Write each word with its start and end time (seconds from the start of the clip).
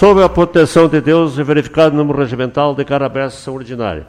Sob 0.00 0.22
a 0.22 0.30
proteção 0.30 0.88
de 0.88 0.98
Deus 0.98 1.36
e 1.36 1.42
verificado 1.42 1.94
o 1.94 1.98
número 1.98 2.18
regimental, 2.18 2.74
declaro 2.74 3.04
aberta 3.04 3.26
a 3.26 3.30
sessão 3.32 3.54
ordinária. 3.54 4.08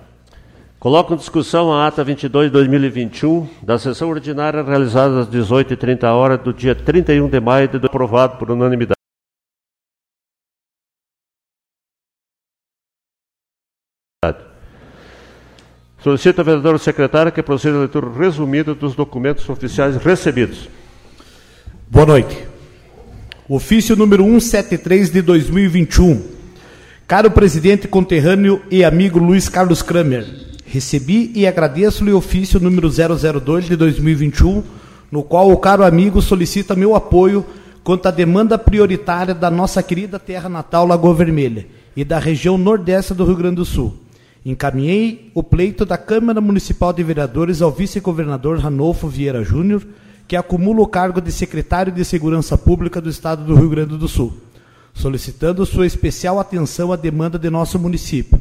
Coloco 0.80 1.14
em 1.14 1.18
discussão 1.18 1.74
a 1.74 1.86
ata 1.86 2.02
22 2.02 2.46
de 2.46 2.54
2021 2.54 3.46
da 3.62 3.78
sessão 3.78 4.10
ordinária 4.10 4.64
realizada 4.64 5.20
às 5.20 5.28
18h30 5.28 6.38
do 6.38 6.54
dia 6.54 6.74
31 6.74 7.28
de 7.28 7.42
maio 7.42 7.68
de 7.68 7.86
aprovado 7.86 8.38
por 8.38 8.50
unanimidade. 8.50 8.96
Solicito 16.00 16.40
ao 16.40 16.46
vereador 16.46 16.80
secretário 16.80 17.34
que 17.34 17.44
proceda 17.44 17.76
a 17.76 17.80
leitura 17.82 18.10
resumida 18.10 18.74
dos 18.74 18.96
documentos 18.96 19.50
oficiais 19.50 19.98
recebidos. 19.98 20.70
Boa 21.90 22.06
noite. 22.06 22.51
Ofício 23.54 23.98
número 23.98 24.24
173 24.24 25.10
de 25.10 25.22
2021. 25.22 26.22
Caro 27.06 27.30
presidente 27.30 27.86
conterrâneo 27.86 28.62
e 28.72 28.82
amigo 28.82 29.20
Luiz 29.20 29.50
Carlos 29.50 29.82
Kramer, 29.82 30.26
recebi 30.66 31.34
e 31.36 31.46
agradeço-lhe 31.46 32.14
o 32.14 32.18
ofício 32.18 32.62
número 32.62 32.90
002 32.90 33.66
de 33.66 33.76
2021, 33.76 34.64
no 35.12 35.22
qual 35.22 35.52
o 35.52 35.58
caro 35.58 35.84
amigo 35.84 36.22
solicita 36.22 36.78
meu 36.78 36.96
apoio 36.96 37.46
quanto 37.84 38.06
à 38.06 38.12
demanda 38.12 38.58
prioritária 38.58 39.34
da 39.34 39.52
nossa 39.52 39.84
querida 39.84 40.18
terra 40.18 40.48
natal 40.48 40.88
Lagoa 40.88 41.14
Vermelha 41.14 41.68
e 41.94 42.06
da 42.06 42.20
região 42.20 42.58
nordeste 42.58 43.14
do 43.14 43.26
Rio 43.26 43.36
Grande 43.36 43.58
do 43.58 43.66
Sul 43.66 43.98
Encaminhei 44.46 45.30
o 45.36 45.44
pleito 45.44 45.86
da 45.86 45.98
Câmara 45.98 46.42
Municipal 46.42 46.92
de 46.92 47.04
Vereadores 47.04 47.62
ao 47.62 47.72
vice-governador 47.72 48.58
Ranolfo 48.58 49.08
Vieira 49.08 49.44
Júnior, 49.44 49.84
que 50.32 50.36
acumula 50.38 50.80
o 50.82 50.88
cargo 50.88 51.20
de 51.20 51.30
secretário 51.30 51.92
de 51.92 52.06
Segurança 52.06 52.58
Pública 52.58 53.02
do 53.02 53.10
Estado 53.10 53.44
do 53.44 53.54
Rio 53.54 53.70
Grande 53.70 53.98
do 53.98 54.08
Sul, 54.08 54.32
solicitando 54.94 55.66
sua 55.66 55.86
especial 55.86 56.40
atenção 56.40 56.94
à 56.94 56.96
demanda 56.96 57.38
de 57.38 57.50
nosso 57.50 57.78
município 57.78 58.40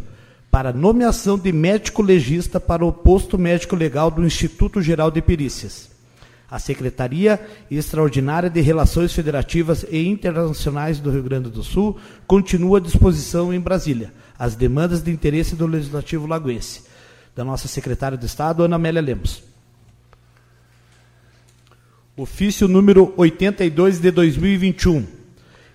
para 0.53 0.73
nomeação 0.73 1.37
de 1.37 1.51
médico 1.51 2.01
legista 2.01 2.61
para 2.61 2.85
o 2.85 2.93
posto 2.93 3.37
médico 3.37 3.75
legal 3.75 4.09
do 4.09 4.25
Instituto 4.25 4.81
Geral 4.81 5.11
de 5.11 5.21
Perícias. 5.21 5.91
A 6.49 6.61
Secretaria 6.61 7.41
Extraordinária 7.69 8.49
de 8.49 8.61
Relações 8.61 9.13
Federativas 9.13 9.85
e 9.91 10.07
Internacionais 10.07 11.01
do 11.01 11.11
Rio 11.11 11.25
Grande 11.25 11.51
do 11.51 11.65
Sul 11.65 11.99
continua 12.25 12.79
à 12.79 12.81
disposição 12.81 13.53
em 13.53 13.59
Brasília 13.59 14.13
as 14.39 14.55
demandas 14.55 15.03
de 15.03 15.11
interesse 15.11 15.57
do 15.57 15.67
Legislativo 15.67 16.29
Lagoense. 16.29 16.85
Da 17.35 17.43
nossa 17.45 17.67
secretária 17.67 18.17
de 18.17 18.27
Estado, 18.27 18.63
Ana 18.63 18.77
Amélia 18.77 19.03
Lemos. 19.03 19.50
Ofício 22.23 22.69
número 22.69 23.15
82 23.17 23.99
de 23.99 24.11
2021. 24.11 25.07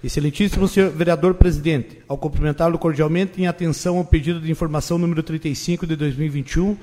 Excelentíssimo 0.04 0.68
senhor 0.68 0.92
vereador 0.92 1.34
presidente, 1.34 1.98
ao 2.08 2.20
cumprimentá-lo 2.20 2.78
cordialmente 2.78 3.42
em 3.42 3.48
atenção 3.48 3.98
ao 3.98 4.06
pedido 4.06 4.40
de 4.40 4.52
informação 4.52 5.00
número 5.00 5.24
35 5.24 5.88
de 5.88 5.96
2021, 5.96 6.78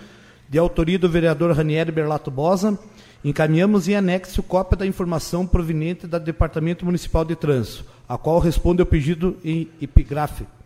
de 0.49 0.59
autoria 0.59 0.99
do 0.99 1.09
vereador 1.09 1.53
Ranieri 1.53 1.93
Berlato 1.93 2.29
Bosa, 2.29 2.77
encaminhamos 3.25 3.87
em 3.87 3.95
anexo 3.95 4.43
cópia 4.43 4.79
da 4.79 4.85
informação 4.85 5.47
proveniente 5.47 6.09
do 6.09 6.19
Departamento 6.19 6.85
Municipal 6.85 7.25
de 7.25 7.37
Trânsito, 7.37 7.85
a 8.09 8.19
qual 8.19 8.41
responde 8.41 8.83
ao 8.83 8.87
pedido 8.87 9.37
em 9.45 9.69
epigráfico 9.81 10.62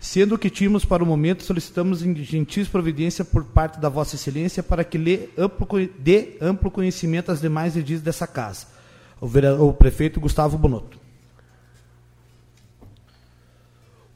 Sendo 0.00 0.38
que 0.38 0.48
tínhamos 0.48 0.86
para 0.86 1.04
o 1.04 1.06
momento, 1.06 1.42
solicitamos 1.42 2.00
gentis 2.00 2.66
providência 2.66 3.22
por 3.22 3.44
parte 3.44 3.78
da 3.78 3.90
Vossa 3.90 4.16
Excelência 4.16 4.62
para 4.62 4.82
que 4.82 4.96
lhe 4.96 5.28
amplo, 5.36 5.68
dê 5.98 6.38
amplo 6.40 6.70
conhecimento 6.70 7.30
às 7.30 7.38
demais 7.38 7.76
edis 7.76 8.00
dessa 8.00 8.26
casa. 8.26 8.66
O, 9.20 9.26
o 9.66 9.74
prefeito 9.74 10.18
Gustavo 10.18 10.56
Bonotto. 10.56 10.98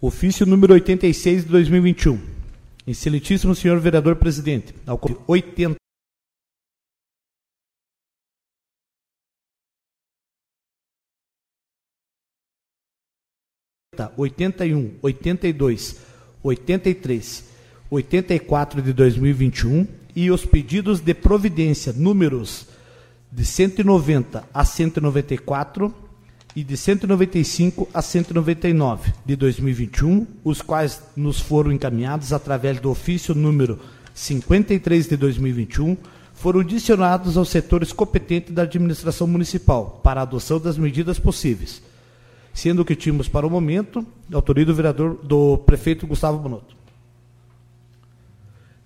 Ofício 0.00 0.46
número 0.46 0.72
86 0.72 1.44
de 1.44 1.50
2021. 1.50 2.18
Excelentíssimo 2.86 3.54
senhor 3.54 3.78
vereador 3.78 4.16
presidente, 4.16 4.74
ao 4.86 4.98
80 5.26 5.83
81, 14.16 14.92
82, 15.02 15.96
83, 16.42 17.44
84 17.90 18.82
de 18.82 18.92
2021 18.92 19.86
e 20.14 20.30
os 20.30 20.44
pedidos 20.44 21.00
de 21.00 21.14
providência 21.14 21.92
números 21.92 22.66
de 23.30 23.44
190 23.44 24.44
a 24.52 24.64
194 24.64 25.94
e 26.54 26.62
de 26.62 26.76
195 26.76 27.88
a 27.92 28.00
199 28.00 29.12
de 29.26 29.34
2021, 29.34 30.26
os 30.44 30.62
quais 30.62 31.02
nos 31.16 31.40
foram 31.40 31.72
encaminhados 31.72 32.32
através 32.32 32.78
do 32.78 32.90
ofício 32.90 33.34
número 33.34 33.80
53 34.14 35.08
de 35.08 35.16
2021, 35.16 35.96
foram 36.32 36.60
adicionados 36.60 37.36
aos 37.36 37.48
setores 37.48 37.92
competentes 37.92 38.54
da 38.54 38.62
administração 38.62 39.26
municipal 39.26 40.00
para 40.02 40.20
a 40.20 40.22
adoção 40.22 40.60
das 40.60 40.78
medidas 40.78 41.18
possíveis 41.18 41.82
sendo 42.54 42.84
que 42.84 42.94
tínhamos 42.94 43.28
para 43.28 43.46
o 43.46 43.50
momento 43.50 44.06
autoria 44.32 44.64
do 44.64 44.74
vereador 44.74 45.18
do 45.22 45.58
prefeito 45.58 46.06
Gustavo 46.06 46.38
Bonotto. 46.38 46.74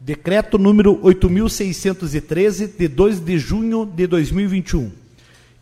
Decreto 0.00 0.58
número 0.58 0.98
8613 1.02 2.68
de 2.68 2.88
2 2.88 3.20
de 3.20 3.38
junho 3.38 3.84
de 3.84 4.06
2021 4.06 4.90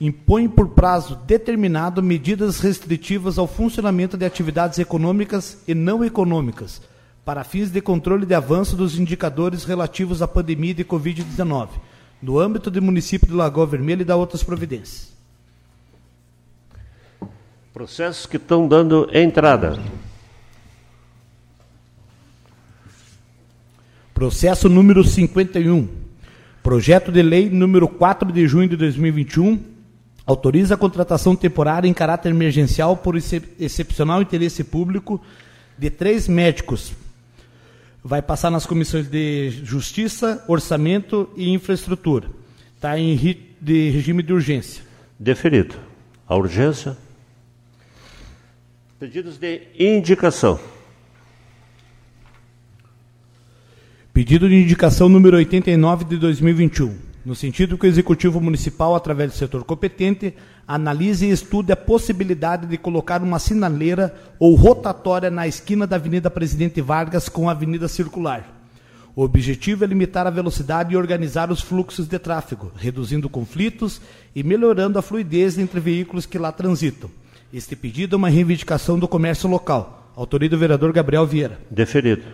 impõe 0.00 0.46
por 0.46 0.68
prazo 0.68 1.18
determinado 1.26 2.02
medidas 2.02 2.60
restritivas 2.60 3.38
ao 3.38 3.46
funcionamento 3.46 4.16
de 4.16 4.26
atividades 4.26 4.78
econômicas 4.78 5.58
e 5.66 5.74
não 5.74 6.04
econômicas 6.04 6.82
para 7.24 7.42
fins 7.42 7.70
de 7.70 7.80
controle 7.80 8.24
de 8.24 8.34
avanço 8.34 8.76
dos 8.76 8.98
indicadores 8.98 9.64
relativos 9.64 10.22
à 10.22 10.28
pandemia 10.28 10.74
de 10.74 10.84
COVID-19 10.84 11.70
no 12.22 12.38
âmbito 12.38 12.70
do 12.70 12.80
município 12.80 13.26
de 13.26 13.34
Lagoa 13.34 13.66
Vermelha 13.66 14.02
e 14.02 14.04
da 14.04 14.16
outras 14.16 14.42
providências. 14.42 15.15
Processos 17.76 18.24
que 18.24 18.38
estão 18.38 18.66
dando 18.66 19.06
entrada. 19.12 19.78
Processo 24.14 24.66
número 24.66 25.04
51. 25.04 25.86
Projeto 26.62 27.12
de 27.12 27.20
lei 27.20 27.50
número 27.50 27.86
4 27.86 28.32
de 28.32 28.48
junho 28.48 28.66
de 28.66 28.78
2021 28.78 29.62
autoriza 30.24 30.72
a 30.72 30.78
contratação 30.78 31.36
temporária 31.36 31.86
em 31.86 31.92
caráter 31.92 32.30
emergencial 32.30 32.96
por 32.96 33.14
excepcional 33.14 34.22
interesse 34.22 34.64
público 34.64 35.20
de 35.76 35.90
três 35.90 36.26
médicos. 36.26 36.94
Vai 38.02 38.22
passar 38.22 38.50
nas 38.50 38.64
comissões 38.64 39.06
de 39.06 39.50
Justiça, 39.50 40.42
Orçamento 40.48 41.28
e 41.36 41.50
Infraestrutura. 41.50 42.30
Está 42.74 42.98
em 42.98 43.14
de 43.60 43.90
regime 43.90 44.22
de 44.22 44.32
urgência. 44.32 44.82
Deferido. 45.20 45.74
A 46.26 46.34
urgência 46.34 46.96
Pedidos 48.98 49.36
de 49.36 49.60
indicação. 49.78 50.58
Pedido 54.10 54.48
de 54.48 54.54
indicação 54.54 55.06
número 55.06 55.36
89 55.36 56.06
de 56.06 56.16
2021. 56.16 56.96
No 57.22 57.34
sentido 57.34 57.76
que 57.76 57.86
o 57.86 57.88
Executivo 57.88 58.40
Municipal, 58.40 58.94
através 58.94 59.32
do 59.32 59.36
setor 59.36 59.64
competente, 59.64 60.32
analise 60.66 61.26
e 61.26 61.30
estude 61.30 61.72
a 61.72 61.76
possibilidade 61.76 62.66
de 62.66 62.78
colocar 62.78 63.22
uma 63.22 63.38
sinaleira 63.38 64.14
ou 64.38 64.54
rotatória 64.54 65.30
na 65.30 65.46
esquina 65.46 65.86
da 65.86 65.96
Avenida 65.96 66.30
Presidente 66.30 66.80
Vargas 66.80 67.28
com 67.28 67.50
a 67.50 67.52
Avenida 67.52 67.88
Circular. 67.88 68.50
O 69.14 69.22
objetivo 69.22 69.84
é 69.84 69.86
limitar 69.86 70.26
a 70.26 70.30
velocidade 70.30 70.94
e 70.94 70.96
organizar 70.96 71.50
os 71.50 71.60
fluxos 71.60 72.08
de 72.08 72.18
tráfego, 72.18 72.72
reduzindo 72.74 73.28
conflitos 73.28 74.00
e 74.34 74.42
melhorando 74.42 74.98
a 74.98 75.02
fluidez 75.02 75.58
entre 75.58 75.80
veículos 75.80 76.24
que 76.24 76.38
lá 76.38 76.50
transitam. 76.50 77.10
Este 77.52 77.76
pedido 77.76 78.16
é 78.16 78.18
uma 78.18 78.28
reivindicação 78.28 78.98
do 78.98 79.06
comércio 79.06 79.48
local. 79.48 80.12
Autoria 80.16 80.48
do 80.48 80.58
vereador 80.58 80.92
Gabriel 80.92 81.26
Vieira. 81.26 81.60
Deferido. 81.70 82.24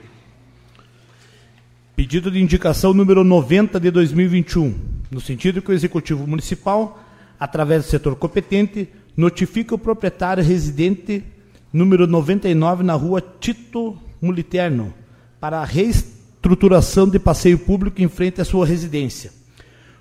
Pedido 1.94 2.31
de 2.31 2.41
indicação 2.41 2.94
número 2.94 3.23
90 3.23 3.79
de 3.79 3.91
2021, 3.91 4.75
no 5.11 5.20
sentido 5.20 5.61
que 5.61 5.70
o 5.70 5.75
Executivo 5.75 6.26
Municipal, 6.26 6.99
através 7.38 7.85
do 7.85 7.91
setor 7.91 8.17
competente, 8.17 8.88
notifica 9.14 9.75
o 9.75 9.79
proprietário 9.79 10.43
residente 10.43 11.23
número 11.70 12.06
99 12.06 12.82
na 12.82 12.94
rua 12.94 13.20
Tito 13.20 13.99
Muliterno 14.20 14.94
para 15.38 15.58
a 15.61 15.65
reestruturação 15.65 17.06
de 17.06 17.19
passeio 17.19 17.58
público 17.58 18.00
em 18.00 18.08
frente 18.08 18.41
à 18.41 18.44
sua 18.44 18.65
residência. 18.65 19.31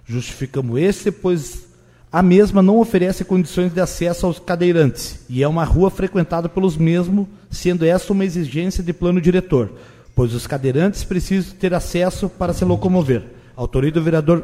Justificamos 0.06 0.80
este, 0.80 1.12
pois 1.12 1.71
a 2.12 2.22
mesma 2.22 2.62
não 2.62 2.80
oferece 2.80 3.24
condições 3.24 3.72
de 3.74 3.80
acesso 3.80 4.26
aos 4.26 4.38
cadeirantes 4.38 5.24
e 5.30 5.42
é 5.42 5.48
uma 5.48 5.64
rua 5.64 5.90
frequentada 5.90 6.50
pelos 6.50 6.76
mesmos, 6.76 7.26
sendo 7.50 7.86
essa 7.86 8.12
uma 8.12 8.26
exigência 8.26 8.84
de 8.84 8.92
plano 8.92 9.22
diretor, 9.22 9.72
pois 10.14 10.34
os 10.34 10.46
cadeirantes 10.46 11.06
precisam 11.06 11.56
ter 11.56 11.74
acesso 11.74 12.28
para 12.28 12.52
se 12.52 12.66
locomover. 12.66 13.24
Autoria 13.56 13.92
do 13.92 14.04
vereador. 14.04 14.44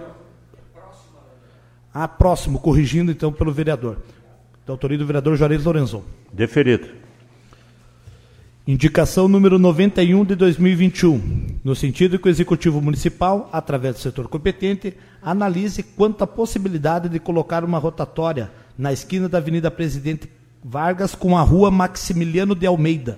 Ah, 1.93 2.07
próximo, 2.07 2.59
corrigindo 2.59 3.11
então 3.11 3.33
pelo 3.33 3.51
vereador. 3.51 3.97
Da 4.65 4.71
autoria 4.71 4.97
do 4.97 5.05
vereador 5.05 5.35
Juarez 5.35 5.65
Lorenzon. 5.65 6.03
Deferido. 6.31 6.87
Indicação 8.67 9.29
número 9.29 9.57
91 9.57 10.25
de 10.25 10.35
2021, 10.35 11.59
no 11.63 11.73
sentido 11.73 12.19
que 12.19 12.27
o 12.27 12.29
Executivo 12.29 12.81
Municipal, 12.81 13.49
através 13.53 13.95
do 13.95 14.01
setor 14.01 14.27
competente, 14.27 14.93
analise 15.21 15.81
quanto 15.81 16.21
à 16.21 16.27
possibilidade 16.27 17.07
de 17.07 17.17
colocar 17.17 17.63
uma 17.63 17.79
rotatória 17.79 18.51
na 18.77 18.91
esquina 18.91 19.29
da 19.29 19.37
Avenida 19.37 19.71
Presidente 19.71 20.29
Vargas 20.61 21.15
com 21.15 21.37
a 21.37 21.41
Rua 21.43 21.71
Maximiliano 21.71 22.53
de 22.53 22.67
Almeida. 22.67 23.17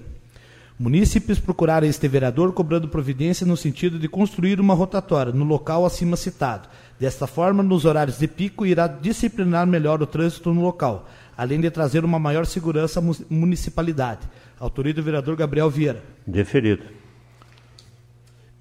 Munícipes 0.78 1.40
procuraram 1.40 1.88
este 1.88 2.08
vereador 2.08 2.54
cobrando 2.54 2.88
providência 2.88 3.44
no 3.44 3.58
sentido 3.58 3.98
de 3.98 4.08
construir 4.08 4.62
uma 4.62 4.76
rotatória 4.76 5.34
no 5.34 5.46
local 5.46 5.84
acima 5.84 6.16
citado. 6.16 6.70
Desta 7.00 7.26
forma, 7.26 7.64
nos 7.64 7.86
horários 7.86 8.20
de 8.20 8.28
pico, 8.28 8.68
irá 8.68 8.86
disciplinar 8.86 9.66
melhor 9.66 10.00
o 10.00 10.06
trânsito 10.06 10.54
no 10.54 10.62
local, 10.62 11.10
além 11.40 11.62
de 11.62 11.72
trazer 11.72 12.04
uma 12.04 12.20
maior 12.20 12.46
segurança 12.46 13.00
à 13.00 13.04
municipalidade. 13.30 14.28
Autoria 14.60 14.94
do 14.94 15.02
vereador 15.02 15.38
Gabriel 15.38 15.70
Vieira. 15.70 16.04
Deferido. 16.28 16.84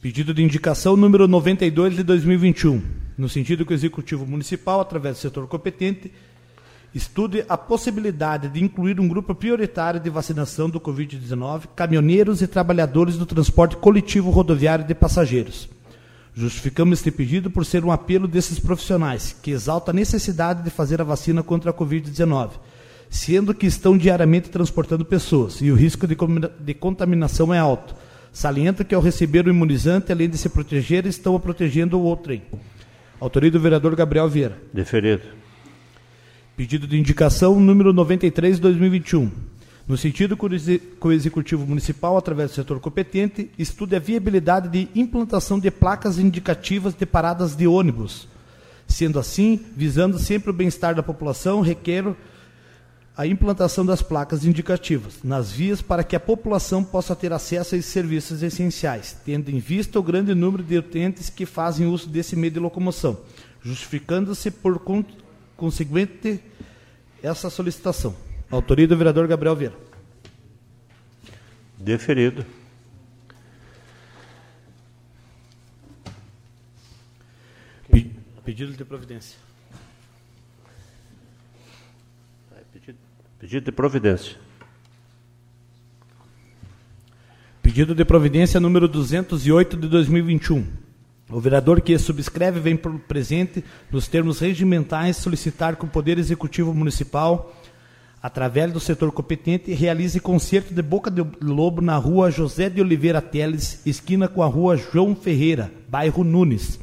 Pedido 0.00 0.32
de 0.32 0.44
indicação 0.44 0.96
número 0.96 1.26
92 1.26 1.96
de 1.96 2.04
2021, 2.04 2.80
no 3.18 3.28
sentido 3.28 3.66
que 3.66 3.72
o 3.72 3.74
Executivo 3.74 4.24
Municipal, 4.24 4.80
através 4.80 5.16
do 5.16 5.20
setor 5.20 5.48
competente, 5.48 6.12
estude 6.94 7.44
a 7.48 7.58
possibilidade 7.58 8.48
de 8.48 8.62
incluir 8.62 9.00
um 9.00 9.08
grupo 9.08 9.34
prioritário 9.34 9.98
de 9.98 10.08
vacinação 10.08 10.70
do 10.70 10.80
Covid-19, 10.80 11.62
caminhoneiros 11.74 12.42
e 12.42 12.46
trabalhadores 12.46 13.16
do 13.16 13.26
transporte 13.26 13.76
coletivo 13.76 14.30
rodoviário 14.30 14.84
de 14.84 14.94
passageiros. 14.94 15.68
Justificamos 16.38 17.00
este 17.00 17.10
pedido 17.10 17.50
por 17.50 17.66
ser 17.66 17.84
um 17.84 17.90
apelo 17.90 18.28
desses 18.28 18.60
profissionais, 18.60 19.34
que 19.42 19.50
exalta 19.50 19.90
a 19.90 19.94
necessidade 19.94 20.62
de 20.62 20.70
fazer 20.70 21.00
a 21.00 21.04
vacina 21.04 21.42
contra 21.42 21.70
a 21.70 21.74
Covid-19 21.74 22.50
sendo 23.10 23.54
que 23.54 23.66
estão 23.66 23.96
diariamente 23.96 24.50
transportando 24.50 25.04
pessoas 25.04 25.60
e 25.60 25.70
o 25.70 25.74
risco 25.74 26.06
de, 26.06 26.16
de 26.60 26.74
contaminação 26.74 27.52
é 27.52 27.58
alto. 27.58 27.94
Salienta 28.32 28.84
que 28.84 28.94
ao 28.94 29.00
receber 29.00 29.46
o 29.46 29.50
imunizante, 29.50 30.12
além 30.12 30.28
de 30.28 30.36
se 30.36 30.48
proteger, 30.48 31.06
estão 31.06 31.38
protegendo 31.40 31.98
o 31.98 32.02
outrem. 32.02 32.42
Autoria 33.18 33.50
do 33.50 33.58
vereador 33.58 33.96
Gabriel 33.96 34.28
Vieira. 34.28 34.58
Deferido. 34.72 35.22
Pedido 36.56 36.86
de 36.86 36.98
indicação 36.98 37.58
número 37.58 37.92
93 37.92 38.56
de 38.56 38.62
2021. 38.62 39.30
No 39.88 39.96
sentido 39.96 40.36
que 40.36 41.08
o 41.08 41.12
Executivo 41.12 41.66
Municipal, 41.66 42.18
através 42.18 42.50
do 42.50 42.54
setor 42.54 42.78
competente, 42.78 43.50
estude 43.58 43.96
a 43.96 43.98
viabilidade 43.98 44.68
de 44.68 44.86
implantação 44.94 45.58
de 45.58 45.70
placas 45.70 46.18
indicativas 46.18 46.92
de 46.92 47.06
paradas 47.06 47.56
de 47.56 47.66
ônibus. 47.66 48.28
Sendo 48.86 49.18
assim, 49.18 49.58
visando 49.74 50.18
sempre 50.18 50.50
o 50.50 50.52
bem-estar 50.52 50.94
da 50.94 51.02
população, 51.02 51.62
requer 51.62 52.04
a 53.16 53.26
implantação 53.26 53.84
das 53.84 54.02
placas 54.02 54.44
indicativas 54.44 55.20
nas 55.24 55.50
vias 55.50 55.80
para 55.80 56.04
que 56.04 56.14
a 56.14 56.20
população 56.20 56.84
possa 56.84 57.16
ter 57.16 57.32
acesso 57.32 57.74
a 57.74 57.78
esses 57.78 57.90
serviços 57.90 58.42
essenciais, 58.42 59.16
tendo 59.24 59.50
em 59.50 59.58
vista 59.58 59.98
o 59.98 60.02
grande 60.02 60.34
número 60.34 60.62
de 60.62 60.76
utentes 60.76 61.30
que 61.30 61.46
fazem 61.46 61.86
uso 61.86 62.10
desse 62.10 62.36
meio 62.36 62.52
de 62.52 62.60
locomoção, 62.60 63.18
justificando-se 63.62 64.50
por 64.50 64.80
conseguinte 65.56 66.40
essa 67.22 67.48
solicitação. 67.48 68.27
Autoria 68.50 68.88
do 68.88 68.96
vereador 68.96 69.26
Gabriel 69.26 69.54
Vieira. 69.54 69.76
Deferido. 71.78 72.44
Pedido 78.44 78.72
de 78.72 78.84
providência. 78.84 79.38
Pedido 83.38 83.64
de 83.66 83.72
providência. 83.72 84.36
Pedido 87.62 87.94
de 87.94 88.04
providência 88.06 88.58
número 88.58 88.88
208 88.88 89.76
de 89.76 89.88
2021. 89.88 90.66
O 91.30 91.38
vereador 91.38 91.82
que 91.82 91.98
subscreve 91.98 92.58
vem 92.58 92.74
por 92.74 92.98
presente, 93.00 93.62
nos 93.90 94.08
termos 94.08 94.38
regimentais, 94.38 95.18
solicitar 95.18 95.76
que 95.76 95.84
o 95.84 95.88
Poder 95.88 96.18
Executivo 96.18 96.72
Municipal, 96.72 97.57
através 98.22 98.72
do 98.72 98.80
setor 98.80 99.12
competente, 99.12 99.72
realize 99.72 100.18
concerto 100.20 100.74
de 100.74 100.82
Boca 100.82 101.10
de 101.10 101.24
Lobo 101.40 101.80
na 101.80 101.96
rua 101.96 102.30
José 102.30 102.68
de 102.68 102.80
Oliveira 102.80 103.20
Teles, 103.20 103.80
esquina 103.86 104.28
com 104.28 104.42
a 104.42 104.46
rua 104.46 104.76
João 104.76 105.14
Ferreira, 105.14 105.72
bairro 105.88 106.24
Nunes 106.24 106.78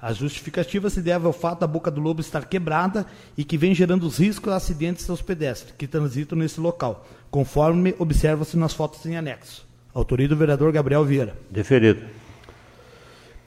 a 0.00 0.12
justificativa 0.12 0.88
se 0.88 1.00
deve 1.00 1.26
ao 1.26 1.32
fato 1.32 1.60
da 1.60 1.66
boca 1.66 1.90
do 1.90 2.00
lobo 2.00 2.20
estar 2.20 2.44
quebrada 2.46 3.04
e 3.36 3.44
que 3.44 3.58
vem 3.58 3.74
gerando 3.74 4.06
os 4.06 4.18
riscos 4.18 4.52
de 4.52 4.56
acidentes 4.56 5.10
aos 5.10 5.20
pedestres 5.20 5.74
que 5.76 5.88
transitam 5.88 6.38
nesse 6.38 6.60
local, 6.60 7.06
conforme 7.30 7.94
observa-se 7.98 8.56
nas 8.56 8.72
fotos 8.72 9.04
em 9.06 9.16
anexo. 9.16 9.66
Autoria 9.92 10.28
do 10.28 10.36
vereador 10.36 10.70
Gabriel 10.72 11.04
Vieira. 11.04 11.36
Deferido. 11.50 12.02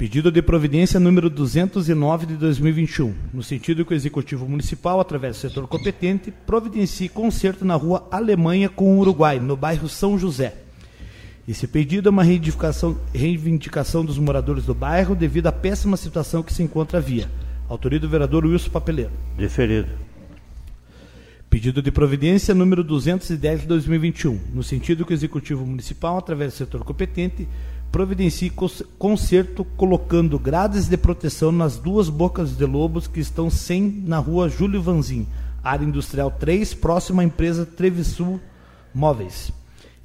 Pedido 0.01 0.31
de 0.31 0.41
providência 0.41 0.99
número 0.99 1.29
209 1.29 2.25
de 2.25 2.33
2021, 2.33 3.13
no 3.31 3.43
sentido 3.43 3.85
que 3.85 3.93
o 3.93 3.95
Executivo 3.95 4.49
Municipal, 4.49 4.99
através 4.99 5.35
do 5.35 5.41
setor 5.41 5.67
competente, 5.67 6.33
providencie 6.47 7.07
conserto 7.07 7.63
na 7.63 7.75
rua 7.75 8.07
Alemanha 8.09 8.67
com 8.67 8.95
o 8.95 8.97
Uruguai, 8.97 9.39
no 9.39 9.55
bairro 9.55 9.87
São 9.87 10.17
José 10.17 10.55
esse 11.47 11.67
pedido 11.67 12.09
é 12.09 12.11
uma 12.11 12.23
reivindicação, 12.23 12.97
reivindicação 13.13 14.03
dos 14.03 14.17
moradores 14.17 14.65
do 14.65 14.73
bairro 14.73 15.13
devido 15.13 15.45
à 15.47 15.51
péssima 15.51 15.97
situação 15.97 16.41
que 16.41 16.51
se 16.51 16.63
encontra 16.63 16.97
a 16.97 17.01
via. 17.01 17.29
Autoria 17.69 17.99
do 17.99 18.09
vereador 18.09 18.43
Wilson 18.43 18.71
Papeleiro. 18.71 19.11
Deferido. 19.37 19.89
Pedido 21.47 21.81
de 21.81 21.91
providência 21.91 22.55
número 22.55 22.83
210 22.83 23.61
de 23.61 23.67
2021, 23.67 24.39
no 24.53 24.63
sentido 24.63 25.05
que 25.05 25.11
o 25.11 25.13
Executivo 25.13 25.65
Municipal, 25.65 26.17
através 26.17 26.53
do 26.53 26.57
setor 26.57 26.83
competente, 26.85 27.45
providencie 27.91 28.51
conserto 28.97 29.65
colocando 29.65 30.39
grades 30.39 30.87
de 30.87 30.95
proteção 30.95 31.51
nas 31.51 31.77
duas 31.77 32.07
bocas 32.09 32.55
de 32.55 32.65
lobos 32.65 33.05
que 33.05 33.19
estão 33.19 33.49
sem 33.49 34.03
na 34.05 34.17
rua 34.17 34.47
Júlio 34.47 34.81
Vanzin, 34.81 35.27
área 35.61 35.83
industrial 35.83 36.31
3, 36.31 36.73
próxima 36.73 37.21
à 37.21 37.25
empresa 37.25 37.65
Trevisul 37.65 38.39
Móveis. 38.93 39.51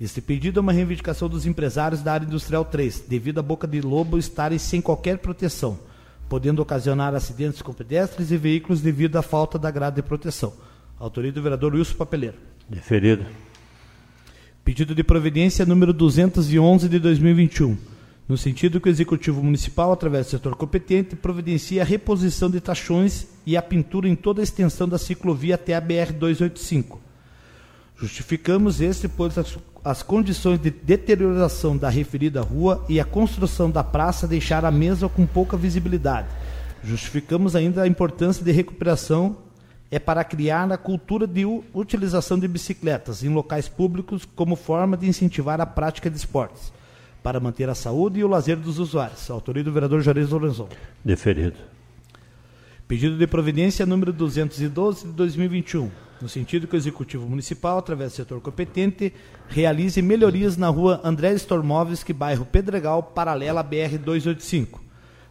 Este 0.01 0.21
pedido 0.21 0.59
é 0.59 0.63
uma 0.63 0.73
reivindicação 0.73 1.29
dos 1.29 1.47
empresários 1.47 2.03
da 2.03 2.13
área 2.13 2.27
industrial 2.27 2.65
3, 2.65 3.05
devido 3.09 3.39
à 3.39 3.43
boca 3.43 3.67
de 3.69 3.81
lobo 3.81 4.19
estarem 4.19 4.59
sem 4.59 4.81
qualquer 4.81 5.19
proteção, 5.19 5.79
podendo 6.29 6.61
ocasionar 6.61 7.15
acidentes 7.15 7.63
com 7.63 7.73
pedestres 7.73 8.33
e 8.33 8.37
veículos 8.37 8.81
devido 8.81 9.17
à 9.17 9.23
falta 9.23 9.59
da 9.59 9.71
grade 9.71 9.97
de 9.97 10.03
proteção. 10.03 10.53
Autoria 10.99 11.33
do 11.33 11.41
vereador 11.41 11.73
Wilson 11.75 11.95
Papeleiro. 11.95 12.37
Deferido. 12.69 13.25
Pedido 14.67 14.97
de 14.97 15.05
providência 15.05 15.65
número 15.65 15.93
211 15.93 16.89
de 16.89 16.99
2021, 16.99 17.79
no 18.29 18.37
sentido 18.37 18.81
que 18.81 18.89
o 18.89 18.91
Executivo 18.91 19.41
Municipal, 19.41 19.93
através 19.93 20.27
do 20.27 20.31
setor 20.31 20.57
competente, 20.57 21.15
providencia 21.15 21.83
a 21.83 21.85
reposição 21.85 22.51
de 22.51 22.61
tachões 22.61 23.29
e 23.47 23.57
a 23.57 23.63
pintura 23.63 24.09
em 24.09 24.17
toda 24.17 24.41
a 24.41 24.43
extensão 24.43 24.89
da 24.89 24.99
ciclovia 24.99 25.55
até 25.55 25.77
a 25.77 25.81
BR-285. 25.81 26.99
Justificamos 27.97 28.81
este, 28.81 29.07
pois 29.07 29.39
as 29.39 29.57
as 29.85 30.03
condições 30.03 30.59
de 30.59 30.69
deterioração 30.69 31.77
da 31.77 31.89
referida 31.89 32.41
rua 32.41 32.85
e 32.89 32.99
a 32.99 33.05
construção 33.05 33.71
da 33.71 33.85
praça 33.85 34.27
deixaram 34.27 34.67
a 34.67 34.73
mesma 34.73 35.09
com 35.09 35.25
pouca 35.25 35.57
visibilidade. 35.57 36.27
Justificamos 36.83 37.55
ainda 37.55 37.83
a 37.83 37.87
importância 37.87 38.45
de 38.45 38.51
recuperação 38.51 39.37
é 39.91 39.99
para 39.99 40.25
criar 40.25 40.71
a 40.73 40.77
cultura 40.77 41.27
de 41.27 41.45
utilização 41.73 42.39
de 42.39 42.49
bicicletas 42.49 43.23
em 43.23 43.29
locais 43.29 43.69
públicos 43.69 44.27
como 44.37 44.57
forma 44.57 44.97
de 44.97 45.07
incentivar 45.07 45.61
a 45.61 45.67
prática 45.67 46.11
de 46.11 46.17
esportes, 46.17 46.73
para 47.23 47.41
manter 47.41 47.69
a 47.69 47.75
saúde 47.75 48.21
e 48.21 48.25
o 48.25 48.29
lazer 48.29 48.57
dos 48.57 48.79
usuários. 48.79 49.31
Autoria 49.31 49.63
do 49.63 49.73
vereador 49.73 50.01
Juarez 50.01 50.31
Lorenzon. 50.31 50.69
Deferido. 51.05 51.57
Pedido 52.87 53.19
de 53.19 53.27
providência 53.27 53.85
número 53.85 54.13
212 54.13 55.07
de 55.07 55.13
2021 55.13 55.91
no 56.21 56.29
sentido 56.29 56.67
que 56.67 56.75
o 56.75 56.79
Executivo 56.79 57.29
Municipal, 57.29 57.79
através 57.79 58.13
do 58.13 58.17
setor 58.17 58.41
competente, 58.41 59.13
realize 59.49 60.01
melhorias 60.01 60.57
na 60.57 60.69
rua 60.69 61.01
André 61.05 61.33
Stormovski, 61.35 62.13
bairro 62.13 62.47
Pedregal, 62.47 63.03
paralela 63.03 63.61
à 63.61 63.65
BR-285. 63.65 64.81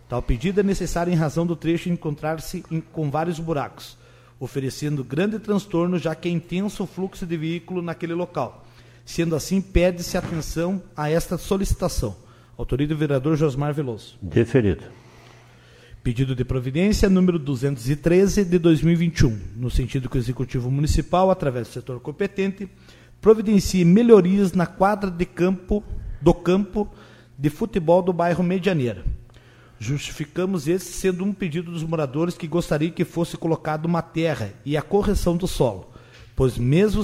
Tal 0.08 0.22
pedido 0.22 0.60
é 0.60 0.64
necessário 0.64 1.12
em 1.12 1.16
razão 1.16 1.46
do 1.46 1.56
trecho 1.56 1.90
encontrar-se 1.90 2.64
com 2.92 3.10
vários 3.10 3.40
buracos, 3.40 3.98
oferecendo 4.40 5.04
grande 5.04 5.40
transtorno, 5.40 5.98
já 5.98 6.14
que 6.14 6.28
é 6.28 6.32
intenso 6.32 6.84
o 6.84 6.88
fluxo 6.88 7.26
de 7.26 7.38
veículo 7.38 7.82
naquele 7.82 8.14
local. 8.14 8.66
Sendo 9.06 9.36
assim, 9.36 9.62
pede-se 9.62 10.18
atenção 10.18 10.82
a 10.96 11.10
esta 11.10 11.38
solicitação. 11.38 12.16
Autoria 12.58 12.88
do 12.88 12.98
vereador 12.98 13.36
Josmar 13.38 13.74
Veloso. 13.74 14.18
Deferido. 14.22 14.84
Pedido 16.04 16.36
de 16.36 16.46
providência 16.46 17.10
número 17.10 17.40
213 17.40 18.46
de 18.46 18.60
2021, 18.60 19.40
no 19.56 19.70
sentido 19.70 20.08
que 20.08 20.18
o 20.18 20.20
Executivo 20.20 20.70
Municipal, 20.70 21.32
através 21.32 21.68
do 21.68 21.74
setor 21.74 22.00
competente, 22.00 22.70
providencie 23.20 23.84
melhorias 23.84 24.54
na 24.54 24.68
quadra 24.68 25.10
de 25.10 25.26
campo 25.26 25.84
do 26.22 26.34
campo 26.34 26.88
de 27.38 27.50
futebol 27.50 28.02
do 28.02 28.14
bairro 28.14 28.44
Medianeira. 28.44 29.04
Justificamos 29.80 30.68
esse 30.68 30.94
sendo 30.94 31.24
um 31.24 31.34
pedido 31.34 31.72
dos 31.72 31.84
moradores 31.84 32.38
que 32.38 32.48
gostaria 32.48 32.90
que 32.90 33.04
fosse 33.04 33.38
colocado 33.38 33.86
uma 33.86 34.02
terra 34.02 34.54
e 34.66 34.78
a 34.78 34.82
correção 34.82 35.36
do 35.36 35.48
solo, 35.48 35.90
pois 36.36 36.58
mesmo 36.58 37.04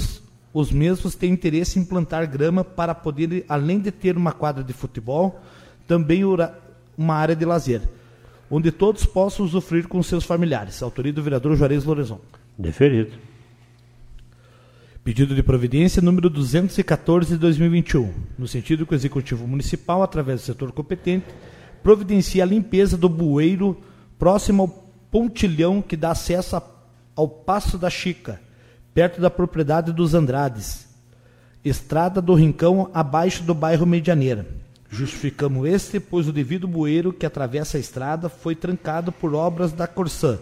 os 0.53 0.71
mesmos 0.71 1.15
têm 1.15 1.31
interesse 1.31 1.79
em 1.79 1.85
plantar 1.85 2.25
grama 2.25 2.63
para 2.63 2.93
poder, 2.93 3.45
além 3.47 3.79
de 3.79 3.91
ter 3.91 4.17
uma 4.17 4.31
quadra 4.31 4.63
de 4.63 4.73
futebol, 4.73 5.41
também 5.87 6.23
uma 6.97 7.15
área 7.15 7.35
de 7.35 7.45
lazer, 7.45 7.81
onde 8.49 8.71
todos 8.71 9.05
possam 9.05 9.45
usufruir 9.45 9.87
com 9.87 10.01
seus 10.03 10.25
familiares. 10.25 10.81
Autoria 10.81 11.13
do 11.13 11.23
vereador 11.23 11.55
Juarez 11.55 11.85
Lorenzon. 11.85 12.19
Deferido. 12.57 13.13
Pedido 15.03 15.33
de 15.33 15.41
providência 15.41 16.01
número 16.01 16.29
214 16.29 17.33
de 17.33 17.37
2021, 17.37 18.13
no 18.37 18.47
sentido 18.47 18.85
que 18.85 18.93
o 18.93 18.95
Executivo 18.95 19.47
Municipal, 19.47 20.03
através 20.03 20.41
do 20.41 20.45
setor 20.45 20.71
competente, 20.71 21.25
providencia 21.83 22.43
a 22.43 22.45
limpeza 22.45 22.97
do 22.97 23.09
bueiro 23.09 23.77
próximo 24.17 24.63
ao 24.63 24.67
pontilhão 25.09 25.81
que 25.81 25.97
dá 25.97 26.11
acesso 26.11 26.61
ao 27.15 27.27
Passo 27.27 27.77
da 27.77 27.89
Chica, 27.89 28.39
perto 28.93 29.19
da 29.19 29.29
propriedade 29.29 29.91
dos 29.91 30.13
Andrades, 30.13 30.87
estrada 31.63 32.21
do 32.21 32.33
Rincão, 32.33 32.89
abaixo 32.93 33.43
do 33.43 33.53
bairro 33.53 33.85
Medianeira. 33.85 34.45
Justificamos 34.89 35.67
este, 35.67 35.99
pois 35.99 36.27
o 36.27 36.33
devido 36.33 36.67
bueiro 36.67 37.13
que 37.13 37.25
atravessa 37.25 37.77
a 37.77 37.79
estrada 37.79 38.27
foi 38.27 38.55
trancado 38.55 39.11
por 39.11 39.33
obras 39.33 39.71
da 39.71 39.87
Corsã, 39.87 40.39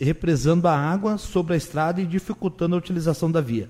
represando 0.00 0.68
a 0.68 0.76
água 0.76 1.18
sobre 1.18 1.54
a 1.54 1.56
estrada 1.56 2.00
e 2.00 2.06
dificultando 2.06 2.74
a 2.74 2.78
utilização 2.78 3.30
da 3.30 3.40
via. 3.40 3.68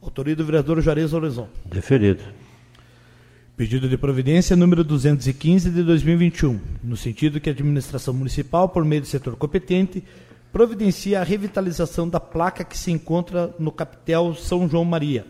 Autoria 0.00 0.34
do 0.34 0.44
vereador 0.44 0.80
Juarez 0.80 1.12
Horizon. 1.12 1.48
Deferido. 1.66 2.22
Pedido 3.60 3.90
de 3.90 3.98
providência 3.98 4.56
número 4.56 4.82
215 4.82 5.70
de 5.70 5.82
2021, 5.82 6.58
no 6.82 6.96
sentido 6.96 7.38
que 7.38 7.50
a 7.50 7.52
administração 7.52 8.14
municipal, 8.14 8.70
por 8.70 8.86
meio 8.86 9.02
do 9.02 9.06
setor 9.06 9.36
competente, 9.36 10.02
providencia 10.50 11.20
a 11.20 11.22
revitalização 11.22 12.08
da 12.08 12.18
placa 12.18 12.64
que 12.64 12.74
se 12.74 12.90
encontra 12.90 13.54
no 13.58 13.70
capitel 13.70 14.34
São 14.34 14.66
João 14.66 14.86
Maria. 14.86 15.26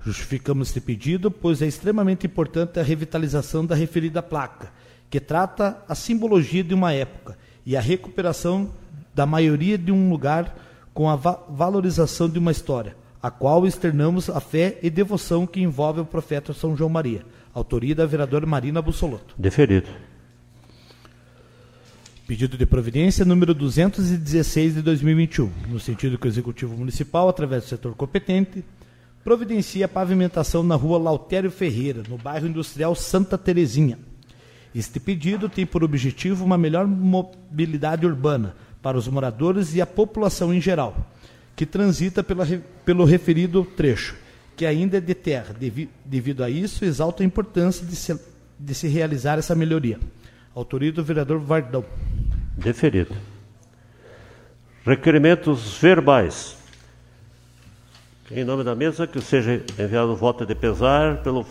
Justificamos 0.00 0.68
este 0.68 0.80
pedido, 0.80 1.28
pois 1.28 1.60
é 1.60 1.66
extremamente 1.66 2.24
importante 2.24 2.78
a 2.78 2.84
revitalização 2.84 3.66
da 3.66 3.74
referida 3.74 4.22
placa, 4.22 4.72
que 5.10 5.18
trata 5.18 5.82
a 5.88 5.94
simbologia 5.96 6.62
de 6.62 6.72
uma 6.72 6.92
época 6.92 7.36
e 7.66 7.76
a 7.76 7.80
recuperação 7.80 8.70
da 9.12 9.26
maioria 9.26 9.76
de 9.76 9.90
um 9.90 10.08
lugar 10.08 10.56
com 10.94 11.10
a 11.10 11.16
va 11.16 11.44
valorização 11.48 12.28
de 12.28 12.38
uma 12.38 12.52
história, 12.52 12.94
a 13.22 13.30
qual 13.30 13.66
externamos 13.66 14.30
a 14.30 14.40
fé 14.40 14.78
e 14.82 14.88
devoção 14.88 15.46
que 15.46 15.60
envolve 15.60 16.00
o 16.00 16.06
profeta 16.06 16.52
São 16.52 16.76
João 16.76 16.88
Maria. 16.88 17.24
Autoria 17.52 17.94
da 17.94 18.06
vereadora 18.06 18.46
Marina 18.46 18.80
Bussolotto. 18.80 19.34
Deferido. 19.36 19.88
Pedido 22.26 22.56
de 22.56 22.64
providência 22.64 23.24
número 23.24 23.52
216 23.52 24.74
de 24.76 24.82
2021, 24.82 25.50
no 25.68 25.80
sentido 25.80 26.16
que 26.16 26.26
o 26.26 26.30
Executivo 26.30 26.76
Municipal, 26.76 27.28
através 27.28 27.64
do 27.64 27.68
setor 27.68 27.94
competente, 27.96 28.64
providencia 29.24 29.84
a 29.84 29.88
pavimentação 29.88 30.62
na 30.62 30.76
rua 30.76 30.96
Lautério 30.96 31.50
Ferreira, 31.50 32.04
no 32.08 32.16
bairro 32.16 32.46
industrial 32.46 32.94
Santa 32.94 33.36
Terezinha. 33.36 33.98
Este 34.72 35.00
pedido 35.00 35.48
tem 35.48 35.66
por 35.66 35.82
objetivo 35.82 36.44
uma 36.44 36.56
melhor 36.56 36.86
mobilidade 36.86 38.06
urbana 38.06 38.54
para 38.80 38.96
os 38.96 39.08
moradores 39.08 39.74
e 39.74 39.80
a 39.80 39.86
população 39.86 40.54
em 40.54 40.60
geral, 40.60 41.10
que 41.60 41.66
transita 41.66 42.24
pela, 42.24 42.46
pelo 42.86 43.04
referido 43.04 43.62
trecho 43.62 44.16
que 44.56 44.64
ainda 44.64 44.96
é 44.96 45.00
de 45.00 45.14
terra. 45.14 45.52
Devi, 45.52 45.90
devido 46.02 46.42
a 46.42 46.48
isso, 46.48 46.86
exalta 46.86 47.22
a 47.22 47.26
importância 47.26 47.84
de 47.84 47.94
se, 47.94 48.18
de 48.58 48.74
se 48.74 48.88
realizar 48.88 49.38
essa 49.38 49.54
melhoria. 49.54 50.00
Autoria 50.54 50.90
do 50.90 51.04
vereador 51.04 51.38
Vardão. 51.38 51.84
Deferido. 52.56 53.14
Requerimentos 54.86 55.76
verbais. 55.76 56.56
Em 58.30 58.42
nome 58.42 58.64
da 58.64 58.74
mesa, 58.74 59.06
que 59.06 59.20
seja 59.20 59.62
enviado 59.78 60.16
voto 60.16 60.46
de 60.46 60.54
pesar 60.54 61.22
pelo 61.22 61.44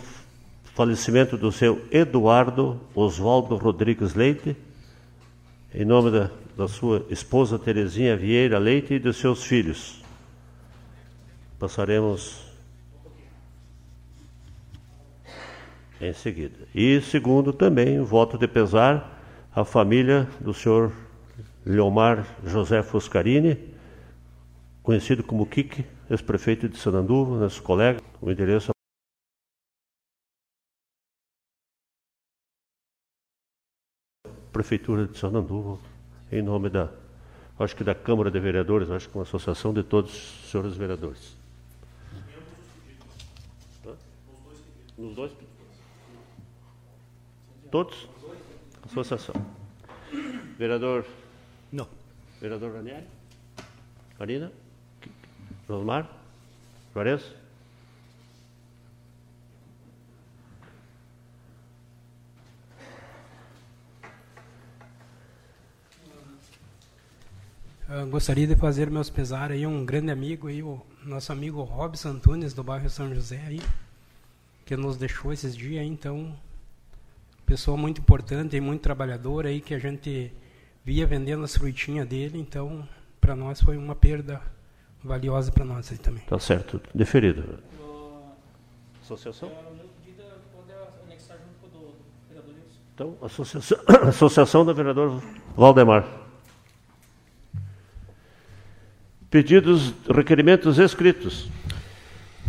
falecimento 0.74 1.36
do 1.36 1.52
seu 1.52 1.84
Eduardo 1.88 2.80
Oswaldo 2.96 3.54
Rodrigues 3.54 4.16
Leite, 4.16 4.56
em 5.72 5.84
nome 5.84 6.10
da, 6.10 6.30
da 6.56 6.66
sua 6.66 7.06
esposa 7.10 7.60
Terezinha 7.60 8.16
Vieira 8.16 8.58
Leite 8.58 8.94
e 8.94 8.98
dos 8.98 9.16
seus 9.16 9.44
filhos. 9.44 9.99
Passaremos 11.60 12.42
em 16.00 16.10
seguida. 16.14 16.66
E 16.74 17.02
segundo 17.02 17.52
também, 17.52 18.00
voto 18.00 18.38
de 18.38 18.48
pesar 18.48 19.22
à 19.54 19.62
família 19.62 20.26
do 20.40 20.54
senhor 20.54 20.90
Leomar 21.64 22.26
José 22.42 22.82
Foscarini, 22.82 23.74
conhecido 24.82 25.22
como 25.22 25.44
Kiki, 25.44 25.84
ex-prefeito 26.08 26.66
de 26.66 26.78
Sananduva, 26.78 27.38
nosso 27.38 27.62
colega, 27.62 28.00
o 28.22 28.30
endereço 28.30 28.70
Prefeitura 34.50 35.06
de 35.06 35.18
Sananduva, 35.18 35.78
em 36.32 36.40
nome 36.40 36.70
da, 36.70 36.90
acho 37.58 37.76
que 37.76 37.84
da 37.84 37.94
Câmara 37.94 38.30
de 38.30 38.40
Vereadores, 38.40 38.90
acho 38.90 39.10
que 39.10 39.14
uma 39.14 39.24
associação 39.24 39.74
de 39.74 39.82
todos 39.82 40.12
os 40.12 40.50
senhores 40.50 40.74
vereadores. 40.74 41.39
Nos 45.00 45.16
dois. 45.16 45.32
Todos? 47.70 48.06
Associação. 48.84 49.34
Vereador? 50.58 51.06
Não. 51.72 51.88
Vereador 52.38 52.74
Ranieri? 52.74 53.06
Marina? 54.18 54.52
Rosmar? 55.66 56.06
Juarez? 56.92 57.34
Eu 67.88 68.06
gostaria 68.08 68.46
de 68.46 68.54
fazer 68.54 68.90
meus 68.90 69.08
pesar 69.08 69.50
aí 69.50 69.66
um 69.66 69.82
grande 69.86 70.10
amigo 70.12 70.48
aí, 70.48 70.62
o 70.62 70.84
nosso 71.02 71.32
amigo 71.32 71.62
Robson 71.62 72.10
Antunes 72.10 72.52
do 72.52 72.62
bairro 72.62 72.90
São 72.90 73.14
José 73.14 73.42
aí, 73.46 73.60
que 74.70 74.76
nos 74.76 74.96
deixou 74.96 75.32
esses 75.32 75.56
dias, 75.56 75.84
então 75.84 76.32
pessoa 77.44 77.76
muito 77.76 78.00
importante 78.00 78.56
e 78.56 78.60
muito 78.60 78.80
trabalhadora 78.82 79.48
aí 79.48 79.60
que 79.60 79.74
a 79.74 79.80
gente 79.80 80.32
via 80.84 81.04
vendendo 81.08 81.42
as 81.42 81.56
frutinhas 81.56 82.06
dele, 82.06 82.38
então 82.38 82.88
para 83.20 83.34
nós 83.34 83.60
foi 83.60 83.76
uma 83.76 83.96
perda 83.96 84.40
valiosa 85.02 85.50
para 85.50 85.64
nós 85.64 85.90
aí 85.90 85.98
também. 85.98 86.22
Tá 86.22 86.38
certo, 86.38 86.80
deferido. 86.94 87.58
Associação? 89.02 89.50
Então, 92.94 93.18
associação, 93.26 93.78
associação 94.08 94.64
do 94.64 94.72
vereador 94.72 95.20
Valdemar. 95.56 96.06
Pedidos, 99.28 99.92
requerimentos 100.08 100.78
escritos. 100.78 101.50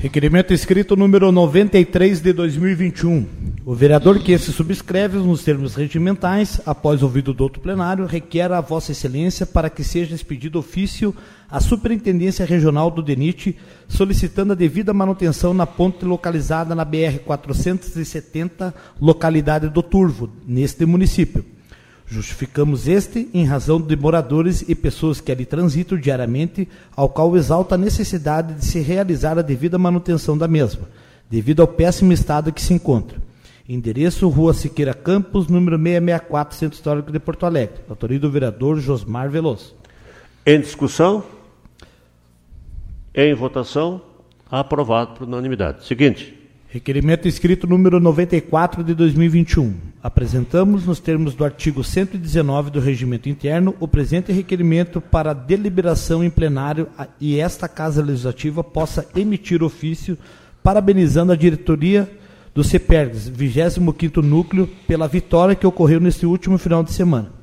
Requerimento 0.02 0.52
escrito 0.52 0.96
número 0.96 1.32
93 1.32 2.22
de 2.22 2.34
2021. 2.34 3.24
O 3.64 3.76
vereador 3.76 4.18
que 4.18 4.36
se 4.40 4.52
subscreve 4.52 5.20
nos 5.20 5.44
termos 5.44 5.76
regimentais, 5.76 6.60
após 6.66 7.04
ouvido 7.04 7.36
do 7.36 7.44
outro 7.44 7.62
plenário, 7.62 8.08
requer 8.08 8.52
a 8.52 8.60
Vossa 8.62 8.94
Excelência 8.94 9.46
para 9.46 9.70
que 9.70 9.84
seja 9.84 10.16
expedido 10.16 10.58
ofício 10.58 11.16
à 11.48 11.60
Superintendência 11.60 12.48
Regional 12.48 12.90
do 12.90 13.04
DENIT, 13.04 13.56
solicitando 13.88 14.54
a 14.54 14.56
devida 14.56 14.92
manutenção 14.92 15.54
na 15.54 15.68
ponte 15.68 16.04
localizada 16.04 16.74
na 16.74 16.84
BR 16.84 17.20
470, 17.24 18.74
localidade 19.00 19.70
do 19.70 19.84
Turvo, 19.84 20.32
neste 20.48 20.84
município 20.84 21.46
Justificamos 22.12 22.90
este 22.90 23.30
em 23.34 23.46
razão 23.46 23.80
de 23.80 23.96
moradores 23.96 24.66
e 24.68 24.76
pessoas 24.76 25.22
que 25.22 25.32
ali 25.32 25.46
transitam 25.46 25.98
diariamente, 25.98 26.68
ao 26.94 27.08
qual 27.08 27.38
exalta 27.38 27.76
a 27.76 27.78
necessidade 27.78 28.56
de 28.56 28.66
se 28.66 28.82
realizar 28.82 29.40
a 29.40 29.42
devida 29.42 29.78
manutenção 29.78 30.38
da 30.38 30.46
mesma, 30.46 30.90
devido 31.30 31.62
ao 31.62 31.68
péssimo 31.70 32.12
estado 32.12 32.52
que 32.52 32.62
se 32.62 32.74
encontra. 32.74 33.18
Endereço 33.68 34.28
Rua 34.28 34.54
Siqueira 34.54 34.94
Campos, 34.94 35.48
número 35.48 35.78
664, 35.78 36.58
Centro 36.58 36.76
Histórico 36.76 37.14
de 37.14 37.20
Porto 37.20 37.46
Alegre. 37.46 37.80
Autoria 37.90 38.20
do 38.20 38.30
vereador 38.30 38.78
Josmar 38.78 39.30
Veloso. 39.30 39.74
Em 40.46 40.60
discussão? 40.60 41.24
Em 43.16 43.34
votação? 43.34 44.02
Aprovado 44.52 45.14
por 45.14 45.26
unanimidade. 45.26 45.86
Seguinte. 45.86 46.41
Requerimento 46.74 47.28
escrito 47.28 47.68
número 47.68 48.00
94 48.00 48.82
de 48.82 48.96
2021. 48.96 49.74
Apresentamos, 50.02 50.86
nos 50.86 51.02
termos 51.02 51.36
do 51.36 51.44
artigo 51.44 51.84
119 51.84 52.72
do 52.72 52.80
Regimento 52.80 53.28
Interno, 53.28 53.76
o 53.78 53.90
presente 53.90 54.32
requerimento 54.32 55.02
para 55.02 55.34
deliberação 55.34 56.24
em 56.24 56.30
plenário 56.30 56.88
e 57.20 57.38
esta 57.38 57.68
Casa 57.68 58.02
Legislativa 58.02 58.64
possa 58.64 59.06
emitir 59.14 59.62
ofício 59.62 60.18
parabenizando 60.64 61.34
a 61.34 61.36
diretoria 61.36 62.10
do 62.56 62.64
CEPERGS, 62.64 63.30
25º 63.30 64.24
Núcleo, 64.24 64.70
pela 64.88 65.10
vitória 65.10 65.56
que 65.56 65.68
ocorreu 65.68 66.00
neste 66.00 66.26
último 66.26 66.58
final 66.58 66.86
de 66.86 66.94
semana. 66.94 67.34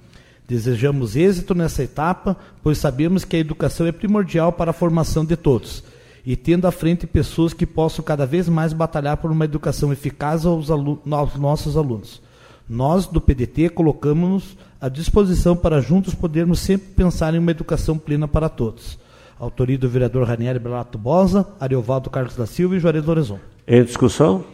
Desejamos 0.49 1.16
êxito 1.16 1.54
nessa 1.54 1.82
etapa, 1.82 2.35
pois 2.62 2.78
sabemos 2.78 3.26
que 3.26 3.37
a 3.37 3.40
educação 3.40 3.87
é 3.87 3.92
primordial 3.92 4.52
para 4.52 4.70
a 4.70 4.75
formação 4.75 5.23
de 5.23 5.37
todos 5.37 5.85
e 6.28 6.37
tendo 6.37 6.66
à 6.66 6.70
frente 6.70 7.06
pessoas 7.06 7.54
que 7.54 7.64
possam 7.64 8.04
cada 8.04 8.26
vez 8.26 8.50
mais 8.50 8.75
batalhar 8.75 9.16
por 9.16 9.30
uma 9.30 9.47
educação 9.47 9.90
eficaz 9.90 10.44
aos, 10.44 10.70
aos 10.70 11.37
nossos 11.37 11.75
alunos. 11.75 12.20
Nós, 12.68 13.06
do 13.06 13.18
PDT, 13.18 13.70
colocamos-nos 13.70 14.54
à 14.78 14.90
disposição 14.90 15.56
para 15.56 15.80
juntos 15.80 16.14
podermos 16.14 16.61
sempre 16.61 16.88
pensar 16.88 17.35
em 17.35 17.38
uma 17.38 17.50
educação 17.50 17.97
plena 17.97 18.28
para 18.28 18.50
todos. 18.50 18.99
Autoria 19.40 19.78
do 19.78 19.88
vereador 19.88 20.28
Ranieri 20.28 20.58
Belato 20.58 20.99
Bosa, 20.99 21.49
Ariovaldo 21.58 22.11
Carlos 22.11 22.37
da 22.37 22.44
Silva 22.44 22.76
e 22.76 22.78
Juarez 22.78 23.06
Lorenzon. 23.06 23.38
Em 23.66 23.82
discussão? 23.82 24.44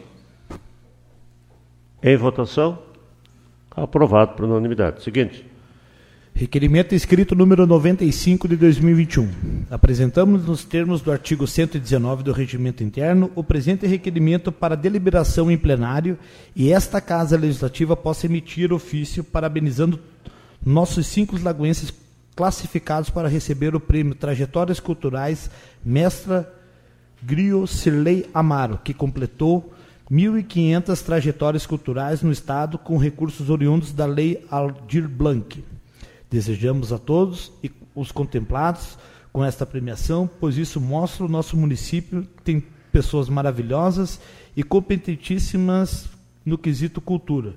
Em 2.00 2.16
votação? 2.16 2.78
Aprovado 3.72 4.34
por 4.34 4.44
unanimidade. 4.44 5.02
Seguinte. 5.02 5.44
Requerimento 6.36 6.96
escrito 6.96 7.32
número 7.36 7.64
95 7.64 8.48
de 8.48 8.56
2021. 8.56 9.30
Apresentamos 9.70 10.44
nos 10.44 10.64
termos 10.64 11.00
do 11.00 11.12
artigo 11.12 11.46
119 11.46 12.24
do 12.24 12.32
Regimento 12.32 12.82
Interno 12.82 13.30
o 13.36 13.44
presente 13.44 13.86
requerimento 13.86 14.50
para 14.50 14.74
deliberação 14.74 15.48
em 15.48 15.56
plenário 15.56 16.18
e 16.56 16.72
esta 16.72 17.00
Casa 17.00 17.38
Legislativa 17.38 17.96
possa 17.96 18.26
emitir 18.26 18.72
ofício 18.72 19.22
parabenizando 19.22 20.00
nossos 20.66 21.06
cinco 21.06 21.40
lagoenses 21.40 21.94
classificados 22.34 23.10
para 23.10 23.28
receber 23.28 23.76
o 23.76 23.80
prêmio 23.80 24.16
Trajetórias 24.16 24.80
Culturais 24.80 25.48
Mestra 25.84 26.52
Grio 27.22 27.64
Sirley 27.64 28.26
Amaro, 28.34 28.80
que 28.82 28.92
completou 28.92 29.72
1.500 30.10 31.00
trajetórias 31.00 31.64
culturais 31.64 32.22
no 32.22 32.32
Estado 32.32 32.76
com 32.76 32.98
recursos 32.98 33.50
oriundos 33.50 33.92
da 33.92 34.04
Lei 34.04 34.44
Aldir 34.50 35.08
Blanc. 35.08 35.62
Desejamos 36.34 36.92
a 36.92 36.98
todos 36.98 37.52
e 37.62 37.70
os 37.94 38.10
contemplados 38.10 38.98
com 39.32 39.44
esta 39.44 39.64
premiação, 39.64 40.28
pois 40.40 40.58
isso 40.58 40.80
mostra 40.80 41.24
o 41.24 41.28
nosso 41.28 41.56
município 41.56 42.26
tem 42.42 42.60
pessoas 42.90 43.28
maravilhosas 43.28 44.18
e 44.56 44.64
competentíssimas 44.64 46.08
no 46.44 46.58
quesito 46.58 47.00
cultura. 47.00 47.54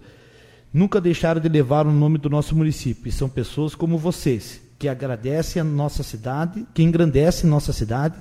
Nunca 0.72 1.02
deixaram 1.02 1.42
de 1.42 1.50
levar 1.50 1.88
o 1.88 1.92
nome 1.92 2.20
do 2.20 2.30
nosso 2.30 2.56
município. 2.56 3.10
E 3.10 3.12
são 3.12 3.28
pessoas 3.28 3.74
como 3.74 3.98
vocês, 3.98 4.62
que 4.78 4.88
agradecem 4.88 5.60
a 5.60 5.66
nossa 5.66 6.04
cidade, 6.04 6.64
que 6.72 6.84
engrandecem 6.84 7.50
nossa 7.50 7.74
cidade. 7.74 8.14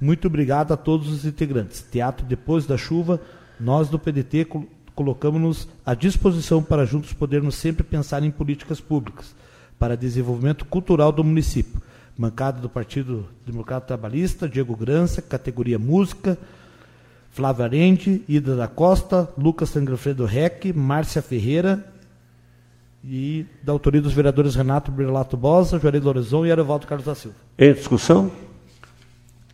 Muito 0.00 0.26
obrigado 0.26 0.72
a 0.72 0.76
todos 0.78 1.08
os 1.08 1.26
integrantes. 1.26 1.84
Teatro 1.92 2.24
Depois 2.24 2.64
da 2.64 2.78
Chuva, 2.78 3.20
nós 3.60 3.90
do 3.90 3.98
PDT 3.98 4.46
colocamos-nos 4.94 5.68
à 5.84 5.92
disposição 5.92 6.62
para 6.62 6.86
juntos 6.86 7.12
podermos 7.12 7.56
sempre 7.56 7.82
pensar 7.84 8.22
em 8.22 8.30
políticas 8.30 8.80
públicas 8.80 9.36
para 9.78 9.96
desenvolvimento 9.96 10.64
cultural 10.64 11.12
do 11.12 11.22
município. 11.22 11.80
Bancada 12.16 12.60
do 12.60 12.68
Partido 12.68 13.28
Democrata 13.46 13.86
Trabalhista, 13.86 14.48
Diego 14.48 14.74
Grança, 14.76 15.22
categoria 15.22 15.78
Música, 15.78 16.36
Flávia 17.30 17.66
Arende, 17.66 18.22
Ida 18.28 18.56
da 18.56 18.66
Costa, 18.66 19.28
Lucas 19.38 19.68
Sangrafredo 19.68 20.24
Reck, 20.24 20.72
Márcia 20.72 21.22
Ferreira 21.22 21.84
e 23.04 23.46
da 23.62 23.72
autoria 23.72 24.02
dos 24.02 24.12
vereadores 24.12 24.56
Renato 24.56 24.90
Brelato 24.90 25.36
Bosa, 25.36 25.78
Juarez 25.78 26.02
Lorenzon 26.02 26.44
e 26.44 26.50
Arovaldo 26.50 26.86
Carlos 26.86 27.06
da 27.06 27.14
Silva. 27.14 27.36
Em 27.56 27.72
discussão? 27.72 28.32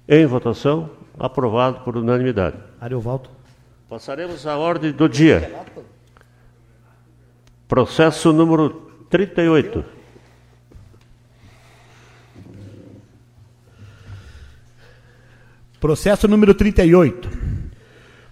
Em 0.09 0.25
votação? 0.25 0.89
Aprovado 1.19 1.81
por 1.81 1.97
unanimidade. 1.97 2.57
Ariovaldo. 2.81 3.29
Passaremos 3.89 4.47
à 4.47 4.57
ordem 4.57 4.91
do 4.91 5.09
dia. 5.09 5.53
Processo 7.69 8.33
número 8.33 8.91
38. 9.11 9.85
Processo 15.85 16.27
número 16.27 16.55
38. 16.55 17.29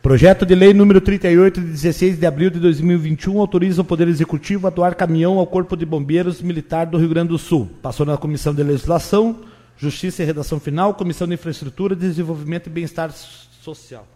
Projeto 0.01 0.47
de 0.47 0.55
lei 0.55 0.73
número 0.73 1.03
38, 1.03 1.61
de 1.61 1.67
16 1.67 2.19
de 2.19 2.25
abril 2.25 2.49
de 2.49 2.59
2021, 2.59 3.39
autoriza 3.39 3.83
o 3.83 3.85
Poder 3.85 4.09
Executivo 4.09 4.67
a 4.67 4.71
doar 4.71 4.95
caminhão 4.95 5.39
ao 5.39 5.47
Corpo 5.47 5.77
de 5.77 5.85
Bombeiros 5.85 6.41
Militar 6.41 6.87
do 6.87 6.97
Rio 6.97 7.11
Grande 7.11 7.29
do 7.29 7.37
Sul. 7.37 7.69
Passou 7.83 8.07
na 8.07 8.17
Comissão 8.17 8.55
de 8.55 8.63
Legislação, 8.63 9.41
Justiça 9.77 10.23
e 10.23 10.25
Redação 10.25 10.59
Final, 10.59 10.95
Comissão 10.95 11.29
de 11.29 11.35
Infraestrutura, 11.35 11.95
Desenvolvimento 11.95 12.69
e 12.69 12.71
Bem-Estar 12.71 13.13
Social. 13.13 14.09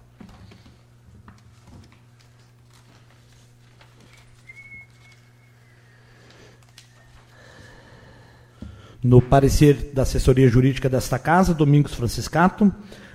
No 9.04 9.20
parecer 9.20 9.90
da 9.92 10.04
assessoria 10.04 10.48
jurídica 10.48 10.88
desta 10.88 11.18
casa, 11.18 11.52
Domingos 11.52 11.92
Franciscato, 11.92 12.72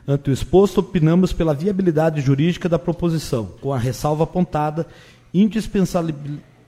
ante 0.07 0.29
o 0.29 0.33
exposto, 0.33 0.79
opinamos 0.79 1.33
pela 1.33 1.53
viabilidade 1.53 2.21
jurídica 2.21 2.67
da 2.67 2.79
proposição, 2.79 3.49
com 3.61 3.73
a 3.73 3.77
ressalva 3.77 4.23
apontada 4.23 4.87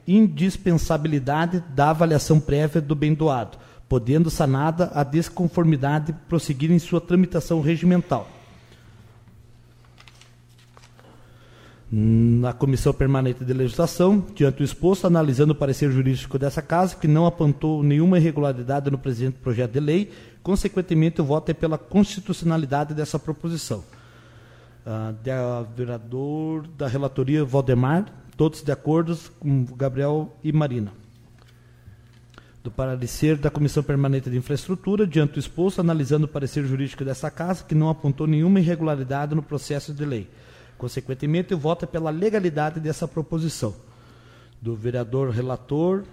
indispensabilidade 0.08 1.63
da 1.76 1.89
avaliação 1.89 2.39
prévia 2.39 2.82
do 2.82 2.96
bem 2.96 3.13
doado, 3.13 3.58
podendo 3.89 4.30
sanada 4.30 4.91
a 4.93 5.04
desconformidade 5.04 6.13
prosseguir 6.28 6.72
em 6.72 6.80
sua 6.80 7.02
tramitação 7.02 7.62
regimental. 7.62 8.28
Na 11.95 12.53
Comissão 12.53 12.91
Permanente 12.91 13.45
de 13.45 13.53
Legislação, 13.53 14.25
diante 14.34 14.58
do 14.58 14.63
exposto, 14.63 15.06
analisando 15.06 15.53
o 15.53 15.56
parecer 15.56 15.91
jurídico 15.91 16.39
dessa 16.39 16.60
casa, 16.60 16.95
que 16.95 17.08
não 17.08 17.27
apontou 17.27 17.84
nenhuma 17.84 18.17
irregularidade 18.17 18.89
no 18.89 18.97
presente 18.97 19.38
projeto 19.38 19.73
de 19.73 19.79
lei, 19.79 20.12
consequentemente 20.41 21.21
o 21.21 21.23
voto 21.23 21.51
é 21.51 21.53
pela 21.53 21.77
constitucionalidade 21.77 22.95
dessa 22.95 23.19
proposição. 23.19 23.84
Ah, 24.84 25.13
da 25.23 25.62
vereador 25.62 26.65
da 26.75 26.88
relatoria 26.88 27.45
Valdemar, 27.45 28.06
todos 28.36 28.63
de 28.63 28.71
acordo 28.71 29.15
com 29.39 29.63
Gabriel 29.63 30.36
e 30.43 30.51
Marina. 30.51 30.91
Do 32.63 32.71
parecer 32.71 33.38
da 33.38 33.51
Comissão 33.51 33.84
Permanente 33.84 34.32
de 34.32 34.38
Infraestrutura, 34.38 35.06
diante 35.06 35.34
do 35.34 35.39
exposto, 35.39 35.79
analisando 35.79 36.25
o 36.25 36.27
parecer 36.27 36.65
jurídico 36.65 37.06
dessa 37.06 37.29
casa, 37.29 37.63
que 37.63 37.75
não 37.75 37.88
apontou 37.88 38.25
nenhuma 38.25 38.60
irregularidade 38.60 39.36
no 39.36 39.43
processo 39.43 39.93
de 39.93 40.03
lei. 40.03 40.27
Consequentemente, 40.84 41.54
o 41.54 41.58
voto 41.58 41.86
é 41.86 41.88
pela 41.88 42.10
legalidade 42.10 42.78
dessa 42.78 43.08
proposição. 43.08 43.74
Do 44.62 44.76
vereador 44.76 45.30
relator. 45.30 46.04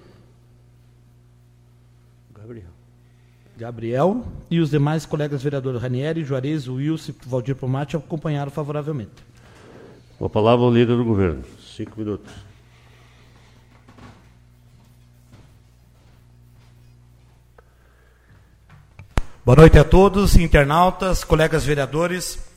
Gabriel. 2.32 2.70
Gabriel 3.58 4.24
e 4.48 4.60
os 4.60 4.70
demais 4.70 5.04
colegas 5.04 5.42
vereadores 5.42 5.82
Ranieri, 5.82 6.22
Juarez, 6.22 6.68
Wilson 6.68 7.10
e 7.10 7.28
Valdir 7.28 7.56
Pomate 7.56 7.96
acompanharam 7.96 8.52
favoravelmente. 8.52 9.10
Com 10.16 10.26
a 10.26 10.30
palavra 10.30 10.64
o 10.64 10.72
líder 10.72 10.96
do 10.96 11.04
governo. 11.04 11.42
Cinco 11.76 11.98
minutos. 11.98 12.32
Boa 19.44 19.56
noite 19.56 19.76
a 19.80 19.82
todos, 19.82 20.36
internautas, 20.36 21.24
colegas 21.24 21.64
vereadores. 21.64 22.49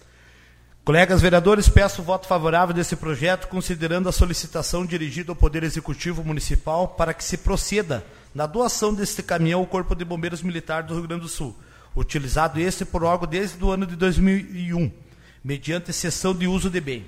Colegas 0.85 1.21
vereadores, 1.21 1.69
peço 1.69 2.01
o 2.01 2.03
voto 2.03 2.27
favorável 2.27 2.75
desse 2.75 2.97
projeto, 2.97 3.47
considerando 3.47 4.09
a 4.09 4.11
solicitação 4.11 4.85
dirigida 4.85 5.31
ao 5.31 5.35
Poder 5.35 5.63
Executivo 5.63 6.25
Municipal 6.25 6.89
para 6.89 7.13
que 7.13 7.23
se 7.23 7.37
proceda 7.37 8.05
na 8.35 8.45
doação 8.45 8.93
deste 8.93 9.23
caminhão 9.23 9.61
ao 9.61 9.65
Corpo 9.65 9.95
de 9.95 10.03
Bombeiros 10.03 10.41
Militar 10.41 10.83
do 10.83 10.93
Rio 10.93 11.07
Grande 11.07 11.21
do 11.21 11.29
Sul, 11.29 11.57
utilizado 11.95 12.59
este 12.59 12.83
por 12.83 13.01
órgão 13.01 13.29
desde 13.29 13.63
o 13.63 13.71
ano 13.71 13.85
de 13.85 13.95
2001, 13.95 14.91
mediante 15.41 15.93
cessão 15.93 16.35
de 16.35 16.47
uso 16.47 16.69
de 16.69 16.81
bem. 16.81 17.05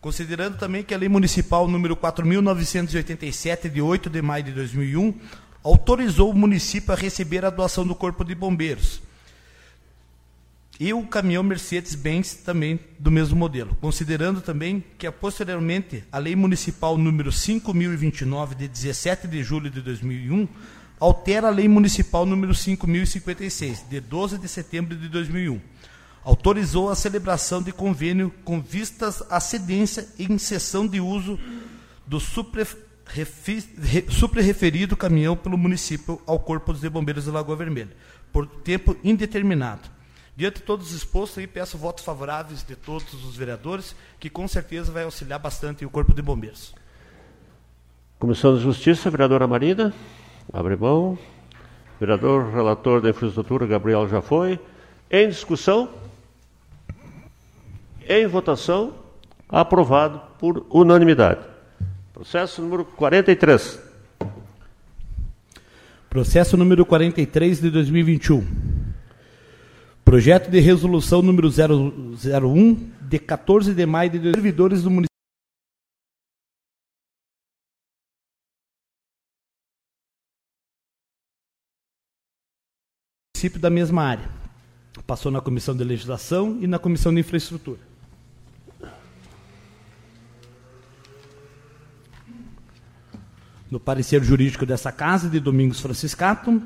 Considerando 0.00 0.56
também 0.56 0.82
que 0.82 0.94
a 0.94 0.96
Lei 0.96 1.10
Municipal 1.10 1.68
número 1.68 1.94
4.987, 1.94 3.68
de 3.68 3.82
8 3.82 4.08
de 4.08 4.22
maio 4.22 4.44
de 4.44 4.52
2001, 4.52 5.12
autorizou 5.62 6.30
o 6.30 6.34
município 6.34 6.94
a 6.94 6.96
receber 6.96 7.44
a 7.44 7.50
doação 7.50 7.86
do 7.86 7.94
Corpo 7.94 8.24
de 8.24 8.34
Bombeiros, 8.34 9.02
e 10.84 10.92
o 10.92 11.02
caminhão 11.02 11.42
Mercedes-Benz 11.42 12.34
também 12.34 12.78
do 12.98 13.10
mesmo 13.10 13.34
modelo, 13.34 13.74
considerando 13.80 14.42
também 14.42 14.84
que 14.98 15.10
posteriormente 15.10 16.04
a 16.12 16.18
Lei 16.18 16.36
Municipal 16.36 16.98
número 16.98 17.32
5029 17.32 18.54
de 18.54 18.68
17 18.68 19.26
de 19.26 19.42
julho 19.42 19.70
de 19.70 19.80
2001 19.80 20.46
altera 21.00 21.48
a 21.48 21.50
Lei 21.50 21.66
Municipal 21.68 22.26
número 22.26 22.54
5056 22.54 23.86
de 23.88 23.98
12 23.98 24.36
de 24.36 24.46
setembro 24.46 24.94
de 24.94 25.08
2001. 25.08 25.58
Autorizou 26.22 26.90
a 26.90 26.94
celebração 26.94 27.62
de 27.62 27.72
convênio 27.72 28.30
com 28.44 28.60
vistas 28.60 29.22
à 29.30 29.40
cedência 29.40 30.06
e 30.18 30.30
inserção 30.30 30.86
de 30.86 31.00
uso 31.00 31.40
do 32.06 32.20
suprareferido 32.20 34.98
caminhão 34.98 35.34
pelo 35.34 35.56
município 35.56 36.20
ao 36.26 36.38
Corpo 36.38 36.74
de 36.74 36.90
Bombeiros 36.90 37.24
de 37.24 37.30
Lagoa 37.30 37.56
Vermelha, 37.56 37.96
por 38.30 38.46
tempo 38.46 38.94
indeterminado 39.02 39.93
Diante 40.36 40.56
de 40.56 40.62
todos 40.62 40.88
os 40.88 40.96
expostos, 40.96 41.38
aí, 41.38 41.46
peço 41.46 41.78
votos 41.78 42.04
favoráveis 42.04 42.64
de 42.64 42.74
todos 42.74 43.12
os 43.24 43.36
vereadores, 43.36 43.94
que 44.18 44.28
com 44.28 44.48
certeza 44.48 44.90
vai 44.90 45.04
auxiliar 45.04 45.38
bastante 45.38 45.84
o 45.84 45.90
Corpo 45.90 46.12
de 46.12 46.20
Bombeiros. 46.20 46.74
Comissão 48.18 48.56
de 48.56 48.62
Justiça, 48.62 49.10
vereadora 49.10 49.46
Marina. 49.46 49.94
Abre 50.52 50.76
mão. 50.76 51.16
Vereador 52.00 52.52
relator 52.52 53.00
da 53.00 53.10
infraestrutura, 53.10 53.66
Gabriel 53.66 54.08
já 54.08 54.20
foi. 54.20 54.58
Em 55.08 55.28
discussão? 55.28 55.88
Em 58.08 58.26
votação, 58.26 58.92
aprovado 59.48 60.20
por 60.38 60.66
unanimidade. 60.68 61.40
Processo 62.12 62.60
número 62.60 62.84
43. 62.84 63.78
Processo 66.10 66.56
número 66.56 66.84
43 66.84 67.60
de 67.60 67.70
2021. 67.70 68.83
Projeto 70.04 70.50
de 70.50 70.60
resolução 70.60 71.22
número 71.22 71.48
001 71.48 72.90
de 73.00 73.18
14 73.18 73.72
de 73.72 73.86
maio 73.86 74.10
de 74.10 74.20
servidores 74.32 74.82
do 74.82 74.90
município 74.90 75.08
da 83.58 83.70
mesma 83.70 84.02
área. 84.02 84.28
Passou 85.06 85.32
na 85.32 85.40
Comissão 85.40 85.74
de 85.74 85.82
Legislação 85.82 86.58
e 86.60 86.66
na 86.66 86.78
Comissão 86.78 87.12
de 87.12 87.20
Infraestrutura. 87.20 87.80
No 93.70 93.80
parecer 93.80 94.22
jurídico 94.22 94.64
dessa 94.66 94.92
casa, 94.92 95.28
de 95.28 95.40
Domingos 95.40 95.80
Franciscato, 95.80 96.62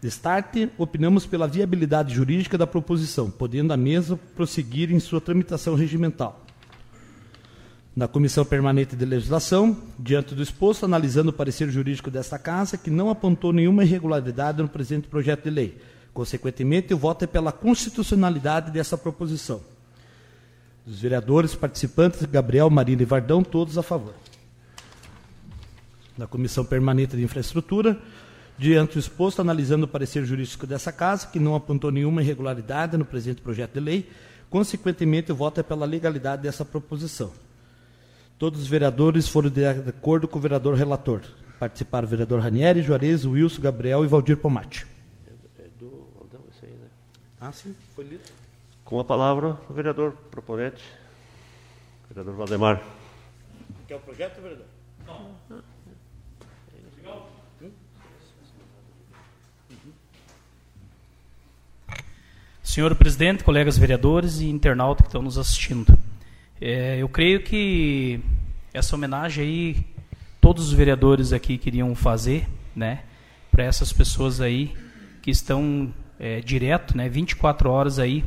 Destarte, 0.00 0.70
opinamos 0.76 1.24
pela 1.26 1.48
viabilidade 1.48 2.14
jurídica 2.14 2.58
da 2.58 2.66
proposição, 2.66 3.30
podendo 3.30 3.72
a 3.72 3.76
mesa 3.76 4.18
prosseguir 4.34 4.92
em 4.92 5.00
sua 5.00 5.20
tramitação 5.20 5.74
regimental. 5.74 6.44
Na 7.94 8.06
Comissão 8.06 8.44
Permanente 8.44 8.94
de 8.94 9.06
Legislação, 9.06 9.74
diante 9.98 10.34
do 10.34 10.42
exposto, 10.42 10.84
analisando 10.84 11.30
o 11.30 11.32
parecer 11.32 11.70
jurídico 11.70 12.10
desta 12.10 12.38
Casa, 12.38 12.76
que 12.76 12.90
não 12.90 13.08
apontou 13.08 13.54
nenhuma 13.54 13.84
irregularidade 13.84 14.60
no 14.60 14.68
presente 14.68 15.08
projeto 15.08 15.44
de 15.44 15.50
lei. 15.50 15.80
Consequentemente, 16.12 16.92
o 16.92 16.98
voto 16.98 17.24
é 17.24 17.26
pela 17.26 17.52
constitucionalidade 17.52 18.70
dessa 18.70 18.98
proposição. 18.98 19.62
Os 20.86 21.00
vereadores 21.00 21.54
participantes, 21.54 22.22
Gabriel, 22.26 22.68
Marina 22.68 23.00
e 23.00 23.06
Vardão, 23.06 23.42
todos 23.42 23.78
a 23.78 23.82
favor. 23.82 24.14
Na 26.18 26.26
Comissão 26.26 26.66
Permanente 26.66 27.16
de 27.16 27.22
Infraestrutura, 27.22 27.98
Diante 28.58 28.94
do 28.94 29.00
exposto, 29.00 29.40
analisando 29.40 29.84
o 29.84 29.88
parecer 29.88 30.24
jurídico 30.24 30.66
dessa 30.66 30.90
casa, 30.90 31.26
que 31.26 31.38
não 31.38 31.54
apontou 31.54 31.90
nenhuma 31.90 32.22
irregularidade 32.22 32.96
no 32.96 33.04
presente 33.04 33.42
projeto 33.42 33.74
de 33.74 33.80
lei, 33.80 34.10
consequentemente, 34.48 35.30
o 35.30 35.36
voto 35.36 35.60
é 35.60 35.62
pela 35.62 35.84
legalidade 35.84 36.42
dessa 36.42 36.64
proposição. 36.64 37.30
Todos 38.38 38.60
os 38.62 38.66
vereadores 38.66 39.28
foram 39.28 39.50
de 39.50 39.66
acordo 39.66 40.26
com 40.26 40.38
o 40.38 40.42
vereador 40.42 40.74
relator. 40.74 41.22
Participaram 41.58 42.06
o 42.06 42.10
vereador 42.10 42.40
Ranieri, 42.40 42.82
Juarez, 42.82 43.26
Wilson, 43.26 43.60
Gabriel 43.60 44.04
e 44.04 44.08
Valdir 44.08 44.38
Pomate. 44.38 44.86
É 45.58 45.62
do 45.78 46.06
Aldão, 46.18 46.40
esse 46.50 46.64
aí, 46.64 46.72
né? 46.72 46.88
Ah, 47.40 47.52
sim, 47.52 47.74
foi 47.94 48.04
lido. 48.04 48.24
Com 48.84 49.00
a 49.00 49.04
palavra, 49.04 49.58
o 49.68 49.72
vereador 49.72 50.12
proponente, 50.30 50.82
vereador 52.08 52.34
Valdemar. 52.34 52.82
Quer 53.88 53.96
o 53.96 54.00
projeto, 54.00 54.40
vereador? 54.40 54.66
Não. 55.06 55.35
Senhor 62.76 62.94
presidente, 62.94 63.42
colegas 63.42 63.78
vereadores 63.78 64.40
e 64.40 64.50
internautas 64.50 65.00
que 65.00 65.08
estão 65.08 65.22
nos 65.22 65.38
assistindo. 65.38 65.98
É, 66.60 66.98
eu 66.98 67.08
creio 67.08 67.42
que 67.42 68.20
essa 68.74 68.94
homenagem 68.94 69.42
aí, 69.42 69.86
todos 70.42 70.68
os 70.68 70.74
vereadores 70.74 71.32
aqui 71.32 71.56
queriam 71.56 71.94
fazer, 71.94 72.46
né, 72.76 73.00
para 73.50 73.64
essas 73.64 73.94
pessoas 73.94 74.42
aí 74.42 74.74
que 75.22 75.30
estão 75.30 75.90
é, 76.20 76.40
direto, 76.40 76.94
né, 76.94 77.08
24 77.08 77.70
horas 77.70 77.98
aí, 77.98 78.22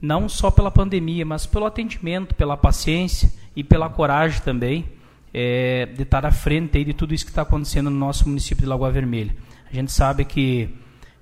não 0.00 0.28
só 0.28 0.52
pela 0.52 0.70
pandemia, 0.70 1.26
mas 1.26 1.44
pelo 1.44 1.66
atendimento, 1.66 2.32
pela 2.36 2.56
paciência 2.56 3.28
e 3.56 3.64
pela 3.64 3.88
coragem 3.88 4.40
também 4.42 4.88
é, 5.34 5.86
de 5.86 6.04
estar 6.04 6.24
à 6.24 6.30
frente 6.30 6.78
aí 6.78 6.84
de 6.84 6.94
tudo 6.94 7.12
isso 7.12 7.24
que 7.24 7.32
está 7.32 7.42
acontecendo 7.42 7.90
no 7.90 7.98
nosso 7.98 8.28
município 8.28 8.62
de 8.62 8.68
Lagoa 8.68 8.92
Vermelha. 8.92 9.34
A 9.68 9.74
gente 9.74 9.90
sabe 9.90 10.24
que 10.24 10.72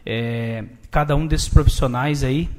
é, 0.05 0.65
cada 0.91 1.17
um 1.17 1.27
desses 1.27 1.49
profissionais 1.49 2.23
aí 2.23 2.58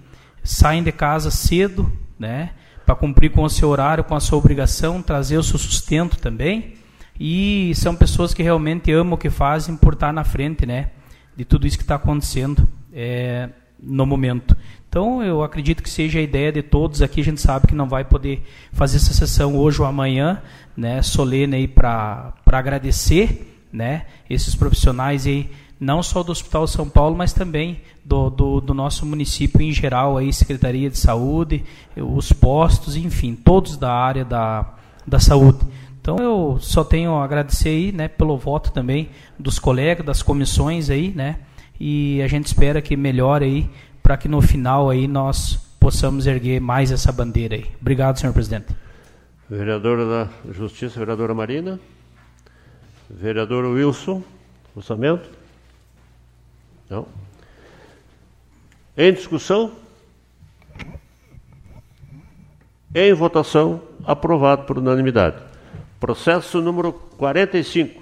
saem 0.50 0.82
de 0.82 0.92
casa 0.92 1.30
cedo, 1.30 1.92
né, 2.18 2.50
para 2.84 2.96
cumprir 2.96 3.32
com 3.32 3.44
o 3.44 3.50
seu 3.50 3.70
horário, 3.70 4.04
com 4.04 4.16
a 4.16 4.20
sua 4.20 4.40
obrigação, 4.40 5.00
trazer 5.00 5.38
o 5.38 5.44
seu 5.44 5.60
sustento 5.60 6.18
também. 6.18 6.74
E 7.20 7.72
são 7.76 7.96
pessoas 7.96 8.34
que 8.34 8.42
realmente 8.42 8.92
amam 8.92 9.14
o 9.14 9.18
que 9.18 9.30
fazem 9.30 9.76
por 9.76 9.94
estar 9.94 10.12
na 10.12 10.24
frente, 10.24 10.66
né, 10.66 10.90
de 11.38 11.46
tudo 11.46 11.68
isso 11.68 11.78
que 11.78 11.84
está 11.84 11.96
acontecendo 11.96 12.68
é, 12.92 13.50
no 13.80 14.08
momento. 14.08 14.58
Então, 14.90 15.22
eu 15.22 15.44
acredito 15.44 15.84
que 15.84 15.90
seja 15.90 16.18
a 16.18 16.22
ideia 16.24 16.52
de 16.52 16.64
todos 16.64 17.04
aqui. 17.04 17.22
A 17.22 17.24
gente 17.24 17.40
sabe 17.40 17.68
que 17.68 17.76
não 17.76 17.88
vai 17.88 18.04
poder 18.04 18.44
fazer 18.74 18.98
essa 18.98 19.14
sessão 19.14 19.56
hoje 19.56 19.80
ou 19.80 19.88
amanhã, 19.88 20.42
né, 20.76 21.04
solene 21.04 21.58
aí 21.58 21.68
para 21.68 22.34
agradecer, 22.48 23.68
né, 23.72 24.08
esses 24.28 24.56
profissionais 24.56 25.28
aí 25.28 25.52
não 25.80 26.04
só 26.04 26.22
do 26.24 26.32
Hospital 26.32 26.68
São 26.68 26.90
Paulo, 26.90 27.16
mas 27.16 27.32
também 27.32 27.82
do, 28.04 28.30
do, 28.30 28.60
do, 28.60 28.74
nosso 28.74 29.06
município 29.06 29.62
em 29.62 29.72
geral, 29.72 30.18
aí, 30.18 30.34
Secretaria 30.34 30.90
de 30.90 30.98
Saúde, 30.98 31.64
os 31.96 32.34
postos, 32.34 32.98
enfim, 32.98 33.34
todos 33.34 33.78
da 33.78 33.94
área 33.94 34.26
da, 34.26 34.74
da 35.08 35.20
saúde. 35.20 35.60
Então 36.02 36.18
eu 36.18 36.58
só 36.60 36.84
tenho 36.84 37.16
a 37.16 37.24
agradecer 37.24 37.70
aí, 37.70 37.92
né, 37.92 38.08
pelo 38.08 38.38
voto 38.38 38.72
também 38.72 39.10
dos 39.38 39.58
colegas, 39.58 40.06
das 40.06 40.22
comissões 40.22 40.90
aí, 40.90 41.14
né, 41.16 41.38
e 41.80 42.22
a 42.22 42.28
gente 42.28 42.48
espera 42.48 42.82
que 42.82 42.98
melhore 42.98 43.46
aí, 43.46 43.70
para 44.04 44.18
que 44.18 44.28
no 44.28 44.42
final 44.42 44.90
aí 44.90 45.08
nós 45.08 45.56
possamos 45.80 46.28
erguer 46.28 46.60
mais 46.60 46.92
essa 46.92 47.12
bandeira 47.12 47.56
aí. 47.56 47.66
Obrigado, 47.80 48.20
senhor 48.20 48.34
presidente. 48.34 48.68
Vereadora 49.50 50.06
da 50.06 50.52
Justiça, 50.52 51.00
vereadora 51.00 51.34
Marina. 51.34 51.80
Vereador 53.10 53.66
Wilson, 53.66 54.22
orçamento. 54.76 55.39
Não? 56.90 57.06
Em 58.98 59.14
discussão? 59.14 59.72
Em 62.94 63.14
votação, 63.14 63.82
aprovado 64.04 64.64
por 64.64 64.78
unanimidade. 64.80 65.38
Processo 66.00 66.60
número 66.62 66.92
45. 66.92 68.02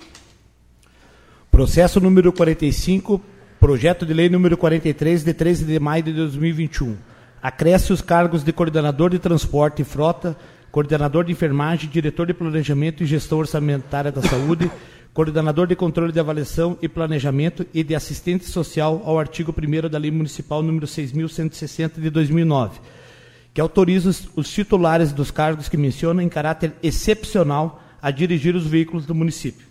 Processo 1.52 2.00
número 2.00 2.32
45, 2.32 3.20
projeto 3.60 4.06
de 4.06 4.14
lei 4.14 4.30
número 4.30 4.56
43, 4.56 5.24
de 5.24 5.34
13 5.34 5.66
de 5.66 5.80
maio 5.80 6.04
de 6.04 6.14
2021. 6.14 6.96
Acresce 7.42 7.92
os 7.92 8.02
cargos 8.02 8.44
de 8.44 8.54
coordenador 8.54 9.10
de 9.10 9.18
transporte 9.18 9.82
e 9.82 9.86
frota, 9.86 10.38
coordenador 10.72 11.24
de 11.24 11.32
enfermagem, 11.32 11.90
diretor 11.90 12.28
de 12.28 12.34
planejamento 12.34 13.02
e 13.02 13.08
gestão 13.08 13.40
orçamentária 13.40 14.12
da 14.12 14.22
saúde, 14.22 14.70
coordenador 15.14 15.68
de 15.68 15.76
controle 15.76 16.12
de 16.12 16.20
avaliação 16.20 16.78
e 16.82 16.88
planejamento 16.88 17.66
e 17.74 17.84
de 17.84 17.96
assistente 17.96 18.46
social 18.46 19.02
ao 19.06 19.18
artigo 19.20 19.52
1 19.52 19.90
da 19.90 19.98
Lei 19.98 20.12
Municipal 20.12 20.62
número 20.62 20.86
6.160 20.86 22.00
de 22.00 22.10
2009, 22.10 22.80
que 23.54 23.62
autoriza 23.62 24.10
os, 24.10 24.30
os 24.36 24.52
titulares 24.52 25.12
dos 25.12 25.32
cargos 25.32 25.68
que 25.68 25.78
mencionam 25.78 26.22
em 26.22 26.30
caráter 26.30 26.74
excepcional 26.84 27.82
a 28.02 28.12
dirigir 28.12 28.56
os 28.56 28.68
veículos 28.68 29.06
do 29.06 29.16
município. 29.16 29.68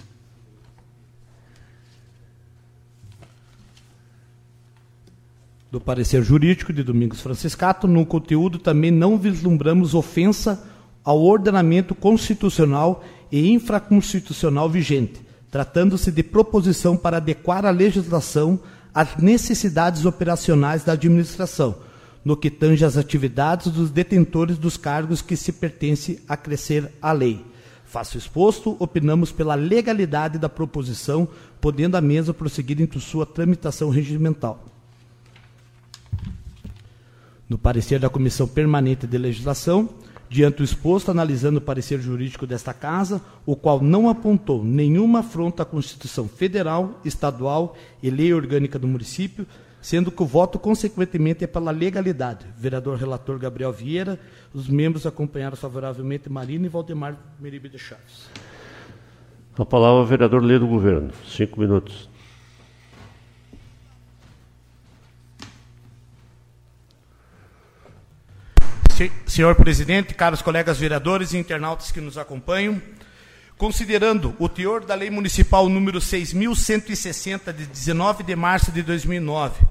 Do 5.71 5.81
parecer 5.81 6.23
jurídico 6.23 6.73
de 6.73 6.83
Domingos 6.83 7.21
Franciscato, 7.21 7.87
no 7.87 8.07
conteúdo 8.07 8.59
também 8.59 8.91
não 8.91 9.19
vislumbramos 9.19 9.95
ofensa 9.95 10.65
ao 11.05 11.23
ordenamento 11.23 11.95
constitucional 11.95 13.05
e 13.31 13.51
infraconstitucional 13.53 14.71
vigente, 14.71 15.21
tratando-se 15.57 16.13
de 16.13 16.23
proposição 16.23 16.99
para 16.99 17.17
adequar 17.17 17.65
a 17.65 17.71
legislação 17.71 18.61
às 18.93 19.17
necessidades 19.17 20.05
operacionais 20.05 20.85
da 20.85 20.93
administração, 20.93 21.77
no 22.23 22.37
que 22.37 22.51
tange 22.51 22.85
às 22.85 22.99
atividades 22.99 23.73
dos 23.73 23.91
detentores 23.91 24.59
dos 24.59 24.77
cargos 24.77 25.23
que 25.23 25.35
se 25.35 25.53
pertence 25.53 26.23
a 26.29 26.37
crescer 26.37 26.93
a 27.01 27.11
lei. 27.11 27.43
Faço 27.87 28.19
exposto, 28.19 28.77
opinamos 28.79 29.33
pela 29.33 29.55
legalidade 29.55 30.39
da 30.39 30.47
proposição, 30.47 31.27
podendo 31.59 31.97
a 31.97 32.03
mesa 32.03 32.35
prosseguir 32.35 32.79
em 32.79 33.01
sua 33.01 33.25
tramitação 33.25 33.89
regimental. 33.89 34.63
No 37.49 37.57
parecer 37.57 37.99
da 37.99 38.11
Comissão 38.11 38.47
Permanente 38.47 39.07
de 39.07 39.17
Legislação, 39.17 39.89
diante 40.29 40.59
do 40.59 40.65
exposto, 40.65 41.11
analisando 41.11 41.59
o 41.59 41.63
parecer 41.63 42.01
jurídico 42.01 42.47
desta 42.47 42.75
Casa, 42.75 43.21
o 43.45 43.55
qual 43.55 43.81
não 43.81 44.09
apontou 44.09 44.65
nenhuma 44.65 45.21
afronta 45.21 45.63
à 45.63 45.67
Constituição 45.67 46.29
Federal, 46.29 47.01
Estadual 47.05 47.77
e 48.03 48.11
Lei 48.11 48.33
Orgânica 48.33 48.79
do 48.79 48.89
município, 48.89 49.47
sendo 49.81 50.11
que 50.11 50.23
o 50.23 50.27
voto, 50.27 50.59
consequentemente, 50.59 51.45
é 51.45 51.47
pela 51.47 51.71
legalidade. 51.71 52.47
Vereador 52.59 52.97
relator 52.97 53.39
Gabriel 53.39 53.73
Vieira, 53.73 54.19
os 54.53 54.69
membros 54.69 55.07
acompanharam 55.07 55.57
favoravelmente 55.57 56.29
Marina 56.29 56.67
e 56.67 56.69
Valdemar 56.69 57.17
Meribe 57.39 57.69
de 57.69 57.79
Chaves. 57.79 58.29
A 59.57 59.65
palavra 59.65 60.05
vereador 60.05 60.43
Lê 60.43 60.59
do 60.59 60.67
Governo. 60.67 61.11
Cinco 61.27 61.61
minutos. 61.61 62.11
Senhor 69.27 69.55
presidente, 69.55 70.15
caros 70.15 70.41
colegas 70.41 70.79
vereadores 70.79 71.33
e 71.33 71.39
internautas 71.39 71.91
que 71.91 72.01
nos 72.01 72.17
acompanham, 72.17 72.81
considerando 73.59 74.35
o 74.39 74.49
teor 74.49 74.85
da 74.85 74.95
Lei 74.95 75.11
Municipal 75.11 75.69
número 75.69 75.99
6.160, 75.99 77.53
de 77.53 77.67
19 77.67 78.23
de 78.23 78.35
março 78.35 78.73
de 78.73 78.83
2009, 78.83 79.65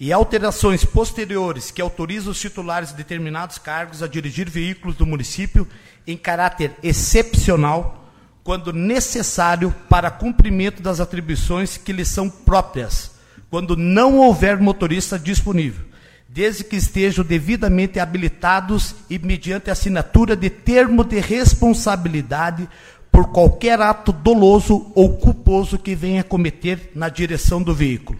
e 0.00 0.12
alterações 0.12 0.84
posteriores 0.84 1.70
que 1.70 1.82
autorizam 1.82 2.32
os 2.32 2.40
titulares 2.40 2.90
de 2.90 2.96
determinados 2.96 3.58
cargos 3.58 4.02
a 4.02 4.06
dirigir 4.06 4.48
veículos 4.48 4.96
do 4.96 5.06
município 5.06 5.68
em 6.06 6.16
caráter 6.16 6.72
excepcional, 6.82 8.10
quando 8.42 8.72
necessário 8.72 9.72
para 9.88 10.10
cumprimento 10.10 10.82
das 10.82 10.98
atribuições 10.98 11.76
que 11.76 11.92
lhes 11.92 12.08
são 12.08 12.28
próprias, 12.28 13.12
quando 13.50 13.76
não 13.76 14.18
houver 14.18 14.58
motorista 14.58 15.18
disponível, 15.18 15.91
desde 16.32 16.64
que 16.64 16.76
estejam 16.76 17.22
devidamente 17.22 18.00
habilitados 18.00 18.94
e 19.10 19.18
mediante 19.18 19.70
assinatura 19.70 20.34
de 20.34 20.48
termo 20.48 21.04
de 21.04 21.20
responsabilidade 21.20 22.66
por 23.10 23.28
qualquer 23.30 23.78
ato 23.82 24.12
doloso 24.12 24.90
ou 24.94 25.18
culposo 25.18 25.78
que 25.78 25.94
venha 25.94 26.24
cometer 26.24 26.90
na 26.94 27.10
direção 27.10 27.62
do 27.62 27.74
veículo. 27.74 28.18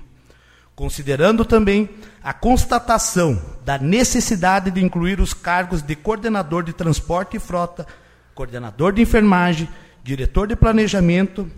Considerando 0.76 1.42
também 1.42 1.88
a 2.22 2.34
constatação 2.34 3.40
da 3.64 3.78
necessidade 3.78 4.70
de 4.70 4.84
incluir 4.84 5.18
os 5.18 5.32
cargos 5.32 5.80
de 5.80 5.96
coordenador 5.96 6.62
de 6.62 6.74
transporte 6.74 7.38
e 7.38 7.40
frota, 7.40 7.86
coordenador 8.34 8.92
de 8.92 9.00
enfermagem, 9.00 9.66
diretor 10.04 10.46
de 10.46 10.54
planejamento 10.54 11.50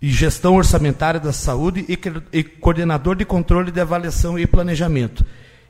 e 0.00 0.10
gestão 0.10 0.56
orçamentária 0.56 1.20
da 1.20 1.32
saúde 1.32 1.84
e, 1.88 1.98
e 2.32 2.42
coordenador 2.42 3.16
de 3.16 3.24
controle 3.24 3.70
de 3.70 3.80
avaliação 3.80 4.38
e 4.38 4.46
planejamento, 4.46 5.24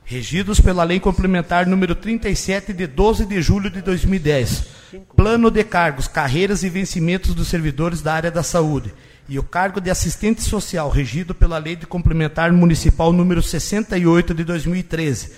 regidos 0.05 0.61
pela 0.61 0.85
Lei 0.85 1.01
Complementar 1.01 1.67
número 1.67 1.95
37 1.95 2.73
de 2.73 2.87
12 2.87 3.27
de 3.27 3.43
julho 3.43 3.71
de 3.71 3.83
2010 3.83 4.81
plano 5.15 5.51
de 5.51 5.63
cargos, 5.63 6.09
carreiras 6.09 6.63
e 6.63 6.69
vencimentos 6.69 7.35
dos 7.35 7.49
servidores 7.49 8.03
da 8.03 8.15
área 8.15 8.31
da 8.31 8.43
saúde 8.43 8.93
e 9.29 9.39
o 9.39 9.43
cargo 9.43 9.81
de 9.81 9.91
assistente 9.91 10.43
social 10.43 10.89
regido 10.89 11.35
pela 11.35 11.59
Lei 11.59 11.77
de 11.77 11.87
Complementar 11.87 12.53
Municipal 12.53 13.13
número 13.13 13.43
68 13.43 14.35
de 14.35 14.45
2013. 14.45 15.33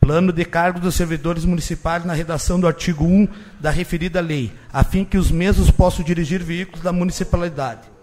Plano 0.00 0.32
de 0.32 0.44
cargos 0.44 0.82
dos 0.82 0.94
servidores 0.94 1.44
municipais 1.44 2.04
na 2.04 2.12
redação 2.12 2.60
do 2.60 2.66
artigo 2.66 3.04
1 3.04 3.28
da 3.58 3.70
referida 3.70 4.20
lei, 4.20 4.52
a 4.72 4.84
fim 4.84 5.04
que 5.04 5.18
os 5.18 5.30
mesmos 5.30 5.70
possam 5.70 6.04
dirigir 6.04 6.42
veículos 6.42 6.82
da 6.82 6.92
municipalidade. 6.92 7.97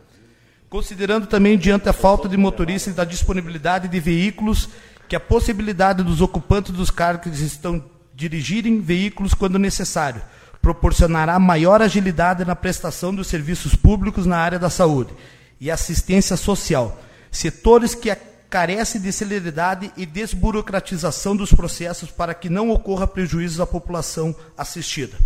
Considerando 0.75 1.25
também, 1.25 1.57
diante 1.57 1.87
a 1.87 1.93
falta 1.93 2.27
de 2.27 2.35
motoristas 2.35 2.91
e 2.91 2.97
da 2.97 3.05
disponibilidade 3.05 3.87
de 3.87 3.97
veículos, 3.97 4.67
que 5.07 5.15
a 5.15 5.21
possibilidade 5.21 6.03
dos 6.03 6.19
ocupantes 6.19 6.73
dos 6.73 6.91
cargos 6.91 7.39
estão 7.39 7.81
dirigirem 8.13 8.81
veículos 8.81 9.33
quando 9.33 9.57
necessário, 9.57 10.21
proporcionará 10.61 11.39
maior 11.39 11.81
agilidade 11.81 12.43
na 12.43 12.57
prestação 12.57 13.15
dos 13.15 13.27
serviços 13.27 13.73
públicos 13.73 14.25
na 14.25 14.35
área 14.35 14.59
da 14.59 14.69
saúde 14.69 15.13
e 15.61 15.71
assistência 15.71 16.35
social, 16.35 17.01
setores 17.31 17.95
que 17.95 18.13
carecem 18.49 18.99
de 18.99 19.13
celeridade 19.13 19.93
e 19.95 20.05
desburocratização 20.05 21.37
dos 21.37 21.53
processos 21.53 22.11
para 22.11 22.33
que 22.33 22.49
não 22.49 22.69
ocorra 22.69 23.07
prejuízos 23.07 23.61
à 23.61 23.65
população 23.65 24.35
assistida. 24.57 25.17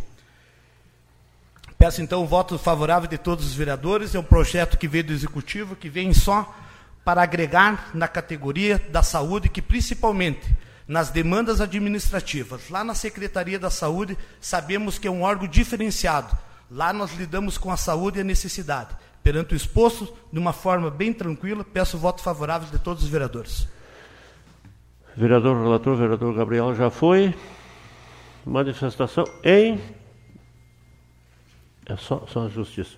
Peço 1.80 2.02
então 2.02 2.22
o 2.22 2.28
voto 2.28 2.60
favorável 2.60 3.08
de 3.08 3.18
todos 3.18 3.46
os 3.46 3.54
vereadores. 3.54 4.13
É 4.13 4.20
um 4.20 4.24
projeto 4.24 4.78
que 4.78 4.86
veio 4.86 5.06
do 5.06 5.13
Executivo, 5.13 5.78
que 5.78 5.89
vem 5.89 6.13
só 6.13 6.54
para 7.06 7.24
agregar 7.24 7.89
na 7.94 8.06
categoria 8.06 8.78
da 8.92 9.02
saúde, 9.02 9.48
que 9.48 9.62
principalmente 9.62 10.46
nas 10.86 11.10
demandas 11.10 11.62
administrativas. 11.62 12.70
Lá 12.70 12.84
na 12.84 12.94
Secretaria 12.94 13.58
da 13.58 13.70
Saúde, 13.70 14.18
sabemos 14.42 15.00
que 15.00 15.08
é 15.08 15.12
um 15.12 15.22
órgão 15.22 15.48
diferenciado. 15.48 16.38
Lá 16.70 16.92
nós 16.92 17.15
lidamos 17.15 17.58
com 17.58 17.72
a 17.72 17.78
saúde 17.78 18.18
e 18.18 18.22
a 18.22 18.26
necessidade. 18.26 18.89
Perante 19.24 19.54
o 19.54 19.56
exposto, 19.56 20.13
de 20.34 20.38
uma 20.38 20.52
forma 20.52 20.92
bem 20.92 21.13
tranquila, 21.13 21.63
peço 21.63 21.96
o 21.96 22.00
voto 22.00 22.22
favorável 22.22 22.68
de 22.70 22.80
todos 22.80 23.04
os 23.04 23.10
vereadores. 23.10 23.68
Vereador 25.15 25.63
relator, 25.63 25.96
vereador 25.96 26.34
Gabriel 26.34 26.76
já 26.76 26.89
foi. 26.89 27.34
Manifestação 28.46 29.24
em. 29.44 29.80
É 31.89 31.97
só, 31.97 32.23
só 32.28 32.47
justiça. 32.47 32.95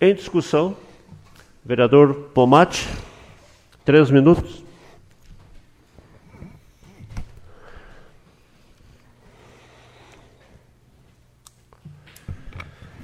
Em 0.00 0.12
discussão, 0.12 0.76
vereador 1.64 2.30
Pomate, 2.34 2.88
três 3.84 4.10
minutos. 4.10 4.64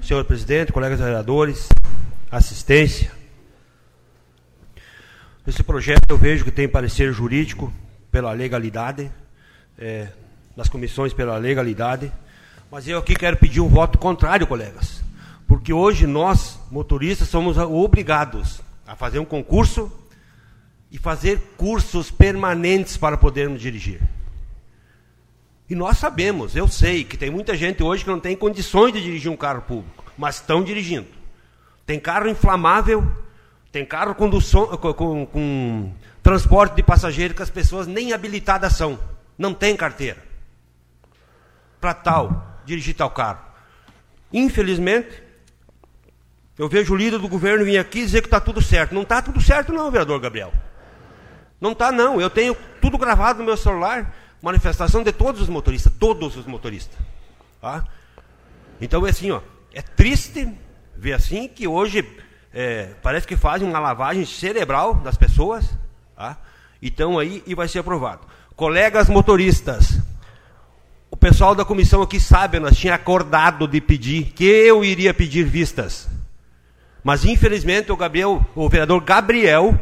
Senhor 0.03 0.25
presidente, 0.25 0.73
colegas 0.73 0.99
vereadores, 0.99 1.69
assistência. 2.33 3.13
Esse 5.47 5.63
projeto 5.63 6.03
eu 6.09 6.19
vejo 6.19 6.45
que 6.45 6.51
tem 6.51 6.69
parecer 6.69 7.13
jurídico 7.13 7.73
pela 8.11 8.33
legalidade, 8.33 9.09
é, 9.79 10.09
nas 10.57 10.69
comissões 10.69 11.13
pela 11.13 11.37
legalidade, 11.37 12.11
mas 12.71 12.89
eu 12.89 12.99
aqui 12.99 13.15
quero 13.15 13.37
pedir 13.37 13.61
um 13.61 13.69
voto 13.69 13.99
contrário, 13.99 14.47
colegas, 14.47 15.03
porque 15.49 15.73
hoje 15.73 16.07
nós, 16.07 16.61
motoristas, 16.71 17.29
somos 17.29 17.57
obrigados 17.57 18.61
a 18.87 18.95
fazer 18.95 19.19
um 19.19 19.25
concurso 19.25 19.91
e 20.91 20.99
fazer 20.99 21.41
cursos 21.57 22.11
permanentes 22.11 22.99
para 22.99 23.17
podermos 23.17 23.59
dirigir. 23.59 23.99
E 25.69 25.75
nós 25.75 25.97
sabemos, 25.97 26.55
eu 26.55 26.69
sei, 26.69 27.03
que 27.03 27.17
tem 27.17 27.31
muita 27.31 27.57
gente 27.57 27.83
hoje 27.83 28.05
que 28.05 28.11
não 28.11 28.21
tem 28.21 28.37
condições 28.37 28.93
de 28.93 29.03
dirigir 29.03 29.33
um 29.33 29.37
carro 29.37 29.63
público, 29.63 30.05
mas 30.19 30.37
estão 30.37 30.63
dirigindo. 30.63 31.09
Tem 31.87 31.99
carro 31.99 32.29
inflamável, 32.29 33.11
tem 33.73 33.87
carro 33.87 34.15
com, 34.15 34.31
com, 34.31 35.27
com 35.27 35.93
transporte 36.23 36.77
de 36.77 36.83
passageiros 36.83 37.35
que 37.35 37.43
as 37.43 37.51
pessoas 37.51 37.87
nem 37.87 38.13
habilitadas 38.13 38.75
são, 38.75 38.99
não 39.37 39.55
tem 39.55 39.75
carteira. 39.75 40.23
Para 41.81 41.95
tal, 41.95 42.61
dirigir 42.67 42.95
tal 42.95 43.11
carro. 43.11 43.41
Infelizmente, 44.33 45.28
eu 46.59 46.69
vejo 46.69 46.93
o 46.93 46.97
líder 46.97 47.19
do 47.19 47.29
governo 47.29 47.65
vir 47.65 47.79
aqui 47.79 48.01
dizer 48.01 48.21
que 48.21 48.27
está 48.27 48.41
tudo 48.41 48.61
certo. 48.61 48.95
Não 48.95 49.03
está 49.03 49.23
tudo 49.23 49.41
certo, 49.41 49.73
não, 49.73 49.91
vereador 49.91 50.19
Gabriel. 50.19 50.53
Não 51.61 51.73
está, 51.73 51.93
não. 51.93 52.21
Eu 52.21 52.29
tenho 52.29 52.57
tudo 52.81 52.99
gravado 52.99 53.39
no 53.39 53.45
meu 53.45 53.57
celular 53.57 54.13
manifestação 54.43 55.03
de 55.03 55.13
todos 55.13 55.41
os 55.41 55.49
motoristas, 55.49 55.93
todos 55.99 56.37
os 56.37 56.47
motoristas. 56.47 56.99
Tá? 57.61 57.85
Então 58.81 59.07
é 59.07 59.11
assim, 59.11 59.31
ó, 59.31 59.41
é 59.73 59.83
triste 59.83 60.53
ver 60.97 61.13
assim 61.13 61.49
que 61.49 61.67
hoje 61.67 62.05
é, 62.53 62.91
parece 63.03 63.27
que 63.27 63.37
fazem 63.37 63.69
uma 63.69 63.79
lavagem 63.79 64.25
cerebral 64.25 64.95
das 64.95 65.17
pessoas. 65.17 65.69
Tá? 66.17 66.39
Então 66.83 67.19
aí 67.19 67.43
e 67.47 67.55
vai 67.55 67.69
ser 67.69 67.81
aprovado. 67.81 68.27
Colegas 68.57 69.09
motoristas, 69.09 70.01
o 71.09 71.17
pessoal 71.17 71.55
da 71.55 71.65
comissão 71.65 72.03
aqui 72.03 72.19
sabe, 72.19 72.59
nós 72.59 72.77
tinha 72.77 72.95
acordado 72.95 73.69
de 73.69 73.81
pedir 73.81 74.33
que 74.33 74.45
eu 74.45 74.85
iria 74.85 75.15
pedir 75.15 75.45
vistas. 75.45 76.09
Mas 77.09 77.25
infelizmente 77.25 77.91
o 77.91 77.97
Gabriel, 77.97 78.45
o 78.55 78.69
vereador 78.69 79.01
Gabriel 79.01 79.81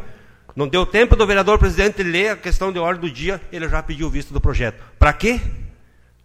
não 0.55 0.65
deu 0.65 0.85
tempo 0.85 1.13
do 1.13 1.27
vereador 1.27 1.59
presidente 1.59 2.01
ler 2.01 2.29
a 2.29 2.37
questão 2.37 2.71
de 2.71 2.79
ordem 2.79 3.01
do 3.01 3.13
dia, 3.13 3.41
ele 3.51 3.67
já 3.67 3.83
pediu 3.83 4.09
visto 4.09 4.33
do 4.33 4.39
projeto. 4.39 4.81
Para 4.97 5.11
quê? 5.11 5.41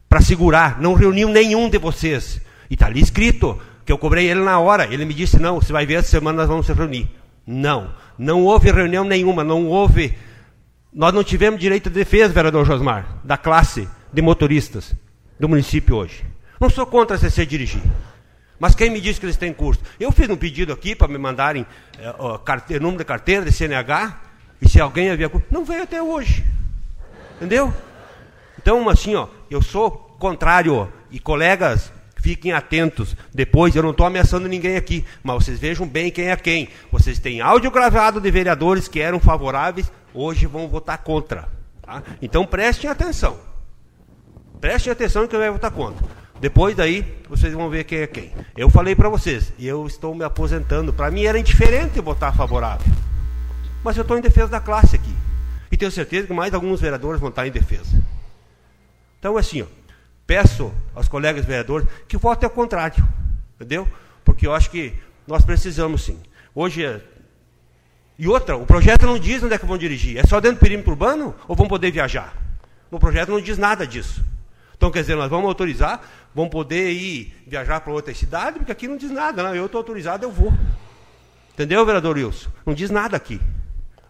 Para 0.09 0.21
segurar. 0.21 0.81
Não 0.81 0.95
reuniu 0.95 1.29
nenhum 1.29 1.69
de 1.69 1.77
vocês. 1.77 2.41
E 2.71 2.75
está 2.75 2.87
ali 2.87 3.01
escrito 3.01 3.61
que 3.85 3.91
eu 3.91 3.99
cobrei 3.99 4.31
ele 4.31 4.43
na 4.43 4.61
hora. 4.61 4.87
Ele 4.95 5.05
me 5.05 5.13
disse: 5.13 5.41
não, 5.41 5.61
você 5.61 5.73
vai 5.73 5.85
ver 5.85 5.95
essa 5.95 6.09
semana 6.09 6.43
nós 6.43 6.49
vamos 6.49 6.67
se 6.67 6.73
reunir. 6.73 7.11
Não. 7.45 7.93
Não 8.17 8.45
houve 8.45 8.71
reunião 8.71 9.03
nenhuma. 9.03 9.43
Não 9.43 9.67
houve. 9.67 10.17
Nós 10.95 11.13
não 11.13 11.25
tivemos 11.25 11.59
direito 11.59 11.91
de 11.91 11.97
defesa, 11.97 12.33
vereador 12.33 12.65
Josmar, 12.65 13.19
da 13.25 13.37
classe 13.37 13.89
de 14.13 14.23
motoristas 14.23 14.95
do 15.41 15.49
município 15.49 15.97
hoje. 15.97 16.25
Não 16.61 16.71
sou 16.71 16.87
contra 16.87 17.17
a 17.17 17.19
CC 17.19 17.45
dirigir. 17.45 17.83
Mas 18.63 18.77
quem 18.77 18.91
me 18.91 19.01
disse 19.01 19.19
que 19.19 19.27
eles 19.27 19.37
têm 19.37 19.53
curso? 19.53 19.83
Eu 19.99 20.13
fiz 20.13 20.31
um 20.31 20.37
pedido 20.37 20.73
aqui 20.73 20.95
para 20.95 21.09
me 21.09 21.19
mandarem 21.19 21.67
é, 21.99 22.15
ó, 22.17 22.39
carteira, 22.39 22.81
número 22.81 22.99
de 22.99 23.05
carteira 23.05 23.45
de 23.45 23.51
CNH, 23.51 24.21
e 24.61 24.69
se 24.69 24.81
alguém 24.81 25.11
havia 25.11 25.29
curso. 25.29 25.49
Não 25.51 25.65
veio 25.65 25.83
até 25.83 26.01
hoje. 26.01 26.45
Entendeu? 27.35 27.75
Então, 28.57 28.89
assim, 28.89 29.17
ó, 29.17 29.27
eu 29.51 29.61
sou 29.61 29.91
contrário, 30.17 30.93
e 31.11 31.19
colegas, 31.19 31.93
fiquem 32.21 32.53
atentos. 32.53 33.17
Depois, 33.35 33.75
eu 33.75 33.83
não 33.83 33.91
estou 33.91 34.07
ameaçando 34.07 34.47
ninguém 34.47 34.77
aqui, 34.77 35.05
mas 35.25 35.43
vocês 35.43 35.59
vejam 35.59 35.85
bem 35.85 36.09
quem 36.13 36.31
é 36.31 36.37
quem. 36.37 36.69
Vocês 36.93 37.19
têm 37.19 37.41
áudio 37.41 37.69
gravado 37.69 38.21
de 38.21 38.31
vereadores 38.31 38.87
que 38.87 39.01
eram 39.01 39.19
favoráveis, 39.19 39.91
hoje 40.15 40.47
vão 40.47 40.69
votar 40.69 40.99
contra. 40.99 41.49
Tá? 41.83 42.01
Então 42.23 42.47
prestem 42.47 42.89
atenção. 42.89 43.41
Prestem 44.61 44.93
atenção 44.93 45.27
que 45.27 45.37
vai 45.37 45.51
votar 45.51 45.73
contra. 45.73 46.22
Depois 46.43 46.75
daí, 46.75 47.07
vocês 47.29 47.55
vão 47.55 47.71
ver 47.71 47.85
quem 47.85 47.99
é 48.01 48.07
quem. 48.09 48.33
Eu 48.57 48.69
falei 48.69 48.97
para 48.97 49.09
vocês, 49.09 49.53
e 49.57 49.65
eu 49.65 49.87
estou 49.87 50.13
me 50.13 50.25
aposentando. 50.25 50.93
Para 50.93 51.09
mim 51.09 51.23
era 51.23 51.39
indiferente 51.39 52.01
votar 52.01 52.35
favorável. 52.35 52.93
Mas 53.85 53.97
eu 53.97 54.03
estou 54.03 54.19
em 54.19 54.21
defesa 54.21 54.49
da 54.49 54.59
classe 54.59 54.97
aqui. 54.97 55.15
E 55.71 55.77
tenho 55.77 55.93
certeza 55.93 56.27
que 56.27 56.33
mais 56.33 56.53
alguns 56.53 56.81
vereadores 56.81 57.21
vão 57.21 57.29
estar 57.29 57.47
em 57.47 57.53
defesa. 57.53 57.97
Então, 59.21 59.37
assim, 59.37 59.63
ó, 59.63 59.67
peço 60.27 60.73
aos 60.97 61.07
colegas 61.07 61.45
vereadores 61.45 61.87
que 62.09 62.17
votem 62.17 62.45
ao 62.49 62.51
contrário, 62.51 63.07
entendeu? 63.55 63.87
Porque 64.25 64.45
eu 64.45 64.53
acho 64.53 64.69
que 64.69 64.95
nós 65.29 65.45
precisamos 65.45 66.03
sim. 66.03 66.19
Hoje, 66.53 66.85
é- 66.85 67.01
e 68.19 68.27
outra, 68.27 68.57
o 68.57 68.67
projeto 68.67 69.07
não 69.07 69.17
diz 69.17 69.45
onde 69.45 69.55
é 69.55 69.59
que 69.59 69.65
vão 69.65 69.79
dirigir. 69.79 70.19
É 70.19 70.25
só 70.25 70.41
dentro 70.41 70.57
do 70.57 70.61
perímetro 70.61 70.91
urbano 70.91 71.37
ou 71.47 71.55
vão 71.55 71.69
poder 71.69 71.93
viajar? 71.93 72.35
No 72.91 72.99
projeto 72.99 73.29
não 73.29 73.41
diz 73.41 73.57
nada 73.59 73.87
disso. 73.87 74.25
Então, 74.77 74.91
quer 74.91 75.03
dizer, 75.03 75.15
nós 75.15 75.31
vamos 75.31 75.47
autorizar, 75.47 76.01
vão 76.35 76.49
poder 76.49 76.91
ir 76.91 77.35
viajar 77.47 77.81
para 77.81 77.93
outra 77.93 78.15
cidade, 78.15 78.59
porque 78.59 78.73
aqui 78.73 78.89
não 78.89 78.97
diz 78.97 79.11
nada. 79.11 79.43
Não, 79.43 79.55
eu 79.55 79.67
estou 79.67 79.79
autorizado, 79.79 80.25
eu 80.25 80.31
vou. 80.31 80.53
Entendeu, 81.55 81.85
vereador 81.85 82.17
Wilson? 82.17 82.51
Não 82.65 82.75
diz 82.75 82.91
nada 82.91 83.17
aqui. 83.17 83.41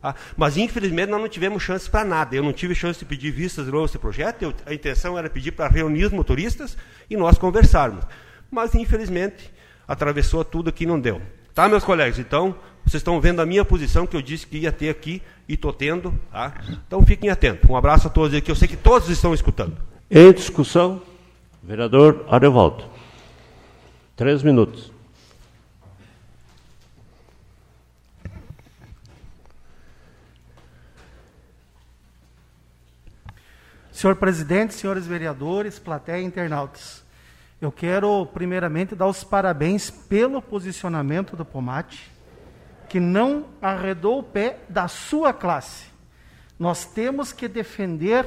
Ah, 0.03 0.15
mas, 0.37 0.57
infelizmente, 0.57 1.11
nós 1.11 1.21
não 1.21 1.29
tivemos 1.29 1.63
chance 1.63 1.89
para 1.89 2.05
nada. 2.05 2.35
Eu 2.35 2.43
não 2.43 2.53
tive 2.53 2.75
chance 2.75 2.99
de 2.99 3.05
pedir 3.05 3.31
vistas 3.31 3.67
de 3.67 3.71
novo 3.71 3.85
esse 3.85 3.99
projeto. 3.99 4.43
Eu, 4.43 4.55
a 4.67 4.75
intenção 4.75 5.17
era 5.17 5.31
pedir 5.31 5.53
para 5.53 5.69
reunir 5.69 6.07
os 6.07 6.13
motoristas 6.13 6.77
e 7.09 7.17
nós 7.17 7.39
conversarmos. 7.39 8.05
Mas, 8.51 8.75
infelizmente, 8.75 9.53
atravessou 9.87 10.45
tudo 10.45 10.71
aqui 10.71 10.85
e 10.85 10.87
não 10.87 10.99
deu. 10.99 11.23
Tá, 11.55 11.69
meus 11.69 11.85
colegas? 11.85 12.19
Então, 12.19 12.57
vocês 12.85 13.01
estão 13.01 13.21
vendo 13.21 13.41
a 13.41 13.47
minha 13.47 13.65
posição 13.65 14.07
que 14.07 14.17
eu 14.17 14.23
disse 14.23 14.47
que 14.47 14.59
ia 14.59 14.73
ter 14.73 14.89
aqui 14.89 15.23
e 15.49 15.55
estou 15.55 15.73
tendo. 15.73 16.13
Tá? 16.33 16.53
Então, 16.87 17.05
fiquem 17.07 17.31
atentos. 17.31 17.71
Um 17.71 17.77
abraço 17.77 18.09
a 18.09 18.11
todos 18.11 18.37
aqui. 18.37 18.51
Eu 18.51 18.57
sei 18.57 18.67
que 18.67 18.77
todos 18.77 19.09
estão 19.09 19.33
escutando. 19.33 19.77
Em 20.11 20.33
discussão, 20.33 21.01
vereador 21.63 22.27
Arevaldo. 22.29 22.85
Três 24.17 24.43
minutos. 24.43 24.91
Senhor 33.93 34.17
presidente, 34.17 34.75
senhores 34.75 35.07
vereadores, 35.07 35.79
plateia 35.79 36.21
e 36.21 36.25
internautas, 36.25 37.05
eu 37.61 37.71
quero 37.71 38.27
primeiramente 38.27 38.97
dar 38.97 39.07
os 39.07 39.23
parabéns 39.23 39.91
pelo 39.91 40.43
posicionamento 40.43 41.37
do 41.37 41.45
Pomate, 41.45 42.11
que 42.89 42.99
não 42.99 43.47
arredou 43.63 44.19
o 44.19 44.23
pé 44.25 44.59
da 44.69 44.89
sua 44.89 45.33
classe. 45.33 45.87
Nós 46.59 46.85
temos 46.85 47.33
que 47.33 47.47
defender 47.47 48.27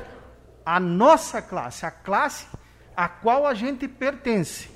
a 0.66 0.80
nossa 0.80 1.42
classe, 1.42 1.86
a 1.86 1.92
classe 1.92 2.48
a 2.96 3.08
qual 3.08 3.46
a 3.46 3.54
gente 3.54 3.88
pertence. 3.88 4.70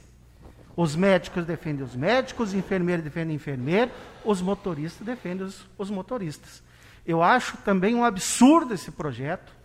Os 0.75 0.95
médicos 0.95 1.45
defendem 1.45 1.83
os 1.83 1.95
médicos, 1.95 2.49
os 2.49 2.55
enfermeiros 2.55 3.03
defendem 3.03 3.35
enfermeiros, 3.35 3.93
os 4.23 4.41
motoristas 4.41 5.05
defendem 5.05 5.45
os, 5.45 5.67
os 5.77 5.89
motoristas. 5.89 6.63
Eu 7.05 7.21
acho 7.21 7.57
também 7.57 7.95
um 7.95 8.03
absurdo 8.03 8.73
esse 8.73 8.91
projeto 8.91 9.59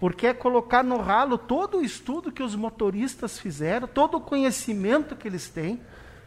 porque 0.00 0.28
é 0.28 0.34
colocar 0.34 0.82
no 0.82 0.96
ralo 0.96 1.36
todo 1.36 1.78
o 1.78 1.84
estudo 1.84 2.32
que 2.32 2.42
os 2.42 2.54
motoristas 2.54 3.38
fizeram, 3.38 3.86
todo 3.86 4.16
o 4.16 4.20
conhecimento 4.20 5.14
que 5.14 5.28
eles 5.28 5.50
têm 5.50 5.78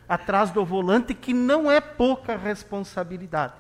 atrás 0.08 0.52
do 0.52 0.64
volante, 0.64 1.16
que 1.16 1.34
não 1.34 1.72
é 1.72 1.82
pouca 1.82 2.38
responsabilidade. 2.38 3.56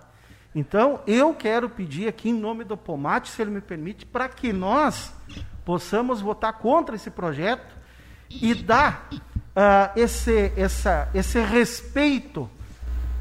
Então, 0.53 1.01
eu 1.07 1.33
quero 1.33 1.67
pedir 1.67 2.07
aqui, 2.07 2.29
em 2.29 2.33
nome 2.33 2.63
do 2.63 2.77
Pomate, 2.77 3.29
se 3.29 3.41
ele 3.41 3.49
me 3.49 3.62
permite, 3.62 4.05
para 4.05 4.29
que 4.29 4.53
nós 4.53 5.12
possamos 5.65 6.21
votar 6.21 6.53
contra 6.53 6.95
esse 6.95 7.09
projeto 7.09 7.83
e 8.29 8.53
dar 8.53 9.07
uh, 9.12 9.99
esse, 9.99 10.51
essa, 10.57 11.09
esse 11.13 11.39
respeito, 11.41 12.49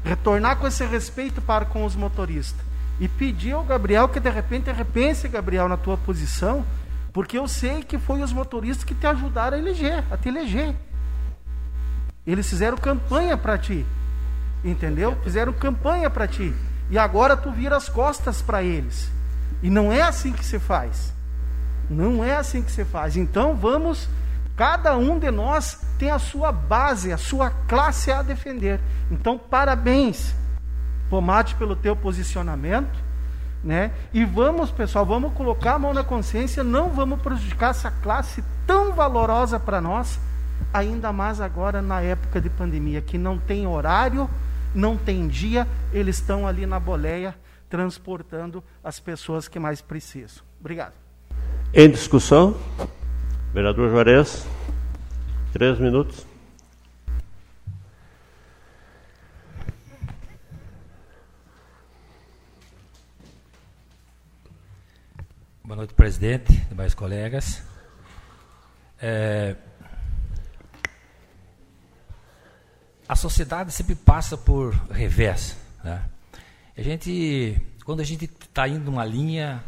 retornar 0.03 0.57
com 0.57 0.67
esse 0.67 0.85
respeito 0.85 1.41
para 1.41 1.65
com 1.65 1.85
os 1.85 1.95
motoristas. 1.95 2.65
E 2.99 3.07
pedir 3.07 3.53
ao 3.53 3.63
Gabriel 3.63 4.07
que 4.07 4.19
de 4.19 4.29
repente 4.29 4.71
repense, 4.71 5.27
Gabriel, 5.27 5.67
na 5.67 5.77
tua 5.77 5.97
posição, 5.97 6.65
porque 7.11 7.37
eu 7.37 7.47
sei 7.47 7.83
que 7.83 7.97
foi 7.97 8.21
os 8.21 8.33
motoristas 8.33 8.83
que 8.83 8.95
te 8.95 9.05
ajudaram 9.05 9.57
a 9.57 9.59
eleger, 9.59 10.03
a 10.11 10.17
te 10.17 10.29
eleger. 10.29 10.75
Eles 12.25 12.49
fizeram 12.49 12.77
campanha 12.77 13.37
para 13.37 13.57
ti. 13.57 13.85
Entendeu? 14.63 15.17
Fizeram 15.23 15.51
campanha 15.51 16.09
para 16.09 16.27
ti. 16.27 16.53
E 16.89 16.97
agora 16.97 17.35
tu 17.35 17.51
vira 17.51 17.75
as 17.75 17.89
costas 17.89 18.41
para 18.41 18.63
eles. 18.63 19.11
E 19.61 19.69
não 19.69 19.91
é 19.91 20.01
assim 20.01 20.31
que 20.31 20.45
se 20.45 20.57
faz. 20.57 21.13
Não 21.89 22.23
é 22.23 22.35
assim 22.35 22.61
que 22.61 22.71
se 22.71 22.85
faz. 22.85 23.17
Então 23.17 23.55
vamos, 23.55 24.07
cada 24.55 24.97
um 24.97 25.17
de 25.17 25.31
nós 25.31 25.81
tem 25.97 26.11
a 26.11 26.19
sua 26.19 26.51
base, 26.51 27.11
a 27.11 27.17
sua 27.17 27.49
classe 27.49 28.11
a 28.11 28.21
defender. 28.21 28.79
Então 29.09 29.37
parabéns, 29.37 30.33
Pomate, 31.09 31.55
pelo 31.55 31.75
teu 31.75 31.95
posicionamento. 31.95 33.03
Né? 33.63 33.91
E 34.13 34.25
vamos, 34.25 34.71
pessoal, 34.71 35.05
vamos 35.05 35.31
colocar 35.33 35.75
a 35.75 35.79
mão 35.79 35.93
na 35.93 36.03
consciência, 36.03 36.65
não 36.65 36.89
vamos 36.89 37.21
prejudicar 37.21 37.69
essa 37.69 37.89
classe 37.89 38.43
tão 38.67 38.91
valorosa 38.91 39.57
para 39.57 39.79
nós, 39.79 40.19
ainda 40.73 41.13
mais 41.13 41.39
agora 41.39 41.81
na 41.81 42.01
época 42.01 42.41
de 42.41 42.49
pandemia, 42.49 43.01
que 43.01 43.17
não 43.17 43.37
tem 43.37 43.65
horário, 43.65 44.29
não 44.75 44.97
tem 44.97 45.29
dia, 45.29 45.65
eles 45.93 46.17
estão 46.17 46.45
ali 46.45 46.65
na 46.65 46.77
boleia 46.77 47.33
transportando 47.69 48.61
as 48.83 48.99
pessoas 48.99 49.47
que 49.47 49.57
mais 49.57 49.81
precisam. 49.81 50.43
Obrigado. 50.59 50.93
Em 51.73 51.89
discussão, 51.89 52.57
vereador 53.53 53.91
Juarez, 53.91 54.47
três 55.51 55.77
minutos. 55.77 56.25
Boa 65.63 65.75
noite, 65.75 65.93
presidente, 65.93 66.51
demais 66.67 66.95
colegas. 66.95 67.63
É, 68.99 69.55
a 73.07 73.15
sociedade 73.15 73.71
sempre 73.71 73.93
passa 73.93 74.35
por 74.35 74.73
revés. 74.89 75.55
Né? 75.83 76.03
A 76.75 76.81
gente, 76.81 77.61
quando 77.85 77.99
a 77.99 78.03
gente 78.03 78.25
está 78.25 78.67
indo 78.67 78.85
numa 78.85 79.05
linha, 79.05 79.63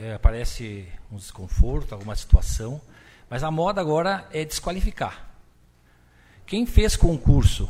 é, 0.00 0.14
aparece 0.14 0.88
um 1.10 1.16
desconforto, 1.16 1.92
alguma 1.94 2.14
situação, 2.14 2.80
mas 3.28 3.42
a 3.42 3.50
moda 3.50 3.80
agora 3.80 4.28
é 4.32 4.44
desqualificar. 4.44 5.26
Quem 6.46 6.66
fez 6.66 6.96
concurso 6.96 7.68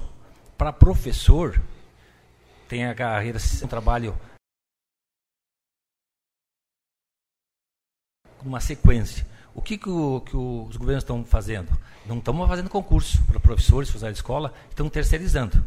para 0.57 0.73
professor 0.73 1.61
tem 2.69 2.87
a 2.87 2.95
carreira, 2.95 3.39
um 3.63 3.67
trabalho 3.67 4.19
uma 8.45 8.61
sequência. 8.61 9.27
O 9.55 9.63
que, 9.63 9.79
que, 9.79 9.89
o, 9.89 10.21
que 10.21 10.37
os 10.37 10.77
governos 10.77 11.03
estão 11.03 11.25
fazendo? 11.25 11.71
Não 12.05 12.19
estão 12.19 12.47
fazendo 12.47 12.69
concurso 12.69 13.23
para 13.23 13.41
professores, 13.41 13.89
funcionários 13.89 14.19
de 14.19 14.23
escola, 14.23 14.55
estão 14.69 14.89
terceirizando. 14.89 15.65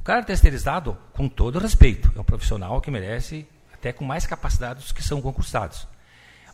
O 0.00 0.04
cara 0.04 0.22
terceirizado, 0.22 0.96
com 1.12 1.28
todo 1.28 1.58
respeito, 1.58 2.10
é 2.16 2.20
um 2.20 2.24
profissional 2.24 2.80
que 2.80 2.90
merece 2.90 3.46
até 3.72 3.92
com 3.92 4.04
mais 4.04 4.26
capacidade 4.26 4.80
dos 4.80 4.92
que 4.92 5.02
são 5.02 5.20
concursados. 5.20 5.86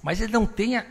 Mas 0.02 0.20
ele 0.20 0.32
não 0.32 0.46
tem, 0.46 0.82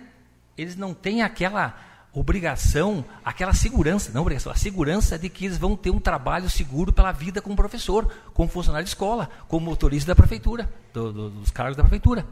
eles 0.58 0.76
não 0.76 0.94
têm 0.94 1.22
aquela 1.22 1.78
obrigação, 2.14 3.06
aquela 3.24 3.54
segurança, 3.54 4.12
não 4.12 4.22
obrigação, 4.22 4.52
a 4.52 4.56
segurança 4.56 5.20
de 5.20 5.30
que 5.30 5.46
eles 5.46 5.58
vão 5.58 5.76
ter 5.76 5.92
um 5.92 6.00
trabalho 6.00 6.50
seguro 6.50 6.92
pela 6.92 7.12
vida 7.12 7.42
como 7.42 7.56
professor, 7.56 8.12
como 8.34 8.50
funcionário 8.50 8.86
de 8.86 8.90
escola, 8.90 9.30
como 9.48 9.66
motorista 9.66 10.08
da 10.08 10.16
prefeitura, 10.16 10.72
do, 10.94 11.14
do, 11.14 11.30
dos 11.30 11.52
cargos 11.52 11.78
da 11.78 11.84
prefeitura. 11.84 12.26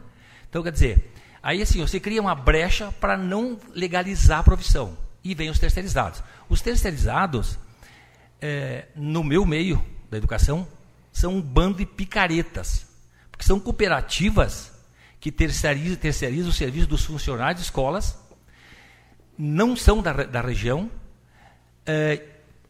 Então, 0.48 0.62
quer 0.62 0.72
dizer, 0.72 1.12
Aí 1.46 1.62
assim, 1.62 1.80
você 1.80 2.00
cria 2.00 2.20
uma 2.20 2.34
brecha 2.34 2.90
para 3.00 3.16
não 3.16 3.56
legalizar 3.72 4.40
a 4.40 4.42
profissão. 4.42 4.98
E 5.22 5.32
vem 5.32 5.48
os 5.48 5.60
terceirizados. 5.60 6.20
Os 6.48 6.60
terceirizados, 6.60 7.56
é, 8.40 8.86
no 8.96 9.22
meu 9.22 9.46
meio 9.46 9.80
da 10.10 10.16
educação, 10.16 10.66
são 11.12 11.36
um 11.36 11.40
bando 11.40 11.78
de 11.78 11.86
picaretas. 11.86 12.88
Porque 13.30 13.46
são 13.46 13.60
cooperativas 13.60 14.72
que 15.26 15.32
terceirizam, 15.32 15.96
terceirizam 15.96 16.50
o 16.50 16.52
serviço 16.52 16.86
dos 16.86 17.04
funcionários 17.04 17.60
de 17.60 17.66
escolas, 17.66 18.16
não 19.36 19.74
são 19.74 20.00
da, 20.00 20.12
da 20.12 20.40
região. 20.40 20.88
É, 21.84 22.22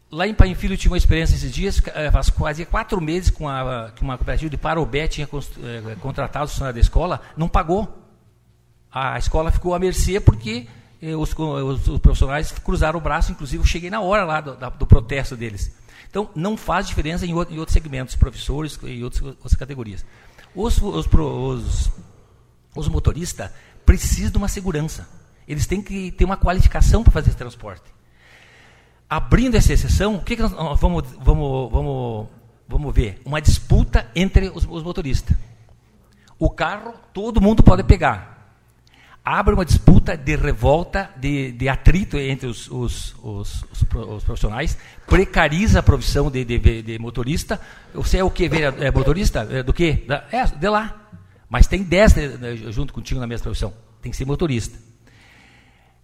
lá 0.09 0.27
em 0.27 0.33
Pai 0.33 0.55
Filho 0.55 0.75
tinha 0.75 0.89
uma 0.89 0.97
experiência 0.97 1.35
esses 1.35 1.53
dias, 1.53 1.79
é, 1.93 2.09
faz 2.09 2.31
quase 2.31 2.65
quatro 2.65 2.99
meses 2.99 3.29
que 3.29 3.39
uma, 3.39 3.93
que 3.95 4.01
uma 4.01 4.17
cooperativa 4.17 4.49
de 4.49 4.57
Parobé 4.57 5.07
tinha 5.07 5.27
é, 5.27 5.95
contratado 5.97 6.45
o 6.45 6.47
funcionário 6.47 6.73
da 6.73 6.81
escola, 6.81 7.21
não 7.37 7.47
pagou 7.47 7.95
a 8.91 9.19
escola 9.19 9.51
ficou 9.51 9.75
à 9.75 9.79
mercê 9.79 10.19
porque 10.19 10.67
eh, 10.99 11.15
os, 11.15 11.31
os, 11.37 11.87
os, 11.87 11.99
profissionais 11.99 12.51
cruzaram 12.53 12.97
o 12.97 13.01
braço, 13.01 13.31
inclusive 13.31 13.61
eu 13.61 13.67
cheguei 13.67 13.91
na 13.91 14.01
hora 14.01 14.25
lá 14.25 14.41
do, 14.41 14.55
da, 14.55 14.69
do 14.69 14.87
protesto 14.87 15.35
deles. 15.35 15.71
Então, 16.09 16.27
não 16.33 16.57
faz 16.57 16.87
diferença 16.87 17.23
em, 17.23 17.29
em 17.29 17.33
outros 17.59 17.73
segmentos, 17.73 18.15
professores 18.15 18.79
e 18.81 19.03
outros, 19.03 19.21
outras 19.21 19.53
categorias. 19.53 20.03
Os, 20.55 20.81
os, 20.81 21.05
os 21.05 21.91
motoristas 22.85 23.49
precisam 23.85 24.31
de 24.31 24.37
uma 24.37 24.49
segurança. 24.49 25.07
Eles 25.47 25.65
têm 25.65 25.81
que 25.81 26.11
ter 26.11 26.25
uma 26.25 26.35
qualificação 26.35 27.01
para 27.03 27.13
fazer 27.13 27.29
esse 27.29 27.37
transporte. 27.37 27.85
Abrindo 29.09 29.55
essa 29.55 29.71
exceção, 29.71 30.15
o 30.15 30.21
que, 30.21 30.35
que 30.35 30.41
nós 30.41 30.51
vamos, 30.79 31.05
vamos, 31.21 31.71
vamos, 31.71 32.27
vamos 32.67 32.93
ver? 32.93 33.21
Uma 33.23 33.39
disputa 33.41 34.05
entre 34.13 34.49
os, 34.49 34.67
os 34.69 34.83
motoristas. 34.83 35.37
O 36.37 36.49
carro 36.49 36.93
todo 37.13 37.41
mundo 37.41 37.63
pode 37.63 37.83
pegar. 37.83 38.51
abre 39.23 39.53
uma 39.53 39.63
disputa 39.63 40.17
de 40.17 40.35
revolta, 40.35 41.09
de, 41.15 41.53
de 41.53 41.69
atrito 41.69 42.17
entre 42.17 42.47
os, 42.47 42.69
os, 42.69 43.15
os, 43.23 43.65
os, 43.71 44.23
profissionais, 44.23 44.77
precariza 45.07 45.79
a 45.79 45.83
profissão 45.83 46.29
de, 46.29 46.43
de, 46.43 46.81
de, 46.81 46.99
motorista. 46.99 47.59
Você 47.93 48.17
é 48.17 48.23
o 48.23 48.29
que? 48.29 48.49
É 48.79 48.91
motorista? 48.91 49.47
É 49.49 49.63
do 49.63 49.73
que? 49.73 50.05
É, 50.31 50.45
de 50.45 50.69
lá. 50.69 51.06
Mas 51.49 51.67
tem 51.67 51.83
10 51.83 52.13
junto 52.69 52.93
contigo 52.93 53.19
na 53.19 53.27
mesma 53.27 53.43
profissão. 53.43 53.73
Tem 54.01 54.11
que 54.11 54.17
ser 54.17 54.25
motorista. 54.25 54.77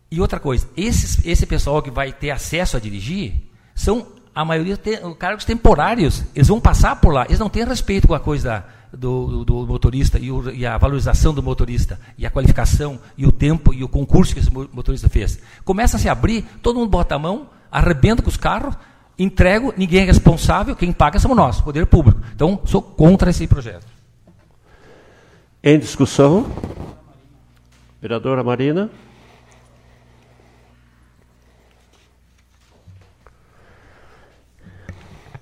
E 0.10 0.22
outra 0.22 0.40
coisa, 0.40 0.68
esse 0.78 1.46
pessoal 1.46 1.82
que 1.82 1.90
vai 1.90 2.14
ter 2.14 2.30
acesso 2.30 2.78
a 2.78 2.80
dirigir 2.80 3.34
são, 3.74 4.08
a 4.34 4.46
maioria, 4.46 4.78
tem, 4.78 4.98
cargos 5.16 5.44
temporários. 5.44 6.24
Eles 6.36 6.48
vão 6.48 6.60
passar 6.60 6.96
por 6.98 7.14
lá. 7.14 7.26
Eles 7.26 7.40
não 7.40 7.50
têm 7.50 7.66
respeito 7.66 8.08
com 8.08 8.14
a 8.14 8.20
coisa 8.20 8.64
do, 8.96 9.44
do 9.44 9.66
motorista 9.66 10.20
e, 10.20 10.32
o, 10.32 10.52
e, 10.52 10.66
a 10.66 10.78
valorização 10.78 11.34
do 11.34 11.42
motorista 11.42 12.00
e 12.18 12.26
a 12.26 12.30
qualificação 12.30 13.00
e 13.18 13.26
o 13.26 13.32
tempo 13.32 13.74
e 13.74 13.84
o 13.84 13.90
concurso 13.90 14.34
que 14.34 14.40
esse 14.40 14.52
motorista 14.52 15.10
fez. 15.10 15.40
Começa 15.66 15.98
a 15.98 16.00
se 16.00 16.08
abrir, 16.08 16.46
todo 16.62 16.78
mundo 16.78 16.90
bota 16.90 17.16
a 17.16 17.20
mão, 17.20 17.50
arrebenta 17.72 18.22
com 18.22 18.30
os 18.30 18.38
carros, 18.38 18.76
entrego, 19.18 19.74
ninguém 19.76 20.02
é 20.02 20.06
responsável, 20.06 20.76
quem 20.76 20.94
paga 20.94 21.20
somos 21.20 21.36
nós, 21.36 21.60
poder 21.60 21.88
público. 21.88 22.22
Então, 22.36 22.62
sou 22.66 22.82
contra 22.82 23.32
esse 23.32 23.48
projeto. 23.48 23.93
Em 25.66 25.80
discussão, 25.80 26.46
vereadora 28.02 28.44
Marina. 28.44 28.90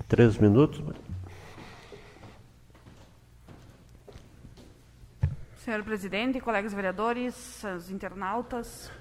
Três 0.08 0.38
minutos. 0.38 0.80
Senhor 5.58 5.84
presidente, 5.84 6.40
colegas 6.40 6.72
vereadores, 6.72 7.64
os 7.64 7.90
internautas, 7.90 8.92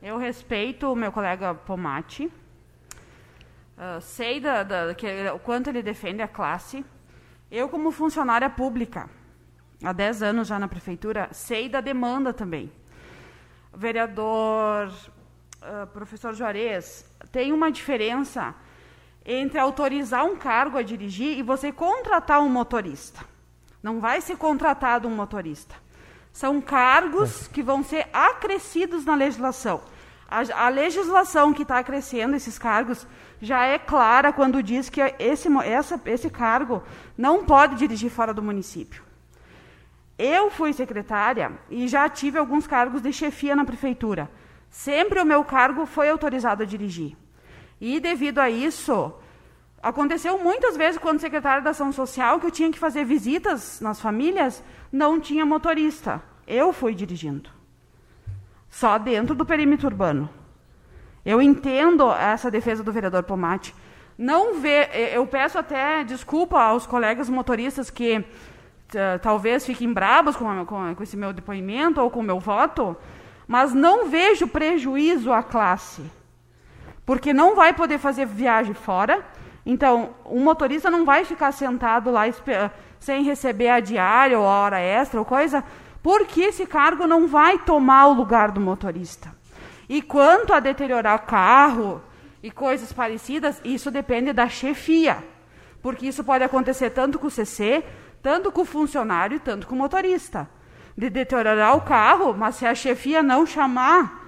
eu 0.00 0.16
respeito 0.16 0.92
o 0.92 0.94
meu 0.94 1.10
colega 1.10 1.54
Pomati, 1.54 2.26
uh, 2.26 4.00
sei 4.00 4.38
da, 4.38 4.62
da, 4.62 4.94
que, 4.94 5.08
o 5.34 5.40
quanto 5.40 5.70
ele 5.70 5.82
defende 5.82 6.22
a 6.22 6.28
classe. 6.28 6.84
Eu, 7.50 7.68
como 7.68 7.90
funcionária 7.90 8.48
pública, 8.48 9.10
há 9.84 9.92
10 9.92 10.22
anos 10.22 10.48
já 10.48 10.58
na 10.58 10.68
prefeitura, 10.68 11.28
sei 11.32 11.68
da 11.68 11.80
demanda 11.80 12.32
também. 12.32 12.70
Vereador 13.74 14.92
uh, 15.62 15.86
professor 15.88 16.34
Juarez, 16.34 17.04
tem 17.30 17.52
uma 17.52 17.70
diferença 17.70 18.54
entre 19.24 19.58
autorizar 19.58 20.24
um 20.24 20.36
cargo 20.36 20.78
a 20.78 20.82
dirigir 20.82 21.38
e 21.38 21.42
você 21.42 21.72
contratar 21.72 22.40
um 22.40 22.48
motorista. 22.48 23.24
Não 23.82 24.00
vai 24.00 24.20
ser 24.20 24.36
contratado 24.36 25.08
um 25.08 25.14
motorista. 25.14 25.74
São 26.32 26.60
cargos 26.60 27.46
que 27.48 27.62
vão 27.62 27.82
ser 27.82 28.08
acrescidos 28.12 29.04
na 29.04 29.14
legislação. 29.14 29.80
A, 30.28 30.66
a 30.66 30.68
legislação 30.68 31.52
que 31.52 31.62
está 31.62 31.78
acrescendo 31.78 32.34
esses 32.34 32.58
cargos 32.58 33.06
já 33.40 33.64
é 33.64 33.78
clara 33.78 34.32
quando 34.32 34.62
diz 34.62 34.88
que 34.88 35.00
esse, 35.18 35.48
essa, 35.64 36.00
esse 36.06 36.30
cargo 36.30 36.82
não 37.18 37.44
pode 37.44 37.76
dirigir 37.76 38.10
fora 38.10 38.32
do 38.32 38.42
município. 38.42 39.02
Eu 40.24 40.52
fui 40.52 40.72
secretária 40.72 41.50
e 41.68 41.88
já 41.88 42.08
tive 42.08 42.38
alguns 42.38 42.64
cargos 42.64 43.02
de 43.02 43.12
chefia 43.12 43.56
na 43.56 43.64
prefeitura. 43.64 44.30
Sempre 44.70 45.20
o 45.20 45.24
meu 45.24 45.42
cargo 45.42 45.84
foi 45.84 46.08
autorizado 46.08 46.62
a 46.62 46.66
dirigir. 46.66 47.16
E 47.80 47.98
devido 47.98 48.38
a 48.38 48.48
isso, 48.48 49.12
aconteceu 49.82 50.38
muitas 50.38 50.76
vezes 50.76 50.96
quando 50.96 51.18
secretária 51.18 51.60
da 51.60 51.70
ação 51.70 51.90
social 51.90 52.38
que 52.38 52.46
eu 52.46 52.52
tinha 52.52 52.70
que 52.70 52.78
fazer 52.78 53.04
visitas 53.04 53.80
nas 53.80 54.00
famílias 54.00 54.62
não 54.92 55.18
tinha 55.18 55.44
motorista. 55.44 56.22
Eu 56.46 56.72
fui 56.72 56.94
dirigindo. 56.94 57.50
Só 58.70 58.98
dentro 58.98 59.34
do 59.34 59.44
perímetro 59.44 59.88
urbano. 59.88 60.30
Eu 61.26 61.42
entendo 61.42 62.12
essa 62.12 62.48
defesa 62.48 62.84
do 62.84 62.92
vereador 62.92 63.24
Pomate. 63.24 63.74
Não 64.16 64.60
vê, 64.60 64.88
eu 65.12 65.26
peço 65.26 65.58
até 65.58 66.04
desculpa 66.04 66.62
aos 66.62 66.86
colegas 66.86 67.28
motoristas 67.28 67.90
que 67.90 68.24
talvez 69.20 69.64
fiquem 69.64 69.92
bravos 69.92 70.36
com, 70.36 70.64
com, 70.66 70.94
com 70.94 71.02
esse 71.02 71.16
meu 71.16 71.32
depoimento 71.32 72.00
ou 72.00 72.10
com 72.10 72.20
o 72.20 72.22
meu 72.22 72.38
voto, 72.38 72.96
mas 73.46 73.72
não 73.72 74.08
vejo 74.08 74.46
prejuízo 74.46 75.32
à 75.32 75.42
classe. 75.42 76.02
Porque 77.04 77.32
não 77.32 77.54
vai 77.54 77.72
poder 77.72 77.98
fazer 77.98 78.26
viagem 78.26 78.74
fora. 78.74 79.24
Então, 79.64 80.10
o 80.24 80.40
motorista 80.40 80.90
não 80.90 81.04
vai 81.04 81.24
ficar 81.24 81.52
sentado 81.52 82.10
lá 82.10 82.22
sem 82.98 83.22
receber 83.24 83.68
a 83.68 83.80
diária 83.80 84.38
ou 84.38 84.46
a 84.46 84.60
hora 84.62 84.80
extra 84.80 85.18
ou 85.18 85.26
coisa, 85.26 85.64
porque 86.02 86.40
esse 86.40 86.66
cargo 86.66 87.06
não 87.06 87.26
vai 87.26 87.58
tomar 87.58 88.06
o 88.06 88.12
lugar 88.12 88.50
do 88.50 88.60
motorista. 88.60 89.32
E 89.88 90.00
quanto 90.00 90.52
a 90.52 90.60
deteriorar 90.60 91.26
carro 91.26 92.00
e 92.42 92.50
coisas 92.50 92.92
parecidas, 92.92 93.60
isso 93.64 93.90
depende 93.90 94.32
da 94.32 94.48
chefia. 94.48 95.18
Porque 95.80 96.06
isso 96.06 96.24
pode 96.24 96.44
acontecer 96.44 96.90
tanto 96.90 97.18
com 97.18 97.26
o 97.26 97.30
CC, 97.30 97.84
tanto 98.22 98.52
com 98.52 98.62
o 98.62 98.64
funcionário, 98.64 99.40
tanto 99.40 99.66
com 99.66 99.74
o 99.74 99.78
motorista. 99.78 100.48
De 100.96 101.10
deteriorar 101.10 101.76
o 101.76 101.80
carro, 101.80 102.34
mas 102.34 102.56
se 102.56 102.66
a 102.66 102.74
chefia 102.74 103.22
não 103.22 103.46
chamar 103.46 104.22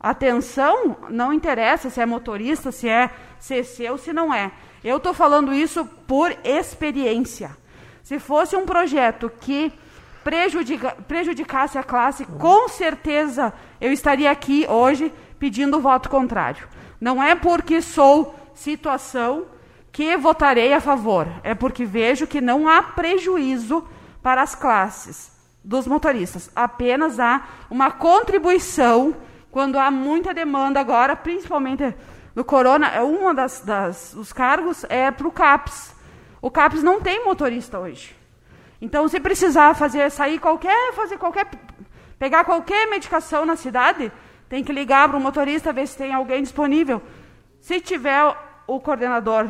atenção, 0.00 0.96
não 1.10 1.32
interessa 1.32 1.90
se 1.90 2.00
é 2.00 2.06
motorista, 2.06 2.70
se 2.70 2.88
é 2.88 3.10
CC 3.38 3.90
ou 3.90 3.98
se 3.98 4.12
não 4.12 4.32
é. 4.32 4.52
Eu 4.82 4.98
estou 4.98 5.12
falando 5.12 5.52
isso 5.52 5.84
por 6.06 6.34
experiência. 6.44 7.56
Se 8.02 8.18
fosse 8.18 8.56
um 8.56 8.64
projeto 8.64 9.30
que 9.40 9.72
prejudica, 10.22 10.96
prejudicasse 11.06 11.76
a 11.76 11.82
classe, 11.82 12.24
com 12.24 12.68
certeza 12.68 13.52
eu 13.80 13.92
estaria 13.92 14.30
aqui 14.30 14.66
hoje 14.68 15.12
pedindo 15.38 15.76
o 15.76 15.80
voto 15.80 16.08
contrário. 16.08 16.68
Não 17.00 17.22
é 17.22 17.34
porque 17.34 17.82
sou 17.82 18.34
situação 18.54 19.46
que 19.92 20.16
votarei 20.16 20.72
a 20.72 20.80
favor, 20.80 21.26
é 21.42 21.54
porque 21.54 21.84
vejo 21.84 22.26
que 22.26 22.40
não 22.40 22.68
há 22.68 22.82
prejuízo 22.82 23.86
para 24.22 24.42
as 24.42 24.54
classes 24.54 25.32
dos 25.64 25.86
motoristas, 25.86 26.50
apenas 26.54 27.18
há 27.18 27.42
uma 27.70 27.90
contribuição 27.90 29.14
quando 29.50 29.78
há 29.78 29.90
muita 29.90 30.32
demanda 30.32 30.78
agora, 30.80 31.16
principalmente 31.16 31.94
no 32.34 32.44
corona, 32.44 32.88
é 32.88 33.02
uma 33.02 33.34
das, 33.34 33.60
das 33.60 34.14
os 34.14 34.32
cargos 34.32 34.84
é 34.88 35.10
para 35.10 35.26
o 35.26 35.32
CAPS. 35.32 35.94
O 36.40 36.50
CAPS 36.50 36.82
não 36.82 37.00
tem 37.00 37.24
motorista 37.24 37.78
hoje. 37.78 38.14
Então, 38.80 39.08
se 39.08 39.18
precisar 39.18 39.74
fazer 39.74 40.08
sair 40.10 40.38
qualquer, 40.38 40.92
fazer 40.92 41.18
qualquer, 41.18 41.48
pegar 42.18 42.44
qualquer 42.44 42.88
medicação 42.88 43.44
na 43.44 43.56
cidade, 43.56 44.12
tem 44.48 44.62
que 44.62 44.72
ligar 44.72 45.08
para 45.08 45.18
o 45.18 45.20
motorista 45.20 45.72
ver 45.72 45.88
se 45.88 45.98
tem 45.98 46.14
alguém 46.14 46.42
disponível. 46.42 47.02
Se 47.60 47.80
tiver 47.80 48.36
o 48.66 48.78
coordenador 48.78 49.48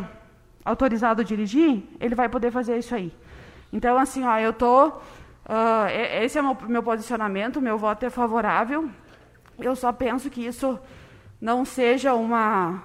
autorizado 0.64 1.22
a 1.22 1.24
dirigir, 1.24 1.82
ele 2.00 2.14
vai 2.14 2.28
poder 2.28 2.50
fazer 2.50 2.78
isso 2.78 2.94
aí. 2.94 3.12
Então, 3.72 3.98
assim, 3.98 4.24
ó, 4.24 4.38
eu 4.38 4.52
tô, 4.52 4.88
uh, 4.88 4.92
esse 6.22 6.38
é 6.38 6.42
o 6.42 6.56
meu, 6.68 6.82
posicionamento, 6.82 7.60
meu 7.60 7.78
voto 7.78 8.04
é 8.04 8.10
favorável. 8.10 8.88
Eu 9.58 9.74
só 9.74 9.92
penso 9.92 10.30
que 10.30 10.44
isso 10.44 10.78
não 11.40 11.64
seja 11.64 12.14
uma 12.14 12.82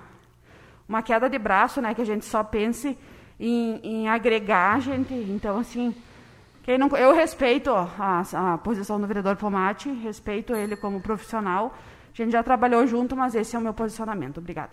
uma 0.87 1.01
queda 1.01 1.29
de 1.29 1.39
braço, 1.39 1.81
né, 1.81 1.93
que 1.93 2.01
a 2.01 2.05
gente 2.05 2.25
só 2.25 2.43
pense 2.43 2.97
em, 3.39 3.79
em 3.83 4.09
agregar 4.09 4.79
gente. 4.81 5.13
Então, 5.13 5.57
assim, 5.57 5.95
quem 6.63 6.77
não, 6.77 6.87
eu 6.89 7.13
respeito 7.13 7.71
a, 7.71 8.23
a 8.33 8.57
posição 8.57 8.99
do 8.99 9.07
vereador 9.07 9.35
Pomate, 9.35 9.89
respeito 9.89 10.53
ele 10.53 10.75
como 10.75 11.01
profissional. 11.01 11.75
A 12.13 12.15
gente 12.15 12.31
já 12.31 12.43
trabalhou 12.43 12.85
junto, 12.85 13.15
mas 13.15 13.33
esse 13.33 13.55
é 13.55 13.59
o 13.59 13.61
meu 13.61 13.73
posicionamento. 13.73 14.37
Obrigada. 14.37 14.71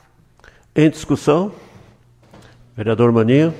Em 0.74 0.90
discussão, 0.90 1.52
vereador 2.76 3.12
Maninho. 3.12 3.54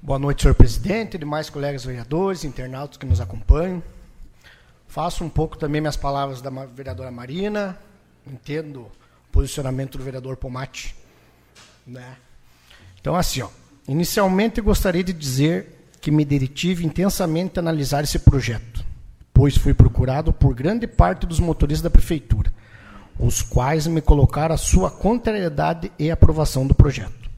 Boa 0.00 0.18
noite, 0.18 0.42
senhor 0.42 0.54
presidente, 0.54 1.16
demais 1.16 1.48
colegas 1.48 1.84
vereadores, 1.84 2.44
internautas 2.44 2.96
que 2.96 3.06
nos 3.06 3.20
acompanham. 3.20 3.82
Faço 4.86 5.24
um 5.24 5.28
pouco 5.28 5.56
também 5.56 5.80
minhas 5.80 5.96
palavras 5.96 6.42
da 6.42 6.50
vereadora 6.66 7.10
Marina, 7.10 7.78
entendo 8.26 8.80
o 8.82 8.92
posicionamento 9.30 9.96
do 9.96 10.04
vereador 10.04 10.36
Pomate. 10.36 10.94
Né? 11.86 12.16
Então, 13.00 13.16
assim, 13.16 13.40
ó, 13.40 13.48
inicialmente 13.88 14.60
gostaria 14.60 15.02
de 15.02 15.12
dizer 15.12 15.81
que 16.02 16.10
me 16.10 16.24
detive 16.24 16.84
intensamente 16.84 17.58
a 17.58 17.62
analisar 17.62 18.02
esse 18.02 18.18
projeto, 18.18 18.84
pois 19.32 19.56
fui 19.56 19.72
procurado 19.72 20.32
por 20.32 20.52
grande 20.52 20.84
parte 20.84 21.24
dos 21.24 21.38
motoristas 21.38 21.82
da 21.82 21.90
prefeitura, 21.90 22.52
os 23.20 23.40
quais 23.40 23.86
me 23.86 24.00
colocaram 24.00 24.52
a 24.52 24.58
sua 24.58 24.90
contrariedade 24.90 25.92
e 25.96 26.10
aprovação 26.10 26.66
do 26.66 26.74
projeto. 26.74 27.30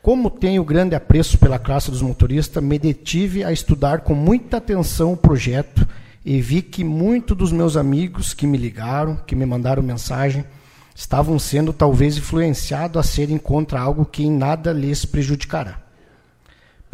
Como 0.00 0.30
tenho 0.30 0.64
grande 0.64 0.94
apreço 0.94 1.36
pela 1.36 1.58
classe 1.58 1.90
dos 1.90 2.00
motoristas, 2.00 2.64
me 2.64 2.78
detive 2.78 3.44
a 3.44 3.52
estudar 3.52 4.00
com 4.00 4.14
muita 4.14 4.56
atenção 4.56 5.12
o 5.12 5.16
projeto 5.16 5.86
e 6.24 6.40
vi 6.40 6.62
que 6.62 6.82
muitos 6.82 7.36
dos 7.36 7.52
meus 7.52 7.76
amigos 7.76 8.32
que 8.32 8.46
me 8.46 8.56
ligaram, 8.56 9.16
que 9.26 9.36
me 9.36 9.44
mandaram 9.44 9.82
mensagem, 9.82 10.46
estavam 10.94 11.38
sendo 11.38 11.74
talvez 11.74 12.16
influenciados 12.16 12.98
a 12.98 13.02
serem 13.02 13.36
contra 13.36 13.78
algo 13.78 14.06
que 14.06 14.24
em 14.24 14.30
nada 14.30 14.72
lhes 14.72 15.04
prejudicará. 15.04 15.85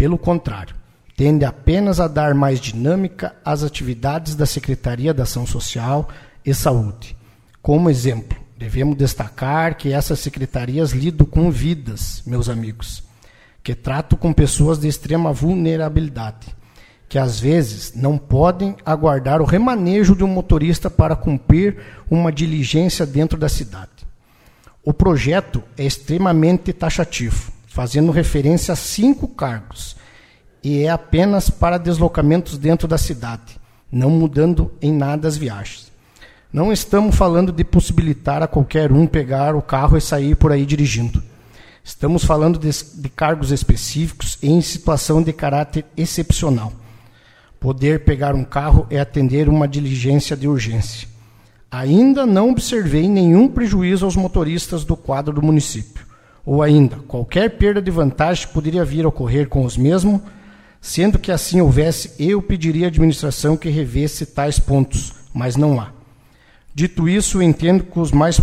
Pelo 0.02 0.18
contrário, 0.18 0.74
tende 1.16 1.44
apenas 1.44 2.00
a 2.00 2.08
dar 2.08 2.34
mais 2.34 2.58
dinâmica 2.58 3.36
às 3.44 3.62
atividades 3.62 4.34
da 4.34 4.44
Secretaria 4.44 5.14
da 5.14 5.22
Ação 5.22 5.46
Social 5.46 6.08
e 6.44 6.52
Saúde. 6.52 7.16
Como 7.62 7.88
exemplo, 7.88 8.36
devemos 8.58 8.96
destacar 8.96 9.76
que 9.76 9.92
essas 9.92 10.18
secretarias 10.18 10.90
lidam 10.90 11.24
com 11.24 11.52
vidas, 11.52 12.20
meus 12.26 12.48
amigos, 12.48 13.04
que 13.62 13.76
tratam 13.76 14.18
com 14.18 14.32
pessoas 14.32 14.80
de 14.80 14.88
extrema 14.88 15.32
vulnerabilidade, 15.32 16.48
que 17.08 17.16
às 17.16 17.38
vezes 17.38 17.92
não 17.94 18.18
podem 18.18 18.74
aguardar 18.84 19.40
o 19.40 19.46
remanejo 19.46 20.16
de 20.16 20.24
um 20.24 20.28
motorista 20.28 20.90
para 20.90 21.14
cumprir 21.14 21.76
uma 22.10 22.32
diligência 22.32 23.06
dentro 23.06 23.38
da 23.38 23.48
cidade. 23.48 24.04
O 24.82 24.92
projeto 24.92 25.62
é 25.78 25.84
extremamente 25.84 26.72
taxativo, 26.72 27.52
fazendo 27.72 28.12
referência 28.12 28.72
a 28.72 28.76
cinco 28.76 29.26
cargos, 29.26 29.96
e 30.62 30.82
é 30.82 30.90
apenas 30.90 31.48
para 31.48 31.78
deslocamentos 31.78 32.58
dentro 32.58 32.86
da 32.86 32.98
cidade, 32.98 33.58
não 33.90 34.10
mudando 34.10 34.70
em 34.82 34.92
nada 34.92 35.26
as 35.26 35.38
viagens. 35.38 35.90
Não 36.52 36.70
estamos 36.70 37.16
falando 37.16 37.50
de 37.50 37.64
possibilitar 37.64 38.42
a 38.42 38.46
qualquer 38.46 38.92
um 38.92 39.06
pegar 39.06 39.56
o 39.56 39.62
carro 39.62 39.96
e 39.96 40.02
sair 40.02 40.36
por 40.36 40.52
aí 40.52 40.66
dirigindo. 40.66 41.22
Estamos 41.82 42.24
falando 42.24 42.58
de, 42.58 42.68
de 42.68 43.08
cargos 43.08 43.50
específicos 43.50 44.36
em 44.42 44.60
situação 44.60 45.22
de 45.22 45.32
caráter 45.32 45.86
excepcional. 45.96 46.74
Poder 47.58 48.04
pegar 48.04 48.34
um 48.34 48.44
carro 48.44 48.86
é 48.90 49.00
atender 49.00 49.48
uma 49.48 49.66
diligência 49.66 50.36
de 50.36 50.46
urgência. 50.46 51.08
Ainda 51.70 52.26
não 52.26 52.50
observei 52.50 53.08
nenhum 53.08 53.48
prejuízo 53.48 54.04
aos 54.04 54.14
motoristas 54.14 54.84
do 54.84 54.94
quadro 54.94 55.32
do 55.32 55.42
município. 55.42 56.11
Ou 56.44 56.62
ainda, 56.62 56.96
qualquer 57.06 57.50
perda 57.50 57.80
de 57.80 57.90
vantagem 57.90 58.48
poderia 58.48 58.84
vir 58.84 59.04
a 59.04 59.08
ocorrer 59.08 59.48
com 59.48 59.64
os 59.64 59.76
mesmos, 59.76 60.20
sendo 60.80 61.18
que 61.18 61.30
assim 61.30 61.60
houvesse, 61.60 62.12
eu 62.18 62.42
pediria 62.42 62.86
à 62.86 62.88
administração 62.88 63.56
que 63.56 63.68
revesse 63.68 64.26
tais 64.26 64.58
pontos, 64.58 65.14
mas 65.32 65.56
não 65.56 65.80
há. 65.80 65.92
Dito 66.74 67.08
isso, 67.08 67.40
entendo 67.40 67.84
que 67.84 67.98
o 67.98 68.16
mais 68.16 68.40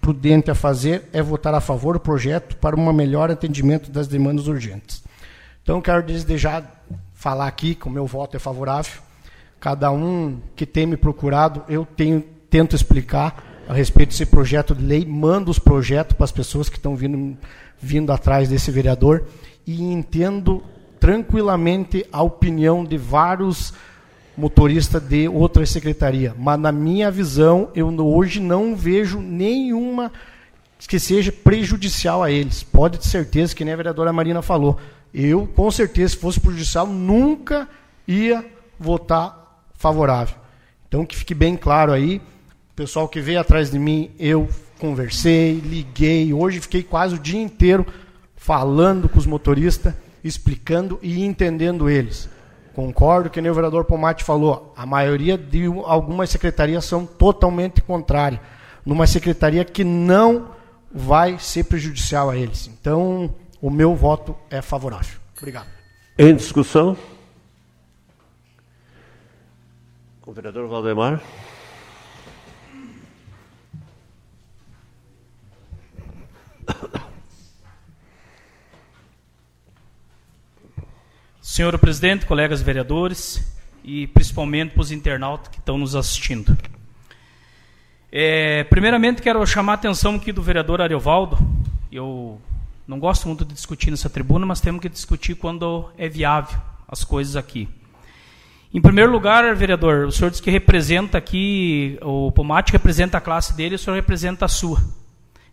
prudente 0.00 0.50
a 0.50 0.54
fazer 0.54 1.08
é 1.12 1.20
votar 1.20 1.54
a 1.54 1.60
favor 1.60 1.94
do 1.94 2.00
projeto 2.00 2.56
para 2.56 2.74
um 2.74 2.92
melhor 2.92 3.30
atendimento 3.30 3.90
das 3.90 4.08
demandas 4.08 4.46
urgentes. 4.46 5.02
Então, 5.62 5.80
quero 5.80 6.02
desde 6.02 6.38
já 6.38 6.62
falar 7.12 7.46
aqui 7.46 7.74
que 7.74 7.86
o 7.86 7.90
meu 7.90 8.06
voto 8.06 8.36
é 8.36 8.40
favorável. 8.40 9.00
Cada 9.60 9.92
um 9.92 10.40
que 10.56 10.66
tem 10.66 10.86
me 10.86 10.96
procurado, 10.96 11.62
eu 11.68 11.84
tenho, 11.84 12.24
tento 12.50 12.74
explicar 12.74 13.51
a 13.68 13.74
respeito 13.74 14.10
desse 14.10 14.26
projeto 14.26 14.74
de 14.74 14.84
lei, 14.84 15.04
mando 15.04 15.50
os 15.50 15.58
projetos 15.58 16.16
para 16.16 16.24
as 16.24 16.32
pessoas 16.32 16.68
que 16.68 16.76
estão 16.76 16.96
vindo, 16.96 17.36
vindo 17.80 18.12
atrás 18.12 18.48
desse 18.48 18.70
vereador 18.70 19.24
e 19.66 19.82
entendo 19.82 20.62
tranquilamente 20.98 22.06
a 22.12 22.22
opinião 22.22 22.84
de 22.84 22.96
vários 22.96 23.72
motorista 24.36 24.98
de 24.98 25.28
outra 25.28 25.64
secretaria. 25.66 26.34
Mas 26.38 26.58
na 26.58 26.72
minha 26.72 27.10
visão, 27.10 27.68
eu 27.74 27.88
hoje 27.88 28.40
não 28.40 28.74
vejo 28.74 29.20
nenhuma 29.20 30.10
que 30.88 30.98
seja 30.98 31.30
prejudicial 31.30 32.22
a 32.22 32.30
eles. 32.30 32.62
Pode 32.62 32.98
ter 32.98 33.06
certeza 33.06 33.54
que 33.54 33.64
nem 33.64 33.74
a 33.74 33.76
vereadora 33.76 34.12
Marina 34.12 34.42
falou. 34.42 34.78
Eu, 35.14 35.46
com 35.46 35.70
certeza, 35.70 36.14
se 36.14 36.20
fosse 36.20 36.40
prejudicial, 36.40 36.86
nunca 36.86 37.68
ia 38.06 38.44
votar 38.78 39.62
favorável. 39.74 40.34
Então, 40.88 41.06
que 41.06 41.16
fique 41.16 41.34
bem 41.34 41.56
claro 41.56 41.92
aí. 41.92 42.20
Pessoal 42.82 43.08
que 43.08 43.20
veio 43.20 43.38
atrás 43.38 43.70
de 43.70 43.78
mim, 43.78 44.10
eu 44.18 44.48
conversei, 44.80 45.60
liguei. 45.60 46.34
Hoje 46.34 46.58
fiquei 46.58 46.82
quase 46.82 47.14
o 47.14 47.18
dia 47.18 47.40
inteiro 47.40 47.86
falando 48.34 49.08
com 49.08 49.20
os 49.20 49.24
motoristas, 49.24 49.94
explicando 50.24 50.98
e 51.00 51.24
entendendo 51.24 51.88
eles. 51.88 52.28
Concordo 52.74 53.30
que 53.30 53.40
nem 53.40 53.52
o 53.52 53.54
vereador 53.54 53.84
Pomate 53.84 54.24
falou, 54.24 54.74
a 54.76 54.84
maioria 54.84 55.38
de 55.38 55.66
algumas 55.84 56.30
secretarias 56.30 56.84
são 56.84 57.06
totalmente 57.06 57.80
contrárias, 57.80 58.40
numa 58.84 59.06
secretaria 59.06 59.64
que 59.64 59.84
não 59.84 60.50
vai 60.92 61.38
ser 61.38 61.62
prejudicial 61.66 62.30
a 62.30 62.36
eles. 62.36 62.66
Então, 62.66 63.32
o 63.60 63.70
meu 63.70 63.94
voto 63.94 64.34
é 64.50 64.60
favorável. 64.60 65.20
Obrigado. 65.38 65.68
Em 66.18 66.34
discussão? 66.34 66.96
O 70.26 70.32
vereador 70.32 70.66
Valdemar. 70.66 71.22
Senhor 81.40 81.76
presidente, 81.78 82.24
colegas 82.24 82.62
vereadores 82.62 83.44
e 83.84 84.06
principalmente 84.06 84.72
para 84.72 84.80
os 84.80 84.92
internautas 84.92 85.48
que 85.48 85.58
estão 85.58 85.76
nos 85.76 85.94
assistindo. 85.94 86.56
É, 88.10 88.64
primeiramente, 88.64 89.20
quero 89.20 89.44
chamar 89.46 89.72
a 89.72 89.74
atenção 89.74 90.14
aqui 90.14 90.32
do 90.32 90.42
vereador 90.42 90.80
Ariovaldo. 90.80 91.38
Eu 91.90 92.40
não 92.86 92.98
gosto 92.98 93.26
muito 93.26 93.44
de 93.44 93.54
discutir 93.54 93.90
nessa 93.90 94.08
tribuna, 94.08 94.46
mas 94.46 94.60
temos 94.60 94.80
que 94.80 94.88
discutir 94.88 95.34
quando 95.34 95.90
é 95.98 96.08
viável 96.08 96.58
as 96.86 97.04
coisas 97.04 97.36
aqui. 97.36 97.68
Em 98.72 98.80
primeiro 98.80 99.10
lugar, 99.10 99.54
vereador, 99.54 100.06
o 100.06 100.12
senhor 100.12 100.30
diz 100.30 100.40
que 100.40 100.50
representa 100.50 101.18
aqui, 101.18 101.98
o 102.00 102.32
Pomate 102.32 102.72
representa 102.72 103.18
a 103.18 103.20
classe 103.20 103.54
dele, 103.54 103.74
o 103.74 103.78
senhor 103.78 103.96
representa 103.96 104.46
a 104.46 104.48
sua. 104.48 104.82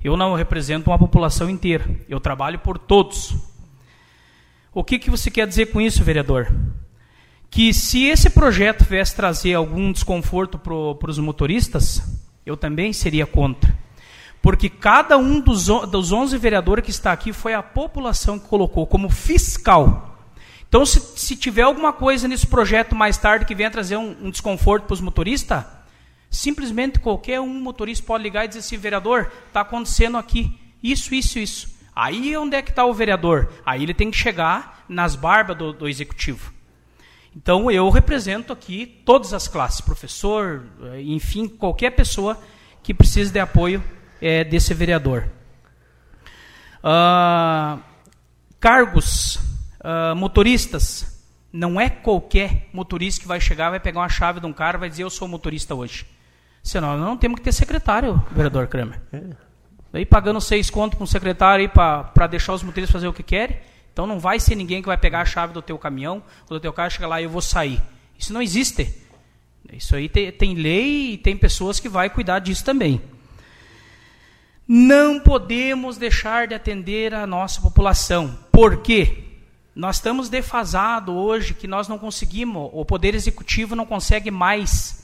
Eu 0.04 0.16
não 0.16 0.34
represento 0.34 0.90
uma 0.90 0.98
população 0.98 1.50
inteira. 1.50 1.90
Eu 2.08 2.20
trabalho 2.20 2.60
por 2.60 2.78
todos. 2.78 3.36
O 4.74 4.84
que, 4.84 4.98
que 4.98 5.10
você 5.10 5.30
quer 5.30 5.46
dizer 5.46 5.68
com 5.68 5.82
isso, 5.82 6.04
vereador? 6.04 6.48
Que 7.50 7.74
se 7.74 8.06
esse 8.06 8.30
projeto 8.30 8.86
viesse 8.86 9.16
trazer 9.16 9.56
algum 9.56 9.92
desconforto 9.92 10.58
para 10.58 11.10
os 11.10 11.20
motoristas, 11.20 12.02
eu 12.46 12.56
também 12.56 12.94
seria 12.94 13.26
contra. 13.26 13.78
Porque 14.42 14.70
cada 14.70 15.18
um 15.18 15.42
dos, 15.42 15.66
dos 15.66 16.12
11 16.14 16.38
vereadores 16.38 16.86
que 16.86 16.92
está 16.92 17.12
aqui 17.12 17.34
foi 17.34 17.54
a 17.54 17.62
população 17.62 18.40
que 18.40 18.48
colocou 18.48 18.88
como 18.88 19.10
fiscal. 19.10 20.18
Então, 20.70 20.86
se, 20.86 21.02
se 21.18 21.36
tiver 21.36 21.64
alguma 21.64 21.92
coisa 21.92 22.28
nesse 22.28 22.48
projeto 22.48 22.96
mais 22.96 23.18
tarde 23.18 23.44
que 23.44 23.56
venha 23.56 23.72
trazer 23.72 23.98
um, 23.98 24.16
um 24.22 24.32
desconforto 24.32 24.86
para 24.86 24.94
os 24.94 25.02
motoristas, 25.02 25.66
simplesmente 26.30 27.00
qualquer 27.00 27.40
um 27.40 27.62
motorista 27.62 28.06
pode 28.06 28.24
ligar 28.24 28.46
e 28.46 28.48
dizer 28.48 28.60
assim, 28.60 28.78
vereador, 28.78 29.32
está 29.48 29.62
acontecendo 29.62 30.18
aqui 30.18 30.58
isso, 30.82 31.14
isso, 31.14 31.40
isso. 31.40 31.80
Aí 31.96 32.36
onde 32.38 32.56
é 32.56 32.62
que 32.62 32.70
está 32.70 32.86
o 32.86 32.94
vereador? 32.94 33.52
Aí 33.66 33.84
ele 33.84 33.94
tem 33.94 34.10
que 34.10 34.18
chegar 34.18 34.86
nas 34.88 35.16
barbas 35.16 35.58
do, 35.58 35.74
do 35.74 35.88
executivo. 35.88 36.54
Então 37.36 37.70
eu 37.70 37.90
represento 37.90 38.54
aqui 38.54 38.86
todas 39.06 39.34
as 39.34 39.48
classes, 39.48 39.82
professor, 39.82 40.66
eh, 40.94 41.02
enfim, 41.02 41.48
qualquer 41.48 41.92
pessoa 41.92 42.40
que 42.82 42.94
precise 42.94 43.32
de 43.32 43.40
apoio 43.40 43.84
é, 44.22 44.44
desse 44.44 44.74
vereador. 44.74 45.30
Uh, 46.80 47.82
cargos, 48.60 49.36
uh, 49.36 50.16
motoristas, 50.16 51.26
não 51.52 51.80
é 51.80 51.90
qualquer 51.90 52.70
motorista 52.72 53.22
que 53.22 53.28
vai 53.28 53.42
chegar, 53.42 53.70
vai 53.70 53.80
pegar 53.80 54.00
uma 54.02 54.10
chave 54.10 54.40
de 54.40 54.46
um 54.46 54.54
cara 54.54 54.78
e 54.78 54.80
vai 54.80 54.90
dizer 54.90 55.04
eu 55.04 55.10
sou 55.10 55.28
motorista 55.28 55.76
hoje. 55.76 56.06
Senão 56.64 56.98
não 56.98 57.18
temos 57.18 57.40
que 57.40 57.44
ter 57.44 57.52
secretário, 57.52 58.24
vereador 58.32 58.68
Kramer. 58.68 59.02
É. 59.12 59.22
Daí 59.92 60.06
pagando 60.06 60.40
seis 60.40 60.70
contos 60.70 60.98
para 60.98 61.04
um 61.04 61.08
secretário 61.08 61.68
para 61.70 62.28
deixar 62.28 62.54
os 62.54 62.64
motoristas 62.64 62.94
fazer 62.94 63.08
o 63.08 63.14
que 63.14 63.24
querem. 63.24 63.58
Então 63.92 64.06
não 64.06 64.20
vai 64.20 64.40
ser 64.40 64.56
ninguém 64.56 64.82
que 64.82 64.88
vai 64.88 64.98
pegar 64.98 65.22
a 65.22 65.26
chave 65.26 65.54
do 65.54 65.62
teu 65.62 65.78
caminhão 65.78 66.24
ou 66.50 66.58
do 66.58 66.60
teu 66.60 66.72
carro 66.72 66.92
chegar 66.92 67.08
lá 67.08 67.20
e 67.20 67.24
eu 67.24 67.30
vou 67.30 67.42
sair. 67.42 67.82
Isso 68.18 68.32
não 68.32 68.42
existe. 68.42 68.94
Isso 69.74 69.96
aí 69.96 70.08
tem, 70.08 70.32
tem 70.32 70.54
lei 70.56 71.14
e 71.14 71.18
tem 71.18 71.36
pessoas 71.36 71.80
que 71.80 71.90
vai 71.90 72.10
cuidar 72.10 72.40
disso 72.40 72.64
também. 72.64 73.02
Não 74.68 75.20
podemos 75.20 75.98
deixar 75.98 76.48
de 76.48 76.54
atender 76.54 77.14
a 77.14 77.26
nossa 77.26 77.60
população. 77.60 78.38
Por 78.52 78.82
quê? 78.84 79.24
Nós 79.76 79.96
estamos 79.96 80.30
defasados 80.30 81.14
hoje 81.14 81.54
que 81.54 81.68
nós 81.68 81.88
não 81.88 81.98
conseguimos, 81.98 82.70
o 82.74 82.84
Poder 82.86 83.16
Executivo 83.16 83.76
não 83.76 83.86
consegue 83.86 84.30
mais 84.30 84.99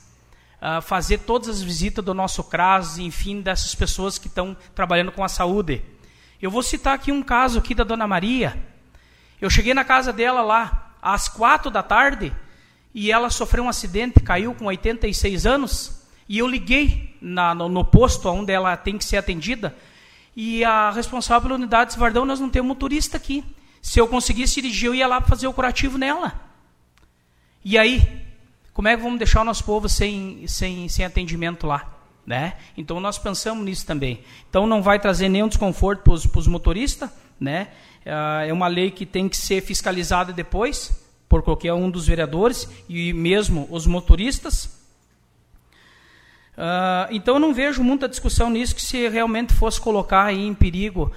uh, 0.66 0.82
fazer 0.82 1.20
todas 1.20 1.50
as 1.50 1.62
visitas 1.62 2.04
do 2.04 2.14
nosso 2.14 2.44
CRAS, 2.44 2.98
enfim, 2.98 3.42
dessas 3.42 3.76
pessoas 3.76 4.18
que 4.18 4.28
estão 4.28 4.58
trabalhando 4.74 5.12
com 5.12 5.24
a 5.24 5.30
saúde. 5.30 5.84
Eu 6.42 6.50
vou 6.50 6.64
citar 6.64 6.96
aqui 6.96 7.12
um 7.12 7.22
caso 7.22 7.60
aqui 7.60 7.76
da 7.76 7.84
Dona 7.84 8.08
Maria. 8.08 8.58
Eu 9.40 9.50
cheguei 9.50 9.74
na 9.74 9.86
casa 9.86 10.12
dela 10.12 10.42
lá 10.42 10.94
às 11.02 11.28
quatro 11.28 11.70
da 11.70 11.84
tarde 11.84 12.34
e 12.94 13.12
ela 13.12 13.30
sofreu 13.30 13.66
um 13.66 13.70
acidente, 13.70 14.20
caiu 14.20 14.54
com 14.56 14.66
86 14.66 15.46
anos 15.46 16.02
e 16.28 16.40
eu 16.40 16.48
liguei 16.48 17.16
na, 17.22 17.54
no, 17.54 17.70
no, 17.70 17.86
posto 17.86 18.28
onde 18.30 18.52
ela 18.52 18.76
tem 18.76 18.98
que 18.98 19.06
ser 19.06 19.18
atendida 19.18 19.76
e 20.36 20.64
a 20.64 20.90
responsável 20.92 21.44
pela 21.44 21.56
unidade 21.56 21.90
disse, 21.90 22.00
Vardão, 22.00 22.26
nós 22.26 22.40
não 22.40 22.50
temos 22.50 22.68
motorista 22.68 23.18
aqui. 23.18 23.44
Se 23.82 24.00
eu 24.00 24.08
conseguisse 24.08 24.56
dirigir, 24.56 24.88
eu 24.88 24.96
ia 24.96 25.08
lá 25.08 25.22
fazer 25.22 25.48
o 25.48 25.54
curativo 25.54 25.98
nela. 25.98 26.34
E 27.64 27.78
aí, 27.78 28.25
como 28.76 28.90
é 28.90 28.98
que 28.98 29.02
vamos 29.02 29.18
deixar 29.18 29.40
o 29.40 29.46
nosso 29.46 29.64
povo 29.64 29.88
sem, 29.88 30.46
sem, 30.50 30.90
sem 30.90 31.06
atendimento 31.06 31.66
lá? 31.66 31.94
Né? 32.28 32.56
Então 32.76 33.00
nós 33.00 33.18
pensamos 33.18 33.64
nisso 33.64 33.86
também. 33.86 34.20
Então 34.50 34.68
não 34.68 34.82
vai 34.82 35.00
trazer 35.00 35.30
nenhum 35.30 35.48
desconforto 35.48 36.02
para 36.02 36.14
os 36.14 36.48
motoristas. 36.48 37.10
Né? 37.40 37.70
É 38.04 38.52
uma 38.52 38.68
lei 38.68 38.92
que 38.92 39.06
tem 39.06 39.30
que 39.30 39.38
ser 39.38 39.62
fiscalizada 39.62 40.34
depois 40.34 40.92
por 41.30 41.42
qualquer 41.42 41.72
um 41.72 41.90
dos 41.90 42.06
vereadores 42.06 42.68
e 42.90 43.14
mesmo 43.14 43.66
os 43.72 43.88
motoristas. 43.88 44.66
Uh, 46.58 47.08
então 47.12 47.40
não 47.40 47.54
vejo 47.54 47.82
muita 47.82 48.10
discussão 48.10 48.50
nisso 48.50 48.76
que 48.76 48.82
se 48.82 49.08
realmente 49.08 49.54
fosse 49.54 49.80
colocar 49.80 50.34
em 50.34 50.54
perigo 50.54 51.12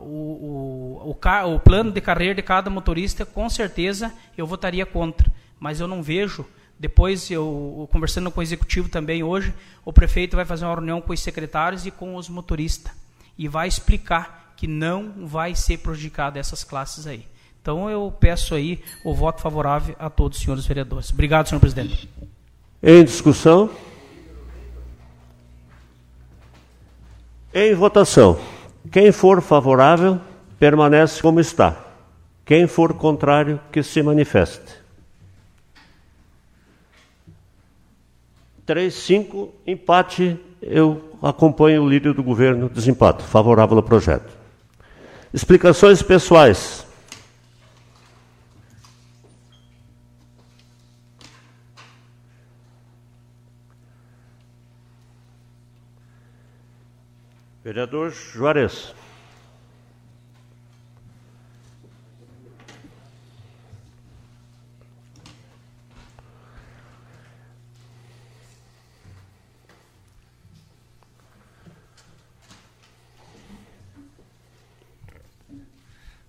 o, 0.00 0.02
o, 0.02 1.10
o, 1.10 1.54
o, 1.54 1.60
plano 1.60 1.90
de 1.90 2.00
carreira 2.00 2.34
de 2.34 2.42
cada 2.42 2.70
motorista, 2.70 3.26
com 3.26 3.48
certeza 3.50 4.12
eu 4.36 4.46
votaria 4.46 4.86
contra. 4.86 5.30
Mas 5.58 5.80
eu 5.80 5.88
não 5.88 6.02
vejo. 6.02 6.44
Depois, 6.78 7.30
eu 7.30 7.88
conversando 7.90 8.30
com 8.30 8.40
o 8.40 8.42
executivo 8.42 8.88
também 8.88 9.22
hoje, 9.22 9.54
o 9.84 9.92
prefeito 9.92 10.36
vai 10.36 10.44
fazer 10.44 10.64
uma 10.64 10.74
reunião 10.74 11.00
com 11.00 11.12
os 11.12 11.20
secretários 11.20 11.86
e 11.86 11.90
com 11.90 12.16
os 12.16 12.28
motoristas 12.28 12.92
e 13.38 13.48
vai 13.48 13.68
explicar 13.68 14.52
que 14.56 14.66
não 14.66 15.26
vai 15.26 15.54
ser 15.54 15.78
prejudicado 15.78 16.38
essas 16.38 16.64
classes 16.64 17.06
aí. 17.06 17.26
Então 17.60 17.90
eu 17.90 18.12
peço 18.18 18.54
aí 18.54 18.82
o 19.04 19.14
voto 19.14 19.40
favorável 19.40 19.94
a 19.98 20.08
todos 20.08 20.38
os 20.38 20.44
senhores 20.44 20.66
vereadores. 20.66 21.10
Obrigado, 21.10 21.48
senhor 21.48 21.60
presidente. 21.60 22.08
Em 22.82 23.04
discussão? 23.04 23.70
Em 27.52 27.74
votação. 27.74 28.38
Quem 28.90 29.10
for 29.10 29.42
favorável, 29.42 30.20
permanece 30.58 31.20
como 31.20 31.40
está. 31.40 31.76
Quem 32.44 32.66
for 32.66 32.94
contrário, 32.94 33.60
que 33.72 33.82
se 33.82 34.02
manifeste. 34.02 34.75
3, 38.66 38.92
5, 38.92 39.54
empate. 39.64 40.38
Eu 40.60 41.16
acompanho 41.22 41.84
o 41.84 41.88
líder 41.88 42.12
do 42.12 42.22
governo, 42.22 42.68
desempate, 42.68 43.22
favorável 43.22 43.76
ao 43.76 43.82
projeto. 43.82 44.36
Explicações 45.32 46.02
pessoais. 46.02 46.84
Vereador 57.62 58.10
Juarez. 58.10 58.94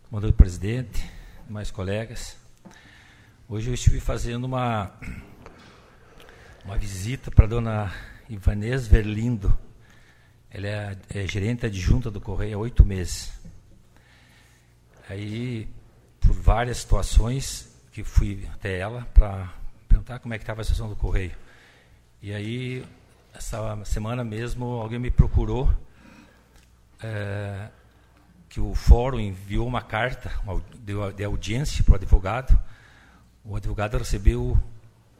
Boa 0.10 0.22
noite, 0.22 0.36
presidente, 0.36 1.04
mais 1.50 1.70
colegas. 1.70 2.38
Hoje 3.50 3.70
eu 3.70 3.74
estive 3.74 4.00
fazendo 4.00 4.46
uma, 4.46 4.90
uma 6.64 6.78
visita 6.78 7.30
para 7.30 7.44
a 7.44 7.48
dona 7.50 7.94
Ivanês 8.30 8.88
Verlindo, 8.88 9.56
ela 10.50 10.66
é, 10.66 10.98
é 11.14 11.28
gerente 11.28 11.66
adjunta 11.66 12.10
do 12.10 12.22
Correio 12.22 12.58
há 12.58 12.62
oito 12.62 12.86
meses. 12.86 13.34
Aí, 15.10 15.68
por 16.22 16.32
várias 16.32 16.78
situações, 16.78 17.78
que 17.92 18.02
fui 18.02 18.48
até 18.54 18.80
ela 18.80 19.06
para 19.14 19.54
perguntar 19.90 20.20
como 20.20 20.34
é 20.34 20.38
que 20.38 20.44
estava 20.44 20.62
a 20.62 20.64
situação 20.64 20.88
do 20.88 20.96
Correio. 20.96 21.36
E 22.22 22.34
aí, 22.34 22.86
essa 23.34 23.84
semana 23.84 24.24
mesmo, 24.24 24.68
alguém 24.68 25.00
me 25.00 25.12
procurou 25.12 25.70
é, 27.04 27.68
que 28.58 28.62
o 28.62 28.74
fórum 28.74 29.20
enviou 29.20 29.68
uma 29.68 29.84
carta 29.84 30.32
de, 31.16 31.24
audiência 31.24 31.84
para 31.84 31.92
o 31.92 31.96
advogado. 31.96 32.60
O 33.44 33.56
advogado 33.56 34.00
recebeu, 34.00 34.58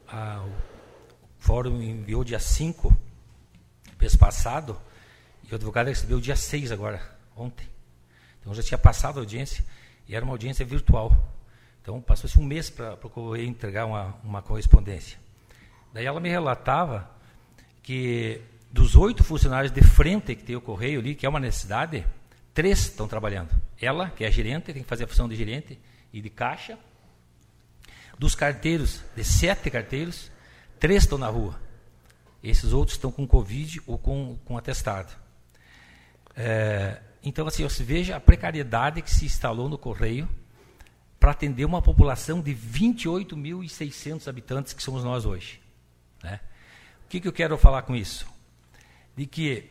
a, 0.08 0.44
o 0.44 0.52
fórum 1.38 1.80
enviou 1.80 2.24
dia 2.24 2.40
5, 2.40 2.92
mês 4.00 4.16
passado, 4.16 4.76
e 5.44 5.52
o 5.52 5.54
advogado 5.54 5.86
recebeu 5.86 6.18
dia 6.20 6.34
6 6.34 6.72
agora, 6.72 7.00
ontem. 7.36 7.64
Então 8.40 8.52
já 8.52 8.60
tinha 8.60 8.76
passado 8.76 9.18
a 9.18 9.20
audiência 9.20 9.64
e 10.08 10.16
era 10.16 10.24
uma 10.24 10.34
audiência 10.34 10.64
virtual. 10.64 11.16
Então 11.80 12.00
passou-se 12.00 12.40
um 12.40 12.44
mês 12.44 12.68
para 12.68 12.96
correio 12.96 13.46
entregar 13.46 13.86
uma, 13.86 14.16
uma 14.24 14.42
correspondência. 14.42 15.16
Daí 15.92 16.06
ela 16.06 16.18
me 16.18 16.28
relatava 16.28 17.08
que 17.84 18.40
dos 18.72 18.96
oito 18.96 19.22
funcionários 19.22 19.70
de 19.70 19.80
frente 19.80 20.34
que 20.34 20.42
tem 20.42 20.56
o 20.56 20.60
correio 20.60 20.98
ali, 20.98 21.14
que 21.14 21.24
é 21.24 21.28
uma 21.28 21.38
necessidade, 21.38 22.04
três 22.54 22.80
estão 22.80 23.06
trabalhando. 23.08 23.50
Ela, 23.80 24.10
que 24.10 24.24
é 24.24 24.28
a 24.28 24.30
gerente, 24.30 24.72
tem 24.72 24.82
que 24.82 24.88
fazer 24.88 25.04
a 25.04 25.06
função 25.06 25.28
de 25.28 25.36
gerente 25.36 25.78
e 26.12 26.20
de 26.20 26.30
caixa. 26.30 26.78
Dos 28.18 28.34
carteiros, 28.34 29.02
de 29.14 29.24
sete 29.24 29.70
carteiros, 29.70 30.30
três 30.78 31.04
estão 31.04 31.18
na 31.18 31.28
rua. 31.28 31.60
Esses 32.42 32.72
outros 32.72 32.96
estão 32.96 33.10
com 33.10 33.26
Covid 33.26 33.80
ou 33.86 33.98
com, 33.98 34.38
com 34.44 34.56
atestado. 34.56 35.12
É, 36.36 37.00
então, 37.22 37.46
assim, 37.46 37.62
você 37.64 37.82
veja 37.82 38.16
a 38.16 38.20
precariedade 38.20 39.02
que 39.02 39.10
se 39.10 39.24
instalou 39.24 39.68
no 39.68 39.76
Correio 39.76 40.28
para 41.18 41.32
atender 41.32 41.64
uma 41.64 41.82
população 41.82 42.40
de 42.40 42.54
28.600 42.54 44.28
habitantes 44.28 44.72
que 44.72 44.82
somos 44.82 45.02
nós 45.02 45.24
hoje. 45.24 45.60
Né? 46.22 46.40
O 47.04 47.08
que, 47.08 47.20
que 47.20 47.28
eu 47.28 47.32
quero 47.32 47.58
falar 47.58 47.82
com 47.82 47.96
isso? 47.96 48.26
De 49.16 49.26
que 49.26 49.70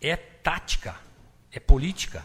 é 0.00 0.16
tática, 0.16 0.94
é 1.52 1.60
política 1.60 2.24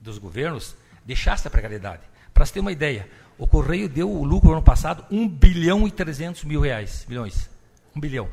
dos 0.00 0.18
governos 0.18 0.74
deixar 1.04 1.34
essa 1.34 1.50
precariedade. 1.50 2.02
Para 2.32 2.44
você 2.44 2.54
ter 2.54 2.60
uma 2.60 2.72
ideia, 2.72 3.08
o 3.38 3.46
Correio 3.46 3.88
deu 3.88 4.10
o 4.10 4.24
lucro 4.24 4.48
no 4.48 4.56
ano 4.56 4.62
passado 4.62 5.04
1 5.10 5.28
bilhão 5.28 5.86
e 5.86 5.90
300 5.90 6.44
mil 6.44 6.60
reais, 6.60 7.06
milhões. 7.08 7.48
1 7.94 8.00
bilhão. 8.00 8.28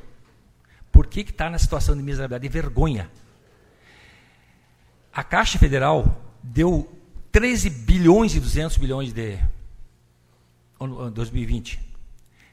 Por 0.92 1.08
que 1.08 1.22
está 1.22 1.50
na 1.50 1.60
situação 1.60 1.96
de 1.96 2.02
miserabilidade 2.02 2.46
e 2.46 2.50
vergonha? 2.50 3.10
A 5.14 5.24
Caixa 5.24 5.58
Federal 5.58 6.22
deu 6.44 6.92
13 7.32 7.70
bilhões 7.70 8.36
e 8.36 8.40
200 8.40 8.78
bilhões 8.78 9.14
de 9.14 9.40
2020. 11.14 11.80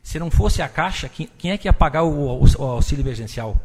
Se 0.03 0.19
não 0.19 0.31
fosse 0.31 0.61
a 0.61 0.69
Caixa, 0.69 1.09
quem, 1.09 1.51
é 1.51 1.59
que 1.59 1.69
ia 1.69 1.73
pagar 1.73 2.05
o 2.05 2.29
auxílio 2.62 3.03
emergencial? 3.03 3.59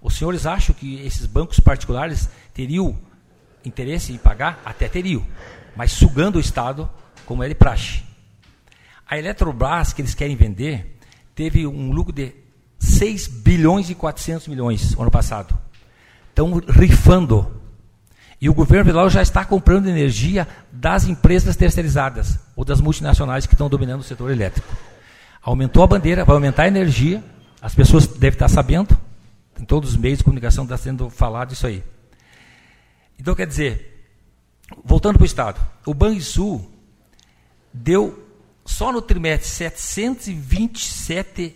Os 0.00 0.14
senhores 0.14 0.46
acham 0.46 0.74
que 0.74 1.00
esses 1.00 1.26
bancos 1.26 1.60
particulares 1.60 2.28
teriam 2.54 2.98
interesse 3.64 4.12
em 4.12 4.18
pagar? 4.18 4.60
Até 4.64 4.88
teriam, 4.88 5.24
mas 5.76 5.92
sugando 5.92 6.36
o 6.36 6.40
Estado, 6.40 6.88
como 7.26 7.42
é 7.42 7.48
de 7.48 7.54
praxe. 7.54 8.02
A 9.08 9.18
Eletrobras, 9.18 9.92
que 9.92 10.02
eles 10.02 10.14
querem 10.14 10.36
vender, 10.36 10.98
teve 11.34 11.66
um 11.66 11.90
lucro 11.90 12.12
de 12.12 12.32
6 12.78 13.26
bilhões 13.26 13.90
e 13.90 13.94
400 13.94 14.48
milhões 14.48 14.94
ano 14.98 15.10
passado. 15.10 15.56
Estão 16.30 16.62
rifando 16.68 17.60
e 18.40 18.48
o 18.48 18.54
governo 18.54 18.86
federal 18.86 19.10
já 19.10 19.20
está 19.20 19.44
comprando 19.44 19.86
energia 19.86 20.48
das 20.72 21.04
empresas 21.06 21.56
terceirizadas 21.56 22.38
ou 22.56 22.64
das 22.64 22.80
multinacionais 22.80 23.44
que 23.44 23.54
estão 23.54 23.68
dominando 23.68 24.00
o 24.00 24.04
setor 24.04 24.30
elétrico. 24.30 24.74
Aumentou 25.42 25.82
a 25.82 25.86
bandeira, 25.86 26.24
vai 26.24 26.34
aumentar 26.34 26.62
a 26.62 26.68
energia, 26.68 27.22
as 27.60 27.74
pessoas 27.74 28.06
devem 28.06 28.36
estar 28.36 28.48
sabendo, 28.48 28.96
em 29.60 29.64
todos 29.64 29.90
os 29.90 29.96
meios 29.96 30.18
de 30.18 30.24
comunicação 30.24 30.64
está 30.64 30.76
sendo 30.78 31.10
falado 31.10 31.52
isso 31.52 31.66
aí. 31.66 31.84
Então, 33.20 33.34
quer 33.34 33.46
dizer, 33.46 34.08
voltando 34.82 35.18
para 35.18 35.24
o 35.24 35.26
Estado, 35.26 35.60
o 35.84 35.92
Banrisul 35.92 36.72
deu 37.70 38.26
só 38.64 38.90
no 38.90 39.02
trimestre 39.02 39.46
727 39.46 41.54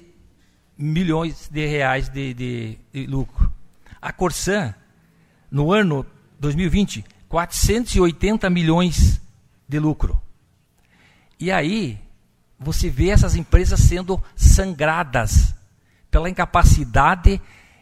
milhões 0.76 1.48
de 1.50 1.66
reais 1.66 2.10
de, 2.10 2.34
de, 2.34 2.78
de 2.92 3.06
lucro. 3.06 3.50
A 3.98 4.12
Corsan, 4.12 4.74
no 5.50 5.72
ano 5.72 6.04
2020, 6.38 7.02
480 7.30 8.50
milhões 8.50 9.18
de 9.66 9.78
lucro. 9.78 10.20
E 11.40 11.50
aí, 11.50 11.98
você 12.60 12.90
vê 12.90 13.08
essas 13.08 13.36
empresas 13.36 13.80
sendo 13.80 14.22
sangradas 14.36 15.54
pela 16.10 16.28
incapacidade 16.28 17.40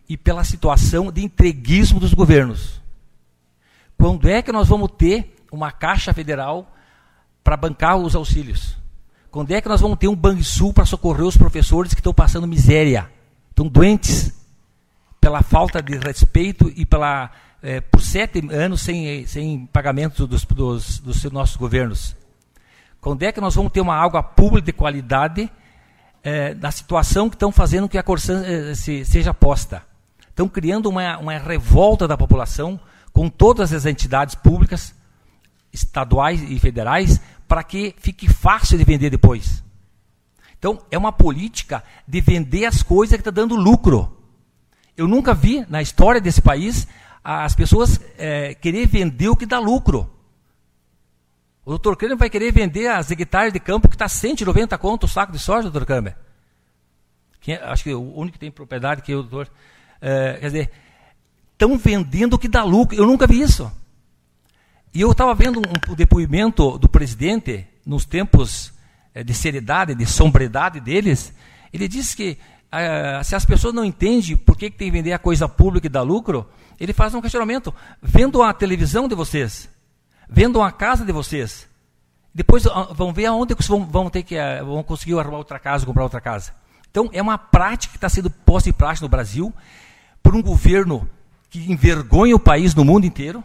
e 0.08 0.16
pela 0.16 0.44
situação 0.44 1.10
de 1.10 1.24
entreguismo 1.24 1.98
dos 1.98 2.14
governos. 2.14 2.80
Quando 4.02 4.28
é 4.28 4.42
que 4.42 4.50
nós 4.50 4.66
vamos 4.66 4.90
ter 4.98 5.32
uma 5.52 5.70
Caixa 5.70 6.12
Federal 6.12 6.74
para 7.44 7.56
bancar 7.56 7.96
os 7.96 8.16
auxílios? 8.16 8.76
Quando 9.30 9.52
é 9.52 9.60
que 9.60 9.68
nós 9.68 9.80
vamos 9.80 9.96
ter 9.96 10.08
um 10.08 10.16
Banrisul 10.16 10.72
para 10.72 10.84
socorrer 10.84 11.24
os 11.24 11.36
professores 11.36 11.94
que 11.94 12.00
estão 12.00 12.12
passando 12.12 12.48
miséria? 12.48 13.08
Estão 13.50 13.68
doentes 13.68 14.32
pela 15.20 15.40
falta 15.40 15.80
de 15.80 15.96
respeito 15.98 16.68
e 16.74 16.84
pela 16.84 17.30
é, 17.62 17.80
por 17.80 18.00
sete 18.00 18.42
anos 18.50 18.80
sem, 18.82 19.24
sem 19.24 19.66
pagamento 19.66 20.26
dos, 20.26 20.44
dos, 20.46 20.98
dos 20.98 21.22
nossos 21.30 21.54
governos. 21.54 22.16
Quando 23.00 23.22
é 23.22 23.30
que 23.30 23.40
nós 23.40 23.54
vamos 23.54 23.70
ter 23.70 23.82
uma 23.82 23.94
água 23.94 24.20
pública 24.20 24.66
de 24.66 24.72
qualidade 24.72 25.48
é, 26.24 26.54
da 26.54 26.72
situação 26.72 27.30
que 27.30 27.36
estão 27.36 27.52
fazendo 27.52 27.88
que 27.88 27.96
a 27.96 28.02
Corsan 28.02 28.42
é, 28.44 28.74
se, 28.74 29.04
seja 29.04 29.32
posta. 29.32 29.84
Estão 30.28 30.48
criando 30.48 30.86
uma, 30.88 31.18
uma 31.18 31.38
revolta 31.38 32.08
da 32.08 32.16
população 32.16 32.80
com 33.12 33.28
todas 33.28 33.72
as 33.72 33.86
entidades 33.86 34.34
públicas, 34.34 34.94
estaduais 35.72 36.42
e 36.42 36.58
federais, 36.58 37.20
para 37.46 37.62
que 37.62 37.94
fique 37.98 38.32
fácil 38.32 38.78
de 38.78 38.84
vender 38.84 39.10
depois. 39.10 39.62
Então, 40.58 40.80
é 40.90 40.96
uma 40.96 41.12
política 41.12 41.82
de 42.06 42.20
vender 42.20 42.66
as 42.66 42.82
coisas 42.82 43.14
que 43.16 43.20
está 43.20 43.30
dando 43.30 43.56
lucro. 43.56 44.16
Eu 44.96 45.08
nunca 45.08 45.34
vi 45.34 45.66
na 45.68 45.82
história 45.82 46.20
desse 46.20 46.40
país 46.40 46.86
as 47.24 47.54
pessoas 47.54 48.00
é, 48.16 48.54
querer 48.54 48.86
vender 48.86 49.28
o 49.28 49.36
que 49.36 49.46
dá 49.46 49.58
lucro. 49.58 50.10
O 51.64 51.70
doutor 51.70 51.96
Kramer 51.96 52.16
vai 52.16 52.28
querer 52.28 52.52
vender 52.52 52.88
as 52.88 53.10
hectares 53.10 53.52
de 53.52 53.60
campo 53.60 53.88
que 53.88 53.94
está 53.94 54.08
190 54.08 54.76
conto 54.78 55.04
o 55.04 55.08
saco 55.08 55.32
de 55.32 55.38
soja, 55.38 55.62
doutor 55.62 55.86
Kramer. 55.86 56.16
É, 57.46 57.54
acho 57.64 57.84
que 57.84 57.94
o 57.94 58.14
único 58.16 58.34
que 58.34 58.38
tem 58.38 58.50
propriedade 58.50 59.02
que 59.02 59.12
é 59.12 59.16
o 59.16 59.22
doutor. 59.22 59.50
É, 60.00 60.34
quer 60.34 60.46
dizer, 60.46 60.70
estão 61.62 61.78
vendendo 61.78 62.34
o 62.34 62.38
que 62.38 62.48
dá 62.48 62.64
lucro. 62.64 62.96
Eu 62.96 63.06
nunca 63.06 63.26
vi 63.26 63.40
isso. 63.40 63.70
E 64.92 65.00
eu 65.00 65.12
estava 65.12 65.34
vendo 65.34 65.60
um, 65.60 65.94
depoimento 65.94 66.76
do 66.76 66.88
presidente, 66.88 67.66
nos 67.86 68.04
tempos 68.04 68.72
é, 69.14 69.22
de 69.22 69.32
seriedade, 69.32 69.94
de 69.94 70.04
sombredade 70.04 70.80
deles. 70.80 71.32
Ele 71.72 71.88
disse 71.88 72.16
que 72.16 72.38
é, 72.70 73.22
se 73.22 73.34
as 73.34 73.44
pessoas 73.44 73.72
não 73.72 73.84
entendem 73.84 74.36
por 74.36 74.56
que, 74.56 74.70
que 74.70 74.76
tem 74.76 74.88
que 74.88 74.92
vender 74.92 75.12
a 75.12 75.18
coisa 75.18 75.48
pública 75.48 75.86
e 75.86 75.90
dá 75.90 76.02
lucro, 76.02 76.46
ele 76.78 76.92
faz 76.92 77.14
um 77.14 77.22
questionamento. 77.22 77.72
Vendo 78.02 78.42
a 78.42 78.52
televisão 78.52 79.06
de 79.06 79.14
vocês, 79.14 79.68
vendam 80.28 80.62
a 80.62 80.72
casa 80.72 81.04
de 81.04 81.12
vocês. 81.12 81.68
Depois 82.34 82.66
ah, 82.66 82.88
vão 82.92 83.12
ver 83.12 83.26
aonde 83.26 83.54
vão, 83.68 83.86
vão 83.86 84.10
ter 84.10 84.22
que 84.22 84.36
ah, 84.36 84.62
vão 84.62 84.82
conseguir 84.82 85.18
arrumar 85.18 85.38
outra 85.38 85.58
casa, 85.58 85.86
comprar 85.86 86.02
outra 86.02 86.20
casa. 86.20 86.52
Então 86.90 87.08
é 87.12 87.22
uma 87.22 87.38
prática 87.38 87.92
que 87.92 87.98
está 87.98 88.08
sendo 88.08 88.28
posta 88.28 88.68
em 88.68 88.72
prática 88.72 89.04
no 89.04 89.10
Brasil 89.10 89.54
por 90.22 90.34
um 90.34 90.42
governo 90.42 91.08
que 91.52 91.70
envergonha 91.70 92.34
o 92.34 92.40
país 92.40 92.74
no 92.74 92.82
mundo 92.82 93.04
inteiro, 93.04 93.44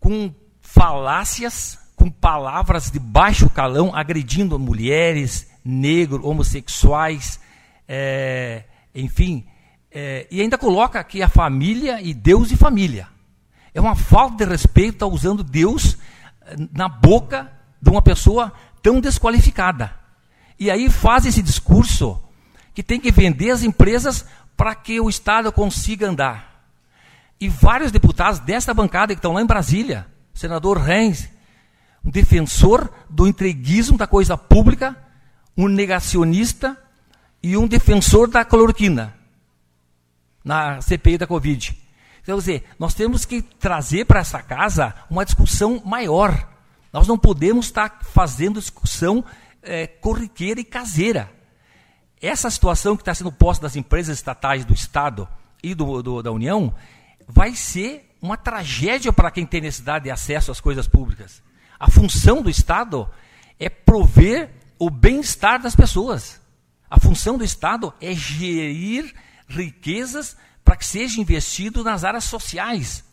com 0.00 0.34
falácias, 0.62 1.78
com 1.94 2.10
palavras 2.10 2.90
de 2.90 2.98
baixo 2.98 3.50
calão, 3.50 3.94
agredindo 3.94 4.58
mulheres, 4.58 5.46
negros, 5.62 6.24
homossexuais, 6.24 7.38
é, 7.86 8.64
enfim, 8.94 9.44
é, 9.92 10.26
e 10.30 10.40
ainda 10.40 10.56
coloca 10.56 10.98
aqui 10.98 11.22
a 11.22 11.28
família 11.28 12.00
e 12.00 12.14
Deus 12.14 12.50
e 12.50 12.56
família. 12.56 13.06
É 13.74 13.80
uma 13.80 13.94
falta 13.94 14.42
de 14.42 14.50
respeito 14.50 14.94
estar 14.94 15.06
usando 15.08 15.44
Deus 15.44 15.98
eh, 16.40 16.56
na 16.72 16.88
boca 16.88 17.52
de 17.82 17.90
uma 17.90 18.00
pessoa 18.00 18.50
tão 18.82 18.98
desqualificada. 18.98 19.94
E 20.58 20.70
aí 20.70 20.88
faz 20.88 21.26
esse 21.26 21.42
discurso 21.42 22.18
que 22.74 22.82
tem 22.82 22.98
que 22.98 23.12
vender 23.12 23.50
as 23.50 23.62
empresas 23.62 24.24
para 24.60 24.74
que 24.74 25.00
o 25.00 25.08
Estado 25.08 25.50
consiga 25.50 26.06
andar. 26.06 26.66
E 27.40 27.48
vários 27.48 27.90
deputados 27.90 28.40
dessa 28.40 28.74
bancada 28.74 29.14
que 29.14 29.18
estão 29.18 29.32
lá 29.32 29.40
em 29.40 29.46
Brasília, 29.46 30.06
senador 30.34 30.76
Reis, 30.76 31.30
um 32.04 32.10
defensor 32.10 32.92
do 33.08 33.26
entreguismo 33.26 33.96
da 33.96 34.06
coisa 34.06 34.36
pública, 34.36 34.94
um 35.56 35.66
negacionista 35.66 36.76
e 37.42 37.56
um 37.56 37.66
defensor 37.66 38.28
da 38.28 38.44
cloroquina 38.44 39.14
na 40.44 40.78
CPI 40.82 41.16
da 41.16 41.26
Covid. 41.26 41.74
Então, 42.20 42.36
quer 42.36 42.40
dizer, 42.40 42.64
nós 42.78 42.92
temos 42.92 43.24
que 43.24 43.40
trazer 43.40 44.04
para 44.04 44.20
essa 44.20 44.42
casa 44.42 44.94
uma 45.08 45.24
discussão 45.24 45.80
maior. 45.86 46.50
Nós 46.92 47.08
não 47.08 47.16
podemos 47.16 47.64
estar 47.64 48.00
fazendo 48.02 48.60
discussão 48.60 49.24
é, 49.62 49.86
corriqueira 49.86 50.60
e 50.60 50.64
caseira. 50.64 51.39
Essa 52.20 52.50
situação 52.50 52.96
que 52.96 53.02
está 53.02 53.14
sendo 53.14 53.32
posta 53.32 53.62
das 53.62 53.76
empresas 53.76 54.18
estatais 54.18 54.64
do 54.64 54.74
Estado 54.74 55.26
e 55.62 55.74
do, 55.74 56.02
do, 56.02 56.22
da 56.22 56.30
União 56.30 56.74
vai 57.26 57.54
ser 57.54 58.14
uma 58.20 58.36
tragédia 58.36 59.12
para 59.12 59.30
quem 59.30 59.46
tem 59.46 59.60
necessidade 59.60 60.04
de 60.04 60.10
acesso 60.10 60.50
às 60.50 60.60
coisas 60.60 60.86
públicas. 60.86 61.42
A 61.78 61.90
função 61.90 62.42
do 62.42 62.50
Estado 62.50 63.08
é 63.58 63.68
prover 63.70 64.50
o 64.78 64.90
bem-estar 64.90 65.60
das 65.62 65.74
pessoas. 65.74 66.40
A 66.90 67.00
função 67.00 67.38
do 67.38 67.44
Estado 67.44 67.94
é 68.00 68.12
gerir 68.12 69.14
riquezas 69.48 70.36
para 70.64 70.76
que 70.76 70.84
seja 70.84 71.20
investido 71.20 71.82
nas 71.82 72.04
áreas 72.04 72.24
sociais. 72.24 73.04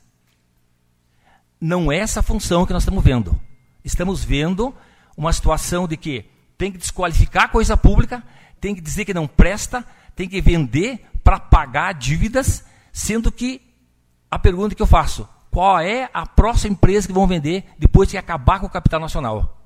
Não 1.59 1.91
é 1.91 1.97
essa 1.97 2.21
função 2.21 2.65
que 2.65 2.73
nós 2.73 2.83
estamos 2.83 3.03
vendo. 3.03 3.39
Estamos 3.83 4.23
vendo 4.23 4.75
uma 5.15 5.31
situação 5.31 5.87
de 5.87 5.95
que 5.95 6.25
tem 6.57 6.71
que 6.71 6.77
desqualificar 6.77 7.45
a 7.45 7.49
coisa 7.49 7.77
pública, 7.77 8.23
tem 8.59 8.75
que 8.75 8.81
dizer 8.81 9.05
que 9.05 9.13
não 9.13 9.27
presta, 9.27 9.85
tem 10.15 10.27
que 10.27 10.41
vender 10.41 11.05
para 11.23 11.39
pagar 11.39 11.93
dívidas, 11.93 12.65
sendo 12.91 13.31
que 13.31 13.61
a 14.29 14.39
pergunta 14.39 14.75
que 14.75 14.81
eu 14.81 14.87
faço, 14.87 15.27
qual 15.51 15.79
é 15.79 16.09
a 16.13 16.25
próxima 16.25 16.73
empresa 16.73 17.07
que 17.07 17.13
vão 17.13 17.27
vender 17.27 17.65
depois 17.77 18.09
que 18.09 18.17
acabar 18.17 18.59
com 18.59 18.65
o 18.65 18.69
capital 18.69 18.99
nacional? 18.99 19.57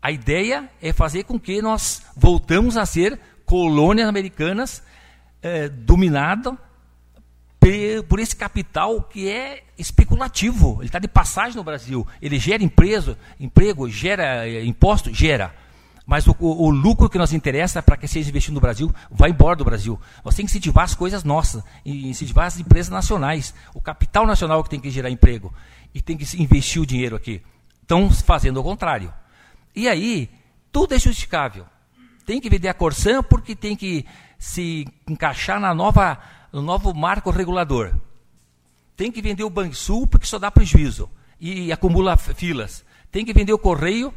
A 0.00 0.10
ideia 0.10 0.68
é 0.80 0.92
fazer 0.92 1.24
com 1.24 1.38
que 1.38 1.62
nós 1.62 2.02
voltamos 2.16 2.76
a 2.76 2.84
ser 2.84 3.18
colônias 3.44 4.08
americanas 4.08 4.82
dominado 5.84 6.58
por 8.08 8.18
esse 8.18 8.34
capital 8.34 9.02
que 9.02 9.28
é 9.28 9.62
especulativo. 9.78 10.78
Ele 10.80 10.86
está 10.86 10.98
de 10.98 11.06
passagem 11.06 11.56
no 11.56 11.64
Brasil. 11.64 12.06
Ele 12.20 12.38
gera 12.38 12.62
empresa, 12.62 13.16
emprego, 13.38 13.88
gera 13.88 14.48
é, 14.48 14.64
imposto, 14.64 15.14
gera. 15.14 15.54
Mas 16.04 16.26
o, 16.26 16.34
o, 16.40 16.70
lucro 16.70 17.08
que 17.08 17.18
nos 17.18 17.32
interessa 17.32 17.82
para 17.82 17.96
que 17.96 18.08
seja 18.08 18.28
investido 18.28 18.54
no 18.54 18.60
Brasil 18.60 18.92
vai 19.10 19.30
embora 19.30 19.56
do 19.56 19.64
Brasil. 19.64 20.00
Nós 20.24 20.34
temos 20.34 20.50
que 20.50 20.58
incentivar 20.58 20.84
as 20.84 20.94
coisas 20.94 21.22
nossas, 21.22 21.62
incentivar 21.84 22.46
as 22.46 22.58
empresas 22.58 22.90
nacionais. 22.90 23.54
O 23.72 23.80
capital 23.80 24.26
nacional 24.26 24.64
que 24.64 24.70
tem 24.70 24.80
que 24.80 24.90
gerar 24.90 25.10
emprego 25.10 25.52
e 25.94 26.02
tem 26.02 26.16
que 26.16 26.24
investir 26.42 26.82
o 26.82 26.86
dinheiro 26.86 27.14
aqui. 27.14 27.40
Estão 27.80 28.10
fazendo 28.10 28.58
o 28.58 28.64
contrário. 28.64 29.12
E 29.74 29.88
aí, 29.88 30.28
tudo 30.72 30.94
é 30.94 30.98
justificável. 30.98 31.66
Tem 32.26 32.40
que 32.40 32.50
vender 32.50 32.68
a 32.68 32.74
Corsan 32.74 33.22
porque 33.22 33.54
tem 33.54 33.76
que 33.76 34.04
se 34.38 34.86
encaixar 35.08 35.60
na 35.60 35.72
nova, 35.72 36.18
no 36.52 36.62
novo 36.62 36.92
marco 36.92 37.30
regulador. 37.30 37.94
Tem 38.96 39.10
que 39.10 39.22
vender 39.22 39.44
o 39.44 39.50
Banrisul 39.50 40.06
porque 40.06 40.26
só 40.26 40.38
dá 40.38 40.50
prejuízo 40.50 41.08
e 41.40 41.72
acumula 41.72 42.16
filas. 42.16 42.84
Tem 43.10 43.24
que 43.24 43.32
vender 43.32 43.52
o 43.52 43.58
Correio 43.58 44.12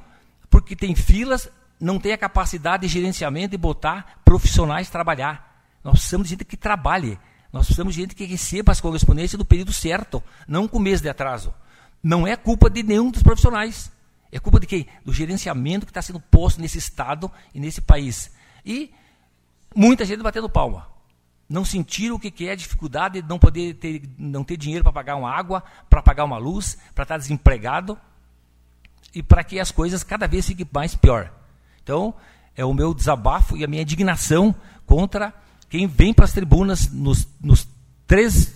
porque 0.50 0.76
tem 0.76 0.96
filas, 0.96 1.50
não 1.80 2.00
tem 2.00 2.12
a 2.14 2.18
capacidade 2.18 2.88
de 2.88 2.94
gerenciamento 2.94 3.56
e 3.56 3.58
botar 3.58 4.20
profissionais 4.24 4.90
trabalhar. 4.90 5.64
Nós 5.84 5.96
precisamos 5.96 6.28
de 6.28 6.32
gente 6.32 6.46
que 6.46 6.58
trabalhe. 6.58 7.20
Nós 7.52 7.66
precisamos 7.66 7.94
de 7.94 8.02
gente 8.02 8.16
que 8.16 8.26
receba 8.26 8.72
as 8.72 8.82
correspondências 8.82 9.38
do 9.38 9.46
período 9.46 9.72
certo, 9.72 10.24
não 10.48 10.68
com 10.68 10.80
mês 10.80 11.02
de 11.02 11.10
atraso. 11.10 11.54
Não 12.02 12.28
é 12.28 12.36
culpa 12.36 12.70
de 12.70 12.84
nenhum 12.84 13.12
dos 13.12 13.24
profissionais. 13.24 13.92
É 14.32 14.40
culpa 14.40 14.60
de 14.60 14.68
quem? 14.68 14.88
Do 15.06 15.14
gerenciamento 15.14 15.86
que 15.86 15.92
está 15.92 16.02
sendo 16.02 16.20
posto 16.20 16.60
nesse 16.60 16.78
Estado 16.78 17.32
e 17.54 17.60
nesse 17.60 17.82
país. 17.82 18.32
E 18.66 18.94
Muita 19.76 20.06
gente 20.06 20.24
batendo 20.24 20.50
palma. 20.50 20.88
Não 21.50 21.66
sentiram 21.66 22.16
o 22.16 22.20
que 22.20 22.48
é 22.48 22.52
a 22.52 22.56
dificuldade 22.56 23.22
de 23.22 23.28
não 23.28 23.38
poder 23.38 23.76
ter, 23.76 24.02
não 24.18 24.44
ter 24.44 24.56
dinheiro 24.56 24.84
para 24.84 24.94
pagar 24.94 25.18
uma 25.18 25.30
água, 25.30 25.62
para 25.90 26.02
pagar 26.02 26.24
uma 26.24 26.38
luz, 26.38 26.78
para 26.96 27.04
estar 27.04 27.18
desempregado 27.18 28.00
e 29.14 29.22
para 29.22 29.44
que 29.44 29.60
as 29.60 29.70
coisas 29.70 30.02
cada 30.02 30.28
vez 30.28 30.48
fiquem 30.48 30.68
mais 30.74 30.96
pior. 30.96 31.32
Então, 31.86 32.16
é 32.58 32.66
o 32.66 32.74
meu 32.74 32.96
desabafo 32.96 33.56
e 33.56 33.64
a 33.64 33.68
minha 33.68 33.84
indignação 33.84 34.56
contra 34.88 35.32
quem 35.70 35.86
vem 35.86 36.16
para 36.16 36.26
as 36.26 36.34
tribunas 36.34 36.92
nos, 36.92 37.28
nos 37.40 37.68
três 38.08 38.56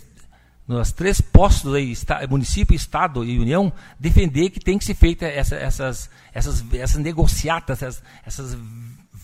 nos 0.68 0.92
três 0.92 1.20
postos 1.22 1.74
aí, 1.74 1.96
município, 2.28 2.76
estado 2.76 3.24
e 3.24 3.40
união, 3.40 3.72
defender 4.00 4.50
que 4.50 4.60
tem 4.60 4.78
que 4.78 4.86
ser 4.86 4.94
feita 4.94 5.26
essa, 5.26 5.56
essas, 5.56 6.10
essas, 6.32 6.64
essas 6.74 6.98
negociatas, 6.98 7.82
essas, 7.82 8.04
essas 8.24 8.58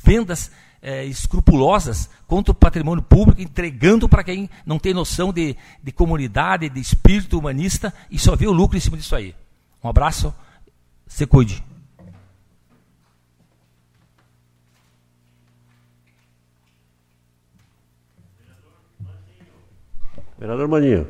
vendas 0.03 0.51
é, 0.81 1.05
escrupulosas 1.05 2.09
contra 2.27 2.51
o 2.51 2.55
patrimônio 2.55 3.03
público, 3.03 3.41
entregando 3.41 4.09
para 4.09 4.23
quem 4.23 4.49
não 4.65 4.79
tem 4.79 4.93
noção 4.93 5.31
de, 5.31 5.55
de 5.83 5.91
comunidade, 5.91 6.69
de 6.69 6.79
espírito 6.79 7.37
humanista 7.37 7.93
e 8.09 8.17
só 8.17 8.35
vê 8.35 8.47
o 8.47 8.51
lucro 8.51 8.77
em 8.77 8.81
cima 8.81 8.97
disso 8.97 9.15
aí. 9.15 9.35
Um 9.83 9.89
abraço, 9.89 10.33
se 11.07 11.27
cuide. 11.27 11.63
Vereador 20.37 20.67
Maninho. 20.67 21.07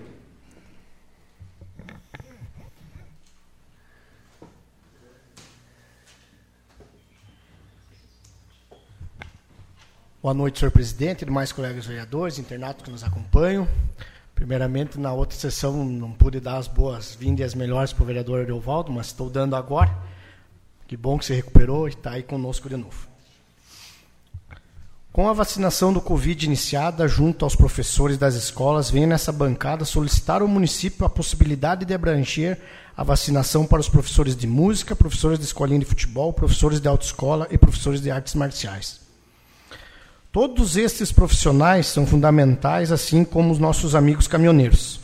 Boa 10.22 10.34
noite, 10.34 10.60
senhor 10.60 10.72
presidente, 10.72 11.26
demais 11.26 11.52
colegas 11.52 11.86
vereadores, 11.86 12.40
internatos 12.40 12.84
que 12.84 12.92
nos 12.92 13.04
acompanham. 13.04 13.68
Primeiramente, 14.34 15.00
na 15.00 15.14
outra 15.14 15.38
sessão, 15.38 15.86
não 15.86 16.12
pude 16.12 16.40
dar 16.40 16.58
as 16.58 16.68
boas-vindas 16.68 17.40
e 17.42 17.44
as 17.44 17.56
melhores 17.56 17.94
para 17.94 18.04
o 18.04 18.06
vereador 18.06 18.42
Edelvaldo, 18.42 18.92
mas 18.92 19.08
estou 19.08 19.30
dando 19.30 19.56
agora. 19.56 19.96
Que 20.88 20.98
bom 20.98 21.18
que 21.18 21.26
você 21.26 21.36
recuperou 21.36 21.88
e 21.88 21.92
está 21.92 22.12
aí 22.12 22.24
conosco 22.24 22.68
de 22.70 22.76
novo. 22.76 23.15
Com 25.16 25.30
a 25.30 25.34
vacinação 25.34 25.94
do 25.94 26.02
Covid 26.02 26.46
iniciada, 26.46 27.08
junto 27.08 27.46
aos 27.46 27.56
professores 27.56 28.18
das 28.18 28.36
escolas, 28.36 28.92
venho 28.92 29.08
nessa 29.08 29.32
bancada 29.32 29.86
solicitar 29.86 30.42
ao 30.42 30.48
município 30.50 31.06
a 31.06 31.10
possibilidade 31.10 31.86
de 31.86 31.94
abranger 31.94 32.60
a 32.98 33.02
vacinação 33.02 33.66
para 33.66 33.80
os 33.80 33.88
professores 33.88 34.36
de 34.36 34.46
música, 34.46 34.94
professores 34.94 35.40
de 35.40 35.46
escolinha 35.46 35.80
de 35.80 35.86
futebol, 35.86 36.34
professores 36.34 36.82
de 36.82 36.90
autoescola 36.90 37.48
e 37.50 37.58
professores 37.58 38.02
de 38.02 38.12
artes 38.12 38.36
marciais. 38.36 39.00
Todos 40.34 40.76
estes 40.76 41.14
profissionais 41.14 41.88
são 41.88 42.06
fundamentais, 42.06 42.92
assim 42.92 43.24
como 43.24 43.54
os 43.54 43.58
nossos 43.58 43.96
amigos 43.96 44.28
caminhoneiros, 44.28 45.00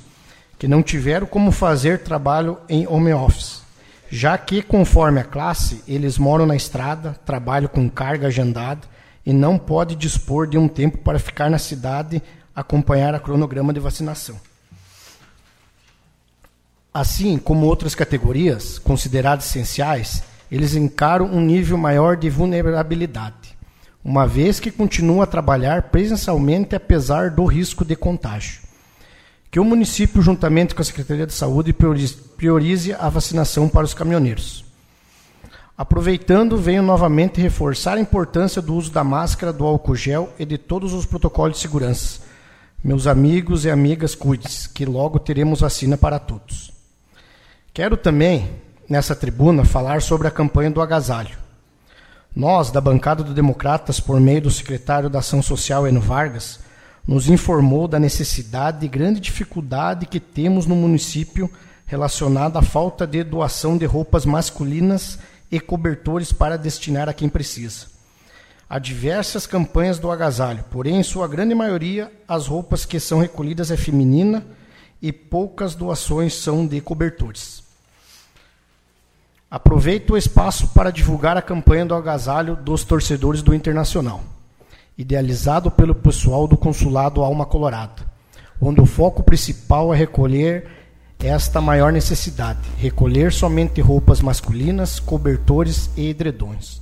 que 0.59 0.68
não 0.68 0.84
tiveram 0.84 1.26
como 1.26 1.53
fazer 1.53 1.99
trabalho 1.99 2.57
em 2.68 2.86
home 2.86 3.14
office, 3.14 3.62
já 4.09 4.38
que, 4.38 4.62
conforme 4.62 5.22
a 5.22 5.24
classe, 5.24 5.82
eles 5.88 6.18
moram 6.18 6.45
na 6.45 6.57
estrada, 6.57 7.18
trabalham 7.26 7.70
com 7.70 7.89
carga 7.89 8.28
agendada 8.28 8.91
e 9.26 9.34
não 9.34 9.57
pode 9.57 9.95
dispor 9.95 10.47
de 10.47 10.57
um 10.57 10.67
tempo 10.67 10.97
para 10.97 11.19
ficar 11.19 11.49
na 11.49 11.57
cidade 11.57 12.22
acompanhar 12.55 13.15
a 13.15 13.19
cronograma 13.19 13.74
de 13.74 13.80
vacinação. 13.80 14.39
Assim 16.93 17.38
como 17.38 17.65
outras 17.65 17.95
categorias 17.95 18.78
consideradas 18.78 19.45
essenciais, 19.45 20.24
eles 20.51 20.76
encaram 20.76 21.26
um 21.26 21.39
nível 21.39 21.78
maior 21.78 22.17
de 22.17 22.30
vulnerabilidade, 22.30 23.57
uma 24.03 24.28
vez 24.28 24.59
que 24.59 24.69
continuam 24.69 25.22
a 25.22 25.28
trabalhar 25.28 25.84
presencialmente 25.84 26.76
apesar 26.76 27.32
do 27.32 27.45
risco 27.45 27.86
de 27.86 27.95
contágio. 27.95 28.59
Que 29.49 29.59
o 29.59 29.65
município, 29.65 30.22
juntamente 30.22 30.76
com 30.76 30.82
a 30.82 30.86
Secretaria 30.86 31.28
de 31.28 31.34
Saúde, 31.34 31.74
priorize 31.74 32.93
a 32.93 33.07
vacinação 33.09 33.69
para 33.69 33.86
os 33.86 33.93
caminhoneiros. 33.93 34.65
Aproveitando, 35.82 36.58
venho 36.58 36.84
novamente 36.84 37.42
reforçar 37.42 37.98
a 37.98 38.00
importância 38.00 38.62
do 38.62 38.76
uso 38.76 38.92
da 38.92 39.04
máscara, 39.04 39.52
do 39.52 39.66
álcool 39.66 39.96
gel 39.96 40.32
e 40.38 40.46
de 40.46 40.56
todos 40.56 40.94
os 40.94 41.08
protocolos 41.08 41.56
de 41.56 41.62
segurança. 41.64 42.20
Meus 42.84 43.08
amigos 43.08 43.66
e 43.66 43.72
amigas, 43.72 44.14
cuide-se, 44.14 44.70
que 44.70 44.86
logo 44.86 45.18
teremos 45.18 45.62
vacina 45.62 45.98
para 45.98 46.20
todos. 46.20 46.72
Quero 47.74 47.98
também, 47.98 48.48
nessa 48.88 49.16
tribuna, 49.16 49.66
falar 49.66 50.04
sobre 50.04 50.28
a 50.28 50.32
campanha 50.32 50.70
do 50.70 50.84
agasalho. 50.84 51.36
Nós, 52.36 52.70
da 52.70 52.80
bancada 52.80 53.24
do 53.24 53.34
Democratas, 53.34 54.00
por 54.00 54.20
meio 54.20 54.44
do 54.44 54.52
secretário 54.52 55.10
da 55.10 55.18
Ação 55.18 55.42
Social, 55.42 55.88
Eno 55.88 56.00
Vargas, 56.00 56.60
nos 57.08 57.28
informou 57.28 57.88
da 57.88 58.00
necessidade 58.00 58.86
e 58.86 58.88
grande 58.88 59.20
dificuldade 59.20 60.06
que 60.06 60.20
temos 60.20 60.68
no 60.68 60.76
município 60.76 61.50
relacionada 61.88 62.60
à 62.60 62.62
falta 62.62 63.08
de 63.08 63.24
doação 63.24 63.80
de 63.80 63.86
roupas 63.88 64.28
masculinas 64.28 65.18
e 65.52 65.60
cobertores 65.60 66.32
para 66.32 66.58
destinar 66.58 67.10
a 67.10 67.14
quem 67.14 67.28
precisa. 67.28 67.88
Há 68.70 68.80
diversas 68.80 69.45
campanhas 69.45 69.99
do 69.99 70.10
agasalho, 70.10 70.64
porém, 70.72 70.97
em 70.97 71.04
sua 71.04 71.28
grande 71.28 71.54
maioria, 71.54 72.10
as 72.26 72.47
roupas 72.47 72.86
que 72.86 73.02
são 73.02 73.20
recolhidas 73.20 73.70
é 73.70 73.76
feminina 73.76 74.45
e 75.02 75.12
poucas 75.12 75.76
doações 75.76 76.36
são 76.36 76.66
de 76.66 76.80
cobertores. 76.80 77.62
Aproveito 79.49 80.12
o 80.12 80.18
espaço 80.18 80.70
para 80.70 80.91
divulgar 80.91 81.36
a 81.36 81.41
campanha 81.41 81.86
do 81.86 81.93
agasalho 81.93 82.56
dos 82.56 82.86
torcedores 82.86 83.41
do 83.41 83.54
Internacional, 83.54 84.24
idealizado 84.97 85.70
pelo 85.70 85.93
pessoal 85.93 86.47
do 86.47 86.56
Consulado 86.56 87.22
Alma 87.22 87.45
Colorada, 87.45 88.10
onde 88.62 88.80
o 88.80 88.86
foco 88.86 89.22
principal 89.22 89.93
é 89.93 89.97
recolher 89.97 90.81
esta 91.24 91.61
maior 91.61 91.91
necessidade: 91.91 92.59
recolher 92.78 93.32
somente 93.32 93.82
roupas 93.82 94.22
masculinas, 94.22 94.99
cobertores 94.99 95.89
e 95.95 96.09
edredões. 96.09 96.82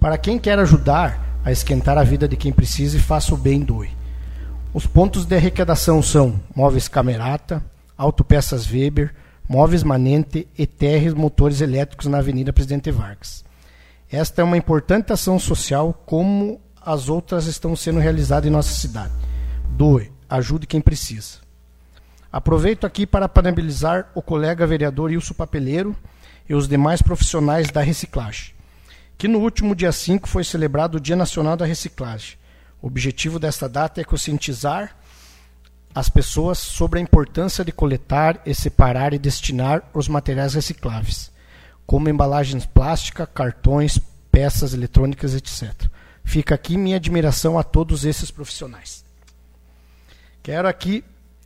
Para 0.00 0.18
quem 0.18 0.38
quer 0.38 0.58
ajudar 0.58 1.40
a 1.44 1.50
esquentar 1.50 1.96
a 1.98 2.04
vida 2.04 2.28
de 2.28 2.36
quem 2.36 2.52
precisa 2.52 2.96
e 2.96 3.00
faça 3.00 3.34
o 3.34 3.36
bem, 3.36 3.60
doe. 3.60 3.90
Os 4.72 4.86
pontos 4.86 5.24
de 5.24 5.34
arrecadação 5.34 6.02
são 6.02 6.40
Móveis 6.54 6.88
Camerata, 6.88 7.64
Autopeças 7.96 8.70
Weber, 8.70 9.14
Móveis 9.48 9.82
Manente 9.82 10.46
e 10.56 10.66
Terres 10.66 11.14
Motores 11.14 11.60
Elétricos 11.60 12.06
na 12.06 12.18
Avenida 12.18 12.52
Presidente 12.52 12.90
Vargas. 12.90 13.44
Esta 14.10 14.42
é 14.42 14.44
uma 14.44 14.56
importante 14.56 15.12
ação 15.12 15.38
social, 15.38 15.92
como 16.06 16.60
as 16.80 17.08
outras 17.08 17.46
estão 17.46 17.74
sendo 17.74 17.98
realizadas 17.98 18.46
em 18.46 18.52
nossa 18.52 18.74
cidade. 18.74 19.12
Doe, 19.70 20.12
ajude 20.28 20.66
quem 20.66 20.80
precisa. 20.80 21.47
Aproveito 22.30 22.86
aqui 22.86 23.06
para 23.06 23.28
parabenizar 23.28 24.10
o 24.14 24.20
colega 24.20 24.66
vereador 24.66 25.10
Ilso 25.10 25.34
Papeleiro 25.34 25.96
e 26.46 26.54
os 26.54 26.68
demais 26.68 27.00
profissionais 27.00 27.70
da 27.70 27.80
reciclagem, 27.80 28.52
que 29.16 29.26
no 29.26 29.38
último 29.38 29.74
dia 29.74 29.90
5 29.90 30.28
foi 30.28 30.44
celebrado 30.44 30.96
o 30.96 31.00
Dia 31.00 31.16
Nacional 31.16 31.56
da 31.56 31.64
Reciclagem. 31.64 32.36
O 32.82 32.86
objetivo 32.86 33.38
desta 33.38 33.66
data 33.66 34.00
é 34.00 34.04
conscientizar 34.04 34.94
as 35.94 36.10
pessoas 36.10 36.58
sobre 36.58 36.98
a 36.98 37.02
importância 37.02 37.64
de 37.64 37.72
coletar 37.72 38.40
e 38.44 38.54
separar 38.54 39.14
e 39.14 39.18
destinar 39.18 39.82
os 39.94 40.06
materiais 40.06 40.52
recicláveis, 40.52 41.32
como 41.86 42.10
embalagens 42.10 42.66
plásticas, 42.66 43.26
cartões, 43.34 43.98
peças 44.30 44.74
eletrônicas, 44.74 45.34
etc. 45.34 45.90
Fica 46.22 46.54
aqui 46.54 46.76
minha 46.76 46.96
admiração 46.96 47.58
a 47.58 47.62
todos 47.62 48.04
esses 48.04 48.30
profissionais. 48.30 49.02
Quero 50.42 50.68
aqui 50.68 51.02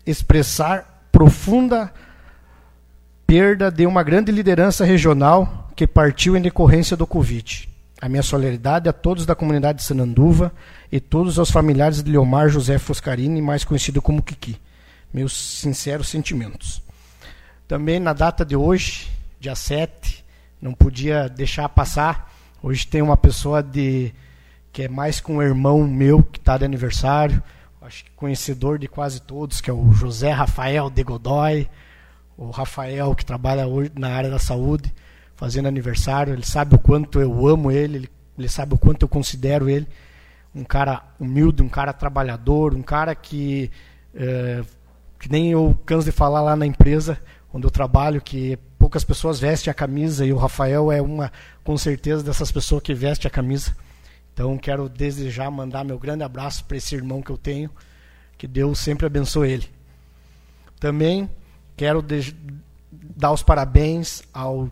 expressar 0.06 1.06
profunda 1.10 1.92
perda 3.26 3.70
de 3.70 3.86
uma 3.86 4.02
grande 4.02 4.32
liderança 4.32 4.84
regional 4.84 5.70
que 5.76 5.86
partiu 5.86 6.36
em 6.36 6.42
decorrência 6.42 6.96
do 6.96 7.06
Covid. 7.06 7.68
A 8.00 8.08
minha 8.08 8.22
solidariedade 8.22 8.88
a 8.88 8.92
todos 8.92 9.24
da 9.24 9.34
comunidade 9.34 9.78
de 9.78 9.84
Sananduva 9.84 10.52
e 10.90 10.98
todos 10.98 11.38
os 11.38 11.50
familiares 11.50 12.02
de 12.02 12.10
Leomar 12.10 12.48
José 12.48 12.78
Foscarini, 12.78 13.40
mais 13.40 13.64
conhecido 13.64 14.02
como 14.02 14.22
Kiki. 14.22 14.60
Meus 15.14 15.32
sinceros 15.60 16.08
sentimentos. 16.08 16.82
Também 17.68 18.00
na 18.00 18.12
data 18.12 18.44
de 18.44 18.56
hoje, 18.56 19.08
dia 19.38 19.54
7, 19.54 20.24
não 20.60 20.74
podia 20.74 21.28
deixar 21.28 21.68
passar. 21.68 22.32
Hoje 22.62 22.86
tem 22.86 23.02
uma 23.02 23.16
pessoa 23.16 23.62
de 23.62 24.12
que 24.72 24.82
é 24.82 24.88
mais 24.88 25.20
com 25.20 25.36
um 25.36 25.42
irmão 25.42 25.86
meu 25.86 26.22
que 26.22 26.38
está 26.38 26.58
de 26.58 26.64
aniversário 26.64 27.42
acho 27.84 28.04
que 28.04 28.10
conhecedor 28.12 28.78
de 28.78 28.88
quase 28.88 29.20
todos, 29.20 29.60
que 29.60 29.70
é 29.70 29.72
o 29.72 29.92
José 29.92 30.30
Rafael 30.30 30.88
de 30.88 31.02
Godoy, 31.02 31.68
o 32.36 32.50
Rafael 32.50 33.14
que 33.14 33.24
trabalha 33.24 33.66
hoje 33.66 33.90
na 33.94 34.10
área 34.10 34.30
da 34.30 34.38
saúde, 34.38 34.92
fazendo 35.36 35.68
aniversário. 35.68 36.32
Ele 36.32 36.46
sabe 36.46 36.74
o 36.74 36.78
quanto 36.78 37.20
eu 37.20 37.46
amo 37.46 37.70
ele, 37.70 37.98
ele, 37.98 38.10
ele 38.38 38.48
sabe 38.48 38.74
o 38.74 38.78
quanto 38.78 39.02
eu 39.02 39.08
considero 39.08 39.68
ele 39.68 39.86
um 40.54 40.64
cara 40.64 41.02
humilde, 41.18 41.62
um 41.62 41.68
cara 41.68 41.92
trabalhador, 41.92 42.74
um 42.74 42.82
cara 42.82 43.14
que, 43.14 43.70
é, 44.14 44.62
que 45.18 45.30
nem 45.30 45.50
eu 45.50 45.78
canso 45.86 46.04
de 46.04 46.12
falar 46.12 46.42
lá 46.42 46.54
na 46.54 46.66
empresa 46.66 47.18
onde 47.52 47.66
eu 47.66 47.70
trabalho, 47.70 48.20
que 48.20 48.58
poucas 48.78 49.04
pessoas 49.04 49.38
vestem 49.38 49.70
a 49.70 49.74
camisa 49.74 50.24
e 50.24 50.32
o 50.32 50.36
Rafael 50.36 50.90
é 50.90 51.00
uma, 51.00 51.30
com 51.62 51.76
certeza, 51.76 52.22
dessas 52.22 52.50
pessoas 52.50 52.82
que 52.82 52.94
veste 52.94 53.26
a 53.26 53.30
camisa. 53.30 53.74
Então 54.32 54.56
quero 54.56 54.88
desejar 54.88 55.50
mandar 55.50 55.84
meu 55.84 55.98
grande 55.98 56.24
abraço 56.24 56.64
para 56.64 56.76
esse 56.76 56.94
irmão 56.94 57.22
que 57.22 57.30
eu 57.30 57.38
tenho, 57.38 57.70
que 58.38 58.46
Deus 58.46 58.78
sempre 58.78 59.06
abençoe 59.06 59.50
ele. 59.50 59.70
Também 60.80 61.28
quero 61.76 62.04
dar 62.90 63.32
os 63.32 63.42
parabéns 63.42 64.22
ao 64.32 64.68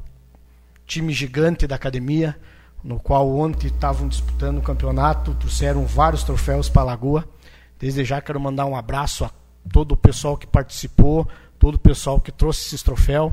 time 0.86 1.12
gigante 1.12 1.66
da 1.66 1.76
academia, 1.76 2.36
no 2.82 2.98
qual 2.98 3.28
ontem 3.28 3.68
estavam 3.68 4.08
disputando 4.08 4.58
o 4.58 4.62
campeonato, 4.62 5.34
trouxeram 5.34 5.84
vários 5.84 6.24
troféus 6.24 6.68
para 6.68 6.82
a 6.82 6.86
Lagoa. 6.86 7.28
Desde 7.78 8.04
já 8.04 8.20
quero 8.20 8.40
mandar 8.40 8.66
um 8.66 8.74
abraço 8.74 9.24
a 9.24 9.30
todo 9.72 9.92
o 9.92 9.96
pessoal 9.96 10.36
que 10.36 10.46
participou, 10.46 11.28
todo 11.58 11.74
o 11.74 11.78
pessoal 11.78 12.20
que 12.20 12.32
trouxe 12.32 12.66
esses 12.66 12.82
troféus, 12.82 13.32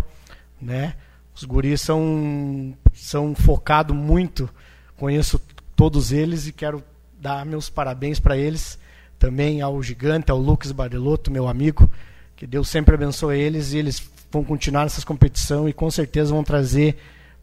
né? 0.61 0.95
Os 1.34 1.43
guris 1.43 1.82
são 1.82 2.75
são 2.93 3.34
focado 3.34 3.93
muito, 3.93 4.49
conheço 4.97 5.39
todos 5.78 6.11
eles 6.11 6.47
e 6.47 6.51
quero 6.51 6.84
dar 7.21 7.45
meus 7.45 7.69
parabéns 7.69 8.19
para 8.19 8.36
eles, 8.36 8.78
também 9.17 9.61
ao 9.61 9.82
gigante, 9.82 10.32
ao 10.32 10.38
Lucas 10.38 10.71
Bardelotto, 10.71 11.32
meu 11.32 11.47
amigo, 11.47 11.89
que 12.36 12.45
Deus 12.45 12.67
sempre 12.67 12.95
abençoe 12.95 13.39
eles 13.39 13.71
e 13.71 13.78
eles 13.78 14.03
vão 14.32 14.43
continuar 14.43 14.84
nessas 14.84 15.05
competição 15.05 15.69
e 15.69 15.73
com 15.73 15.89
certeza 15.89 16.34
vão 16.34 16.43
trazer 16.43 16.97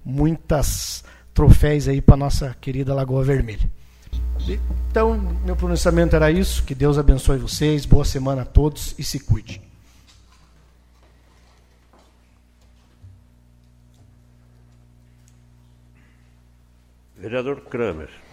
muitas 0.04 1.04
troféus 1.32 1.88
aí 1.88 2.00
para 2.00 2.16
nossa 2.16 2.54
querida 2.60 2.92
Lagoa 2.92 3.24
Vermelha. 3.24 3.70
Então, 4.90 5.16
meu 5.44 5.56
pronunciamento 5.56 6.14
era 6.14 6.30
isso. 6.30 6.62
Que 6.64 6.74
Deus 6.74 6.98
abençoe 6.98 7.38
vocês. 7.38 7.86
Boa 7.86 8.04
semana 8.04 8.42
a 8.42 8.44
todos 8.44 8.94
e 8.98 9.02
se 9.02 9.18
cuide. 9.18 9.62
Vereador 17.16 17.62
Kramer. 17.62 18.23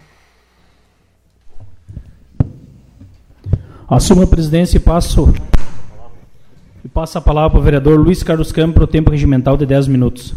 Assumo 3.94 4.22
a 4.22 4.26
presidência 4.26 4.78
e 4.78 4.80
passo, 4.80 5.26
e 6.82 6.88
passo 6.88 7.18
a 7.18 7.20
palavra 7.20 7.50
para 7.50 7.60
o 7.60 7.62
vereador 7.62 8.00
Luiz 8.00 8.22
Carlos 8.22 8.50
Campos 8.50 8.76
para 8.76 8.84
o 8.84 8.86
tempo 8.86 9.10
regimental 9.10 9.54
de 9.54 9.66
10 9.66 9.86
minutos. 9.86 10.34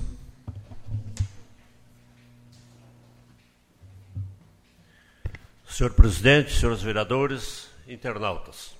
Senhor 5.70 5.94
presidente, 5.94 6.52
senhores 6.52 6.82
vereadores, 6.82 7.70
internautas. 7.88 8.76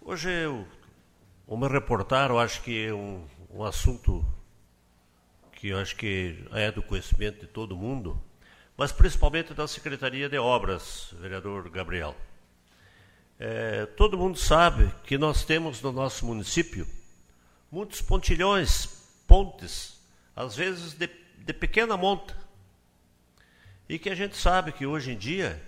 Hoje 0.00 0.30
eu 0.30 0.66
vou 1.46 1.58
me 1.58 1.68
reportar, 1.68 2.30
eu 2.30 2.38
acho 2.38 2.62
que 2.62 2.86
é 2.86 2.94
um, 2.94 3.24
um 3.54 3.62
assunto 3.62 4.24
que 5.52 5.68
eu 5.68 5.78
acho 5.78 5.94
que 5.96 6.42
é 6.52 6.72
do 6.72 6.80
conhecimento 6.80 7.40
de 7.40 7.46
todo 7.46 7.76
mundo, 7.76 8.18
mas 8.74 8.90
principalmente 8.90 9.52
da 9.52 9.68
Secretaria 9.68 10.30
de 10.30 10.38
Obras, 10.38 11.14
vereador 11.20 11.68
Gabriel. 11.68 12.16
É, 13.38 13.84
todo 13.84 14.16
mundo 14.16 14.38
sabe 14.38 14.90
que 15.04 15.18
nós 15.18 15.44
temos 15.44 15.82
no 15.82 15.92
nosso 15.92 16.24
município 16.24 16.86
muitos 17.70 18.00
pontilhões, 18.00 18.86
pontes, 19.26 20.00
às 20.34 20.56
vezes 20.56 20.94
de, 20.94 21.08
de 21.38 21.52
pequena 21.52 21.96
monta, 21.96 22.34
e 23.88 23.98
que 23.98 24.08
a 24.08 24.14
gente 24.14 24.36
sabe 24.36 24.72
que 24.72 24.86
hoje 24.86 25.12
em 25.12 25.18
dia 25.18 25.62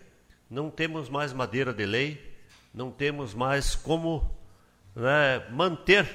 não 0.49 0.71
temos 0.71 1.11
mais 1.11 1.33
madeira 1.33 1.73
de 1.75 1.85
lei, 1.85 2.37
não 2.73 2.91
temos 2.91 3.35
mais 3.35 3.75
como 3.75 4.35
né, 4.97 5.47
manter. 5.51 6.09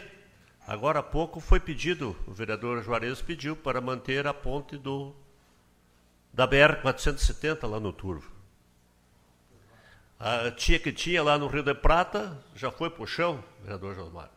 Agora 0.66 1.00
há 1.00 1.04
pouco 1.04 1.40
foi 1.40 1.60
pedido, 1.60 2.16
o 2.26 2.32
vereador 2.32 2.82
Juarez 2.84 3.22
pediu 3.22 3.56
para 3.56 3.80
manter 3.80 4.26
a 4.26 4.34
ponte 4.34 4.78
do, 4.78 5.14
da 6.34 6.48
BR-470 6.48 7.68
lá 7.70 7.80
no 7.80 7.94
Turvo. 7.94 8.33
A 10.26 10.50
tia 10.52 10.80
que 10.80 10.94
tinha 10.94 11.22
lá 11.22 11.38
no 11.38 11.48
Rio 11.48 11.64
de 11.64 11.74
Prata 11.74 12.42
já 12.56 12.72
foi 12.72 12.90
para 12.90 13.04
o 13.04 13.06
chão, 13.06 13.44
vereador 13.62 13.94
Josmar. 13.94 14.32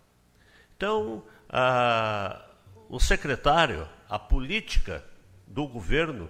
Então, 0.76 1.22
a, 1.48 2.44
o 2.88 2.98
secretário, 2.98 3.88
a 4.08 4.18
política 4.18 5.04
do 5.46 5.64
governo 5.68 6.28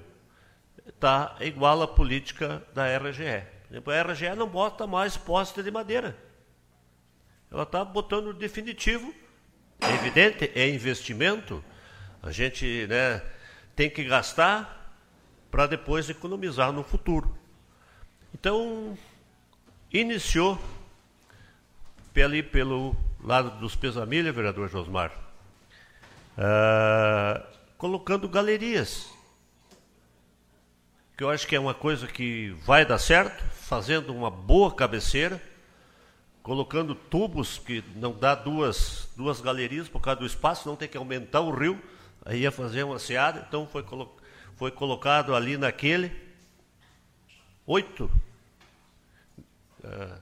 está 0.87 1.37
igual 1.41 1.81
à 1.81 1.89
política 1.89 2.63
da 2.75 2.85
RGE. 2.99 3.25
A 3.25 4.03
RGE 4.03 4.35
não 4.37 4.47
bota 4.47 4.87
mais 4.87 5.17
poste 5.17 5.63
de 5.63 5.71
madeira. 5.71 6.15
Ela 7.51 7.63
está 7.63 7.83
botando 7.83 8.35
definitivo. 8.35 9.15
É 9.81 9.95
evidente, 9.95 10.53
é 10.55 10.69
investimento. 10.69 11.65
A 12.23 12.31
gente 12.31 12.87
né, 12.89 13.23
tem 13.75 13.89
que 13.89 14.05
gastar 14.05 14.95
para 15.51 15.67
depois 15.67 16.11
economizar 16.11 16.73
no 16.73 16.85
futuro. 16.85 17.35
Então, 18.35 18.99
iniciou 20.01 20.59
ali 22.25 22.43
pelo 22.43 22.97
lado 23.23 23.59
dos 23.61 23.77
Pesamilha, 23.77 24.33
vereador 24.33 24.71
Josmar, 24.71 25.13
uh, 26.39 27.43
colocando 27.77 28.27
galerias 28.27 29.15
que 31.17 31.25
eu 31.25 31.31
acho 31.31 31.47
que 31.47 31.57
é 31.57 31.61
uma 31.61 31.73
coisa 31.73 32.07
que 32.07 32.51
vai 32.67 32.85
dar 32.85 32.99
certo, 32.99 33.43
fazendo 33.55 34.15
uma 34.15 34.31
boa 34.31 34.71
cabeceira, 34.75 35.41
colocando 36.43 36.95
tubos 36.95 37.57
que 37.57 37.83
não 37.95 38.13
dá 38.13 38.35
duas, 38.35 39.09
duas 39.17 39.41
galerias 39.41 39.89
por 39.89 40.01
causa 40.01 40.21
do 40.21 40.27
espaço, 40.27 40.69
não 40.69 40.77
tem 40.77 40.87
que 40.87 40.99
aumentar 40.99 41.41
o 41.41 41.51
rio, 41.51 41.81
aí 42.23 42.41
ia 42.41 42.53
fazer 42.53 42.83
uma 42.83 42.99
seada, 42.99 43.47
então 43.49 43.67
foi, 43.67 43.83
colo 43.83 44.15
foi 44.57 44.71
colocado 44.71 45.35
ali 45.35 45.57
naquele 45.57 46.13
oito 47.67 48.11
uh, 49.87 50.19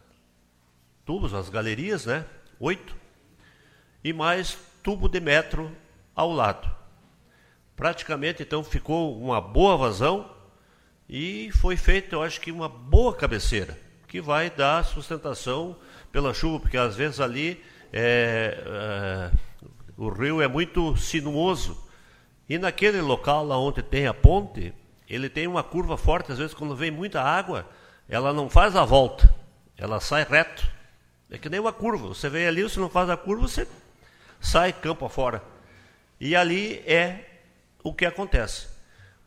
tubos, 1.05 1.35
as 1.35 1.49
galerias, 1.49 2.07
né? 2.07 2.25
Oito, 2.61 2.95
e 4.03 4.13
mais 4.13 4.59
tubo 4.83 5.09
de 5.09 5.21
metro 5.21 5.75
ao 6.15 6.31
lado. 6.31 6.71
Praticamente, 7.75 8.43
então, 8.43 8.63
ficou 8.63 9.19
uma 9.19 9.41
boa 9.41 9.77
vazão 9.77 10.31
e 11.09 11.51
foi 11.53 11.77
feita, 11.77 12.15
eu 12.15 12.23
acho 12.23 12.41
que 12.41 12.53
uma 12.53 12.69
boa 12.69 13.15
cabeceira, 13.15 13.79
que 14.07 14.21
vai 14.21 14.49
dar 14.49 14.85
sustentação 14.85 15.77
pela 16.13 16.33
chuva, 16.33 16.61
porque 16.61 16.77
às 16.77 16.95
vezes 16.95 17.19
ali 17.21 17.63
é, 17.93 18.63
é, 18.67 19.31
o 19.97 20.09
rio 20.09 20.41
é 20.41 20.49
muito 20.49 20.97
sinuoso. 20.97 21.83
E 22.49 22.59
naquele 22.59 23.01
local 23.01 23.45
lá 23.45 23.59
onde 23.59 23.83
tem 23.83 24.07
a 24.07 24.15
ponte, 24.15 24.73
ele 25.09 25.29
tem 25.29 25.47
uma 25.47 25.63
curva 25.63 25.97
forte, 25.97 26.31
às 26.31 26.39
vezes 26.39 26.55
quando 26.55 26.77
vem 26.77 26.91
muita 26.91 27.21
água, 27.21 27.69
ela 28.09 28.33
não 28.33 28.49
faz 28.49 28.77
a 28.77 28.85
volta, 28.85 29.35
ela 29.77 30.01
sai 30.01 30.25
reto. 30.25 30.67
É 31.31 31.39
que 31.39 31.49
nem 31.49 31.61
uma 31.61 31.73
curva, 31.73 32.09
você 32.09 32.29
vem 32.29 32.47
ali, 32.47 32.63
você 32.63 32.79
não 32.79 32.89
faz 32.89 33.11
a 33.11 33.17
curva, 33.17 33.49
você 33.49 33.67
sai 34.41 34.73
campo 34.73 35.05
afora. 35.05 35.43
E 36.21 36.37
ali 36.37 36.75
é 36.87 37.41
o 37.83 37.93
que 37.93 38.07
acontece. 38.07 38.69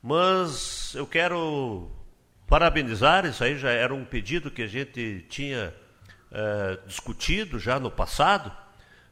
Mas 0.02 0.94
eu 0.96 1.06
quero 1.06 1.92
parabenizar, 2.48 3.26
isso 3.26 3.44
aí 3.44 3.58
já 3.58 3.72
era 3.72 3.94
um 3.94 4.06
pedido 4.06 4.50
que 4.50 4.62
a 4.62 4.68
gente 4.68 5.26
tinha 5.30 5.74
é, 6.32 6.80
discutido 6.88 7.60
já 7.60 7.80
no 7.80 7.92
passado, 7.92 8.52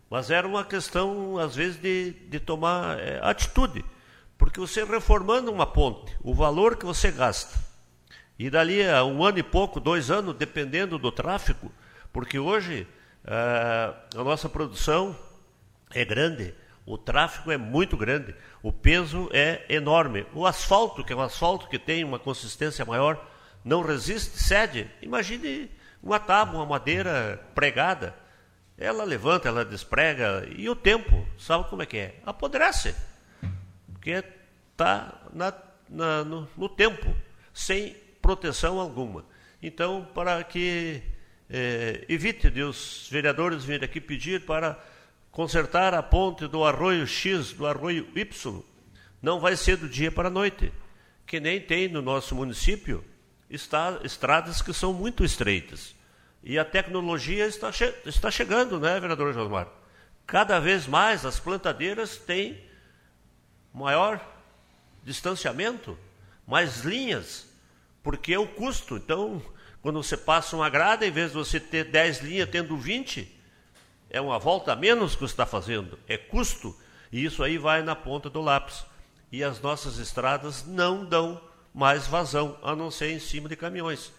mas 0.10 0.32
era 0.32 0.48
uma 0.48 0.64
questão, 0.64 1.38
às 1.38 1.56
vezes, 1.56 1.78
de, 1.82 2.12
de 2.12 2.40
tomar 2.40 2.98
é, 3.00 3.20
atitude. 3.22 3.84
Porque 4.38 4.60
você 4.60 4.84
reformando 4.84 5.52
uma 5.52 5.66
ponte, 5.66 6.16
o 6.22 6.34
valor 6.34 6.78
que 6.78 6.86
você 6.86 7.12
gasta, 7.12 7.58
e 8.38 8.50
dali 8.50 8.88
a 8.88 9.04
um 9.04 9.24
ano 9.24 9.40
e 9.40 9.44
pouco, 9.44 9.80
dois 9.80 10.12
anos, 10.12 10.36
dependendo 10.36 10.98
do 10.98 11.12
tráfego, 11.12 11.72
porque 12.12 12.38
hoje 12.38 12.88
é, 13.26 13.94
a 14.16 14.24
nossa 14.24 14.50
produção 14.50 15.18
é 15.94 16.04
grande, 16.04 16.54
o 16.86 16.98
tráfego 16.98 17.52
é 17.52 17.58
muito 17.58 17.98
grande, 17.98 18.36
o 18.62 18.72
peso 18.72 19.30
é 19.34 19.66
enorme. 19.70 20.26
O 20.34 20.46
asfalto, 20.46 21.04
que 21.04 21.14
é 21.14 21.16
um 21.16 21.22
asfalto 21.22 21.68
que 21.68 21.80
tem 21.80 22.04
uma 22.04 22.20
consistência 22.20 22.86
maior, 22.86 23.26
não 23.64 23.82
resiste, 23.82 24.38
cede. 24.38 24.90
Imagine 25.02 25.72
uma 26.04 26.20
tábua, 26.20 26.60
uma 26.60 26.66
madeira 26.66 27.44
pregada. 27.56 28.16
Ela 28.78 29.04
levanta, 29.04 29.48
ela 29.48 29.66
desprega, 29.66 30.46
e 30.56 30.70
o 30.70 30.76
tempo, 30.76 31.26
sabe 31.40 31.68
como 31.70 31.82
é 31.82 31.86
que 31.86 31.98
é? 31.98 32.20
Apodrece. 32.26 32.94
Porque 33.94 34.24
está 34.72 35.22
no, 35.90 36.48
no, 36.56 36.70
tempo, 36.70 37.16
sem 37.54 37.96
proteção 38.26 38.80
alguma. 38.80 39.24
Então, 39.62 40.08
para 40.16 40.44
que 40.44 41.00
é, 41.48 42.04
evite 42.10 42.50
de 42.50 42.64
os 42.64 43.08
vereadores 43.12 43.64
virem 43.64 43.86
aqui 43.86 44.02
pedir 44.02 44.46
para 44.46 44.84
consertar 45.30 45.94
a 45.94 46.02
ponte 46.02 46.48
do 46.48 46.66
arroio 46.66 47.06
X, 47.06 47.54
do 47.54 47.68
arroio 47.68 48.08
Y, 48.16 48.64
não 49.22 49.40
vai 49.40 49.56
ser 49.56 49.78
do 49.78 49.88
dia 49.88 50.12
para 50.12 50.30
a 50.30 50.32
noite, 50.32 50.74
que 51.24 51.40
nem 51.40 51.62
tem 51.62 51.88
no 51.88 52.02
nosso 52.02 52.34
município 52.34 53.06
estradas 53.48 54.60
que 54.60 54.74
são 54.74 54.92
muito 54.92 55.24
estreitas. 55.24 55.94
E 56.44 56.58
a 56.58 56.66
tecnologia 56.66 57.46
está, 57.46 57.72
che 57.72 57.94
está 58.08 58.32
chegando, 58.32 58.80
né, 58.80 59.00
vereador 59.00 59.36
Josmar? 59.36 59.68
Cada 60.26 60.60
vez 60.60 60.88
mais 60.88 61.24
as 61.26 61.40
plantadeiras 61.40 62.18
têm 62.18 62.60
maior 63.72 64.20
distanciamento, 65.04 65.96
mais 66.48 66.82
linhas, 66.82 67.54
porque 68.06 68.36
é 68.36 68.40
o 68.40 68.48
custo. 68.48 68.98
Então, 68.98 69.42
quando 69.82 70.02
você 70.02 70.16
passa 70.16 70.56
uma 70.56 70.70
grada, 70.70 71.08
em 71.08 71.12
vez 71.12 71.32
de 71.32 71.38
você 71.38 71.60
ter 71.60 71.86
10 71.86 72.22
linhas, 72.22 72.48
tendo 72.48 72.78
20, 72.78 73.28
é 74.12 74.22
uma 74.22 74.38
volta 74.38 74.74
a 74.74 74.76
menos 74.76 75.16
que 75.16 75.22
você 75.22 75.34
está 75.34 75.46
fazendo, 75.46 75.98
é 76.08 76.16
custo, 76.16 76.78
e 77.12 77.26
isso 77.26 77.44
aí 77.44 77.58
vai 77.58 77.82
na 77.82 77.96
ponta 77.96 78.30
do 78.30 78.42
lápis. 78.42 78.86
E 79.32 79.44
as 79.44 79.60
nossas 79.60 79.98
estradas 79.98 80.64
não 80.68 81.04
dão 81.04 81.42
mais 81.74 82.06
vazão, 82.06 82.58
a 82.62 82.76
não 82.76 82.92
ser 82.92 83.10
em 83.10 83.20
cima 83.20 83.50
de 83.50 83.56
caminhões. 83.56 84.14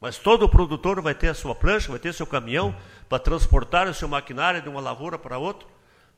Mas 0.00 0.16
todo 0.16 0.48
produtor 0.48 1.02
vai 1.02 1.14
ter 1.14 1.28
a 1.28 1.34
sua 1.34 1.56
prancha, 1.56 1.90
vai 1.90 1.98
ter 1.98 2.14
seu 2.14 2.26
caminhão 2.26 2.74
para 3.08 3.18
transportar 3.18 3.88
o 3.88 3.94
seu 3.94 4.06
maquinário 4.06 4.62
de 4.62 4.68
uma 4.68 4.80
lavoura 4.80 5.18
para 5.18 5.38
outra, 5.38 5.66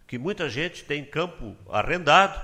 que 0.06 0.18
muita 0.18 0.50
gente 0.50 0.84
tem 0.84 1.02
campo 1.02 1.56
arrendado, 1.70 2.38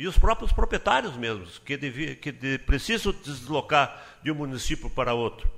e 0.00 0.06
os 0.06 0.16
próprios 0.16 0.50
proprietários 0.50 1.14
mesmos, 1.14 1.58
que, 1.58 1.76
que 2.16 2.32
de, 2.32 2.58
precisam 2.60 3.12
deslocar 3.12 4.09
de 4.22 4.30
um 4.30 4.34
município 4.34 4.90
para 4.90 5.14
outro. 5.14 5.50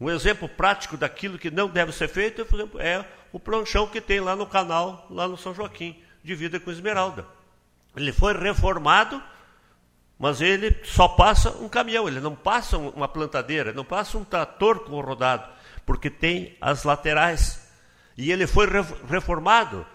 Um 0.00 0.10
exemplo 0.10 0.48
prático 0.48 0.96
daquilo 0.96 1.38
que 1.38 1.50
não 1.50 1.68
deve 1.68 1.92
ser 1.92 2.08
feito, 2.08 2.44
por 2.44 2.58
exemplo, 2.60 2.80
é 2.80 3.04
o 3.32 3.40
planchão 3.40 3.86
que 3.86 4.00
tem 4.00 4.20
lá 4.20 4.36
no 4.36 4.46
canal, 4.46 5.06
lá 5.10 5.26
no 5.26 5.36
São 5.36 5.54
Joaquim, 5.54 6.02
de 6.22 6.34
vida 6.34 6.60
com 6.60 6.70
esmeralda. 6.70 7.26
Ele 7.96 8.12
foi 8.12 8.34
reformado, 8.34 9.22
mas 10.18 10.40
ele 10.40 10.76
só 10.84 11.08
passa 11.08 11.50
um 11.58 11.68
caminhão, 11.68 12.06
ele 12.06 12.20
não 12.20 12.34
passa 12.34 12.76
uma 12.76 13.08
plantadeira, 13.08 13.72
não 13.72 13.84
passa 13.84 14.18
um 14.18 14.24
trator 14.24 14.80
com 14.80 15.00
rodado, 15.00 15.48
porque 15.86 16.10
tem 16.10 16.56
as 16.60 16.84
laterais. 16.84 17.66
E 18.16 18.30
ele 18.30 18.46
foi 18.46 18.66
reformado. 19.08 19.86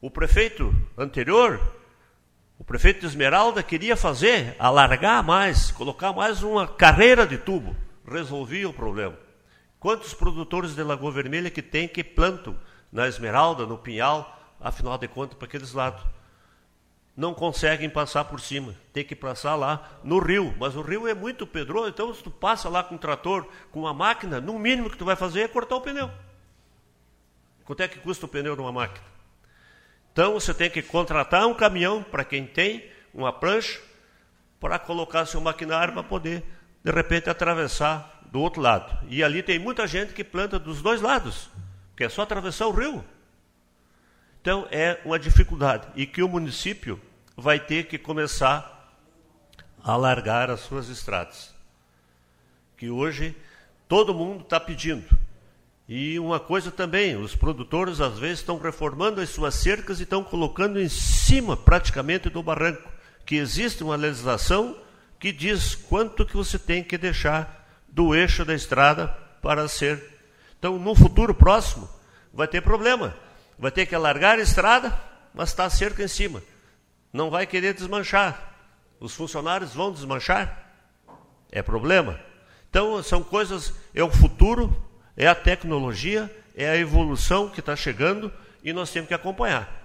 O 0.00 0.10
prefeito 0.10 0.74
anterior, 0.98 1.60
o 2.62 2.64
prefeito 2.64 3.00
de 3.00 3.06
Esmeralda, 3.06 3.60
queria 3.60 3.96
fazer, 3.96 4.54
alargar 4.56 5.20
mais, 5.24 5.72
colocar 5.72 6.12
mais 6.12 6.44
uma 6.44 6.64
carreira 6.64 7.26
de 7.26 7.36
tubo. 7.36 7.74
Resolvia 8.08 8.68
o 8.68 8.72
problema. 8.72 9.18
Quantos 9.80 10.14
produtores 10.14 10.72
de 10.72 10.80
Lagoa 10.84 11.10
Vermelha 11.10 11.50
que 11.50 11.60
tem 11.60 11.88
que 11.88 12.04
plantam 12.04 12.56
na 12.92 13.08
Esmeralda, 13.08 13.66
no 13.66 13.76
Pinhal, 13.76 14.40
afinal 14.60 14.96
de 14.96 15.08
contas, 15.08 15.36
para 15.36 15.48
aqueles 15.48 15.72
lados? 15.72 16.04
não 17.16 17.34
conseguem 17.34 17.90
passar 17.90 18.24
por 18.24 18.40
cima, 18.40 18.74
tem 18.92 19.04
que 19.04 19.14
passar 19.16 19.54
lá 19.56 19.98
no 20.04 20.18
rio, 20.20 20.54
mas 20.58 20.76
o 20.76 20.82
rio 20.82 21.06
é 21.06 21.12
muito 21.12 21.46
pedroso, 21.46 21.88
então 21.88 22.14
se 22.14 22.22
tu 22.22 22.30
passa 22.30 22.70
lá 22.70 22.82
com 22.82 22.94
um 22.94 22.98
trator, 22.98 23.46
com 23.70 23.80
uma 23.80 23.92
máquina, 23.92 24.40
no 24.40 24.58
mínimo 24.58 24.88
que 24.88 24.96
tu 24.96 25.04
vai 25.04 25.14
fazer 25.14 25.40
é 25.40 25.48
cortar 25.48 25.76
o 25.76 25.80
pneu. 25.82 26.10
Quanto 27.64 27.82
é 27.82 27.88
que 27.88 27.98
custa 27.98 28.24
o 28.24 28.28
pneu 28.28 28.54
de 28.54 28.62
uma 28.62 28.72
máquina? 28.72 29.04
Então 30.12 30.34
você 30.34 30.52
tem 30.52 30.68
que 30.68 30.82
contratar 30.82 31.46
um 31.46 31.54
caminhão 31.54 32.02
para 32.02 32.24
quem 32.24 32.46
tem 32.46 32.84
uma 33.14 33.32
prancha 33.32 33.80
para 34.60 34.78
colocar 34.78 35.26
seu 35.26 35.40
maquinário 35.40 35.94
para 35.94 36.02
poder 36.02 36.44
de 36.84 36.90
repente 36.90 37.30
atravessar 37.30 38.20
do 38.30 38.40
outro 38.40 38.60
lado. 38.60 39.06
E 39.08 39.22
ali 39.24 39.42
tem 39.42 39.58
muita 39.58 39.86
gente 39.86 40.12
que 40.12 40.22
planta 40.22 40.58
dos 40.58 40.82
dois 40.82 41.00
lados, 41.00 41.50
que 41.96 42.04
é 42.04 42.08
só 42.08 42.22
atravessar 42.22 42.66
o 42.66 42.72
rio. 42.72 43.04
Então 44.40 44.66
é 44.70 45.00
uma 45.04 45.18
dificuldade 45.18 45.86
e 45.94 46.06
que 46.06 46.22
o 46.22 46.28
município 46.28 47.00
vai 47.36 47.58
ter 47.58 47.86
que 47.86 47.98
começar 47.98 48.96
a 49.82 49.92
alargar 49.92 50.50
as 50.50 50.60
suas 50.60 50.88
estradas. 50.88 51.54
Que 52.76 52.90
hoje 52.90 53.36
todo 53.88 54.14
mundo 54.14 54.42
está 54.42 54.60
pedindo. 54.60 55.21
E 55.94 56.18
uma 56.18 56.40
coisa 56.40 56.70
também, 56.70 57.16
os 57.16 57.36
produtores 57.36 58.00
às 58.00 58.18
vezes 58.18 58.38
estão 58.38 58.56
reformando 58.56 59.20
as 59.20 59.28
suas 59.28 59.54
cercas 59.56 60.00
e 60.00 60.04
estão 60.04 60.24
colocando 60.24 60.80
em 60.80 60.88
cima 60.88 61.54
praticamente 61.54 62.30
do 62.30 62.42
barranco, 62.42 62.90
que 63.26 63.36
existe 63.36 63.84
uma 63.84 63.94
legislação 63.94 64.74
que 65.20 65.30
diz 65.30 65.74
quanto 65.74 66.24
que 66.24 66.34
você 66.34 66.58
tem 66.58 66.82
que 66.82 66.96
deixar 66.96 67.68
do 67.86 68.14
eixo 68.14 68.42
da 68.42 68.54
estrada 68.54 69.08
para 69.42 69.68
ser. 69.68 70.02
Então, 70.58 70.78
no 70.78 70.94
futuro 70.94 71.34
próximo, 71.34 71.86
vai 72.32 72.48
ter 72.48 72.62
problema 72.62 73.14
vai 73.58 73.70
ter 73.70 73.86
que 73.86 73.94
alargar 73.94 74.38
a 74.38 74.42
estrada, 74.42 74.98
mas 75.32 75.50
está 75.50 75.64
a 75.66 75.70
cerca 75.70 76.02
em 76.02 76.08
cima. 76.08 76.42
Não 77.12 77.30
vai 77.30 77.46
querer 77.46 77.74
desmanchar. 77.74 78.56
Os 78.98 79.14
funcionários 79.14 79.74
vão 79.74 79.92
desmanchar? 79.92 80.72
É 81.50 81.62
problema. 81.62 82.18
Então, 82.68 83.00
são 83.02 83.22
coisas, 83.22 83.72
é 83.94 84.02
o 84.02 84.10
futuro, 84.10 84.74
é 85.16 85.26
a 85.26 85.34
tecnologia, 85.34 86.30
é 86.54 86.68
a 86.68 86.76
evolução 86.76 87.48
que 87.48 87.60
está 87.60 87.74
chegando 87.76 88.32
e 88.62 88.72
nós 88.72 88.90
temos 88.90 89.08
que 89.08 89.14
acompanhar. 89.14 89.82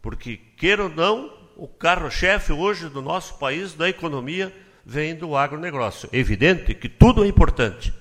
Porque, 0.00 0.36
queira 0.36 0.84
ou 0.84 0.88
não, 0.88 1.32
o 1.56 1.66
carro-chefe 1.66 2.52
hoje 2.52 2.88
do 2.88 3.00
nosso 3.00 3.38
país, 3.38 3.74
da 3.74 3.88
economia, 3.88 4.54
vem 4.84 5.14
do 5.14 5.36
agronegócio. 5.36 6.08
É 6.12 6.18
evidente 6.18 6.74
que 6.74 6.88
tudo 6.88 7.24
é 7.24 7.28
importante. 7.28 7.92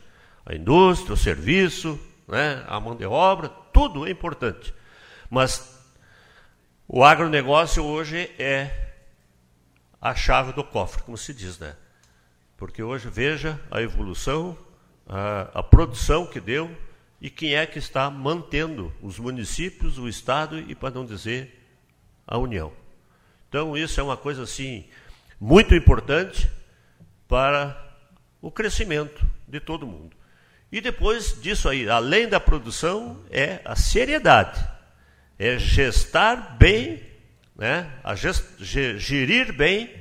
A 0.46 0.54
indústria, 0.54 1.14
o 1.14 1.18
serviço, 1.18 2.00
né, 2.28 2.64
a 2.68 2.80
mão 2.80 2.96
de 2.96 3.06
obra, 3.06 3.48
tudo 3.48 4.06
é 4.06 4.12
importante. 4.12 4.74
Mas 5.30 5.74
o 6.88 7.04
agronegócio 7.04 7.84
hoje 7.84 8.30
é 8.38 8.92
a 10.02 10.14
chave 10.14 10.52
do 10.52 10.64
cofre, 10.64 11.02
como 11.04 11.18
se 11.18 11.34
diz, 11.34 11.58
né? 11.58 11.76
Porque 12.58 12.84
hoje 12.84 13.10
veja 13.10 13.60
a 13.72 13.82
evolução, 13.82 14.58
a, 15.14 15.60
a 15.60 15.64
produção 15.64 16.26
que 16.26 16.40
deu 16.40 16.76
e 17.22 17.30
quem 17.30 17.54
é 17.54 17.68
que 17.68 17.78
está 17.78 18.10
mantendo 18.10 18.92
os 19.00 19.20
municípios, 19.20 20.00
o 20.00 20.10
Estado 20.10 20.60
e, 20.60 20.74
para 20.74 20.90
não 20.90 21.06
dizer, 21.06 21.64
a 22.26 22.40
União. 22.40 22.74
Então, 23.48 23.78
isso 23.78 24.00
é 24.00 24.04
uma 24.04 24.18
coisa 24.18 24.42
assim 24.42 24.86
muito 25.40 25.76
importante 25.76 26.50
para 27.28 27.96
o 28.42 28.50
crescimento 28.50 29.24
de 29.48 29.60
todo 29.60 29.86
mundo. 29.86 30.18
E 30.72 30.82
depois 30.82 31.40
disso 31.40 31.70
aí, 31.70 31.88
além 31.88 32.28
da 32.28 32.40
produção, 32.40 33.24
é 33.30 33.62
a 33.64 33.76
seriedade 33.76 34.74
é 35.38 35.58
gestar 35.60 36.58
bem, 36.58 37.04
né, 37.56 37.92
a 38.04 38.16
gest, 38.16 38.44
gerir 38.60 39.52
bem 39.52 39.94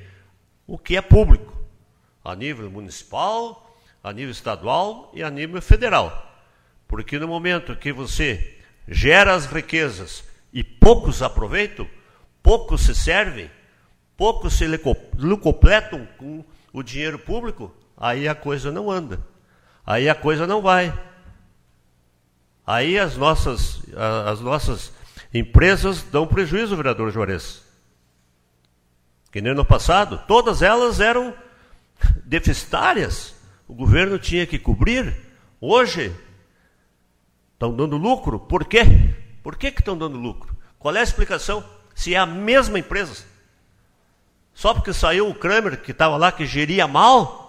o 0.66 0.78
que 0.78 0.96
é 0.96 1.02
público, 1.02 1.60
a 2.24 2.34
nível 2.34 2.70
municipal, 2.70 3.71
a 4.02 4.12
nível 4.12 4.30
estadual 4.30 5.10
e 5.14 5.22
a 5.22 5.30
nível 5.30 5.60
federal. 5.62 6.30
Porque 6.88 7.18
no 7.18 7.28
momento 7.28 7.76
que 7.76 7.92
você 7.92 8.58
gera 8.88 9.34
as 9.34 9.46
riquezas 9.46 10.24
e 10.52 10.62
poucos 10.62 11.22
aproveitam, 11.22 11.88
poucos 12.42 12.82
se 12.82 12.94
servem, 12.94 13.50
poucos 14.16 14.54
se 14.54 14.66
completam 15.40 16.06
com 16.18 16.44
o 16.72 16.82
dinheiro 16.82 17.18
público, 17.18 17.74
aí 17.96 18.28
a 18.28 18.34
coisa 18.34 18.70
não 18.70 18.90
anda. 18.90 19.20
Aí 19.86 20.08
a 20.08 20.14
coisa 20.14 20.46
não 20.46 20.60
vai. 20.60 20.92
Aí 22.66 22.98
as 22.98 23.16
nossas, 23.16 23.82
as 24.28 24.40
nossas 24.40 24.92
Empresas 25.34 26.02
dão 26.02 26.26
prejuízo, 26.26 26.76
vereador 26.76 27.10
Juarez. 27.10 27.62
Que 29.30 29.40
nem 29.40 29.54
no 29.54 29.64
passado, 29.64 30.20
todas 30.28 30.60
elas 30.60 31.00
eram 31.00 31.34
deficitárias. 32.24 33.34
O 33.66 33.74
governo 33.74 34.18
tinha 34.18 34.46
que 34.46 34.58
cobrir. 34.58 35.14
Hoje, 35.60 36.14
estão 37.52 37.74
dando 37.74 37.96
lucro. 37.96 38.38
Por 38.40 38.64
quê? 38.64 38.82
Por 39.42 39.56
que 39.56 39.68
estão 39.68 39.96
dando 39.96 40.18
lucro? 40.18 40.56
Qual 40.78 40.94
é 40.94 41.00
a 41.00 41.04
explicação? 41.04 41.64
Se 41.94 42.14
é 42.14 42.18
a 42.18 42.26
mesma 42.26 42.78
empresa. 42.78 43.24
Só 44.54 44.74
porque 44.74 44.92
saiu 44.92 45.28
o 45.28 45.34
Kramer, 45.34 45.80
que 45.80 45.92
estava 45.92 46.16
lá, 46.16 46.30
que 46.30 46.44
geria 46.44 46.86
mal, 46.86 47.42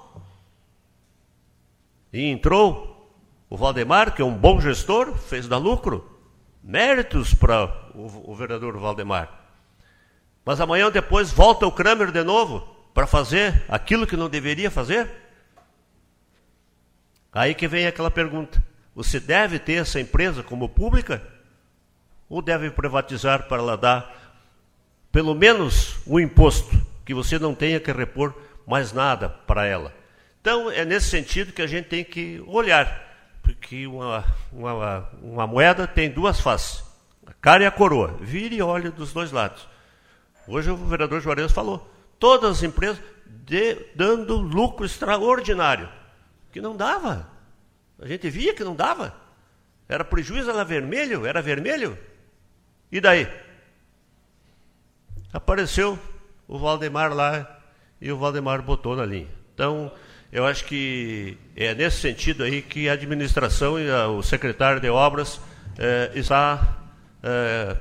e 2.14 2.30
entrou 2.30 3.12
o 3.50 3.58
Valdemar, 3.58 4.14
que 4.14 4.22
é 4.22 4.26
um 4.26 4.36
bom 4.38 4.62
gestor, 4.62 5.18
fez 5.18 5.48
dar 5.48 5.58
lucro. 5.58 6.10
Méritos 6.64 7.34
para 7.34 7.66
o, 7.94 8.32
o 8.32 8.36
vereador 8.36 8.78
Valdemar. 8.78 9.30
Mas 10.46 10.62
amanhã 10.62 10.92
depois 10.92 11.32
volta 11.32 11.66
o 11.66 11.72
Kramer 11.72 12.12
de 12.12 12.24
novo 12.24 12.62
para 12.94 13.08
fazer 13.08 13.64
aquilo 13.68 14.06
que 14.06 14.16
não 14.16 14.30
deveria 14.30 14.70
fazer? 14.70 15.23
Aí 17.34 17.54
que 17.54 17.68
vem 17.68 17.88
aquela 17.88 18.12
pergunta: 18.12 18.64
você 18.96 19.20
deve 19.20 19.60
ter 19.60 19.82
essa 19.82 20.00
empresa 20.00 20.44
como 20.44 20.70
pública? 20.70 21.22
Ou 22.30 22.42
deve 22.42 22.70
privatizar 22.72 23.48
para 23.48 23.58
ela 23.58 23.78
dar 23.78 24.22
pelo 25.12 25.36
menos 25.36 25.98
o 26.06 26.20
imposto, 26.20 26.76
que 27.06 27.14
você 27.14 27.38
não 27.38 27.54
tenha 27.54 27.80
que 27.80 27.92
repor 27.92 28.34
mais 28.66 28.92
nada 28.92 29.30
para 29.30 29.66
ela? 29.66 29.94
Então 30.42 30.70
é 30.72 30.84
nesse 30.84 31.10
sentido 31.10 31.54
que 31.54 31.62
a 31.62 31.68
gente 31.68 31.88
tem 31.88 32.04
que 32.04 32.44
olhar 32.48 33.14
porque 33.44 33.86
uma, 33.86 34.24
uma, 34.52 35.10
uma 35.22 35.46
moeda 35.46 35.86
tem 35.86 36.10
duas 36.10 36.40
faces, 36.40 36.82
a 37.28 37.34
cara 37.34 37.64
e 37.64 37.66
a 37.66 37.72
coroa. 37.72 38.18
Vire 38.22 38.56
e 38.56 38.62
olhe 38.62 38.90
dos 38.90 39.12
dois 39.12 39.32
lados. 39.32 39.68
Hoje 40.48 40.72
o 40.72 40.78
vereador 40.78 41.22
Juarez 41.22 41.52
falou, 41.52 41.92
todas 42.18 42.58
as 42.58 42.64
empresas 42.64 43.02
de, 43.28 43.76
dando 43.96 44.38
lucro 44.38 44.86
extraordinário, 44.86 45.90
que 46.54 46.62
não 46.62 46.78
dava. 46.78 47.28
A 48.00 48.08
gente 48.08 48.30
via 48.30 48.54
que 48.54 48.64
não 48.64 48.76
dava. 48.76 49.14
Era 49.90 50.06
prejuízo, 50.06 50.52
era 50.52 50.64
vermelho, 50.64 51.26
era 51.26 51.42
vermelho. 51.42 51.98
E 52.92 53.02
daí? 53.02 53.28
Apareceu 55.34 55.98
o 56.48 56.60
Valdemar 56.60 57.12
lá 57.12 57.60
e 58.00 58.12
o 58.12 58.18
Valdemar 58.18 58.62
botou 58.62 58.96
na 58.96 59.04
linha. 59.04 59.30
Então, 59.54 59.92
eu 60.32 60.46
acho 60.46 60.66
que 60.66 61.38
é 61.56 61.74
nesse 61.74 61.98
sentido 61.98 62.44
aí 62.44 62.62
que 62.62 62.88
a 62.88 62.94
administração 62.94 63.80
e 63.80 63.90
a, 63.90 64.08
o 64.08 64.22
secretário 64.22 64.80
de 64.80 64.90
obras 64.90 65.42
é, 65.78 66.12
está 66.14 66.78
é, 67.24 67.76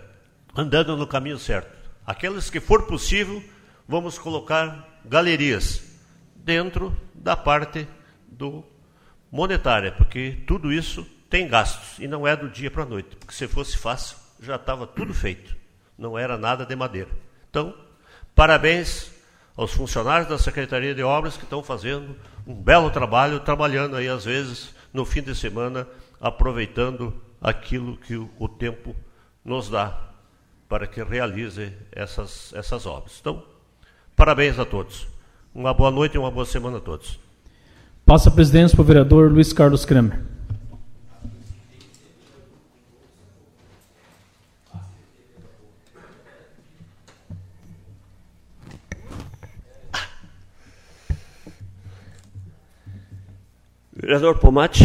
andando 0.56 0.96
no 0.96 1.06
caminho 1.06 1.38
certo. 1.38 1.70
Aqueles 2.06 2.48
que 2.48 2.58
for 2.58 2.86
possível, 2.86 3.42
vamos 3.86 4.18
colocar 4.18 4.88
galerias 5.04 5.82
dentro 6.34 6.96
da 7.14 7.36
parte 7.36 7.86
do 8.42 8.64
monetária, 9.30 9.92
porque 9.92 10.42
tudo 10.46 10.72
isso 10.72 11.06
tem 11.30 11.46
gastos 11.46 12.00
e 12.00 12.08
não 12.08 12.26
é 12.26 12.34
do 12.34 12.48
dia 12.48 12.70
para 12.70 12.82
a 12.82 12.86
noite. 12.86 13.14
Porque 13.14 13.32
se 13.32 13.46
fosse 13.46 13.76
fácil, 13.76 14.16
já 14.40 14.56
estava 14.56 14.84
tudo 14.84 15.14
feito. 15.14 15.56
Não 15.96 16.18
era 16.18 16.36
nada 16.36 16.66
de 16.66 16.74
madeira. 16.74 17.08
Então, 17.48 17.72
parabéns 18.34 19.12
aos 19.56 19.72
funcionários 19.72 20.28
da 20.28 20.38
Secretaria 20.38 20.92
de 20.92 21.04
Obras 21.04 21.36
que 21.36 21.44
estão 21.44 21.62
fazendo 21.62 22.16
um 22.44 22.54
belo 22.54 22.90
trabalho, 22.90 23.38
trabalhando 23.38 23.94
aí 23.94 24.08
às 24.08 24.24
vezes 24.24 24.74
no 24.92 25.04
fim 25.04 25.22
de 25.22 25.34
semana, 25.36 25.86
aproveitando 26.20 27.14
aquilo 27.40 27.96
que 27.96 28.16
o 28.16 28.48
tempo 28.48 28.94
nos 29.44 29.70
dá 29.70 30.10
para 30.68 30.86
que 30.86 31.02
realize 31.02 31.72
essas, 31.92 32.52
essas 32.54 32.86
obras. 32.86 33.18
Então, 33.20 33.44
parabéns 34.16 34.58
a 34.58 34.64
todos. 34.64 35.06
Uma 35.54 35.72
boa 35.72 35.90
noite 35.90 36.16
e 36.16 36.18
uma 36.18 36.30
boa 36.30 36.46
semana 36.46 36.78
a 36.78 36.80
todos. 36.80 37.20
Passa 38.12 38.28
a 38.28 38.32
presidência 38.32 38.76
para 38.76 38.82
o 38.82 38.84
vereador 38.84 39.32
Luiz 39.32 39.54
Carlos 39.54 39.86
Kramer. 39.86 40.20
Vereador 53.96 54.38
Pomate. 54.38 54.84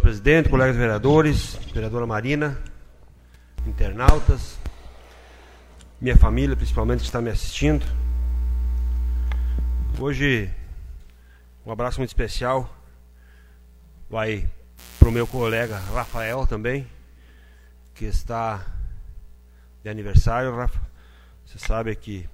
Presidente, 0.00 0.48
colegas 0.48 0.76
vereadores, 0.76 1.58
vereadora 1.72 2.06
Marina, 2.06 2.58
internautas, 3.66 4.58
minha 6.00 6.16
família 6.16 6.56
principalmente 6.56 7.00
que 7.00 7.06
está 7.06 7.20
me 7.20 7.28
assistindo. 7.28 7.84
Hoje, 9.98 10.50
um 11.66 11.70
abraço 11.70 12.00
muito 12.00 12.08
especial 12.08 12.74
vai 14.08 14.48
para 14.98 15.08
o 15.08 15.12
meu 15.12 15.26
colega 15.26 15.76
Rafael 15.76 16.46
também, 16.46 16.86
que 17.94 18.06
está 18.06 18.64
de 19.82 19.90
aniversário, 19.90 20.56
Rafa. 20.56 20.80
Você 21.44 21.58
sabe 21.58 21.94
que 21.94 22.26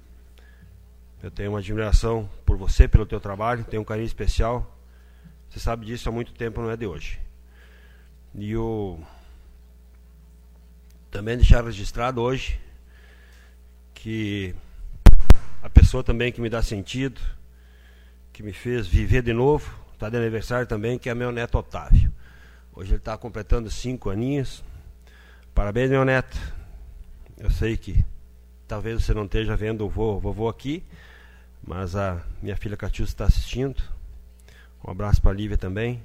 eu 1.20 1.32
tenho 1.32 1.50
uma 1.50 1.58
admiração 1.58 2.30
por 2.46 2.56
você, 2.56 2.86
pelo 2.86 3.04
teu 3.04 3.18
trabalho, 3.18 3.64
tenho 3.64 3.82
um 3.82 3.84
carinho 3.84 4.06
especial. 4.06 4.78
Você 5.48 5.58
sabe 5.58 5.86
disso 5.86 6.08
há 6.08 6.12
muito 6.12 6.32
tempo, 6.32 6.60
não 6.60 6.70
é 6.70 6.76
de 6.76 6.86
hoje. 6.86 7.18
E 8.34 8.56
o 8.56 8.98
também 11.10 11.36
deixar 11.36 11.64
registrado 11.64 12.20
hoje 12.20 12.60
que 13.92 14.54
a 15.62 15.68
pessoa 15.68 16.02
também 16.02 16.32
que 16.32 16.40
me 16.40 16.48
dá 16.48 16.62
sentido, 16.62 17.20
que 18.32 18.42
me 18.42 18.52
fez 18.52 18.86
viver 18.86 19.22
de 19.22 19.32
novo, 19.32 19.70
está 19.92 20.08
de 20.08 20.16
aniversário 20.16 20.66
também, 20.66 20.98
que 20.98 21.10
é 21.10 21.14
meu 21.14 21.30
neto 21.30 21.58
Otávio. 21.58 22.10
Hoje 22.72 22.92
ele 22.92 22.98
está 22.98 23.18
completando 23.18 23.70
cinco 23.70 24.08
aninhos. 24.08 24.64
Parabéns, 25.54 25.90
meu 25.90 26.04
neto. 26.04 26.38
Eu 27.36 27.50
sei 27.50 27.76
que 27.76 28.02
talvez 28.66 29.02
você 29.02 29.12
não 29.12 29.24
esteja 29.24 29.56
vendo 29.56 29.84
o 29.84 29.88
vovô, 29.90 30.48
aqui, 30.48 30.82
mas 31.62 31.96
a 31.96 32.22
minha 32.40 32.56
filha 32.56 32.76
Catiúcia 32.76 33.12
está 33.12 33.24
assistindo. 33.24 33.82
Um 34.82 34.90
abraço 34.90 35.20
para 35.20 35.32
a 35.32 35.34
Lívia 35.34 35.58
também. 35.58 36.02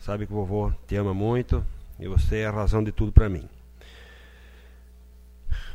Sabe 0.00 0.26
que 0.26 0.32
o 0.32 0.36
vovô 0.36 0.72
te 0.86 0.96
ama 0.96 1.12
muito 1.12 1.64
e 1.98 2.06
você 2.06 2.38
é 2.38 2.46
a 2.46 2.50
razão 2.50 2.82
de 2.82 2.92
tudo 2.92 3.12
para 3.12 3.28
mim. 3.28 3.48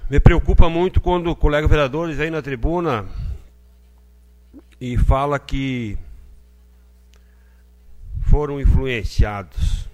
Me 0.10 0.20
preocupa 0.20 0.70
muito 0.70 1.02
quando 1.02 1.30
o 1.30 1.36
colega 1.36 1.68
vereador 1.68 2.12
vem 2.14 2.30
na 2.30 2.41
tribuna 2.41 3.06
e 4.80 4.98
fala 4.98 5.40
que 5.40 5.98
foram 8.22 8.60
influenciados. 8.60 9.88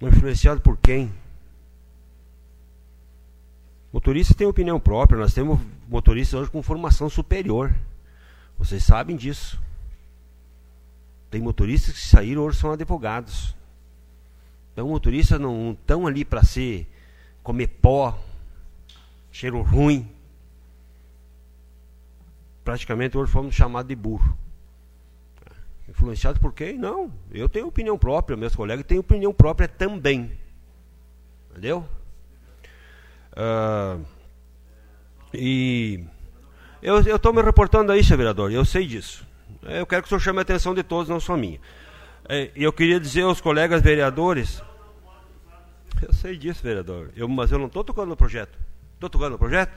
Influenciado 0.00 0.60
por 0.60 0.76
quem? 0.76 1.12
Motorista 3.92 4.34
tem 4.34 4.46
opinião 4.46 4.78
própria, 4.78 5.18
nós 5.18 5.32
temos 5.32 5.58
motoristas 5.88 6.40
hoje 6.40 6.50
com 6.50 6.62
formação 6.62 7.08
superior. 7.08 7.74
Vocês 8.58 8.84
sabem 8.84 9.16
disso. 9.16 9.58
Tem 11.30 11.40
motoristas 11.40 11.94
que 11.94 12.00
saíram 12.00 12.42
hoje 12.42 12.58
são 12.58 12.72
advogados. 12.72 13.54
Então, 14.72 14.88
motoristas 14.88 15.40
não 15.40 15.72
estão 15.72 16.06
ali 16.06 16.24
para 16.24 16.42
ser 16.42 16.86
comer 17.42 17.66
pó, 17.66 18.18
cheiro 19.32 19.62
ruim. 19.62 20.10
Praticamente 22.64 23.16
hoje 23.16 23.30
fomos 23.30 23.54
chamados 23.54 23.88
de 23.88 23.94
burro. 23.94 24.36
Influenciado 25.88 26.40
por 26.40 26.52
quem? 26.52 26.76
Não. 26.76 27.12
Eu 27.30 27.48
tenho 27.48 27.66
opinião 27.68 27.96
própria, 27.96 28.36
meus 28.36 28.54
colegas 28.54 28.84
têm 28.84 28.98
opinião 28.98 29.32
própria 29.32 29.68
também. 29.68 30.36
Entendeu? 31.50 31.88
Uh, 33.32 34.04
e 35.32 36.04
eu 36.82 37.00
estou 37.00 37.32
me 37.32 37.42
reportando 37.42 37.92
a 37.92 37.96
isso, 37.96 38.16
vereador, 38.16 38.50
eu 38.50 38.64
sei 38.64 38.86
disso. 38.86 39.25
Eu 39.68 39.86
quero 39.86 40.02
que 40.02 40.06
o 40.06 40.08
senhor 40.08 40.20
chame 40.20 40.38
a 40.38 40.42
atenção 40.42 40.74
de 40.74 40.82
todos, 40.82 41.08
não 41.08 41.20
só 41.20 41.36
minha. 41.36 41.60
É, 42.28 42.50
e 42.54 42.62
eu 42.62 42.72
queria 42.72 43.00
dizer 43.00 43.22
aos 43.22 43.40
colegas 43.40 43.82
vereadores. 43.82 44.62
Eu 46.02 46.12
sei 46.12 46.36
disso, 46.36 46.62
vereador. 46.62 47.10
Eu, 47.16 47.28
mas 47.28 47.50
eu 47.50 47.58
não 47.58 47.66
estou 47.66 47.82
tocando 47.82 48.08
no 48.08 48.16
projeto. 48.16 48.58
Estou 48.94 49.10
tocando 49.10 49.32
no 49.32 49.38
projeto? 49.38 49.72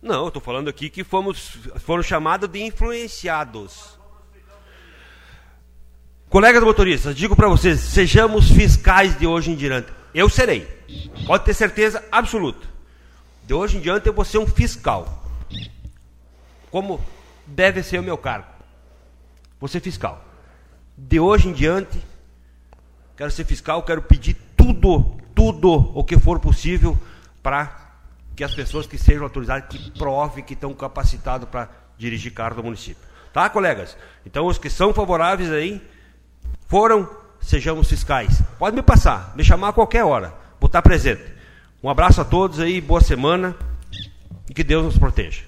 Não, 0.00 0.28
estou 0.28 0.40
falando 0.40 0.68
aqui 0.68 0.88
que 0.88 1.02
fomos, 1.02 1.58
foram 1.80 2.02
chamados 2.02 2.48
de 2.48 2.60
influenciados. 2.62 3.98
Colegas 6.28 6.62
motoristas, 6.62 7.16
digo 7.16 7.34
para 7.34 7.48
vocês, 7.48 7.80
sejamos 7.80 8.50
fiscais 8.50 9.18
de 9.18 9.26
hoje 9.26 9.50
em 9.50 9.56
diante. 9.56 9.90
Eu 10.14 10.28
serei. 10.28 10.66
Pode 11.26 11.44
ter 11.44 11.54
certeza 11.54 12.04
absoluta. 12.12 12.66
De 13.44 13.54
hoje 13.54 13.78
em 13.78 13.80
diante 13.80 14.06
eu 14.06 14.12
vou 14.12 14.24
ser 14.24 14.38
um 14.38 14.46
fiscal. 14.46 15.24
Como 16.70 17.02
deve 17.46 17.82
ser 17.82 17.98
o 17.98 18.02
meu 18.02 18.18
cargo. 18.18 18.57
Vou 19.60 19.68
ser 19.68 19.80
fiscal. 19.80 20.24
De 20.96 21.18
hoje 21.20 21.48
em 21.48 21.52
diante, 21.52 22.00
quero 23.16 23.30
ser 23.30 23.44
fiscal, 23.44 23.82
quero 23.82 24.02
pedir 24.02 24.34
tudo, 24.56 25.16
tudo 25.34 25.92
o 25.94 26.04
que 26.04 26.18
for 26.18 26.38
possível 26.38 26.98
para 27.42 27.88
que 28.34 28.44
as 28.44 28.54
pessoas 28.54 28.86
que 28.86 28.96
sejam 28.96 29.24
autorizadas 29.24 29.68
que 29.68 29.90
provem 29.92 30.44
que 30.44 30.54
estão 30.54 30.72
capacitados 30.72 31.48
para 31.48 31.68
dirigir 31.96 32.32
carro 32.32 32.56
do 32.56 32.62
município. 32.62 33.02
Tá, 33.32 33.48
colegas? 33.50 33.96
Então, 34.24 34.46
os 34.46 34.58
que 34.58 34.70
são 34.70 34.94
favoráveis 34.94 35.50
aí, 35.50 35.82
foram, 36.66 37.08
sejamos 37.40 37.88
fiscais. 37.88 38.42
Pode 38.58 38.76
me 38.76 38.82
passar, 38.82 39.32
me 39.36 39.42
chamar 39.42 39.70
a 39.70 39.72
qualquer 39.72 40.04
hora. 40.04 40.32
Vou 40.60 40.66
estar 40.66 40.82
presente. 40.82 41.22
Um 41.82 41.88
abraço 41.88 42.20
a 42.20 42.24
todos 42.24 42.60
aí, 42.60 42.80
boa 42.80 43.00
semana 43.00 43.56
e 44.48 44.54
que 44.54 44.64
Deus 44.64 44.84
nos 44.84 44.98
proteja. 44.98 45.47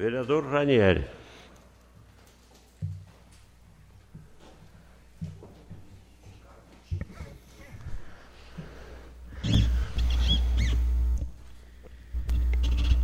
Vereador 0.00 0.50
Ranieri. 0.50 1.06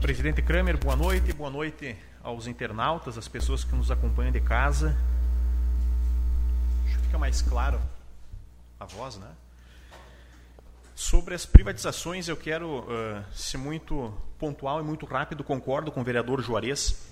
Presidente 0.00 0.40
Kramer, 0.40 0.78
boa 0.78 0.96
noite. 0.96 1.34
Boa 1.34 1.50
noite 1.50 1.98
aos 2.22 2.46
internautas, 2.46 3.18
às 3.18 3.28
pessoas 3.28 3.62
que 3.62 3.74
nos 3.74 3.90
acompanham 3.90 4.32
de 4.32 4.40
casa. 4.40 4.96
Acho 6.86 6.96
que 6.96 7.04
fica 7.04 7.18
mais 7.18 7.42
claro 7.42 7.78
a 8.80 8.86
voz, 8.86 9.18
né? 9.18 9.28
Sobre 10.96 11.34
as 11.34 11.46
privatizações, 11.46 12.26
eu 12.26 12.36
quero 12.36 12.80
uh, 12.80 13.24
ser 13.32 13.58
muito 13.58 14.12
pontual 14.38 14.80
e 14.80 14.82
muito 14.82 15.06
rápido. 15.06 15.44
Concordo 15.44 15.92
com 15.92 16.00
o 16.00 16.04
vereador 16.04 16.42
Juarez. 16.42 17.06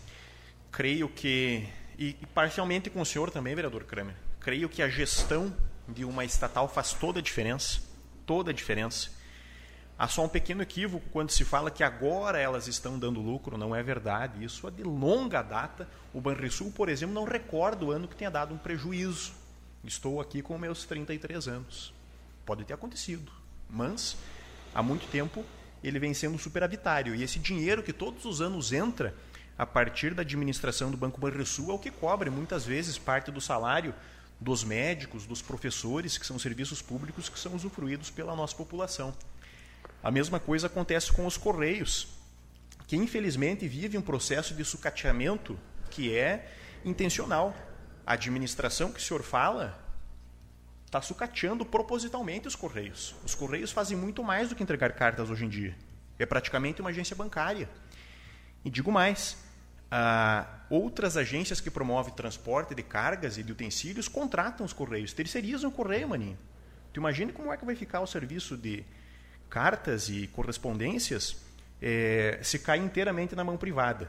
Creio 0.73 1.09
que, 1.09 1.69
e, 1.97 2.17
e 2.21 2.27
parcialmente 2.35 2.91
com 2.91 3.01
o 3.01 3.07
senhor 3.07 3.31
também, 3.31 3.55
vereador 3.55 3.85
Kramer, 3.85 4.17
creio 4.41 4.69
que 4.69 4.83
a 4.83 4.89
gestão 4.89 5.55
de 5.87 6.05
uma 6.05 6.25
estatal 6.25 6.67
faz 6.67 6.95
toda 6.95 7.21
a 7.21 7.23
diferença. 7.23 7.81
Toda 8.27 8.51
a 8.51 8.55
diferença 8.55 9.11
Há 9.97 10.09
só 10.09 10.25
um 10.25 10.29
pequeno 10.29 10.61
equívoco 10.61 11.09
quando 11.11 11.31
se 11.31 11.45
fala 11.45 11.71
que 11.71 11.85
agora 11.85 12.41
elas 12.41 12.67
estão 12.67 12.99
dando 12.99 13.21
lucro, 13.21 13.57
não 13.57 13.75
é 13.75 13.83
verdade. 13.83 14.45
Isso 14.45 14.67
é 14.67 14.71
de 14.71 14.83
longa 14.83 15.41
data. 15.41 15.89
O 16.13 16.21
Banrisul, 16.21 16.73
por 16.73 16.89
exemplo, 16.89 17.15
não 17.15 17.25
recorda 17.25 17.85
o 17.85 17.93
ano 17.93 18.09
que 18.09 18.17
tenha 18.17 18.31
dado 18.31 18.53
um 18.53 18.59
prejuízo. 18.59 19.33
Estou 19.85 20.21
aqui 20.21 20.43
com 20.43 20.59
meus 20.59 20.85
33 20.85 21.47
anos. 21.47 21.95
Pode 22.45 22.65
ter 22.65 22.75
acontecido, 22.75 23.31
mas 23.69 24.17
há 24.75 24.83
muito 24.83 25.07
tempo 25.09 25.45
ele 25.83 25.99
vem 25.99 26.15
sendo 26.15 26.39
superavitário. 26.39 27.15
E 27.15 27.23
esse 27.23 27.39
dinheiro 27.39 27.83
que 27.83 27.93
todos 27.93 28.25
os 28.25 28.41
anos 28.41 28.73
entra 28.73 29.15
a 29.57 29.67
partir 29.67 30.15
da 30.15 30.23
administração 30.23 30.91
do 30.91 30.97
Banco 30.97 31.21
Banrisul 31.21 31.71
é 31.71 31.75
o 31.75 31.79
que 31.79 31.91
cobre 31.91 32.31
muitas 32.31 32.65
vezes 32.65 32.99
parte 32.99 33.31
do 33.31 33.41
salário 33.41 33.95
dos 34.41 34.65
médicos, 34.65 35.27
dos 35.27 35.41
professores, 35.41 36.19
que 36.19 36.27
são 36.27 36.39
serviços 36.39 36.83
públicos 36.83 37.29
que 37.29 37.39
são 37.39 37.55
usufruídos 37.55 38.11
pela 38.11 38.35
nossa 38.35 38.57
população. 38.57 39.15
A 40.03 40.11
mesma 40.11 40.41
coisa 40.41 40.67
acontece 40.67 41.13
com 41.13 41.27
os 41.27 41.37
Correios, 41.37 42.09
que 42.87 42.97
infelizmente 42.97 43.67
vive 43.69 43.97
um 43.97 44.03
processo 44.03 44.55
de 44.55 44.65
sucateamento 44.65 45.59
que 45.91 46.15
é 46.15 46.51
intencional. 46.85 47.55
A 48.07 48.15
administração 48.15 48.93
que 48.93 48.99
o 48.99 49.03
senhor 49.03 49.23
fala 49.23 49.83
está 50.95 51.03
sucateando 51.03 51.65
propositalmente 51.67 52.47
os 52.47 52.55
Correios. 52.55 53.17
Os 53.25 53.35
Correios 53.35 53.73
fazem 53.73 53.97
muito 53.97 54.23
mais 54.23 54.49
do 54.49 54.55
que 54.55 54.63
entregar 54.63 54.93
cartas 54.93 55.29
hoje 55.29 55.45
em 55.45 55.49
dia. 55.49 55.77
É 56.17 56.25
praticamente 56.25 56.81
uma 56.81 56.91
agência 56.91 57.17
bancária. 57.17 57.69
E 58.65 58.71
digo 58.71 58.93
mais, 58.93 59.37
outras 60.71 61.17
agências 61.17 61.61
que 61.61 61.69
promovem 61.69 62.15
transporte 62.15 62.77
de 62.77 62.83
cargas 62.85 63.37
e 63.39 63.43
de 63.43 63.51
utensílios 63.51 64.07
contratam 64.07 64.65
os 64.65 64.73
Correios, 64.73 65.13
terceirizam 65.13 65.69
o 65.69 65.73
Correio, 65.73 66.09
maninho. 66.09 66.39
Tu 66.93 67.01
imagina 67.01 67.33
como 67.33 67.53
é 67.53 67.57
que 67.57 67.65
vai 67.65 67.75
ficar 67.75 68.01
o 68.01 68.07
serviço 68.07 68.57
de 68.57 68.85
cartas 69.51 70.09
e 70.09 70.29
correspondências 70.29 71.37
é, 71.83 72.39
se 72.41 72.61
cai 72.61 72.79
inteiramente 72.79 73.35
na 73.35 73.43
mão 73.43 73.57
privada. 73.57 74.09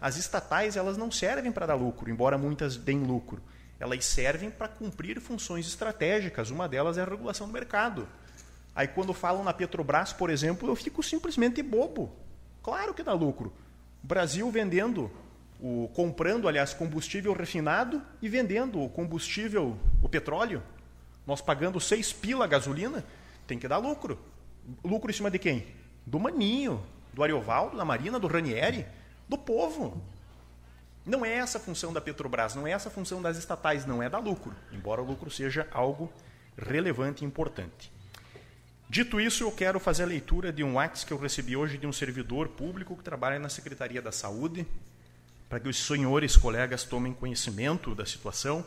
As 0.00 0.16
estatais 0.16 0.76
elas 0.76 0.96
não 0.96 1.08
servem 1.08 1.52
para 1.52 1.66
dar 1.66 1.76
lucro, 1.76 2.10
embora 2.10 2.36
muitas 2.36 2.76
deem 2.76 3.04
lucro. 3.04 3.40
Elas 3.78 4.04
servem 4.04 4.50
para 4.50 4.68
cumprir 4.68 5.20
funções 5.20 5.66
estratégicas. 5.66 6.50
Uma 6.50 6.68
delas 6.68 6.96
é 6.98 7.02
a 7.02 7.04
regulação 7.04 7.46
do 7.46 7.52
mercado. 7.52 8.08
Aí 8.74 8.88
quando 8.88 9.12
falam 9.14 9.44
na 9.44 9.52
Petrobras, 9.52 10.12
por 10.12 10.30
exemplo, 10.30 10.68
eu 10.68 10.76
fico 10.76 11.02
simplesmente 11.02 11.62
bobo. 11.62 12.14
Claro 12.62 12.92
que 12.94 13.02
dá 13.02 13.12
lucro. 13.12 13.52
O 14.02 14.06
Brasil 14.06 14.50
vendendo 14.50 15.10
o, 15.60 15.88
comprando, 15.94 16.48
aliás, 16.48 16.74
combustível 16.74 17.32
refinado 17.32 18.02
e 18.20 18.28
vendendo 18.28 18.82
o 18.82 18.88
combustível, 18.88 19.78
o 20.02 20.08
petróleo. 20.08 20.62
Nós 21.26 21.40
pagando 21.40 21.80
seis 21.80 22.12
pila 22.12 22.44
a 22.44 22.48
gasolina, 22.48 23.04
tem 23.46 23.58
que 23.58 23.66
dar 23.66 23.78
lucro. 23.78 24.18
Lucro 24.84 25.10
em 25.10 25.14
cima 25.14 25.30
de 25.30 25.38
quem? 25.38 25.66
Do 26.04 26.20
Maninho, 26.20 26.84
do 27.12 27.22
Ariovaldo, 27.22 27.76
da 27.76 27.84
Marina, 27.84 28.18
do 28.18 28.26
Ranieri, 28.26 28.86
do 29.28 29.38
povo. 29.38 30.00
Não 31.06 31.24
é 31.24 31.34
essa 31.34 31.58
a 31.58 31.60
função 31.60 31.92
da 31.92 32.00
Petrobras, 32.00 32.56
não 32.56 32.66
é 32.66 32.72
essa 32.72 32.88
a 32.88 32.92
função 32.92 33.22
das 33.22 33.36
estatais, 33.36 33.86
não 33.86 34.02
é 34.02 34.10
dar 34.10 34.18
lucro, 34.18 34.52
embora 34.72 35.00
o 35.00 35.04
lucro 35.04 35.30
seja 35.30 35.68
algo 35.70 36.12
relevante 36.58 37.22
e 37.22 37.26
importante. 37.26 37.92
Dito 38.90 39.20
isso, 39.20 39.44
eu 39.44 39.52
quero 39.52 39.78
fazer 39.78 40.02
a 40.02 40.06
leitura 40.06 40.52
de 40.52 40.64
um 40.64 40.74
WhatsApp 40.74 41.06
que 41.06 41.12
eu 41.12 41.18
recebi 41.18 41.56
hoje 41.56 41.78
de 41.78 41.86
um 41.86 41.92
servidor 41.92 42.48
público 42.48 42.96
que 42.96 43.04
trabalha 43.04 43.38
na 43.38 43.48
Secretaria 43.48 44.02
da 44.02 44.10
Saúde, 44.10 44.66
para 45.48 45.60
que 45.60 45.68
os 45.68 45.76
senhores 45.76 46.36
colegas 46.36 46.82
tomem 46.82 47.12
conhecimento 47.12 47.94
da 47.94 48.04
situação 48.04 48.66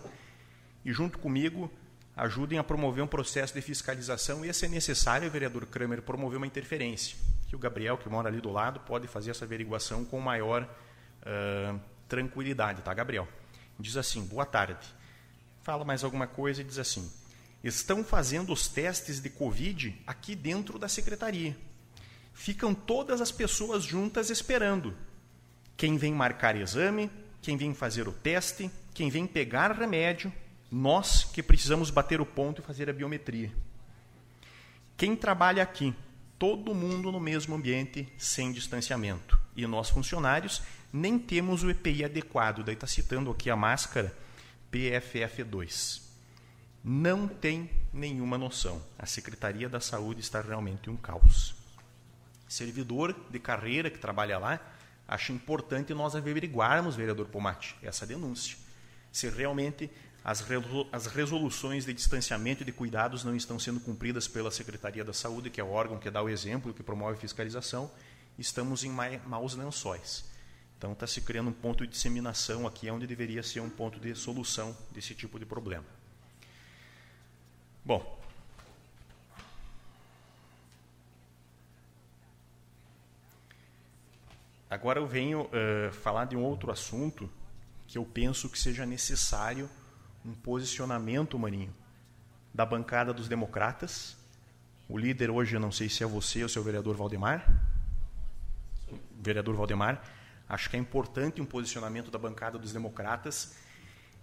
e, 0.86 0.94
junto 0.94 1.20
comigo, 1.20 1.70
ajudem 2.16 2.58
a 2.58 2.64
promover 2.64 3.04
um 3.04 3.08
processo 3.08 3.54
de 3.54 3.62
fiscalização 3.62 4.46
e, 4.46 4.54
se 4.54 4.66
é 4.66 4.70
necessário, 4.70 5.30
vereador 5.30 5.66
Kramer, 5.66 6.02
promover 6.02 6.38
uma 6.38 6.48
interferência, 6.48 7.18
que 7.50 7.56
o 7.56 7.60
Gabriel, 7.60 7.98
que 7.98 8.08
mora 8.08 8.30
ali 8.30 8.40
do 8.40 8.50
lado, 8.50 8.80
pode 8.82 9.08
fazer 9.08 9.32
essa 9.32 9.44
averiguação 9.44 10.06
com 10.06 10.22
maior 10.22 10.64
uh, 10.64 11.80
tranquilidade, 12.10 12.82
tá, 12.82 12.94
Gabriel? 12.94 13.28
Diz 13.80 13.96
assim, 13.96 14.26
boa 14.26 14.46
tarde. 14.46 14.86
Fala 15.64 15.86
mais 15.86 16.04
alguma 16.04 16.28
coisa 16.28 16.62
e 16.62 16.66
diz 16.66 16.80
assim, 16.80 17.10
estão 17.64 18.04
fazendo 18.04 18.52
os 18.52 18.68
testes 18.68 19.22
de 19.22 19.30
Covid 19.30 19.96
aqui 20.06 20.36
dentro 20.36 20.80
da 20.80 20.90
secretaria. 20.90 21.56
Ficam 22.34 22.74
todas 22.74 23.22
as 23.22 23.32
pessoas 23.32 23.84
juntas 23.84 24.30
esperando. 24.30 24.96
Quem 25.78 25.98
vem 25.98 26.14
marcar 26.14 26.56
exame, 26.56 27.10
quem 27.42 27.56
vem 27.56 27.74
fazer 27.74 28.08
o 28.08 28.12
teste, 28.12 28.70
quem 28.94 29.10
vem 29.10 29.28
pegar 29.28 29.72
remédio, 29.72 30.34
nós 30.72 31.24
que 31.24 31.44
precisamos 31.44 31.90
bater 31.90 32.20
o 32.20 32.26
ponto 32.26 32.62
e 32.62 32.66
fazer 32.66 32.90
a 32.90 32.94
biometria. 32.94 33.52
Quem 34.98 35.16
trabalha 35.16 35.64
aqui, 35.64 35.96
todo 36.38 36.76
mundo 36.76 37.12
no 37.12 37.20
mesmo 37.20 37.56
ambiente, 37.56 38.12
sem 38.18 38.52
distanciamento. 38.52 39.40
E 39.56 39.66
nós, 39.68 39.90
funcionários, 39.90 40.62
nem 40.92 41.20
temos 41.20 41.64
o 41.64 41.70
EPI 41.70 42.06
adequado. 42.06 42.64
Daí 42.64 42.76
está 42.76 42.88
citando 42.88 43.32
aqui 43.32 43.50
a 43.50 43.56
máscara 43.56 44.16
PFF2. 44.72 46.02
Não 46.84 47.28
tem 47.28 47.70
nenhuma 47.94 48.38
noção. 48.38 48.82
A 48.98 49.06
Secretaria 49.06 49.68
da 49.68 49.80
Saúde 49.80 50.22
está 50.22 50.42
realmente 50.42 50.90
um 50.90 50.96
caos. 50.96 51.56
Servidor 52.48 53.16
de 53.30 53.40
carreira 53.40 53.90
que 53.90 54.00
trabalha 54.00 54.40
lá, 54.40 54.60
acha 55.08 55.34
importante 55.34 55.94
nós 55.94 56.16
averiguarmos, 56.16 56.96
vereador 56.96 57.28
Pomate, 57.28 57.76
essa 57.82 58.06
denúncia. 58.06 58.58
Se 59.12 59.30
realmente 59.30 59.90
as 60.24 61.06
resoluções 61.08 61.86
de 61.86 61.94
distanciamento 61.94 62.64
e 62.64 62.66
de 62.66 62.72
cuidados 62.72 63.24
não 63.24 63.36
estão 63.36 63.58
sendo 63.58 63.80
cumpridas 63.80 64.28
pela 64.28 64.52
Secretaria 64.52 65.04
da 65.04 65.14
Saúde, 65.14 65.50
que 65.50 65.62
é 65.62 65.64
o 65.64 65.72
órgão 65.72 65.98
que 65.98 66.10
dá 66.10 66.22
o 66.22 66.30
exemplo, 66.30 66.74
que 66.74 66.84
promove 66.84 67.20
fiscalização, 67.20 67.92
estamos 68.38 68.84
em 68.84 68.92
maus 69.26 69.56
lençóis. 69.56 70.26
Então 70.80 70.94
está 70.94 71.06
se 71.06 71.20
criando 71.20 71.50
um 71.50 71.54
ponto 71.54 71.86
de 71.86 71.92
disseminação 71.92 72.66
aqui, 72.66 72.90
onde 72.90 73.06
deveria 73.06 73.44
ser 73.44 73.60
um 73.60 73.70
ponto 73.70 74.00
de 74.00 74.16
solução 74.16 74.76
desse 74.94 75.14
tipo 75.14 75.38
de 75.38 75.46
problema. 75.46 75.84
Bom. 77.84 78.18
Agora 84.70 85.00
eu 85.00 85.06
venho 85.06 85.42
uh, 85.48 85.92
falar 85.92 86.24
de 86.24 86.38
um 86.38 86.42
outro 86.42 86.72
assunto 86.72 87.30
que 87.86 87.98
eu 87.98 88.06
penso 88.06 88.50
que 88.50 88.58
seja 88.58 88.86
necessário 88.86 89.70
um 90.24 90.34
posicionamento, 90.34 91.38
Maninho, 91.38 91.76
da 92.54 92.66
bancada 92.66 93.14
dos 93.14 93.28
democratas. 93.28 94.16
O 94.88 94.98
líder 94.98 95.30
hoje, 95.30 95.58
eu 95.58 95.60
não 95.60 95.74
sei 95.74 95.90
se 95.90 96.06
é 96.06 96.08
você 96.08 96.42
ou 96.42 96.48
se 96.48 96.58
é 96.58 96.62
o 96.62 96.64
vereador 96.64 96.96
Valdemar. 96.96 97.46
Vereador 99.20 99.56
Valdemar, 99.58 100.02
acho 100.50 100.70
que 100.70 100.76
é 100.76 100.80
importante 100.80 101.40
um 101.40 101.46
posicionamento 101.46 102.12
da 102.12 102.18
bancada 102.18 102.58
dos 102.58 102.74
democratas 102.74 103.56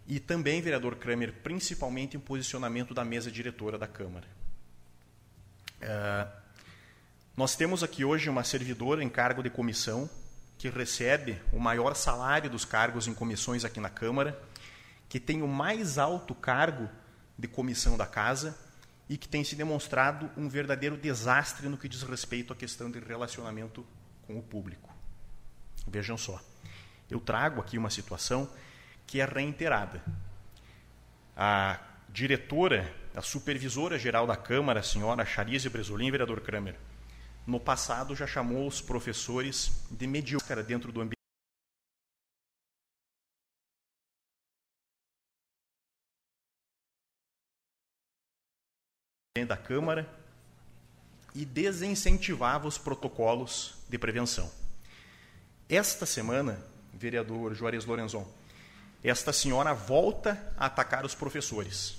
e 0.06 0.20
também, 0.20 0.60
vereador 0.60 0.96
Kramer, 0.96 1.32
principalmente 1.42 2.16
um 2.16 2.20
posicionamento 2.20 2.92
da 2.92 3.04
mesa 3.04 3.30
diretora 3.30 3.78
da 3.78 3.86
Câmara. 3.86 4.26
Uh, 5.80 6.30
nós 7.36 7.54
temos 7.54 7.82
aqui 7.82 8.04
hoje 8.04 8.28
uma 8.28 8.42
servidora 8.42 9.02
em 9.02 9.08
cargo 9.08 9.42
de 9.42 9.50
comissão 9.50 10.10
que 10.58 10.68
recebe 10.68 11.40
o 11.52 11.60
maior 11.60 11.94
salário 11.94 12.50
dos 12.50 12.64
cargos 12.64 13.06
em 13.06 13.14
comissões 13.14 13.64
aqui 13.64 13.78
na 13.78 13.90
Câmara 13.90 14.40
que 15.08 15.20
tem 15.20 15.42
o 15.42 15.48
mais 15.48 15.98
alto 15.98 16.34
cargo 16.34 16.88
de 17.38 17.46
comissão 17.46 17.96
da 17.96 18.06
casa 18.06 18.58
e 19.08 19.16
que 19.16 19.28
tem 19.28 19.44
se 19.44 19.54
demonstrado 19.54 20.30
um 20.36 20.48
verdadeiro 20.48 20.96
desastre 20.96 21.68
no 21.68 21.76
que 21.76 21.88
diz 21.88 22.02
respeito 22.02 22.52
à 22.52 22.56
questão 22.56 22.90
de 22.90 22.98
relacionamento 22.98 23.86
com 24.26 24.38
o 24.38 24.42
público. 24.42 24.95
Vejam 25.86 26.16
só, 26.16 26.40
eu 27.10 27.20
trago 27.20 27.60
aqui 27.60 27.78
uma 27.78 27.90
situação 27.90 28.50
que 29.06 29.20
é 29.20 29.24
reiterada. 29.24 30.02
A 31.36 31.80
diretora, 32.08 32.92
a 33.14 33.22
supervisora 33.22 33.98
geral 33.98 34.26
da 34.26 34.36
Câmara, 34.36 34.80
a 34.80 34.82
senhora 34.82 35.24
Charize 35.24 35.68
Bresolim, 35.68 36.10
vereador 36.10 36.40
Kramer, 36.40 36.76
no 37.46 37.60
passado 37.60 38.16
já 38.16 38.26
chamou 38.26 38.66
os 38.66 38.80
professores 38.80 39.86
de 39.90 40.06
medíocre 40.06 40.62
dentro 40.62 40.90
do 40.90 41.00
ambiente 41.00 41.16
da 49.46 49.56
Câmara 49.56 50.08
e 51.34 51.44
desincentivava 51.44 52.66
os 52.66 52.78
protocolos 52.78 53.76
de 53.88 53.98
prevenção. 53.98 54.65
Esta 55.68 56.06
semana, 56.06 56.60
vereador 56.94 57.52
Juarez 57.52 57.84
Lorenzon, 57.84 58.24
esta 59.02 59.32
senhora 59.32 59.74
volta 59.74 60.40
a 60.56 60.66
atacar 60.66 61.04
os 61.04 61.12
professores. 61.12 61.96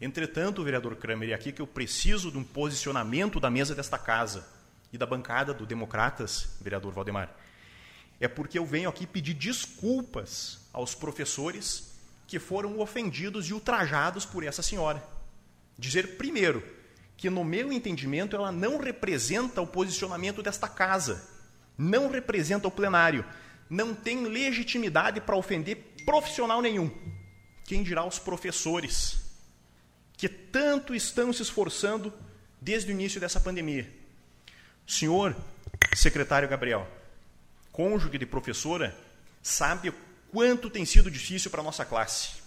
Entretanto, 0.00 0.62
vereador 0.62 0.94
Kramer, 0.94 1.30
é 1.30 1.34
aqui 1.34 1.50
que 1.50 1.60
eu 1.60 1.66
preciso 1.66 2.30
de 2.30 2.38
um 2.38 2.44
posicionamento 2.44 3.40
da 3.40 3.50
mesa 3.50 3.74
desta 3.74 3.98
casa 3.98 4.46
e 4.92 4.98
da 4.98 5.06
bancada 5.06 5.52
do 5.52 5.66
Democratas, 5.66 6.50
vereador 6.60 6.92
Valdemar, 6.92 7.34
é 8.20 8.28
porque 8.28 8.60
eu 8.60 8.64
venho 8.64 8.88
aqui 8.88 9.08
pedir 9.08 9.34
desculpas 9.34 10.60
aos 10.72 10.94
professores 10.94 11.94
que 12.28 12.38
foram 12.38 12.78
ofendidos 12.78 13.48
e 13.48 13.52
ultrajados 13.52 14.24
por 14.24 14.44
essa 14.44 14.62
senhora. 14.62 15.02
Dizer, 15.76 16.16
primeiro, 16.16 16.62
que 17.16 17.28
no 17.28 17.42
meu 17.42 17.72
entendimento 17.72 18.36
ela 18.36 18.52
não 18.52 18.78
representa 18.78 19.60
o 19.60 19.66
posicionamento 19.66 20.44
desta 20.44 20.68
casa, 20.68 21.33
não 21.76 22.10
representa 22.10 22.68
o 22.68 22.70
plenário, 22.70 23.24
não 23.68 23.94
tem 23.94 24.24
legitimidade 24.24 25.20
para 25.20 25.36
ofender 25.36 25.94
profissional 26.04 26.60
nenhum. 26.60 26.90
Quem 27.64 27.82
dirá 27.82 28.04
os 28.04 28.18
professores, 28.18 29.18
que 30.16 30.28
tanto 30.28 30.94
estão 30.94 31.32
se 31.32 31.42
esforçando 31.42 32.12
desde 32.60 32.90
o 32.90 32.92
início 32.92 33.20
dessa 33.20 33.40
pandemia. 33.40 33.90
Senhor 34.86 35.36
secretário 35.94 36.48
Gabriel, 36.48 36.86
cônjuge 37.72 38.18
de 38.18 38.26
professora, 38.26 38.96
sabe 39.42 39.88
o 39.88 39.94
quanto 40.30 40.70
tem 40.70 40.84
sido 40.84 41.10
difícil 41.10 41.50
para 41.50 41.60
a 41.60 41.64
nossa 41.64 41.84
classe 41.84 42.44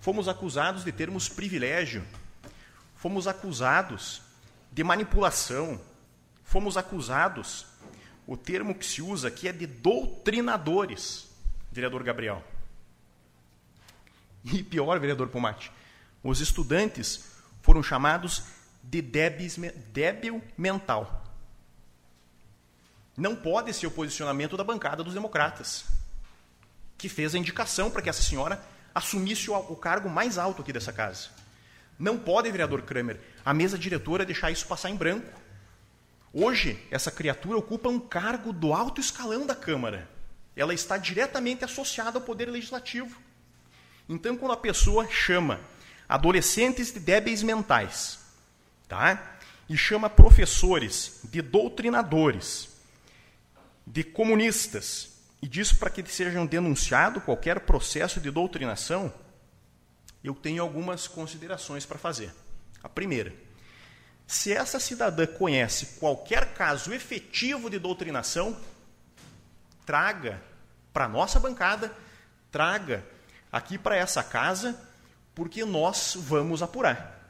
fomos 0.00 0.28
acusados 0.28 0.82
de 0.82 0.90
termos 0.90 1.28
privilégio, 1.28 2.02
fomos 2.96 3.28
acusados 3.28 4.22
de 4.72 4.82
manipulação, 4.82 5.80
fomos 6.50 6.76
acusados, 6.76 7.64
o 8.26 8.36
termo 8.36 8.74
que 8.74 8.84
se 8.84 9.00
usa 9.00 9.28
aqui 9.28 9.46
é 9.46 9.52
de 9.52 9.68
doutrinadores, 9.68 11.30
vereador 11.70 12.02
Gabriel. 12.02 12.44
E 14.44 14.60
pior, 14.60 14.98
vereador 14.98 15.28
Pomate, 15.28 15.70
os 16.24 16.40
estudantes 16.40 17.30
foram 17.62 17.84
chamados 17.84 18.42
de 18.82 19.00
débil 19.00 20.42
mental. 20.58 21.24
Não 23.16 23.36
pode 23.36 23.72
ser 23.72 23.86
o 23.86 23.90
posicionamento 23.92 24.56
da 24.56 24.64
bancada 24.64 25.04
dos 25.04 25.14
democratas, 25.14 25.84
que 26.98 27.08
fez 27.08 27.32
a 27.32 27.38
indicação 27.38 27.92
para 27.92 28.02
que 28.02 28.10
essa 28.10 28.22
senhora 28.22 28.60
assumisse 28.92 29.48
o, 29.52 29.56
o 29.56 29.76
cargo 29.76 30.08
mais 30.08 30.36
alto 30.36 30.62
aqui 30.62 30.72
dessa 30.72 30.92
casa. 30.92 31.28
Não 31.96 32.18
pode, 32.18 32.50
vereador 32.50 32.82
Kramer, 32.82 33.20
a 33.44 33.54
mesa 33.54 33.78
diretora 33.78 34.24
deixar 34.26 34.50
isso 34.50 34.66
passar 34.66 34.90
em 34.90 34.96
branco. 34.96 35.40
Hoje, 36.32 36.78
essa 36.90 37.10
criatura 37.10 37.58
ocupa 37.58 37.88
um 37.88 37.98
cargo 37.98 38.52
do 38.52 38.72
alto 38.72 39.00
escalão 39.00 39.46
da 39.46 39.54
Câmara. 39.54 40.08
Ela 40.54 40.72
está 40.72 40.96
diretamente 40.96 41.64
associada 41.64 42.18
ao 42.18 42.24
Poder 42.24 42.48
Legislativo. 42.48 43.20
Então, 44.08 44.36
quando 44.36 44.52
a 44.52 44.56
pessoa 44.56 45.08
chama 45.10 45.60
adolescentes 46.08 46.92
de 46.92 47.00
débeis 47.00 47.42
mentais, 47.42 48.20
tá? 48.88 49.38
e 49.68 49.76
chama 49.76 50.10
professores 50.10 51.20
de 51.24 51.40
doutrinadores, 51.40 52.68
de 53.86 54.02
comunistas 54.02 55.10
e 55.40 55.46
diz 55.46 55.72
para 55.72 55.90
que 55.90 56.04
sejam 56.10 56.44
denunciado 56.44 57.20
qualquer 57.20 57.60
processo 57.60 58.20
de 58.20 58.30
doutrinação, 58.30 59.12
eu 60.22 60.34
tenho 60.34 60.62
algumas 60.62 61.06
considerações 61.06 61.86
para 61.86 61.98
fazer. 61.98 62.34
A 62.82 62.88
primeira, 62.88 63.32
se 64.30 64.52
essa 64.52 64.78
cidadã 64.78 65.26
conhece 65.26 65.98
qualquer 65.98 66.54
caso 66.54 66.94
efetivo 66.94 67.68
de 67.68 67.80
doutrinação, 67.80 68.56
traga 69.84 70.40
para 70.92 71.06
a 71.06 71.08
nossa 71.08 71.40
bancada, 71.40 71.92
traga 72.48 73.04
aqui 73.50 73.76
para 73.76 73.96
essa 73.96 74.22
casa, 74.22 74.80
porque 75.34 75.64
nós 75.64 76.16
vamos 76.16 76.62
apurar. 76.62 77.20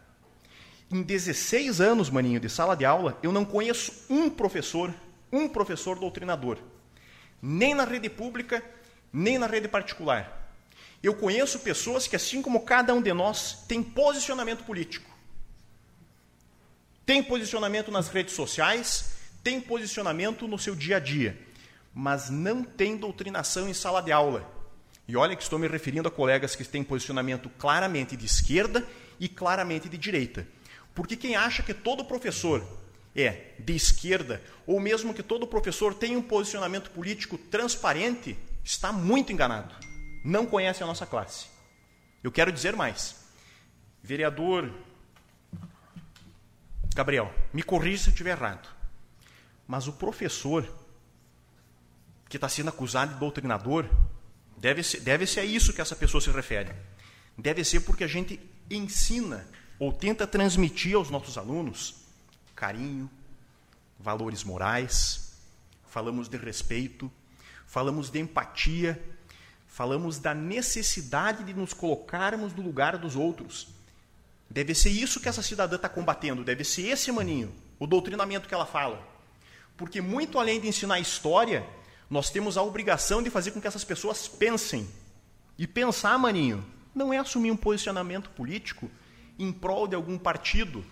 Em 0.90 1.02
16 1.02 1.80
anos, 1.80 2.10
maninho, 2.10 2.38
de 2.38 2.50
sala 2.50 2.76
de 2.76 2.84
aula, 2.84 3.18
eu 3.22 3.32
não 3.32 3.46
conheço 3.46 4.04
um 4.10 4.28
professor, 4.28 4.94
um 5.32 5.48
professor 5.48 5.98
doutrinador. 5.98 6.58
Nem 7.40 7.72
na 7.72 7.86
rede 7.86 8.10
pública, 8.10 8.62
nem 9.10 9.38
na 9.38 9.46
rede 9.46 9.68
particular. 9.68 10.52
Eu 11.02 11.14
conheço 11.14 11.60
pessoas 11.60 12.06
que, 12.06 12.16
assim 12.16 12.42
como 12.42 12.60
cada 12.60 12.92
um 12.92 13.00
de 13.00 13.14
nós, 13.14 13.64
tem 13.66 13.82
posicionamento 13.82 14.64
político. 14.64 15.09
Tem 17.10 17.24
posicionamento 17.24 17.90
nas 17.90 18.06
redes 18.06 18.34
sociais, 18.34 19.16
tem 19.42 19.60
posicionamento 19.60 20.46
no 20.46 20.56
seu 20.56 20.76
dia 20.76 20.98
a 20.98 21.00
dia, 21.00 21.36
mas 21.92 22.30
não 22.30 22.62
tem 22.62 22.96
doutrinação 22.96 23.68
em 23.68 23.74
sala 23.74 24.00
de 24.00 24.12
aula. 24.12 24.48
E 25.08 25.16
olha 25.16 25.34
que 25.34 25.42
estou 25.42 25.58
me 25.58 25.66
referindo 25.66 26.06
a 26.06 26.10
colegas 26.12 26.54
que 26.54 26.62
têm 26.62 26.84
posicionamento 26.84 27.50
claramente 27.58 28.16
de 28.16 28.26
esquerda 28.26 28.86
e 29.18 29.28
claramente 29.28 29.88
de 29.88 29.98
direita. 29.98 30.46
Porque 30.94 31.16
quem 31.16 31.34
acha 31.34 31.64
que 31.64 31.74
todo 31.74 32.04
professor 32.04 32.64
é 33.16 33.54
de 33.58 33.74
esquerda, 33.74 34.40
ou 34.64 34.78
mesmo 34.78 35.12
que 35.12 35.24
todo 35.24 35.48
professor 35.48 35.92
tem 35.92 36.16
um 36.16 36.22
posicionamento 36.22 36.92
político 36.92 37.36
transparente, 37.36 38.38
está 38.62 38.92
muito 38.92 39.32
enganado. 39.32 39.74
Não 40.24 40.46
conhece 40.46 40.80
a 40.84 40.86
nossa 40.86 41.06
classe. 41.06 41.46
Eu 42.22 42.30
quero 42.30 42.52
dizer 42.52 42.76
mais. 42.76 43.16
Vereador 44.00 44.72
Gabriel, 46.94 47.32
me 47.52 47.62
corrija 47.62 48.04
se 48.04 48.08
eu 48.08 48.12
estiver 48.12 48.30
errado. 48.30 48.68
Mas 49.66 49.86
o 49.86 49.92
professor 49.92 50.68
que 52.28 52.36
está 52.36 52.48
sendo 52.48 52.68
acusado 52.70 53.14
de 53.14 53.18
doutrinador, 53.18 53.86
deve 54.56 54.84
ser, 54.84 55.00
deve 55.00 55.26
ser 55.26 55.40
a 55.40 55.44
isso 55.44 55.72
que 55.72 55.80
essa 55.80 55.96
pessoa 55.96 56.20
se 56.20 56.30
refere. 56.30 56.72
Deve 57.36 57.64
ser 57.64 57.80
porque 57.80 58.04
a 58.04 58.08
gente 58.08 58.40
ensina 58.70 59.46
ou 59.80 59.92
tenta 59.92 60.26
transmitir 60.26 60.94
aos 60.94 61.10
nossos 61.10 61.36
alunos 61.36 61.96
carinho, 62.54 63.10
valores 63.98 64.44
morais, 64.44 65.32
falamos 65.88 66.28
de 66.28 66.36
respeito, 66.36 67.10
falamos 67.66 68.10
de 68.10 68.20
empatia, 68.20 69.02
falamos 69.66 70.18
da 70.18 70.34
necessidade 70.34 71.42
de 71.42 71.54
nos 71.54 71.72
colocarmos 71.72 72.52
no 72.52 72.62
lugar 72.62 72.98
dos 72.98 73.16
outros. 73.16 73.68
Deve 74.50 74.74
ser 74.74 74.90
isso 74.90 75.20
que 75.20 75.28
essa 75.28 75.42
cidadã 75.42 75.76
está 75.76 75.88
combatendo, 75.88 76.42
deve 76.42 76.64
ser 76.64 76.88
esse 76.88 77.12
maninho, 77.12 77.54
o 77.78 77.86
doutrinamento 77.86 78.48
que 78.48 78.54
ela 78.54 78.66
fala. 78.66 79.00
Porque 79.76 80.00
muito 80.00 80.40
além 80.40 80.60
de 80.60 80.66
ensinar 80.66 80.98
história, 80.98 81.64
nós 82.10 82.30
temos 82.30 82.58
a 82.58 82.62
obrigação 82.62 83.22
de 83.22 83.30
fazer 83.30 83.52
com 83.52 83.60
que 83.60 83.68
essas 83.68 83.84
pessoas 83.84 84.26
pensem. 84.26 84.88
E 85.56 85.68
pensar, 85.68 86.18
maninho, 86.18 86.66
não 86.92 87.12
é 87.12 87.18
assumir 87.18 87.52
um 87.52 87.56
posicionamento 87.56 88.28
político 88.30 88.90
em 89.38 89.52
prol 89.52 89.86
de 89.86 89.94
algum 89.94 90.18
partido. 90.18 90.84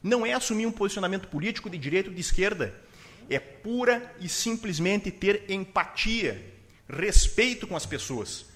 Não 0.00 0.24
é 0.24 0.32
assumir 0.32 0.66
um 0.66 0.72
posicionamento 0.72 1.26
político 1.26 1.68
de 1.68 1.76
direita 1.76 2.10
ou 2.10 2.14
de 2.14 2.20
esquerda. 2.20 2.80
É 3.28 3.40
pura 3.40 4.14
e 4.20 4.28
simplesmente 4.28 5.10
ter 5.10 5.50
empatia, 5.50 6.54
respeito 6.88 7.66
com 7.66 7.74
as 7.74 7.86
pessoas, 7.86 8.46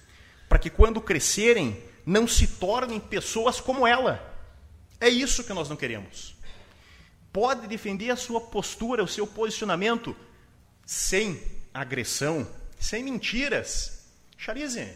para 0.47 0.59
que 0.59 0.69
quando 0.69 1.01
crescerem 1.01 1.77
não 2.09 2.27
se 2.27 2.47
tornem 2.47 2.99
pessoas 2.99 3.61
como 3.61 3.85
ela. 3.85 4.19
É 4.99 5.07
isso 5.07 5.43
que 5.43 5.53
nós 5.53 5.69
não 5.69 5.75
queremos. 5.75 6.35
Pode 7.31 7.67
defender 7.67 8.09
a 8.09 8.15
sua 8.15 8.41
postura, 8.41 9.03
o 9.03 9.07
seu 9.07 9.27
posicionamento 9.27 10.15
sem 10.83 11.39
agressão, 11.71 12.49
sem 12.79 13.03
mentiras. 13.03 14.07
Charize, 14.35 14.91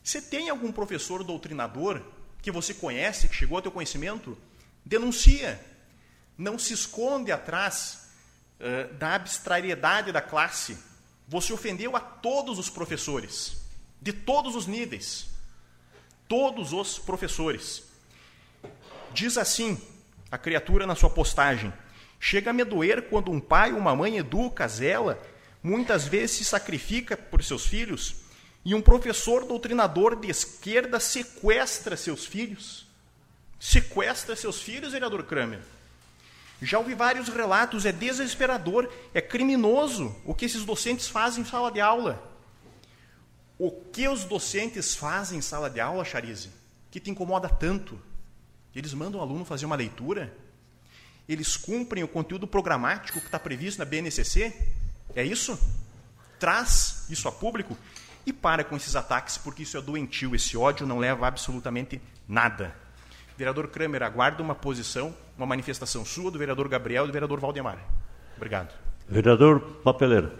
você 0.00 0.22
tem 0.22 0.48
algum 0.48 0.70
professor 0.70 1.24
doutrinador 1.24 2.00
que 2.40 2.52
você 2.52 2.72
conhece, 2.72 3.28
que 3.28 3.34
chegou 3.34 3.56
ao 3.56 3.62
teu 3.62 3.72
conhecimento, 3.72 4.38
denuncia. 4.84 5.60
Não 6.38 6.56
se 6.56 6.72
esconde 6.72 7.32
atrás 7.32 8.06
uh, 8.60 8.94
da 8.94 9.16
abstrariedade 9.16 10.12
da 10.12 10.22
classe. 10.22 10.78
Você 11.26 11.52
ofendeu 11.52 11.96
a 11.96 12.00
todos 12.00 12.60
os 12.60 12.70
professores, 12.70 13.56
de 14.00 14.12
todos 14.12 14.54
os 14.54 14.68
níveis. 14.68 15.31
Todos 16.32 16.72
os 16.72 16.98
professores. 16.98 17.82
Diz 19.12 19.36
assim 19.36 19.78
a 20.30 20.38
criatura 20.38 20.86
na 20.86 20.94
sua 20.94 21.10
postagem: 21.10 21.70
Chega 22.18 22.48
a 22.48 22.52
me 22.54 22.64
doer 22.64 23.10
quando 23.10 23.30
um 23.30 23.38
pai 23.38 23.74
ou 23.74 23.78
uma 23.78 23.94
mãe 23.94 24.16
educa, 24.16 24.66
zela, 24.66 25.20
muitas 25.62 26.06
vezes 26.06 26.38
se 26.38 26.44
sacrifica 26.46 27.18
por 27.18 27.44
seus 27.44 27.66
filhos, 27.66 28.14
e 28.64 28.74
um 28.74 28.80
professor 28.80 29.44
doutrinador 29.44 30.16
de 30.16 30.30
esquerda 30.30 30.98
sequestra 30.98 31.98
seus 31.98 32.24
filhos. 32.24 32.86
Sequestra 33.60 34.34
seus 34.34 34.58
filhos, 34.58 34.92
vereador 34.92 35.24
Kramer. 35.24 35.60
Já 36.62 36.78
ouvi 36.78 36.94
vários 36.94 37.28
relatos, 37.28 37.84
é 37.84 37.92
desesperador, 37.92 38.90
é 39.12 39.20
criminoso 39.20 40.16
o 40.24 40.34
que 40.34 40.46
esses 40.46 40.64
docentes 40.64 41.08
fazem 41.08 41.42
em 41.42 41.46
sala 41.46 41.70
de 41.70 41.82
aula. 41.82 42.31
O 43.62 43.70
que 43.70 44.08
os 44.08 44.24
docentes 44.24 44.96
fazem 44.96 45.38
em 45.38 45.40
sala 45.40 45.70
de 45.70 45.78
aula, 45.78 46.04
Charize, 46.04 46.50
que 46.90 46.98
te 46.98 47.12
incomoda 47.12 47.48
tanto? 47.48 47.96
Eles 48.74 48.92
mandam 48.92 49.20
o 49.20 49.22
aluno 49.22 49.44
fazer 49.44 49.66
uma 49.66 49.76
leitura? 49.76 50.36
Eles 51.28 51.56
cumprem 51.56 52.02
o 52.02 52.08
conteúdo 52.08 52.44
programático 52.44 53.20
que 53.20 53.26
está 53.26 53.38
previsto 53.38 53.78
na 53.78 53.84
BNCC? 53.84 54.52
É 55.14 55.22
isso? 55.24 55.56
Traz 56.40 57.06
isso 57.08 57.28
a 57.28 57.30
público? 57.30 57.78
E 58.26 58.32
para 58.32 58.64
com 58.64 58.74
esses 58.74 58.96
ataques, 58.96 59.38
porque 59.38 59.62
isso 59.62 59.78
é 59.78 59.80
doentio, 59.80 60.34
esse 60.34 60.56
ódio 60.56 60.84
não 60.84 60.98
leva 60.98 61.28
absolutamente 61.28 62.02
nada. 62.26 62.74
Vereador 63.38 63.68
Kramer, 63.68 64.02
aguardo 64.02 64.42
uma 64.42 64.56
posição, 64.56 65.14
uma 65.38 65.46
manifestação 65.46 66.04
sua, 66.04 66.32
do 66.32 66.38
vereador 66.40 66.68
Gabriel 66.68 67.04
e 67.04 67.06
do 67.06 67.12
vereador 67.12 67.38
Valdemar. 67.38 67.78
Obrigado. 68.36 68.74
Vereador 69.08 69.60
Papeleira. 69.84 70.32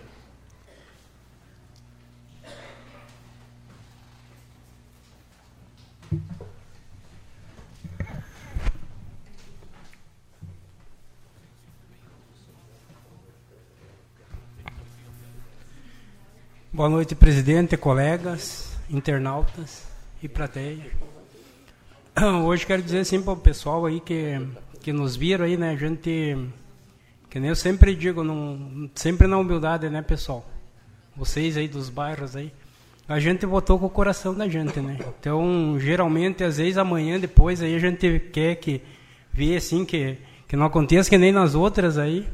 Boa 16.74 16.89
noite, 16.89 17.15
presidente, 17.15 17.77
colegas, 17.77 18.74
internautas 18.89 19.86
e 20.23 20.27
plateia. 20.27 20.86
Hoje 22.47 22.65
quero 22.65 22.81
dizer 22.81 23.01
assim 23.01 23.20
para 23.20 23.35
o 23.35 23.36
pessoal 23.36 23.85
aí 23.85 24.01
que, 24.01 24.40
que 24.81 24.90
nos 24.90 25.15
viram 25.15 25.44
aí, 25.44 25.55
né? 25.59 25.73
A 25.73 25.77
gente, 25.77 26.35
que 27.28 27.39
nem 27.39 27.51
eu 27.51 27.55
sempre 27.55 27.94
digo, 27.94 28.24
não, 28.24 28.89
sempre 28.94 29.27
na 29.27 29.36
humildade, 29.36 29.90
né, 29.90 30.01
pessoal? 30.01 30.49
Vocês 31.15 31.59
aí 31.59 31.69
dos 31.69 31.90
bairros 31.90 32.35
aí, 32.35 32.51
a 33.07 33.20
gente 33.20 33.44
votou 33.44 33.78
com 33.78 33.85
o 33.85 33.90
coração 33.90 34.35
da 34.35 34.49
gente, 34.49 34.81
né? 34.81 34.97
Então, 35.20 35.77
geralmente, 35.78 36.43
às 36.43 36.57
vezes 36.57 36.78
amanhã, 36.78 37.20
depois, 37.20 37.61
aí 37.61 37.74
a 37.74 37.78
gente 37.78 38.19
quer 38.32 38.55
que 38.55 38.81
ver 39.31 39.59
assim 39.59 39.85
que, 39.85 40.16
que 40.49 40.57
não 40.57 40.65
aconteça 40.65 41.11
que 41.11 41.19
nem 41.19 41.32
nas 41.32 41.55
outras 41.55 41.99
aí 41.99 42.27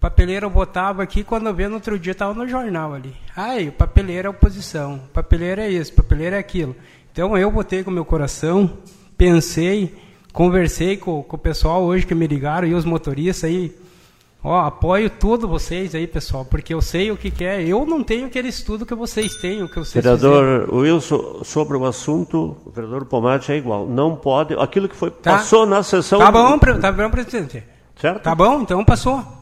papeleiro 0.00 0.48
botava 0.48 1.02
aqui, 1.02 1.22
quando 1.22 1.52
vê 1.52 1.68
no 1.68 1.74
outro 1.74 1.98
dia 1.98 2.12
estava 2.12 2.32
no 2.32 2.48
jornal 2.48 2.94
ali. 2.94 3.14
Ai, 3.36 3.68
o 3.68 3.72
papeleiro 3.72 4.28
é 4.28 4.30
oposição, 4.30 4.94
o 4.94 5.08
papeleiro 5.12 5.60
é 5.60 5.70
isso, 5.70 5.92
o 5.92 5.96
papeleiro 5.96 6.34
é 6.34 6.38
aquilo. 6.38 6.74
Então 7.12 7.36
eu 7.36 7.50
botei 7.50 7.84
com 7.84 7.90
o 7.90 7.94
meu 7.94 8.04
coração, 8.04 8.78
pensei, 9.16 9.94
conversei 10.32 10.96
com, 10.96 11.22
com 11.22 11.36
o 11.36 11.38
pessoal 11.38 11.82
hoje 11.82 12.06
que 12.06 12.14
me 12.14 12.26
ligaram 12.26 12.66
e 12.66 12.74
os 12.74 12.84
motoristas 12.84 13.50
aí. 13.50 13.76
Ó, 14.42 14.58
apoio 14.58 15.10
tudo 15.10 15.46
vocês 15.46 15.94
aí, 15.94 16.06
pessoal, 16.06 16.46
porque 16.46 16.72
eu 16.72 16.80
sei 16.80 17.10
o 17.10 17.16
que, 17.16 17.30
que 17.30 17.44
é. 17.44 17.62
Eu 17.62 17.84
não 17.84 18.02
tenho 18.02 18.26
aquele 18.26 18.48
estudo 18.48 18.86
que 18.86 18.94
vocês 18.94 19.36
têm, 19.36 19.62
o 19.62 19.68
que 19.68 19.78
vocês 19.78 20.02
Vereador 20.02 20.62
fizeram. 20.62 20.78
Wilson, 20.78 21.44
sobre 21.44 21.76
o 21.76 21.84
assunto, 21.84 22.56
o 22.64 22.70
vereador 22.70 23.04
Pomate 23.04 23.52
é 23.52 23.56
igual. 23.58 23.86
Não 23.86 24.16
pode. 24.16 24.54
Aquilo 24.54 24.88
que 24.88 24.96
foi 24.96 25.10
tá. 25.10 25.32
passou 25.32 25.66
na 25.66 25.82
sessão. 25.82 26.20
Tá 26.20 26.32
bom, 26.32 26.58
tá 26.58 26.90
bom, 26.90 27.10
presidente. 27.10 27.62
Certo? 27.96 28.22
Tá 28.22 28.34
bom, 28.34 28.62
então 28.62 28.82
passou. 28.82 29.39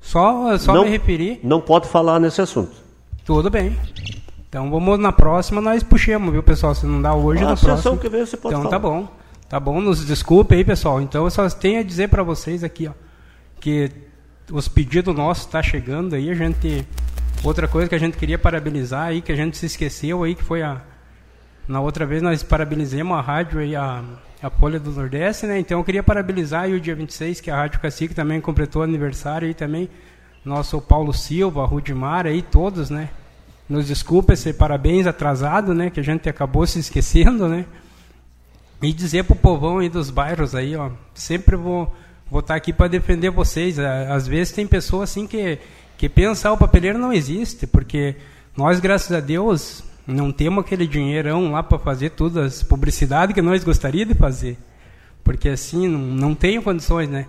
Só, 0.00 0.56
só 0.58 0.74
não, 0.74 0.84
me 0.84 0.90
referir. 0.90 1.40
Não 1.42 1.60
pode 1.60 1.88
falar 1.88 2.18
nesse 2.18 2.40
assunto. 2.40 2.72
Tudo 3.24 3.50
bem. 3.50 3.76
Então 4.48 4.70
vamos 4.70 4.98
na 4.98 5.12
próxima, 5.12 5.60
nós 5.60 5.82
puxamos, 5.82 6.32
viu, 6.32 6.42
pessoal? 6.42 6.74
Se 6.74 6.86
não 6.86 7.02
dá 7.02 7.14
hoje, 7.14 7.44
ah, 7.44 7.50
na 7.50 7.56
próxima. 7.56 7.96
Que 7.98 8.08
vem, 8.08 8.24
você 8.24 8.36
pode 8.36 8.54
então 8.54 8.62
falar. 8.62 8.70
tá 8.70 8.78
bom. 8.78 9.08
Tá 9.48 9.60
bom, 9.60 9.80
nos 9.80 10.04
desculpe 10.06 10.54
aí, 10.54 10.64
pessoal. 10.64 11.00
Então 11.00 11.24
eu 11.24 11.30
só 11.30 11.48
tenho 11.50 11.80
a 11.80 11.82
dizer 11.82 12.08
para 12.08 12.22
vocês 12.22 12.64
aqui, 12.64 12.88
ó, 12.88 12.92
que 13.60 13.90
os 14.50 14.68
pedidos 14.68 15.14
nossos 15.14 15.46
tá 15.46 15.62
chegando 15.62 16.14
aí, 16.14 16.30
a 16.30 16.34
gente 16.34 16.86
Outra 17.42 17.68
coisa 17.68 17.88
que 17.88 17.94
a 17.94 17.98
gente 17.98 18.16
queria 18.16 18.38
parabenizar 18.38 19.06
aí, 19.06 19.22
que 19.22 19.30
a 19.30 19.36
gente 19.36 19.56
se 19.56 19.66
esqueceu 19.66 20.24
aí, 20.24 20.34
que 20.34 20.42
foi 20.42 20.62
a. 20.62 20.80
Na 21.68 21.80
outra 21.80 22.04
vez 22.04 22.22
nós 22.22 22.42
parabenizamos 22.42 23.16
a 23.16 23.20
rádio 23.20 23.60
aí, 23.60 23.76
a, 23.76 24.02
a 24.42 24.50
Folha 24.50 24.78
do 24.78 24.90
Nordeste, 24.90 25.46
né? 25.46 25.58
Então 25.58 25.78
eu 25.78 25.84
queria 25.84 26.02
parabenizar 26.02 26.62
aí 26.62 26.74
o 26.74 26.80
dia 26.80 26.94
26, 26.94 27.40
que 27.40 27.50
a 27.50 27.56
Rádio 27.56 27.80
Cacique 27.80 28.14
também 28.14 28.40
completou 28.40 28.82
aniversário 28.82 29.48
aí 29.48 29.54
também. 29.54 29.88
Nosso 30.44 30.80
Paulo 30.80 31.12
Silva, 31.12 31.64
Rudimar 31.66 32.26
aí, 32.26 32.42
todos, 32.42 32.88
né? 32.88 33.10
Nos 33.68 33.86
desculpa 33.86 34.32
esse 34.32 34.52
parabéns 34.52 35.06
atrasado, 35.06 35.74
né? 35.74 35.90
Que 35.90 36.00
a 36.00 36.04
gente 36.04 36.28
acabou 36.28 36.66
se 36.66 36.78
esquecendo, 36.78 37.48
né? 37.48 37.66
E 38.80 38.92
dizer 38.92 39.24
pro 39.24 39.34
povão 39.34 39.78
aí 39.78 39.88
dos 39.88 40.08
bairros 40.08 40.54
aí, 40.54 40.76
ó, 40.76 40.90
sempre 41.12 41.56
vou 41.56 41.92
vou 42.30 42.40
estar 42.40 42.54
aqui 42.54 42.72
para 42.72 42.88
defender 42.88 43.30
vocês. 43.30 43.78
Às 43.78 44.28
vezes 44.28 44.52
tem 44.52 44.66
pessoas 44.66 45.10
assim 45.10 45.26
que 45.26 45.58
que 45.96 46.08
pensar 46.08 46.52
o 46.52 46.56
papeleiro 46.56 46.96
não 46.96 47.12
existe, 47.12 47.66
porque 47.66 48.14
nós, 48.56 48.78
graças 48.78 49.10
a 49.10 49.18
Deus, 49.18 49.82
não 50.08 50.32
temos 50.32 50.64
aquele 50.64 50.86
dinheirão 50.86 51.52
lá 51.52 51.62
para 51.62 51.78
fazer 51.78 52.10
todas 52.10 52.44
as 52.44 52.62
publicidades 52.62 53.34
que 53.34 53.42
nós 53.42 53.62
gostaríamos 53.62 54.14
de 54.14 54.18
fazer. 54.18 54.58
Porque 55.22 55.48
assim, 55.48 55.86
não, 55.86 56.00
não 56.00 56.34
tenho 56.34 56.62
condições, 56.62 57.08
né? 57.08 57.26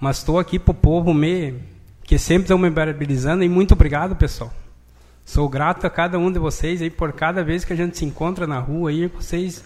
Mas 0.00 0.18
estou 0.18 0.38
aqui 0.38 0.58
para 0.58 0.70
o 0.70 0.74
povo 0.74 1.12
me, 1.12 1.54
que 2.04 2.16
sempre 2.16 2.44
estão 2.44 2.56
me 2.56 2.70
parabenizando 2.70 3.44
e 3.44 3.48
muito 3.48 3.74
obrigado, 3.74 4.16
pessoal. 4.16 4.52
Sou 5.24 5.48
grato 5.48 5.86
a 5.86 5.90
cada 5.90 6.18
um 6.18 6.32
de 6.32 6.38
vocês 6.38 6.80
aí 6.80 6.88
por 6.88 7.12
cada 7.12 7.44
vez 7.44 7.64
que 7.64 7.72
a 7.72 7.76
gente 7.76 7.98
se 7.98 8.04
encontra 8.04 8.46
na 8.46 8.58
rua 8.58 8.90
aí, 8.90 9.08
vocês 9.08 9.62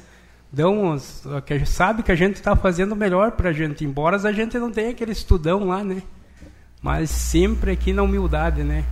dão 0.52 0.90
os, 0.90 1.22
que 1.46 1.64
sabe 1.64 2.02
que 2.02 2.10
a 2.10 2.16
gente 2.16 2.36
está 2.36 2.56
fazendo 2.56 2.96
melhor 2.96 3.32
para 3.32 3.50
a 3.50 3.52
gente, 3.52 3.84
embora 3.84 4.16
a 4.16 4.32
gente 4.32 4.58
não 4.58 4.72
tenha 4.72 4.90
aquele 4.90 5.12
estudão 5.12 5.66
lá, 5.66 5.84
né? 5.84 6.02
mas 6.84 7.08
sempre 7.08 7.70
aqui 7.70 7.94
na 7.94 8.02
humildade, 8.02 8.62
né? 8.62 8.84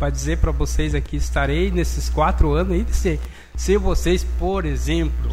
Para 0.00 0.08
dizer 0.08 0.38
para 0.38 0.50
vocês 0.50 0.94
aqui, 0.94 1.16
estarei 1.16 1.70
nesses 1.70 2.08
quatro 2.08 2.54
anos 2.54 2.72
aí, 2.72 2.86
se, 2.90 3.20
se 3.54 3.76
vocês, 3.76 4.24
por 4.24 4.64
exemplo, 4.64 5.30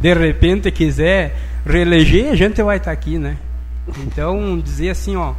de 0.00 0.14
repente 0.14 0.70
quiser 0.70 1.36
reeleger, 1.66 2.30
a 2.30 2.36
gente 2.36 2.62
vai 2.62 2.76
estar 2.76 2.92
tá 2.92 2.92
aqui, 2.92 3.18
né? 3.18 3.36
Então, 4.06 4.60
dizer 4.60 4.90
assim, 4.90 5.16
ó, 5.16 5.34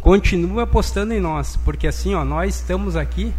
continue 0.00 0.60
apostando 0.60 1.14
em 1.14 1.20
nós, 1.20 1.56
porque 1.64 1.86
assim, 1.86 2.16
ó, 2.16 2.24
nós 2.24 2.56
estamos 2.56 2.96
aqui 2.96 3.32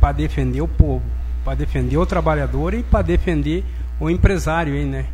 para 0.00 0.10
defender 0.10 0.60
o 0.60 0.66
povo, 0.66 1.04
para 1.44 1.54
defender 1.54 1.96
o 1.96 2.04
trabalhador 2.04 2.74
e 2.74 2.82
para 2.82 3.00
defender 3.00 3.64
o 4.00 4.10
empresário 4.10 4.74
aí, 4.74 4.84
né? 4.84 5.06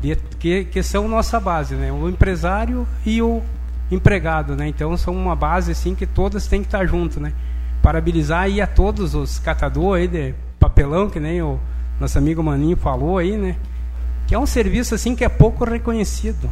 De, 0.00 0.16
que, 0.38 0.64
que 0.64 0.82
são 0.82 1.06
nossa 1.08 1.38
base, 1.38 1.74
né? 1.74 1.92
O 1.92 2.08
empresário 2.08 2.88
e 3.04 3.20
o 3.20 3.42
empregado, 3.90 4.56
né? 4.56 4.66
Então 4.66 4.96
são 4.96 5.14
uma 5.14 5.36
base 5.36 5.72
assim 5.72 5.94
que 5.94 6.06
todas 6.06 6.46
têm 6.46 6.62
que 6.62 6.68
estar 6.68 6.86
junto, 6.86 7.20
né? 7.20 7.34
Parabenizar 7.82 8.42
aí 8.42 8.60
a 8.60 8.66
todos 8.66 9.14
os 9.14 9.38
catadores 9.38 10.02
aí 10.02 10.08
de 10.08 10.34
papelão, 10.58 11.08
que 11.08 11.20
nem 11.20 11.40
o 11.42 11.58
nosso 12.00 12.18
amigo 12.18 12.42
Maninho 12.42 12.76
falou 12.76 13.18
aí, 13.18 13.36
né? 13.36 13.56
Que 14.26 14.34
é 14.34 14.38
um 14.38 14.46
serviço 14.46 14.94
assim 14.94 15.14
que 15.14 15.24
é 15.24 15.28
pouco 15.28 15.64
reconhecido. 15.64 16.50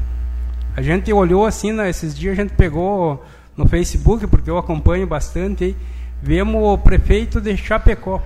A 0.76 0.82
gente 0.82 1.12
olhou 1.12 1.46
assim, 1.46 1.72
né, 1.72 1.88
esses 1.88 2.14
dias 2.14 2.38
a 2.38 2.42
gente 2.42 2.54
pegou 2.54 3.24
no 3.56 3.66
Facebook, 3.66 4.26
porque 4.26 4.50
eu 4.50 4.58
acompanho 4.58 5.06
bastante, 5.06 5.64
aí, 5.64 5.76
vemos 6.22 6.62
o 6.62 6.76
prefeito 6.78 7.40
de 7.40 7.56
Chapecó 7.56 8.22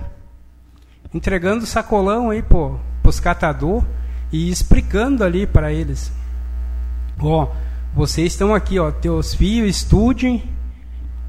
entregando 1.13 1.65
sacolão 1.65 2.29
aí 2.29 2.41
para 2.41 2.77
os 3.03 3.19
catadores 3.19 3.83
e 4.31 4.49
explicando 4.49 5.23
ali 5.23 5.45
para 5.45 5.71
eles. 5.71 6.11
Ó, 7.19 7.49
vocês 7.93 8.31
estão 8.31 8.55
aqui, 8.55 8.79
ó, 8.79 8.91
teus 8.91 9.33
filhos 9.33 9.77
estudem, 9.77 10.43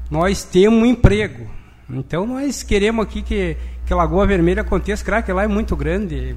nós 0.09 0.43
temos 0.43 0.81
um 0.81 0.85
emprego. 0.85 1.49
Então 1.99 2.25
nós 2.25 2.63
queremos 2.63 3.05
aqui 3.05 3.21
que, 3.21 3.57
que 3.85 3.93
Lagoa 3.93 4.25
Vermelha 4.25 4.61
aconteça, 4.61 5.03
claro 5.03 5.23
que 5.23 5.31
lá 5.31 5.43
é 5.43 5.47
muito 5.47 5.75
grande, 5.75 6.35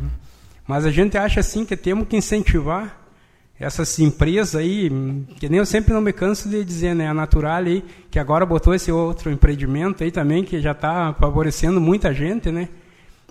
mas 0.66 0.84
a 0.84 0.90
gente 0.90 1.16
acha 1.16 1.40
assim 1.40 1.64
que 1.64 1.76
temos 1.76 2.08
que 2.08 2.16
incentivar 2.16 3.06
essas 3.58 3.98
empresas 3.98 4.54
aí, 4.54 4.90
que 5.38 5.48
nem 5.48 5.58
eu 5.58 5.66
sempre 5.66 5.94
não 5.94 6.00
me 6.00 6.12
canso 6.12 6.48
de 6.48 6.62
dizer, 6.62 6.94
né, 6.94 7.08
a 7.08 7.14
Natural 7.14 7.62
aí, 7.62 7.82
que 8.10 8.18
agora 8.18 8.44
botou 8.44 8.74
esse 8.74 8.92
outro 8.92 9.30
empreendimento 9.30 10.04
aí 10.04 10.10
também, 10.10 10.44
que 10.44 10.60
já 10.60 10.72
está 10.72 11.14
favorecendo 11.14 11.80
muita 11.80 12.12
gente, 12.12 12.50
né? 12.50 12.68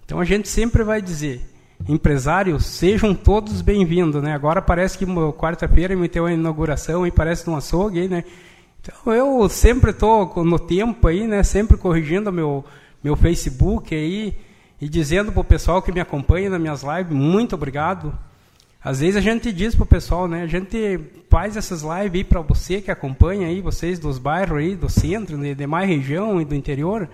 Então 0.04 0.20
a 0.20 0.26
gente 0.26 0.48
sempre 0.48 0.84
vai 0.84 1.00
dizer, 1.00 1.42
empresários, 1.88 2.66
sejam 2.66 3.14
todos 3.14 3.62
bem-vindos, 3.62 4.22
né? 4.24 4.34
Agora 4.34 4.64
parece 4.64 4.98
que 4.98 5.06
quarta-feira 5.34 5.96
me 5.96 6.08
deu 6.08 6.26
a 6.26 6.34
inauguração 6.34 7.06
e 7.06 7.12
parece 7.12 7.48
um 7.48 7.56
açougue, 7.56 8.08
né? 8.08 8.24
Então 8.86 9.14
eu 9.14 9.50
sempre 9.50 9.90
estou 9.90 10.44
no 10.44 10.60
tempo 10.60 11.08
aí, 11.08 11.26
né? 11.26 11.42
Sempre 11.42 11.76
corrigindo 11.76 12.32
meu 12.32 12.64
meu 13.04 13.16
Facebook 13.16 13.94
aí 13.94 14.36
e 14.82 14.90
dizendo 14.90 15.32
para 15.32 15.42
o 15.42 15.44
pessoal 15.44 15.82
que 15.82 15.92
me 15.92 16.00
acompanha 16.00 16.50
nas 16.50 16.60
minhas 16.60 16.84
lives, 16.84 17.16
muito 17.16 17.54
obrigado. 17.54 18.18
Às 18.84 19.00
vezes 19.00 19.16
a 19.16 19.22
gente 19.22 19.52
diz 19.52 19.76
para 19.76 19.84
o 19.84 19.88
pessoal, 19.88 20.28
né? 20.28 20.42
A 20.44 20.48
gente 20.48 21.00
faz 21.30 21.56
essas 21.56 21.82
lives 21.82 22.14
aí 22.14 22.24
para 22.24 22.42
você 22.42 22.82
que 22.82 22.92
acompanha 22.92 23.48
aí, 23.48 23.62
vocês 23.62 24.00
dos 24.00 24.18
bairros 24.18 24.58
aí, 24.58 24.76
do 24.76 24.90
centro, 24.90 25.38
de 25.38 25.56
demais 25.56 25.88
região 25.88 26.40
e 26.40 26.46
do 26.46 26.54
interior, 26.54 27.10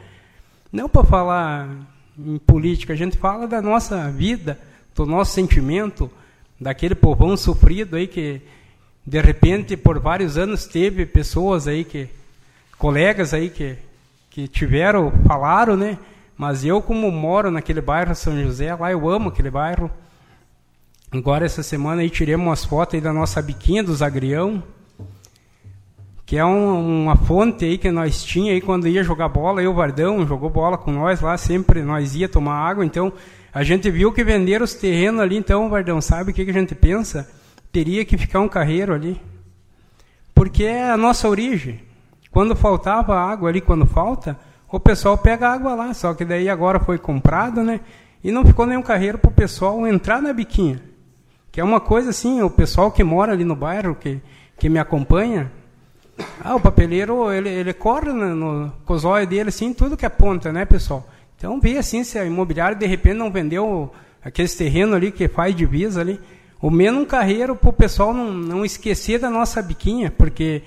não 0.72 0.90
para 0.90 1.04
falar 1.04 1.70
em 2.18 2.38
política, 2.38 2.94
a 2.94 2.96
gente 2.96 3.18
fala 3.18 3.48
da 3.48 3.62
nossa 3.62 4.10
vida, 4.10 4.60
do 4.96 5.06
nosso 5.06 5.34
sentimento, 5.34 6.10
daquele 6.60 6.96
povão 6.96 7.36
sofrido 7.36 7.96
aí 7.96 8.08
que 8.08 8.42
de 9.06 9.22
repente 9.22 9.76
por 9.76 10.00
vários 10.00 10.38
anos 10.38 10.66
teve 10.66 11.06
pessoas 11.06 11.68
aí 11.68 11.84
que 11.84 12.10
colegas 12.78 13.34
aí 13.34 13.50
que 13.50 13.78
que 14.30 14.48
tiveram, 14.48 15.12
falaram, 15.28 15.76
né? 15.76 15.98
Mas 16.38 16.64
eu 16.64 16.82
como 16.82 17.12
moro 17.12 17.52
naquele 17.52 17.82
bairro 17.82 18.16
São 18.16 18.42
José, 18.42 18.74
lá 18.74 18.90
eu 18.90 19.10
amo 19.10 19.28
aquele 19.28 19.52
bairro. 19.52 19.92
Agora 21.12 21.46
essa 21.46 21.62
semana 21.62 22.02
aí 22.02 22.10
tiremos 22.10 22.48
umas 22.48 22.64
fotos 22.64 22.96
aí 22.96 23.02
da 23.02 23.12
nossa 23.12 23.42
biquinha 23.42 23.84
do 23.84 23.94
Zagrião 23.94 24.64
que 26.32 26.38
é 26.38 26.46
um, 26.46 27.04
uma 27.04 27.18
fonte 27.18 27.66
aí 27.66 27.78
que 27.78 27.92
nós 27.92 28.24
tinha 28.24 28.54
aí 28.54 28.62
quando 28.62 28.88
ia 28.88 29.04
jogar 29.04 29.28
bola, 29.28 29.62
eu, 29.62 29.74
Vardão, 29.74 30.26
jogou 30.26 30.50
bola 30.50 30.78
com 30.78 30.90
nós 30.90 31.20
lá, 31.20 31.36
sempre 31.36 31.84
nós 31.84 32.16
ia 32.16 32.30
tomar 32.30 32.54
água, 32.54 32.86
então 32.86 33.12
a 33.54 33.66
gente 33.66 33.92
viu 33.92 34.14
que 34.14 34.24
venderam 34.24 34.64
os 34.64 34.74
terrenos 34.74 35.20
ali, 35.20 35.36
então, 35.36 35.70
Vardão, 35.70 36.00
sabe 36.00 36.32
o 36.32 36.34
que, 36.34 36.46
que 36.46 36.52
a 36.52 36.54
gente 36.54 36.74
pensa? 36.74 37.30
Teria 37.72 38.04
que 38.04 38.18
ficar 38.18 38.40
um 38.40 38.48
carreiro 38.48 38.94
ali. 38.94 39.22
Porque 40.34 40.64
é 40.64 40.90
a 40.90 40.98
nossa 40.98 41.28
origem. 41.28 41.80
Quando 42.32 42.56
faltava 42.56 43.16
água 43.16 43.50
ali, 43.50 43.62
quando 43.62 43.86
falta, 43.86 44.38
o 44.70 44.80
pessoal 44.80 45.18
pega 45.18 45.50
água 45.50 45.76
lá, 45.76 45.94
só 45.94 46.14
que 46.14 46.24
daí 46.24 46.50
agora 46.50 46.80
foi 46.80 46.98
comprado, 46.98 47.62
né? 47.64 47.82
E 48.24 48.32
não 48.32 48.46
ficou 48.46 48.66
nenhum 48.66 48.82
carreiro 48.82 49.18
para 49.18 49.30
o 49.30 49.34
pessoal 49.34 49.86
entrar 49.86 50.22
na 50.22 50.32
biquinha. 50.32 50.82
Que 51.52 51.60
é 51.60 51.64
uma 51.64 51.82
coisa 51.82 52.12
assim, 52.12 52.42
o 52.42 52.50
pessoal 52.50 52.92
que 52.92 53.04
mora 53.04 53.34
ali 53.34 53.44
no 53.44 53.56
bairro, 53.56 53.96
que, 53.96 54.22
que 54.58 54.70
me 54.70 54.80
acompanha, 54.80 55.52
ah, 56.44 56.56
o 56.56 56.60
papeleiro, 56.60 57.32
ele, 57.32 57.50
ele 57.50 57.74
corre 57.74 58.12
no, 58.12 58.36
no 58.36 58.72
cosóio 58.86 59.28
dele, 59.28 59.50
assim, 59.50 59.74
tudo 59.74 59.98
que 59.98 60.06
é 60.06 60.10
ponta, 60.10 60.52
né, 60.52 60.66
pessoal? 60.66 61.08
Então, 61.38 61.60
vê 61.60 61.78
assim, 61.78 62.04
se 62.04 62.20
a 62.20 62.26
imobiliária, 62.26 62.76
de 62.76 62.86
repente, 62.86 63.16
não 63.16 63.32
vendeu 63.32 63.92
aqueles 64.24 64.56
terrenos 64.56 64.96
ali 64.96 65.12
que 65.12 65.28
faz 65.28 65.56
divisa 65.56 66.00
ali, 66.00 66.20
o 66.62 66.70
menos 66.70 67.02
um 67.02 67.06
carreiro 67.06 67.56
para 67.56 67.70
o 67.70 67.74
pessoal 67.74 68.14
não, 68.14 68.32
não 68.32 68.66
esquecer 68.66 69.20
da 69.20 69.30
nossa 69.30 69.62
biquinha, 69.62 70.12
porque 70.12 70.62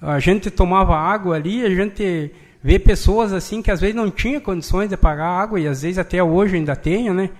a 0.00 0.18
gente 0.20 0.50
tomava 0.50 0.96
água 0.96 1.36
ali, 1.36 1.64
a 1.64 1.70
gente 1.70 2.30
vê 2.62 2.78
pessoas 2.78 3.32
assim 3.32 3.60
que 3.60 3.70
às 3.70 3.80
vezes 3.80 3.96
não 3.96 4.10
tinha 4.10 4.40
condições 4.40 4.88
de 4.88 4.96
pagar 4.96 5.26
água, 5.26 5.58
e 5.58 5.66
às 5.66 5.82
vezes 5.82 5.98
até 5.98 6.22
hoje 6.22 6.56
ainda 6.56 6.76
tenha, 6.76 7.12
né? 7.12 7.30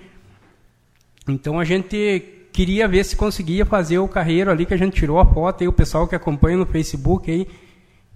Então 1.29 1.61
a 1.61 1.65
gente 1.65 2.49
queria 2.53 2.89
ver 2.89 3.05
se 3.05 3.15
conseguia 3.15 3.65
fazer 3.65 3.99
o 3.99 4.09
carreiro 4.09 4.51
ali 4.51 4.67
que 4.67 4.75
a 4.75 4.77
gente 4.77 4.95
tirou 4.97 5.21
a 5.21 5.25
foto 5.25 5.63
aí 5.63 5.69
o 5.69 5.73
pessoal 5.73 6.09
que 6.09 6.17
acompanha 6.17 6.57
no 6.57 6.67
Facebook 6.67 7.31
aí 7.31 7.47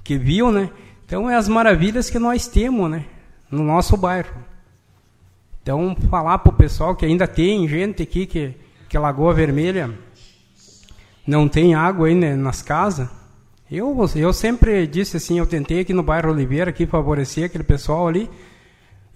que 0.02 0.18
viu, 0.18 0.50
né? 0.50 0.70
Então 1.06 1.30
é 1.30 1.36
as 1.36 1.48
maravilhas 1.48 2.10
que 2.10 2.18
nós 2.18 2.48
temos, 2.48 2.90
né, 2.90 3.04
no 3.50 3.62
nosso 3.62 3.96
bairro. 3.96 4.34
Então 5.62 5.96
falar 6.10 6.38
para 6.38 6.52
o 6.52 6.56
pessoal 6.56 6.96
que 6.96 7.06
ainda 7.06 7.28
tem 7.28 7.66
gente 7.68 8.02
aqui 8.02 8.26
que 8.26 8.54
que 8.94 8.98
Lagoa 8.98 9.34
Vermelha 9.34 9.90
não 11.26 11.48
tem 11.48 11.74
água 11.74 12.06
aí 12.06 12.14
né, 12.14 12.36
nas 12.36 12.62
casas. 12.62 13.08
Eu 13.68 14.08
eu 14.14 14.32
sempre 14.32 14.86
disse 14.86 15.16
assim, 15.16 15.36
eu 15.36 15.46
tentei 15.46 15.80
aqui 15.80 15.92
no 15.92 16.00
bairro 16.00 16.30
Oliveira 16.30 16.70
aqui 16.70 16.86
favorecer 16.86 17.46
aquele 17.46 17.64
pessoal 17.64 18.06
ali. 18.06 18.30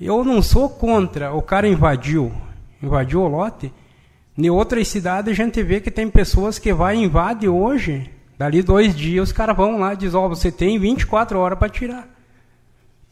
Eu 0.00 0.24
não 0.24 0.42
sou 0.42 0.68
contra 0.68 1.32
o 1.32 1.40
cara 1.40 1.68
invadiu, 1.68 2.32
invadiu 2.82 3.22
o 3.22 3.28
lote 3.28 3.72
em 4.36 4.50
outras 4.50 4.88
cidades 4.88 5.30
a 5.30 5.34
gente 5.34 5.62
vê 5.62 5.80
que 5.80 5.92
tem 5.92 6.10
pessoas 6.10 6.58
que 6.58 6.72
vai 6.72 6.96
invade 6.96 7.48
hoje, 7.48 8.10
dali 8.36 8.64
dois 8.64 8.96
dias 8.96 9.28
os 9.28 9.32
caras 9.32 9.56
vão 9.56 9.78
lá 9.78 9.94
e 9.94 9.96
dizem, 9.96 10.18
ó, 10.18 10.26
oh, 10.26 10.28
você 10.28 10.50
tem 10.50 10.76
24 10.76 11.38
horas 11.38 11.56
para 11.56 11.68
tirar. 11.68 12.08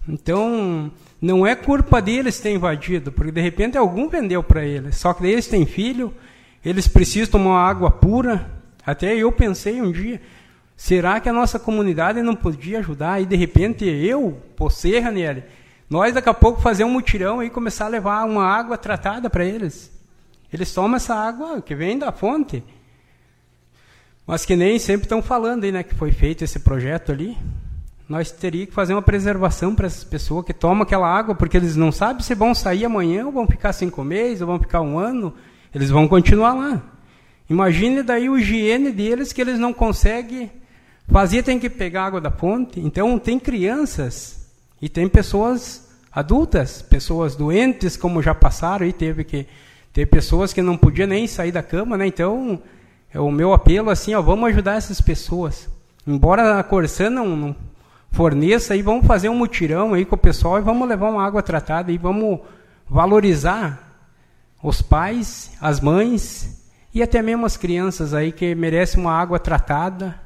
Então, 0.09 0.91
não 1.21 1.47
é 1.47 1.55
culpa 1.55 2.03
deles 2.03 2.41
ter 2.41 2.53
invadido, 2.53 3.13
porque 3.13 3.31
de 3.31 3.41
repente 3.41 3.79
algum 3.79 4.09
vendeu 4.09 4.43
para 4.43 4.65
eles. 4.65 4.97
Só 4.97 5.15
que 5.15 5.25
eles 5.25 5.47
têm 5.47 5.65
filho, 5.65 6.13
eles 6.69 6.89
precisam 6.89 7.31
tomar 7.31 7.69
água 7.69 7.93
pura. 7.93 8.51
Até 8.85 9.15
eu 9.15 9.31
pensei 9.31 9.81
um 9.81 9.93
dia, 9.93 10.21
será 10.77 11.21
que 11.21 11.29
a 11.29 11.33
nossa 11.33 11.61
comunidade 11.61 12.21
não 12.23 12.35
podia 12.35 12.81
ajudar? 12.81 13.23
E 13.23 13.25
de 13.25 13.37
repente 13.37 13.85
eu, 13.85 14.43
você, 14.59 14.99
Ranieri, 14.99 15.45
nós 15.89 16.13
daqui 16.13 16.29
a 16.29 16.35
pouco 16.35 16.61
fazer 16.61 16.83
um 16.83 16.91
mutirão 16.91 17.41
e 17.41 17.51
começar 17.51 17.85
a 17.85 17.89
levar 17.89 18.25
uma 18.25 18.45
água 18.45 18.77
tratada 18.77 19.31
para 19.31 19.45
eles. 19.45 19.93
Eles 20.53 20.75
tomam 20.75 20.97
essa 20.97 21.15
água 21.15 21.63
que 21.63 21.73
vem 21.73 21.97
da 21.97 22.11
fonte. 22.11 22.65
Mas 24.27 24.45
que 24.45 24.57
nem 24.57 24.77
sempre 24.81 25.05
estão 25.05 25.23
falando 25.23 25.63
aí, 25.63 25.71
né, 25.71 25.85
que 25.85 25.95
foi 25.95 26.11
feito 26.11 26.43
esse 26.43 26.59
projeto 26.59 27.13
ali. 27.13 27.39
Nós 28.09 28.33
teríamos 28.33 28.71
que 28.71 28.75
fazer 28.75 28.93
uma 28.93 29.03
preservação 29.03 29.73
para 29.73 29.87
essas 29.87 30.03
pessoas 30.03 30.45
que 30.45 30.53
tomam 30.53 30.83
aquela 30.83 31.09
água, 31.09 31.33
porque 31.33 31.57
eles 31.57 31.77
não 31.77 31.93
sabem 31.93 32.25
se 32.25 32.35
vão 32.35 32.57
sair 32.57 32.85
amanhã, 32.85 33.25
ou 33.27 33.31
vão 33.31 33.47
ficar 33.47 33.73
cinco 33.73 34.03
meses, 34.03 34.41
ou 34.41 34.49
vão 34.49 34.59
ficar 34.59 34.81
um 34.81 34.99
ano. 34.99 35.33
Eles 35.77 35.91
vão 35.91 36.09
continuar 36.09 36.55
lá. 36.55 36.83
Imagine 37.51 38.03
daí 38.03 38.31
o 38.31 38.39
higiene 38.39 38.91
deles 38.91 39.31
que 39.31 39.43
eles 39.43 39.59
não 39.59 39.75
conseguem 39.75 40.51
fazer, 41.07 41.43
tem 41.43 41.59
que 41.59 41.69
pegar 41.69 42.07
água 42.07 42.19
da 42.19 42.31
fonte. 42.31 42.81
Então 42.81 43.19
tem 43.19 43.39
crianças 43.39 44.49
e 44.81 44.89
tem 44.89 45.07
pessoas 45.07 45.87
adultas, 46.11 46.81
pessoas 46.81 47.37
doentes, 47.37 47.95
como 47.95 48.23
já 48.23 48.35
passaram 48.35 48.87
e 48.87 48.93
teve 48.93 49.23
que 49.23 49.47
ter 49.93 50.07
pessoas 50.07 50.51
que 50.51 50.63
não 50.63 50.79
podiam 50.79 51.07
nem 51.07 51.27
sair 51.27 51.53
da 51.53 51.63
cama, 51.63 51.99
né? 51.99 52.07
Então 52.07 52.59
é 53.13 53.21
o 53.21 53.31
meu 53.31 53.53
apelo 53.53 53.91
assim, 53.91 54.15
ó, 54.15 54.23
vamos 54.23 54.49
ajudar 54.49 54.77
essas 54.77 55.03
pessoas. 55.03 55.69
Embora 56.07 56.59
a 56.59 56.65
Corsã 56.65 57.11
não, 57.11 57.37
não 57.37 57.57
forneça, 58.11 58.73
aí 58.73 58.81
vamos 58.81 59.07
fazer 59.07 59.29
um 59.29 59.37
mutirão 59.37 59.93
aí 59.93 60.07
com 60.07 60.15
o 60.15 60.19
pessoal 60.19 60.57
e 60.57 60.63
vamos 60.63 60.89
levar 60.89 61.11
uma 61.11 61.23
água 61.23 61.43
tratada 61.43 61.93
e 61.93 61.99
vamos 61.99 62.41
valorizar 62.89 63.86
os 64.69 64.83
pais, 64.83 65.53
as 65.61 65.81
mães 65.81 66.61
e 66.93 67.01
até 67.01 67.23
mesmo 67.23 67.47
as 67.47 67.57
crianças 67.57 68.13
aí 68.13 68.33
que 68.33 68.53
merecem 68.53 69.01
uma 69.01 69.13
água 69.13 69.39
tratada. 69.39 70.19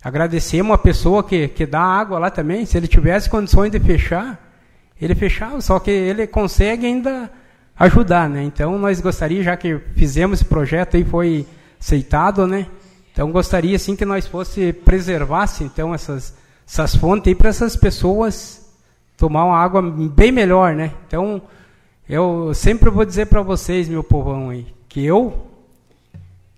Agradecer 0.00 0.60
uma 0.60 0.78
pessoa 0.78 1.24
que, 1.24 1.48
que 1.48 1.66
dá 1.66 1.80
água 1.80 2.20
lá 2.20 2.30
também. 2.30 2.64
Se 2.64 2.76
ele 2.76 2.86
tivesse 2.86 3.28
condições 3.28 3.72
de 3.72 3.80
fechar, 3.80 4.38
ele 5.00 5.12
fechava, 5.12 5.60
só 5.60 5.80
que 5.80 5.90
ele 5.90 6.24
consegue 6.28 6.86
ainda 6.86 7.28
ajudar, 7.76 8.28
né? 8.28 8.44
Então 8.44 8.78
nós 8.78 9.00
gostaríamos, 9.00 9.44
já 9.44 9.56
que 9.56 9.76
fizemos 9.96 10.38
esse 10.38 10.48
projeto 10.48 10.96
aí, 10.96 11.04
foi 11.04 11.44
aceitado, 11.80 12.46
né? 12.46 12.68
Então 13.12 13.32
gostaria 13.32 13.74
assim 13.74 13.96
que 13.96 14.04
nós 14.04 14.24
fosse 14.24 14.72
preservasse 14.72 15.64
então 15.64 15.92
essas 15.92 16.36
essas 16.64 16.94
fontes 16.94 17.26
aí 17.26 17.34
para 17.34 17.48
essas 17.48 17.74
pessoas 17.74 18.70
tomar 19.16 19.46
uma 19.46 19.58
água 19.58 19.82
bem 19.82 20.30
melhor, 20.30 20.74
né? 20.76 20.92
Então 21.08 21.42
eu 22.08 22.52
sempre 22.54 22.88
vou 22.88 23.04
dizer 23.04 23.26
para 23.26 23.42
vocês, 23.42 23.88
meu 23.88 24.02
povão 24.02 24.50
aí, 24.50 24.66
que 24.88 25.04
eu 25.04 25.46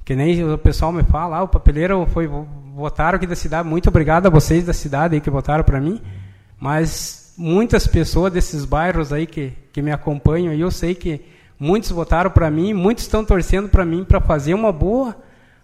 que 0.05 0.17
nem 0.17 0.43
o 0.45 0.59
pessoal 0.59 0.93
me 0.93 1.05
fala, 1.05 1.37
ah, 1.37 1.43
o 1.45 1.49
papeleiro 1.49 2.05
foi 2.07 2.29
votaram 2.75 3.17
aqui 3.17 3.27
da 3.27 3.37
cidade, 3.37 3.69
muito 3.69 3.89
obrigado 3.89 4.27
a 4.27 4.31
vocês 4.31 4.65
da 4.65 4.73
cidade 4.73 5.15
aí 5.15 5.21
que 5.21 5.31
votaram 5.31 5.63
para 5.63 5.81
mim, 5.81 6.01
mas 6.59 7.33
muitas 7.37 7.87
pessoas 7.87 8.33
desses 8.33 8.65
bairros 8.65 9.13
aí 9.13 9.27
que, 9.27 9.53
que 9.73 9.81
me 9.81 9.93
acompanham, 9.93 10.53
e 10.53 10.61
eu 10.61 10.71
sei 10.71 10.95
que 10.95 11.21
muitos 11.59 11.91
votaram 11.91 12.31
para 12.31 12.51
mim, 12.51 12.73
muitos 12.73 13.05
estão 13.05 13.25
torcendo 13.25 13.69
para 13.69 13.85
mim 13.85 14.05
para 14.05 14.21
fazer 14.21 14.55
uma 14.55 14.73
boa 14.73 15.17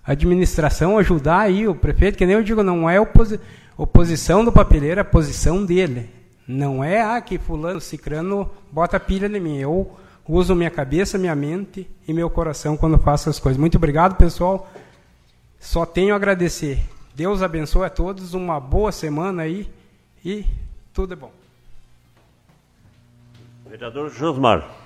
administração, 0.04 0.98
ajudar 0.98 1.40
aí 1.40 1.66
o 1.66 1.74
prefeito, 1.74 2.16
que 2.16 2.26
nem 2.26 2.36
eu 2.36 2.42
digo, 2.42 2.62
não 2.62 2.88
é 2.88 3.00
oposi 3.00 3.40
oposição 3.76 4.44
do 4.44 4.50
papeleiro, 4.50 5.00
é 5.00 5.02
a 5.02 5.04
posição 5.04 5.64
dele. 5.64 6.08
Não 6.46 6.82
é, 6.82 7.02
ah, 7.02 7.20
que 7.20 7.38
fulano, 7.38 7.80
cicrano 7.80 8.50
bota 8.70 9.00
pilha 9.00 9.26
em 9.26 9.40
mim. 9.40 9.58
Eu 9.58 9.96
uso 10.28 10.54
minha 10.54 10.70
cabeça, 10.70 11.18
minha 11.18 11.34
mente 11.34 11.88
e 12.06 12.12
meu 12.12 12.30
coração 12.30 12.76
quando 12.76 12.98
faço 12.98 13.28
as 13.28 13.38
coisas. 13.38 13.58
Muito 13.58 13.76
obrigado, 13.76 14.16
pessoal. 14.16 14.70
Só 15.58 15.84
tenho 15.84 16.12
a 16.12 16.16
agradecer. 16.16 16.80
Deus 17.14 17.42
abençoe 17.42 17.86
a 17.86 17.90
todos, 17.90 18.34
uma 18.34 18.60
boa 18.60 18.92
semana 18.92 19.42
aí 19.42 19.68
e 20.24 20.44
tudo 20.92 21.14
é 21.14 21.16
bom. 21.16 21.32
Vereador 23.68 24.10
Josmar. 24.10 24.85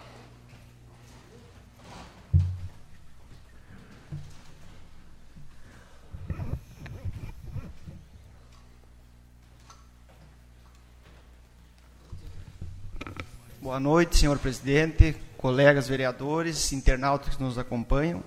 Boa 13.70 13.78
noite, 13.78 14.16
senhor 14.16 14.36
presidente, 14.36 15.14
colegas 15.38 15.86
vereadores, 15.86 16.72
internautas 16.72 17.36
que 17.36 17.42
nos 17.44 17.56
acompanham. 17.56 18.20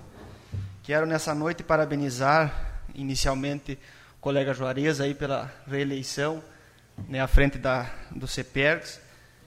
Quero 0.82 1.04
nessa 1.04 1.34
noite 1.34 1.62
parabenizar 1.62 2.80
inicialmente 2.94 3.78
o 4.16 4.22
colega 4.22 4.54
Juarez 4.54 5.02
aí 5.02 5.12
pela 5.12 5.52
reeleição 5.66 6.42
né, 7.06 7.20
à 7.20 7.26
frente 7.26 7.58
da, 7.58 7.90
do 8.10 8.26
CEPERGS. 8.26 8.98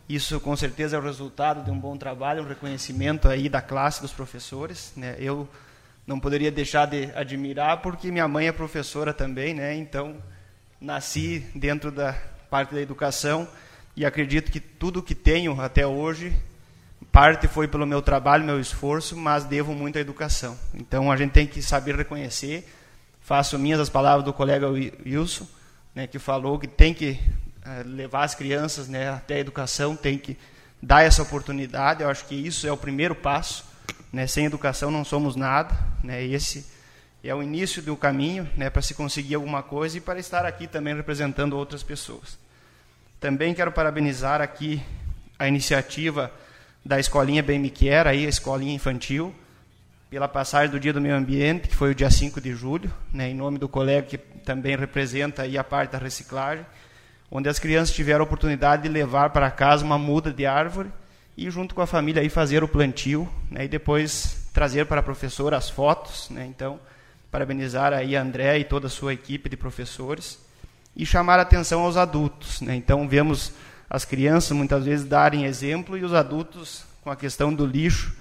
Isso 0.07 0.39
com 0.39 0.55
certeza 0.55 0.97
é 0.97 0.99
o 0.99 1.01
resultado 1.01 1.63
de 1.63 1.71
um 1.71 1.79
bom 1.79 1.97
trabalho, 1.97 2.43
um 2.43 2.47
reconhecimento 2.47 3.27
aí 3.27 3.49
da 3.49 3.59
classe 3.59 3.99
dos 3.99 4.13
professores. 4.13 4.93
Né? 4.95 5.15
Eu 5.17 5.49
não 6.05 6.19
poderia 6.19 6.51
deixar 6.51 6.85
de 6.85 7.11
admirar 7.15 7.81
porque 7.81 8.11
minha 8.11 8.27
mãe 8.27 8.47
é 8.47 8.51
professora 8.51 9.15
também, 9.15 9.55
né? 9.55 9.75
então 9.75 10.15
nasci 10.79 11.39
dentro 11.55 11.91
da 11.91 12.13
parte 12.51 12.75
da 12.75 12.81
educação 12.81 13.47
e 13.97 14.05
acredito 14.05 14.49
que 14.49 14.61
tudo 14.61 15.03
que 15.03 15.13
tenho 15.13 15.59
até 15.59 15.85
hoje 15.85 16.33
parte 17.11 17.49
foi 17.49 17.67
pelo 17.67 17.85
meu 17.85 18.01
trabalho, 18.01 18.45
meu 18.45 18.61
esforço, 18.61 19.17
mas 19.17 19.43
devo 19.43 19.73
muito 19.73 19.97
à 19.97 20.01
educação. 20.01 20.57
Então 20.73 21.11
a 21.11 21.17
gente 21.17 21.31
tem 21.31 21.45
que 21.45 21.61
saber 21.61 21.97
reconhecer 21.97 22.65
faço 23.27 23.59
minhas 23.59 23.81
as 23.81 23.89
palavras 23.89 24.23
do 24.23 24.31
colega 24.31 24.69
Wilson, 24.69 25.45
né, 25.93 26.07
que 26.07 26.17
falou 26.17 26.57
que 26.57 26.65
tem 26.65 26.93
que 26.93 27.19
uh, 27.65 27.85
levar 27.85 28.23
as 28.23 28.33
crianças 28.33 28.87
né, 28.87 29.09
até 29.09 29.35
a 29.35 29.39
educação, 29.39 29.97
tem 29.97 30.17
que 30.17 30.37
dar 30.81 31.03
essa 31.03 31.23
oportunidade. 31.23 32.03
Eu 32.03 32.09
acho 32.09 32.25
que 32.25 32.35
isso 32.35 32.65
é 32.65 32.71
o 32.71 32.77
primeiro 32.77 33.13
passo. 33.13 33.65
Né, 34.13 34.25
sem 34.27 34.45
educação 34.45 34.89
não 34.89 35.03
somos 35.03 35.35
nada. 35.35 35.77
Né, 36.01 36.23
esse 36.23 36.65
é 37.21 37.35
o 37.35 37.43
início 37.43 37.81
do 37.81 37.97
caminho 37.97 38.49
né, 38.55 38.69
para 38.69 38.81
se 38.81 38.93
conseguir 38.93 39.35
alguma 39.35 39.61
coisa 39.61 39.97
e 39.97 40.01
para 40.01 40.19
estar 40.19 40.45
aqui 40.45 40.65
também 40.65 40.95
representando 40.95 41.57
outras 41.57 41.83
pessoas. 41.83 42.39
Também 43.19 43.51
quero 43.51 43.71
parabenizar 43.71 44.41
aqui 44.41 44.79
a 45.39 45.47
iniciativa 45.47 46.31
da 46.85 46.99
Escolinha 46.99 47.41
Bem 47.41 47.57
Me 47.57 47.71
Quer, 47.71 48.05
aí, 48.05 48.27
a 48.27 48.29
escolinha 48.29 48.75
infantil, 48.75 49.33
pela 50.07 50.27
passagem 50.27 50.69
do 50.69 50.79
Dia 50.79 50.93
do 50.93 51.01
Meio 51.01 51.15
Ambiente, 51.15 51.67
que 51.67 51.75
foi 51.75 51.89
o 51.89 51.95
dia 51.95 52.11
5 52.11 52.39
de 52.39 52.53
julho, 52.53 52.93
né, 53.11 53.27
em 53.27 53.33
nome 53.33 53.57
do 53.57 53.67
colega 53.67 54.05
que 54.05 54.19
também 54.19 54.77
representa 54.77 55.41
aí 55.41 55.57
a 55.57 55.63
parte 55.63 55.93
da 55.93 55.97
reciclagem, 55.97 56.63
onde 57.31 57.49
as 57.49 57.57
crianças 57.57 57.95
tiveram 57.95 58.19
a 58.19 58.23
oportunidade 58.23 58.83
de 58.83 58.89
levar 58.89 59.31
para 59.31 59.49
casa 59.49 59.83
uma 59.83 59.97
muda 59.97 60.31
de 60.31 60.45
árvore 60.45 60.89
e 61.35 61.49
junto 61.49 61.73
com 61.73 61.81
a 61.81 61.87
família 61.87 62.21
aí 62.21 62.29
fazer 62.29 62.63
o 62.63 62.67
plantio, 62.67 63.27
né, 63.49 63.65
e 63.65 63.67
depois 63.67 64.47
trazer 64.53 64.85
para 64.85 64.99
a 64.99 65.03
professora 65.03 65.57
as 65.57 65.71
fotos, 65.71 66.29
né, 66.29 66.45
então 66.45 66.79
parabenizar 67.31 67.93
aí 67.93 68.15
a 68.15 68.21
André 68.21 68.59
e 68.59 68.63
toda 68.63 68.85
a 68.85 68.91
sua 68.91 69.11
equipe 69.11 69.49
de 69.49 69.57
professores 69.57 70.45
e 70.97 71.05
chamar 71.05 71.39
atenção 71.39 71.81
aos 71.81 71.95
adultos, 71.95 72.59
né, 72.59 72.75
então 72.75 73.07
vemos 73.07 73.53
as 73.89 74.03
crianças 74.03 74.51
muitas 74.51 74.83
vezes 74.83 75.05
darem 75.05 75.45
exemplo 75.45 75.97
e 75.97 76.03
os 76.03 76.13
adultos 76.13 76.83
com 77.03 77.09
a 77.09 77.15
questão 77.15 77.53
do 77.53 77.65
lixo 77.65 78.13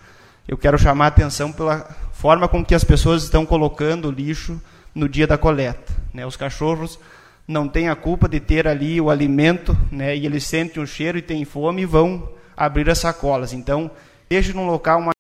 eu 0.48 0.56
quero 0.56 0.78
chamar 0.78 1.08
atenção 1.08 1.50
pela 1.50 1.88
forma 2.12 2.46
com 2.46 2.64
que 2.64 2.74
as 2.74 2.84
pessoas 2.84 3.24
estão 3.24 3.44
colocando 3.44 4.08
o 4.08 4.12
lixo 4.12 4.60
no 4.94 5.08
dia 5.08 5.26
da 5.26 5.36
coleta. 5.36 5.92
Né? 6.14 6.24
Os 6.24 6.36
cachorros 6.36 7.00
não 7.48 7.66
têm 7.68 7.88
a 7.88 7.96
culpa 7.96 8.28
de 8.28 8.38
ter 8.38 8.68
ali 8.68 9.00
o 9.00 9.10
alimento, 9.10 9.76
né? 9.90 10.16
e 10.16 10.24
eles 10.24 10.44
sentem 10.44 10.80
o 10.80 10.86
cheiro 10.86 11.18
e 11.18 11.22
têm 11.22 11.44
fome 11.44 11.82
e 11.82 11.86
vão 11.86 12.28
abrir 12.56 12.88
as 12.88 12.98
sacolas. 12.98 13.52
Então, 13.52 13.90
deixe 14.30 14.52
num 14.52 14.66
local 14.66 15.00
mais 15.00 15.15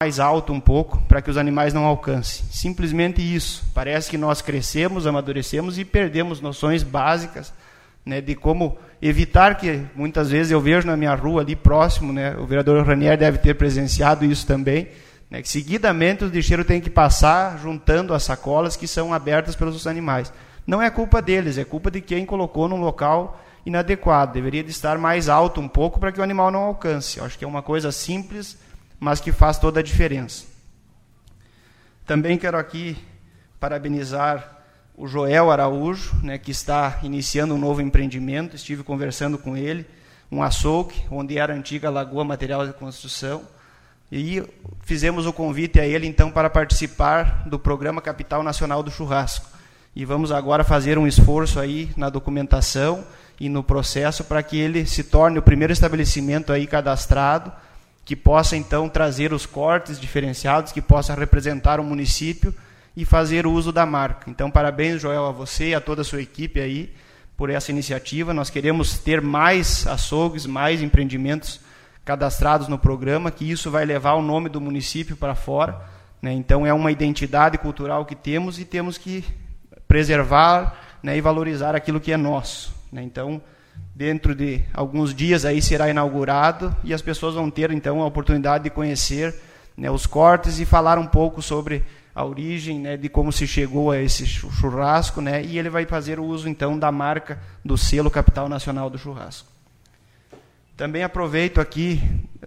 mais 0.00 0.20
alto 0.20 0.52
um 0.52 0.60
pouco 0.60 1.02
para 1.08 1.20
que 1.20 1.28
os 1.28 1.36
animais 1.36 1.74
não 1.74 1.84
alcancem. 1.84 2.44
Simplesmente 2.52 3.20
isso. 3.20 3.64
Parece 3.74 4.08
que 4.08 4.16
nós 4.16 4.40
crescemos, 4.40 5.08
amadurecemos 5.08 5.76
e 5.76 5.84
perdemos 5.84 6.40
noções 6.40 6.84
básicas 6.84 7.52
né, 8.06 8.20
de 8.20 8.36
como 8.36 8.78
evitar 9.02 9.56
que 9.56 9.82
muitas 9.96 10.30
vezes 10.30 10.52
eu 10.52 10.60
vejo 10.60 10.86
na 10.86 10.96
minha 10.96 11.16
rua 11.16 11.42
ali 11.42 11.56
próximo, 11.56 12.12
né, 12.12 12.36
o 12.36 12.46
vereador 12.46 12.86
Ranier 12.86 13.18
deve 13.18 13.38
ter 13.38 13.54
presenciado 13.54 14.24
isso 14.24 14.46
também, 14.46 14.86
né, 15.28 15.42
que 15.42 15.48
seguidamente 15.48 16.22
os 16.22 16.30
lixeiros 16.30 16.64
têm 16.64 16.80
que 16.80 16.88
passar 16.88 17.58
juntando 17.58 18.14
as 18.14 18.22
sacolas 18.22 18.76
que 18.76 18.86
são 18.86 19.12
abertas 19.12 19.56
pelos 19.56 19.84
animais. 19.84 20.32
Não 20.64 20.80
é 20.80 20.88
culpa 20.90 21.20
deles, 21.20 21.58
é 21.58 21.64
culpa 21.64 21.90
de 21.90 22.00
quem 22.00 22.24
colocou 22.24 22.68
num 22.68 22.80
local 22.80 23.40
inadequado. 23.66 24.34
Deveria 24.34 24.62
de 24.62 24.70
estar 24.70 24.96
mais 24.96 25.28
alto 25.28 25.60
um 25.60 25.66
pouco 25.66 25.98
para 25.98 26.12
que 26.12 26.20
o 26.20 26.22
animal 26.22 26.52
não 26.52 26.60
alcance. 26.60 27.18
Eu 27.18 27.24
acho 27.24 27.36
que 27.36 27.44
é 27.44 27.48
uma 27.48 27.62
coisa 27.62 27.90
simples, 27.90 28.56
mas 28.98 29.20
que 29.20 29.32
faz 29.32 29.58
toda 29.58 29.80
a 29.80 29.82
diferença. 29.82 30.44
Também 32.06 32.38
quero 32.38 32.56
aqui 32.56 32.96
parabenizar 33.60 34.56
o 34.96 35.06
Joel 35.06 35.50
Araújo, 35.50 36.16
né, 36.22 36.38
que 36.38 36.50
está 36.50 36.98
iniciando 37.02 37.54
um 37.54 37.58
novo 37.58 37.80
empreendimento. 37.80 38.56
Estive 38.56 38.82
conversando 38.82 39.38
com 39.38 39.56
ele, 39.56 39.86
um 40.30 40.42
açougue, 40.42 41.04
onde 41.10 41.38
era 41.38 41.52
a 41.52 41.56
antiga 41.56 41.90
Lagoa 41.90 42.24
Material 42.24 42.66
de 42.66 42.72
Construção. 42.72 43.42
E 44.10 44.42
fizemos 44.82 45.26
o 45.26 45.32
convite 45.32 45.78
a 45.78 45.86
ele, 45.86 46.06
então, 46.06 46.30
para 46.30 46.50
participar 46.50 47.44
do 47.46 47.58
Programa 47.58 48.00
Capital 48.00 48.42
Nacional 48.42 48.82
do 48.82 48.90
Churrasco. 48.90 49.46
E 49.94 50.04
vamos 50.04 50.32
agora 50.32 50.64
fazer 50.64 50.98
um 50.98 51.06
esforço 51.06 51.60
aí 51.60 51.90
na 51.96 52.08
documentação 52.08 53.04
e 53.38 53.48
no 53.48 53.62
processo 53.62 54.24
para 54.24 54.42
que 54.42 54.58
ele 54.58 54.86
se 54.86 55.04
torne 55.04 55.38
o 55.38 55.42
primeiro 55.42 55.72
estabelecimento 55.72 56.52
aí 56.52 56.66
cadastrado 56.66 57.52
que 58.08 58.16
possa 58.16 58.56
então 58.56 58.88
trazer 58.88 59.34
os 59.34 59.44
cortes 59.44 60.00
diferenciados, 60.00 60.72
que 60.72 60.80
possa 60.80 61.12
representar 61.12 61.78
o 61.78 61.84
município 61.84 62.54
e 62.96 63.04
fazer 63.04 63.46
uso 63.46 63.70
da 63.70 63.84
marca. 63.84 64.30
Então, 64.30 64.50
parabéns, 64.50 65.02
Joel, 65.02 65.26
a 65.26 65.30
você 65.30 65.68
e 65.68 65.74
a 65.74 65.80
toda 65.80 66.00
a 66.00 66.04
sua 66.04 66.22
equipe 66.22 66.58
aí 66.58 66.90
por 67.36 67.50
essa 67.50 67.70
iniciativa. 67.70 68.32
Nós 68.32 68.48
queremos 68.48 68.98
ter 68.98 69.20
mais 69.20 69.86
açougues, 69.86 70.46
mais 70.46 70.80
empreendimentos 70.80 71.60
cadastrados 72.02 72.66
no 72.66 72.78
programa, 72.78 73.30
que 73.30 73.44
isso 73.44 73.70
vai 73.70 73.84
levar 73.84 74.14
o 74.14 74.22
nome 74.22 74.48
do 74.48 74.58
município 74.58 75.14
para 75.14 75.34
fora. 75.34 75.78
Né? 76.22 76.32
Então, 76.32 76.66
é 76.66 76.72
uma 76.72 76.90
identidade 76.90 77.58
cultural 77.58 78.06
que 78.06 78.16
temos 78.16 78.58
e 78.58 78.64
temos 78.64 78.96
que 78.96 79.22
preservar 79.86 80.80
né, 81.02 81.18
e 81.18 81.20
valorizar 81.20 81.76
aquilo 81.76 82.00
que 82.00 82.10
é 82.10 82.16
nosso. 82.16 82.74
Né? 82.90 83.02
Então, 83.02 83.42
dentro 83.98 84.32
de 84.32 84.62
alguns 84.72 85.12
dias 85.12 85.44
aí 85.44 85.60
será 85.60 85.90
inaugurado 85.90 86.72
e 86.84 86.94
as 86.94 87.02
pessoas 87.02 87.34
vão 87.34 87.50
ter 87.50 87.72
então 87.72 88.00
a 88.00 88.06
oportunidade 88.06 88.62
de 88.62 88.70
conhecer 88.70 89.34
né, 89.76 89.90
os 89.90 90.06
cortes 90.06 90.60
e 90.60 90.64
falar 90.64 91.00
um 91.00 91.06
pouco 91.06 91.42
sobre 91.42 91.82
a 92.14 92.24
origem 92.24 92.78
né, 92.78 92.96
de 92.96 93.08
como 93.08 93.32
se 93.32 93.44
chegou 93.44 93.90
a 93.90 93.98
esse 93.98 94.24
churrasco, 94.24 95.20
né, 95.20 95.42
e 95.42 95.58
ele 95.58 95.68
vai 95.68 95.84
fazer 95.84 96.20
o 96.20 96.24
uso 96.24 96.48
então 96.48 96.78
da 96.78 96.92
marca 96.92 97.40
do 97.64 97.76
selo 97.76 98.08
Capital 98.08 98.48
Nacional 98.48 98.88
do 98.88 98.96
Churrasco. 98.96 99.48
Também 100.76 101.02
aproveito 101.02 101.60
aqui, 101.60 102.00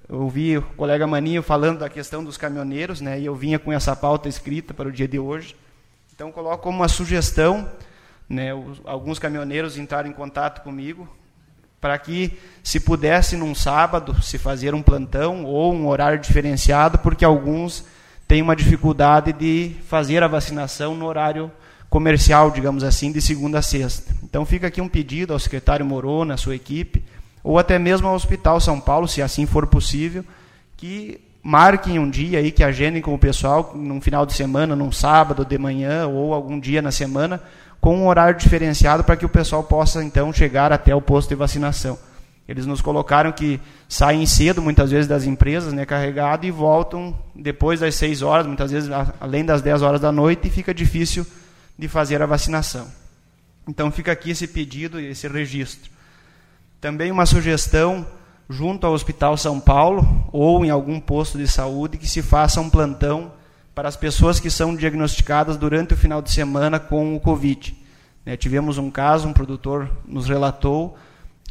ouvi 0.07 0.57
o 0.57 0.61
colega 0.61 1.05
Maninho 1.05 1.43
falando 1.43 1.79
da 1.79 1.89
questão 1.89 2.23
dos 2.23 2.37
caminhoneiros, 2.37 3.01
né, 3.01 3.19
e 3.19 3.25
eu 3.25 3.35
vinha 3.35 3.59
com 3.59 3.73
essa 3.73 3.93
pauta 3.93 4.29
escrita 4.29 4.73
para 4.73 4.87
o 4.87 4.91
dia 4.91 5.07
de 5.07 5.19
hoje. 5.19 5.53
Então 6.15 6.31
coloco 6.31 6.63
como 6.63 6.77
uma 6.77 6.87
sugestão, 6.87 7.69
né, 8.29 8.51
alguns 8.85 9.19
caminhoneiros 9.19 9.77
entraram 9.77 10.09
em 10.09 10.13
contato 10.13 10.63
comigo 10.63 11.19
para 11.81 11.97
que 11.97 12.37
se 12.63 12.79
pudesse 12.79 13.35
num 13.35 13.55
sábado 13.55 14.21
se 14.21 14.37
fazer 14.37 14.75
um 14.75 14.83
plantão 14.83 15.43
ou 15.43 15.73
um 15.73 15.87
horário 15.87 16.19
diferenciado, 16.19 16.99
porque 16.99 17.25
alguns 17.25 17.83
têm 18.27 18.41
uma 18.41 18.55
dificuldade 18.55 19.33
de 19.33 19.75
fazer 19.89 20.21
a 20.21 20.27
vacinação 20.27 20.95
no 20.95 21.07
horário 21.07 21.51
comercial, 21.89 22.51
digamos 22.51 22.83
assim, 22.83 23.11
de 23.11 23.19
segunda 23.19 23.59
a 23.59 23.61
sexta. 23.61 24.15
Então 24.23 24.45
fica 24.45 24.67
aqui 24.67 24.79
um 24.79 24.87
pedido 24.87 25.33
ao 25.33 25.39
secretário 25.39 25.85
Morona, 25.85 26.35
à 26.35 26.37
sua 26.37 26.55
equipe, 26.55 27.03
ou 27.43 27.57
até 27.57 27.79
mesmo 27.79 28.07
ao 28.07 28.15
Hospital 28.15 28.61
São 28.61 28.79
Paulo, 28.79 29.07
se 29.07 29.21
assim 29.21 29.47
for 29.47 29.65
possível, 29.65 30.23
que 30.77 31.19
marquem 31.43 31.97
um 31.97 32.09
dia 32.09 32.39
aí, 32.39 32.51
que 32.51 32.63
agendem 32.63 33.01
com 33.01 33.13
o 33.13 33.19
pessoal, 33.19 33.73
num 33.75 33.99
final 33.99 34.25
de 34.25 34.33
semana, 34.33 34.75
num 34.75 34.91
sábado 34.91 35.43
de 35.43 35.57
manhã 35.57 36.07
ou 36.07 36.33
algum 36.33 36.59
dia 36.59 36.81
na 36.81 36.91
semana, 36.91 37.41
com 37.81 37.97
um 37.97 38.07
horário 38.07 38.39
diferenciado 38.39 39.03
para 39.03 39.17
que 39.17 39.25
o 39.25 39.29
pessoal 39.29 39.63
possa 39.63 40.03
então 40.03 40.31
chegar 40.31 40.71
até 40.71 40.95
o 40.95 41.01
posto 41.01 41.29
de 41.29 41.35
vacinação. 41.35 41.97
Eles 42.47 42.65
nos 42.65 42.81
colocaram 42.81 43.31
que 43.31 43.59
saem 43.89 44.25
cedo, 44.25 44.61
muitas 44.61 44.91
vezes, 44.91 45.07
das 45.07 45.25
empresas, 45.25 45.73
né, 45.73 45.85
carregado, 45.85 46.45
e 46.45 46.51
voltam 46.51 47.17
depois 47.35 47.79
das 47.79 47.95
6 47.95 48.21
horas, 48.21 48.45
muitas 48.45 48.71
vezes 48.71 48.89
além 49.19 49.43
das 49.43 49.61
10 49.61 49.81
horas 49.81 49.99
da 49.99 50.11
noite, 50.11 50.47
e 50.47 50.51
fica 50.51 50.73
difícil 50.73 51.25
de 51.77 51.87
fazer 51.87 52.21
a 52.21 52.25
vacinação. 52.25 52.87
Então 53.67 53.91
fica 53.91 54.11
aqui 54.11 54.31
esse 54.31 54.47
pedido 54.47 54.99
e 54.99 55.07
esse 55.07 55.27
registro. 55.27 55.89
Também 56.79 57.11
uma 57.11 57.25
sugestão 57.25 58.05
junto 58.49 58.85
ao 58.85 58.93
Hospital 58.93 59.37
São 59.37 59.59
Paulo 59.59 60.27
ou 60.31 60.63
em 60.65 60.69
algum 60.69 60.99
posto 60.99 61.37
de 61.37 61.47
saúde 61.47 61.97
que 61.97 62.07
se 62.07 62.21
faça 62.21 62.59
um 62.59 62.69
plantão 62.69 63.31
para 63.73 63.87
as 63.87 63.95
pessoas 63.95 64.39
que 64.39 64.49
são 64.49 64.75
diagnosticadas 64.75 65.57
durante 65.57 65.93
o 65.93 65.97
final 65.97 66.21
de 66.21 66.31
semana 66.31 66.79
com 66.79 67.15
o 67.15 67.19
Covid. 67.19 67.75
Né, 68.25 68.37
tivemos 68.37 68.77
um 68.77 68.91
caso, 68.91 69.27
um 69.27 69.33
produtor 69.33 69.89
nos 70.05 70.27
relatou 70.27 70.97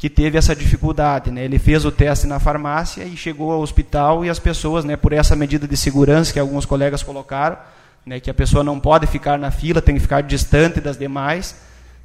que 0.01 0.09
teve 0.09 0.37
essa 0.37 0.55
dificuldade. 0.55 1.29
Né? 1.29 1.45
Ele 1.45 1.59
fez 1.59 1.85
o 1.85 1.91
teste 1.91 2.25
na 2.25 2.39
farmácia 2.39 3.03
e 3.03 3.15
chegou 3.15 3.51
ao 3.51 3.61
hospital 3.61 4.25
e 4.25 4.29
as 4.29 4.39
pessoas, 4.39 4.83
né, 4.83 4.95
por 4.95 5.13
essa 5.13 5.35
medida 5.35 5.67
de 5.67 5.77
segurança 5.77 6.33
que 6.33 6.39
alguns 6.39 6.65
colegas 6.65 7.03
colocaram, 7.03 7.57
né, 8.03 8.19
que 8.19 8.29
a 8.29 8.33
pessoa 8.33 8.63
não 8.63 8.79
pode 8.79 9.05
ficar 9.05 9.37
na 9.37 9.51
fila, 9.51 9.79
tem 9.79 9.93
que 9.93 10.01
ficar 10.01 10.21
distante 10.21 10.81
das 10.81 10.97
demais, 10.97 11.55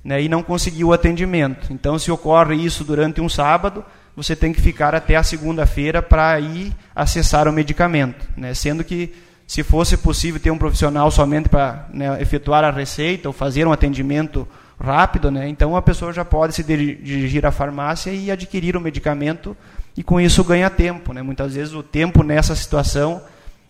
né, 0.05 0.21
e 0.21 0.29
não 0.29 0.43
conseguiu 0.43 0.89
o 0.89 0.93
atendimento. 0.93 1.73
Então, 1.73 1.99
se 1.99 2.11
ocorre 2.11 2.55
isso 2.55 2.85
durante 2.85 3.21
um 3.21 3.31
sábado, 3.31 3.83
você 4.15 4.37
tem 4.37 4.53
que 4.53 4.61
ficar 4.61 4.95
até 4.95 5.17
a 5.17 5.23
segunda-feira 5.23 6.03
para 6.03 6.39
ir 6.39 6.75
acessar 6.95 7.49
o 7.49 7.53
medicamento, 7.53 8.29
né, 8.37 8.53
sendo 8.53 8.85
que 8.85 9.15
se 9.47 9.63
fosse 9.63 9.97
possível 9.97 10.41
ter 10.41 10.51
um 10.51 10.59
profissional 10.59 11.11
somente 11.11 11.49
para 11.49 11.87
né, 11.93 12.21
efetuar 12.21 12.65
a 12.65 12.71
receita 12.71 13.29
ou 13.29 13.33
fazer 13.33 13.67
um 13.67 13.73
atendimento 13.73 14.47
rápido, 14.79 15.31
né, 15.31 15.49
então 15.49 15.77
a 15.77 15.83
pessoa 15.83 16.13
já 16.13 16.25
pode 16.25 16.55
se 16.55 16.63
dirigir 16.63 17.47
à 17.47 17.53
farmácia 17.53 18.11
e 18.11 18.31
adquirir 18.31 18.77
o 18.77 18.81
medicamento 18.81 19.57
e 19.97 20.03
com 20.03 20.21
isso 20.21 20.43
ganha 20.45 20.69
tempo. 20.69 21.13
Né. 21.13 21.23
Muitas 21.23 21.55
vezes 21.55 21.73
o 21.73 21.83
tempo 21.83 22.23
nessa 22.23 22.55
situação 22.57 23.23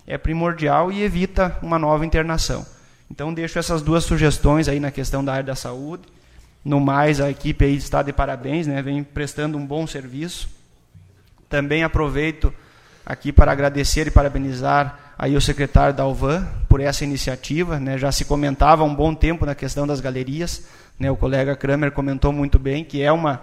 é 0.05 0.17
primordial 0.17 0.91
e 0.91 1.03
evita 1.03 1.57
uma 1.61 1.77
nova 1.77 2.05
internação. 2.05 2.65
Então 3.09 3.33
deixo 3.33 3.59
essas 3.59 3.81
duas 3.81 4.03
sugestões 4.03 4.67
aí 4.67 4.79
na 4.79 4.91
questão 4.91 5.23
da 5.23 5.33
área 5.33 5.43
da 5.43 5.55
saúde. 5.55 6.03
No 6.65 6.81
mais, 6.81 7.21
a 7.21 7.29
equipe 7.29 7.63
aí 7.63 7.77
está 7.77 8.01
de 8.01 8.11
parabéns, 8.11 8.67
né, 8.67 8.81
vem 8.81 9.03
prestando 9.03 9.57
um 9.57 9.65
bom 9.65 9.85
serviço. 9.87 10.49
Também 11.47 11.83
aproveito 11.83 12.53
aqui 13.05 13.31
para 13.31 13.53
agradecer 13.53 14.07
e 14.07 14.11
parabenizar 14.11 15.06
aí 15.17 15.35
o 15.35 15.41
secretário 15.41 15.93
da 15.93 16.03
Alvan 16.03 16.45
por 16.69 16.79
essa 16.79 17.03
iniciativa. 17.03 17.79
Né? 17.79 17.97
Já 17.97 18.11
se 18.11 18.25
comentava 18.25 18.83
há 18.83 18.85
um 18.85 18.93
bom 18.93 19.15
tempo 19.15 19.45
na 19.45 19.55
questão 19.55 19.87
das 19.87 19.99
galerias. 19.99 20.63
Né? 20.99 21.09
O 21.09 21.15
colega 21.15 21.55
Kramer 21.55 21.91
comentou 21.91 22.31
muito 22.31 22.59
bem 22.59 22.83
que 22.83 23.01
é, 23.01 23.11
uma, 23.11 23.41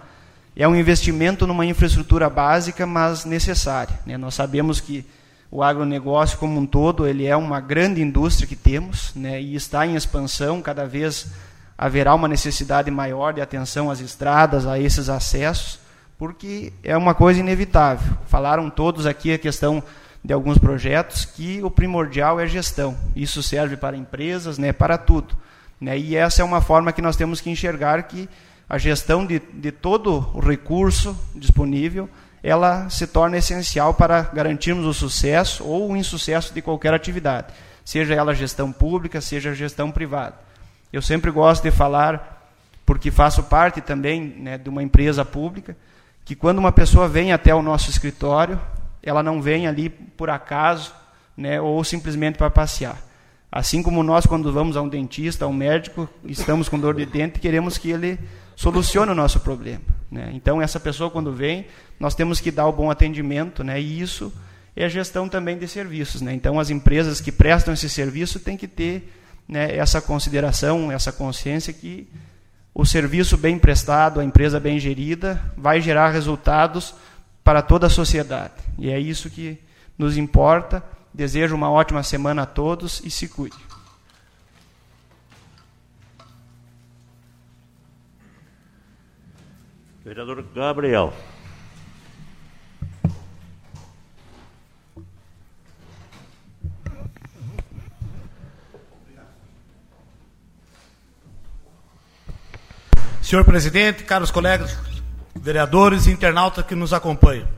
é 0.57 0.69
um 0.69 0.77
investimento 0.77 1.47
numa 1.47 1.67
infraestrutura 1.67 2.31
básica, 2.31 2.87
mas 2.87 3.25
necessária. 3.25 3.99
Né? 4.07 4.17
Nós 4.17 4.35
sabemos 4.35 4.81
que 4.81 5.05
o 5.51 5.63
agronegócio 5.63 6.39
como 6.39 6.59
um 6.59 6.67
todo 6.67 7.07
ele 7.07 7.27
é 7.27 7.37
uma 7.37 7.61
grande 7.61 8.01
indústria 8.01 8.47
que 8.47 8.57
temos 8.57 9.13
né? 9.15 9.41
e 9.41 9.57
está 9.57 9.87
em 9.87 9.97
expansão. 9.97 10.63
Cada 10.63 10.87
vez 10.87 11.27
haverá 11.77 12.15
uma 12.15 12.29
necessidade 12.29 12.91
maior 12.91 13.33
de 13.33 13.41
atenção 13.41 13.91
às 13.91 14.01
estradas, 14.01 14.65
a 14.65 14.79
esses 14.79 15.09
acessos, 15.09 15.81
porque 16.17 16.73
é 16.85 16.97
uma 16.97 17.15
coisa 17.15 17.41
inevitável. 17.41 18.17
Falaram 18.27 18.71
todos 18.71 19.07
aqui 19.07 19.33
a 19.33 19.39
questão 19.39 19.83
de 20.25 20.33
alguns 20.33 20.57
projetos 20.57 21.27
que 21.27 21.63
o 21.63 21.71
primordial 21.71 22.41
é 22.41 22.47
gestão. 22.47 22.97
Isso 23.15 23.43
serve 23.43 23.77
para 23.77 23.97
empresas, 23.97 24.57
né, 24.57 24.73
para 24.73 24.97
tudo. 24.97 25.37
Né? 25.79 25.99
E 25.99 26.17
essa 26.17 26.41
é 26.41 26.45
uma 26.45 26.63
forma 26.63 26.93
que 26.93 27.03
nós 27.03 27.15
temos 27.15 27.43
que 27.43 27.51
enxergar 27.51 28.03
que 28.05 28.29
a 28.67 28.79
gestão 28.79 29.27
de, 29.27 29.39
de 29.53 29.71
todo 29.71 30.31
o 30.33 30.41
recurso 30.41 31.15
disponível 31.35 32.09
ela 32.43 32.89
se 32.91 33.07
torna 33.07 33.39
essencial 33.39 33.95
para 33.95 34.23
garantirmos 34.23 34.87
o 34.87 34.93
sucesso 34.95 35.65
ou 35.65 35.91
o 35.91 35.97
insucesso 35.97 36.53
de 36.53 36.61
qualquer 36.61 36.93
atividade, 36.93 37.55
seja 37.83 38.15
ela 38.15 38.35
gestão 38.35 38.71
pública, 38.71 39.19
seja 39.21 39.55
gestão 39.55 39.91
privada. 39.91 40.37
Eu 40.93 41.01
sempre 41.01 41.31
gosto 41.31 41.63
de 41.63 41.71
falar, 41.71 42.51
porque 42.85 43.11
faço 43.11 43.45
parte 43.45 43.81
também 43.81 44.21
né, 44.21 44.59
de 44.59 44.69
uma 44.69 44.83
empresa 44.83 45.25
pública, 45.25 45.75
que 46.23 46.35
quando 46.35 46.59
uma 46.59 46.71
pessoa 46.71 47.09
vem 47.09 47.33
até 47.33 47.55
o 47.55 47.63
nosso 47.63 47.89
escritório, 47.89 48.61
ela 49.05 49.23
não 49.23 49.41
vem 49.41 49.67
ali 49.67 49.89
por 49.89 50.31
acaso, 50.31 50.93
né, 51.37 51.61
ou 51.61 51.83
simplesmente 51.85 52.39
para 52.39 52.51
passear. 52.51 52.99
Assim 53.53 53.83
como 53.83 54.03
nós, 54.03 54.27
quando 54.27 54.53
vamos 54.53 54.77
a 54.77 54.83
um 54.83 54.89
dentista, 54.89 55.45
a 55.45 55.49
um 55.49 55.53
médico, 55.53 56.09
estamos 56.25 56.69
com 56.69 56.79
dor 56.79 56.97
de 56.97 57.07
dente, 57.07 57.39
queremos 57.39 57.79
que 57.79 57.91
ele 57.91 58.19
solucione 58.57 59.13
o 59.13 59.15
nosso 59.15 59.39
problema. 59.41 59.83
Né? 60.11 60.31
Então, 60.35 60.61
essa 60.61 60.81
pessoa, 60.81 61.11
quando 61.11 61.33
vem, 61.33 61.67
nós 62.01 62.15
temos 62.15 62.41
que 62.41 62.51
dar 62.51 62.67
o 62.67 62.73
bom 62.73 62.91
atendimento, 62.91 63.63
né? 63.63 63.81
e 63.81 64.01
isso 64.01 64.33
é 64.75 64.85
a 64.85 64.89
gestão 64.89 65.29
também 65.29 65.57
de 65.57 65.69
serviços. 65.69 66.21
Né? 66.21 66.35
Então, 66.35 66.59
as 66.59 66.71
empresas 66.71 67.21
que 67.21 67.31
prestam 67.31 67.75
esse 67.75 67.89
serviço 67.89 68.41
têm 68.41 68.57
que 68.57 68.67
ter 68.67 69.13
né, 69.47 69.77
essa 69.77 70.01
consideração, 70.01 70.91
essa 70.91 71.13
consciência 71.13 71.73
que 71.73 72.09
o 72.75 72.85
serviço 72.85 73.37
bem 73.37 73.57
prestado, 73.57 74.19
a 74.19 74.25
empresa 74.25 74.59
bem 74.59 74.81
gerida, 74.81 75.41
vai 75.57 75.81
gerar 75.81 76.11
resultados 76.11 76.95
para 77.45 77.61
toda 77.61 77.87
a 77.87 77.91
sociedade. 77.91 78.55
E 78.79 78.91
é 78.91 78.99
isso 78.99 79.29
que 79.29 79.63
nos 79.99 80.17
importa. 80.17 80.83
Desejo 81.13 81.55
uma 81.55 81.71
ótima 81.71 82.03
semana 82.03 82.43
a 82.43 82.47
todos 82.47 83.01
e 83.05 83.11
se 83.11 83.29
cuide. 83.29 83.57
Vereador 90.03 90.43
Gabriel. 90.55 91.15
Senhor 103.23 103.45
presidente, 103.45 104.05
caros 104.05 104.31
colegas 104.31 104.94
vereadores 105.35 106.07
e 106.07 106.11
internautas 106.11 106.65
que 106.65 106.75
nos 106.75 106.93
acompanham. 106.93 107.49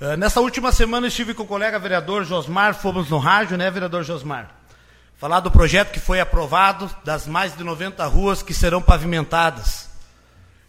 Uh, 0.00 0.16
nessa 0.16 0.40
última 0.40 0.70
semana 0.70 1.08
estive 1.08 1.34
com 1.34 1.42
o 1.42 1.46
colega 1.46 1.78
vereador 1.78 2.24
Josmar, 2.24 2.74
fomos 2.74 3.10
no 3.10 3.18
rádio, 3.18 3.56
né, 3.56 3.70
vereador 3.70 4.04
Josmar? 4.04 4.54
Falar 5.16 5.40
do 5.40 5.50
projeto 5.50 5.90
que 5.90 5.98
foi 5.98 6.20
aprovado, 6.20 6.88
das 7.04 7.26
mais 7.26 7.56
de 7.56 7.64
90 7.64 8.06
ruas 8.06 8.40
que 8.42 8.54
serão 8.54 8.80
pavimentadas. 8.80 9.88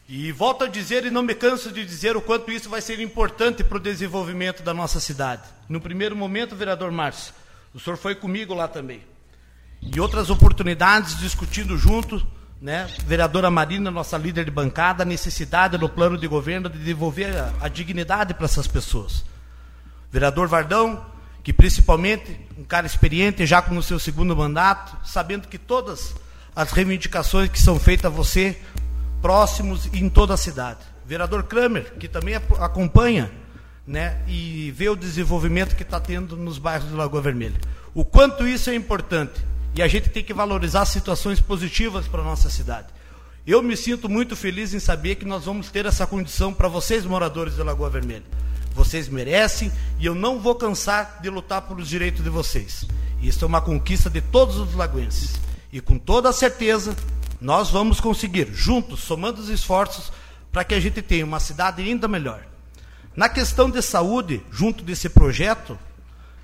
E 0.07 0.31
volto 0.31 0.63
a 0.63 0.67
dizer 0.67 1.05
e 1.05 1.11
não 1.11 1.21
me 1.21 1.35
canso 1.35 1.71
de 1.71 1.85
dizer 1.85 2.17
o 2.17 2.21
quanto 2.21 2.51
isso 2.51 2.67
vai 2.67 2.81
ser 2.81 2.99
importante 2.99 3.63
para 3.63 3.77
o 3.77 3.79
desenvolvimento 3.79 4.63
da 4.63 4.73
nossa 4.73 4.99
cidade. 4.99 5.43
No 5.69 5.79
primeiro 5.79 6.15
momento, 6.15 6.55
vereador 6.55 6.91
Márcio, 6.91 7.31
o 7.75 7.79
senhor 7.79 7.95
foi 7.95 8.15
comigo 8.15 8.55
lá 8.55 8.67
também. 8.67 9.03
E 9.79 9.99
outras 9.99 10.31
oportunidades 10.31 11.19
discutindo 11.19 11.77
junto, 11.77 12.25
né, 12.61 12.89
vereadora 13.05 13.49
Marina, 13.49 13.89
nossa 13.89 14.17
líder 14.17 14.45
de 14.45 14.51
bancada, 14.51 15.03
a 15.03 15.05
necessidade 15.05 15.77
no 15.77 15.87
plano 15.87 16.17
de 16.17 16.27
governo 16.27 16.69
de 16.69 16.77
devolver 16.77 17.35
a, 17.35 17.53
a 17.61 17.67
dignidade 17.69 18.33
para 18.33 18.45
essas 18.45 18.67
pessoas. 18.67 19.23
Vereador 20.11 20.47
Vardão, 20.47 21.05
que 21.43 21.53
principalmente 21.53 22.39
um 22.57 22.63
cara 22.63 22.85
experiente, 22.85 23.45
já 23.45 23.61
com 23.61 23.77
o 23.77 23.83
seu 23.83 23.97
segundo 23.97 24.35
mandato, 24.35 24.97
sabendo 25.05 25.47
que 25.47 25.57
todas 25.57 26.15
as 26.55 26.71
reivindicações 26.71 27.49
que 27.49 27.61
são 27.61 27.79
feitas 27.79 28.11
a 28.11 28.13
você 28.13 28.59
próximos 29.21 29.85
e 29.93 29.99
em 29.99 30.09
toda 30.09 30.33
a 30.33 30.37
cidade. 30.37 30.79
Vereador 31.05 31.43
Kramer, 31.43 31.93
que 31.97 32.07
também 32.07 32.35
acompanha 32.35 33.31
né, 33.87 34.21
e 34.27 34.71
vê 34.75 34.89
o 34.89 34.95
desenvolvimento 34.95 35.75
que 35.75 35.83
está 35.83 35.99
tendo 35.99 36.35
nos 36.35 36.57
bairros 36.57 36.89
do 36.89 36.97
Lagoa 36.97 37.21
Vermelha. 37.21 37.59
O 37.93 38.05
quanto 38.05 38.47
isso 38.47 38.69
é 38.69 38.75
importante. 38.75 39.41
E 39.75 39.81
a 39.81 39.87
gente 39.87 40.09
tem 40.09 40.23
que 40.23 40.33
valorizar 40.33 40.85
situações 40.85 41.39
positivas 41.39 42.07
para 42.07 42.21
a 42.21 42.23
nossa 42.23 42.49
cidade. 42.49 42.87
Eu 43.45 43.63
me 43.63 43.75
sinto 43.75 44.09
muito 44.09 44.35
feliz 44.35 44.73
em 44.73 44.79
saber 44.79 45.15
que 45.15 45.25
nós 45.25 45.45
vamos 45.45 45.69
ter 45.69 45.85
essa 45.85 46.05
condição 46.05 46.53
para 46.53 46.67
vocês, 46.67 47.05
moradores 47.05 47.55
da 47.55 47.63
Lagoa 47.63 47.89
Vermelha. 47.89 48.25
Vocês 48.73 49.09
merecem 49.09 49.71
e 49.99 50.05
eu 50.05 50.13
não 50.13 50.39
vou 50.39 50.55
cansar 50.55 51.19
de 51.21 51.29
lutar 51.29 51.63
pelos 51.63 51.87
direitos 51.87 52.23
de 52.23 52.29
vocês. 52.29 52.85
Isso 53.21 53.43
é 53.43 53.47
uma 53.47 53.61
conquista 53.61 54.09
de 54.09 54.21
todos 54.21 54.57
os 54.57 54.73
lagoenses. 54.75 55.39
E 55.71 55.81
com 55.81 55.97
toda 55.97 56.31
certeza, 56.31 56.95
nós 57.41 57.69
vamos 57.69 57.99
conseguir, 57.99 58.49
juntos, 58.53 59.01
somando 59.01 59.41
os 59.41 59.49
esforços, 59.49 60.11
para 60.51 60.63
que 60.63 60.73
a 60.73 60.79
gente 60.79 61.01
tenha 61.01 61.25
uma 61.25 61.39
cidade 61.39 61.81
ainda 61.81 62.07
melhor. 62.07 62.45
Na 63.15 63.29
questão 63.29 63.69
de 63.69 63.81
saúde, 63.81 64.41
junto 64.51 64.83
desse 64.83 65.09
projeto, 65.09 65.77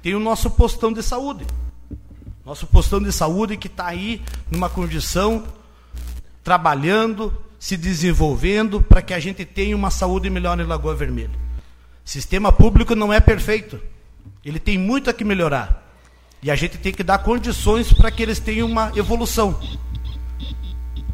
tem 0.02 0.14
o 0.14 0.19
nosso 0.19 0.49
postão 0.52 0.91
de 0.91 1.02
saúde. 1.02 1.45
Nosso 2.45 2.67
postão 2.67 3.01
de 3.01 3.11
saúde 3.11 3.57
que 3.57 3.65
está 3.65 3.88
aí 3.88 4.22
numa 4.51 4.69
condição, 4.69 5.43
trabalhando, 6.43 7.35
se 7.57 7.76
desenvolvendo, 7.76 8.81
para 8.81 9.01
que 9.01 9.15
a 9.15 9.19
gente 9.19 9.43
tenha 9.43 9.76
uma 9.76 9.89
saúde 9.89 10.30
melhor 10.30 10.59
em 10.59 10.63
Lagoa 10.63 10.93
Vermelha. 10.93 11.31
Sistema 12.03 12.51
público 12.51 12.93
não 12.93 13.11
é 13.11 13.19
perfeito. 13.19 13.81
Ele 14.43 14.59
tem 14.59 14.77
muito 14.77 15.09
a 15.09 15.13
que 15.13 15.23
melhorar. 15.23 15.84
E 16.43 16.51
a 16.51 16.55
gente 16.55 16.77
tem 16.77 16.93
que 16.93 17.01
dar 17.01 17.17
condições 17.17 17.91
para 17.91 18.11
que 18.11 18.22
eles 18.22 18.39
tenham 18.39 18.67
uma 18.67 18.91
evolução. 18.95 19.59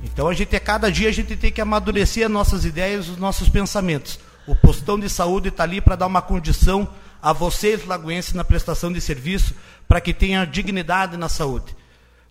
Então 0.04 0.28
a 0.28 0.34
gente, 0.34 0.54
a 0.54 0.60
cada 0.60 0.92
dia, 0.92 1.08
a 1.08 1.14
gente 1.14 1.38
tem 1.38 1.50
que 1.50 1.62
amadurecer 1.62 2.26
as 2.26 2.32
nossas 2.32 2.66
ideias, 2.66 3.08
os 3.08 3.16
nossos 3.16 3.48
pensamentos. 3.48 4.20
O 4.46 4.54
postão 4.54 5.00
de 5.00 5.08
saúde 5.08 5.48
está 5.48 5.64
ali 5.64 5.80
para 5.80 5.96
dar 5.96 6.08
uma 6.08 6.22
condição 6.22 6.90
a 7.22 7.32
vocês, 7.32 7.86
lagoenses, 7.86 8.34
na 8.34 8.44
prestação 8.44 8.92
de 8.92 9.00
serviço, 9.00 9.54
para 9.88 10.02
que 10.02 10.14
tenha 10.14 10.46
dignidade 10.46 11.18
na 11.18 11.30
saúde. 11.30 11.76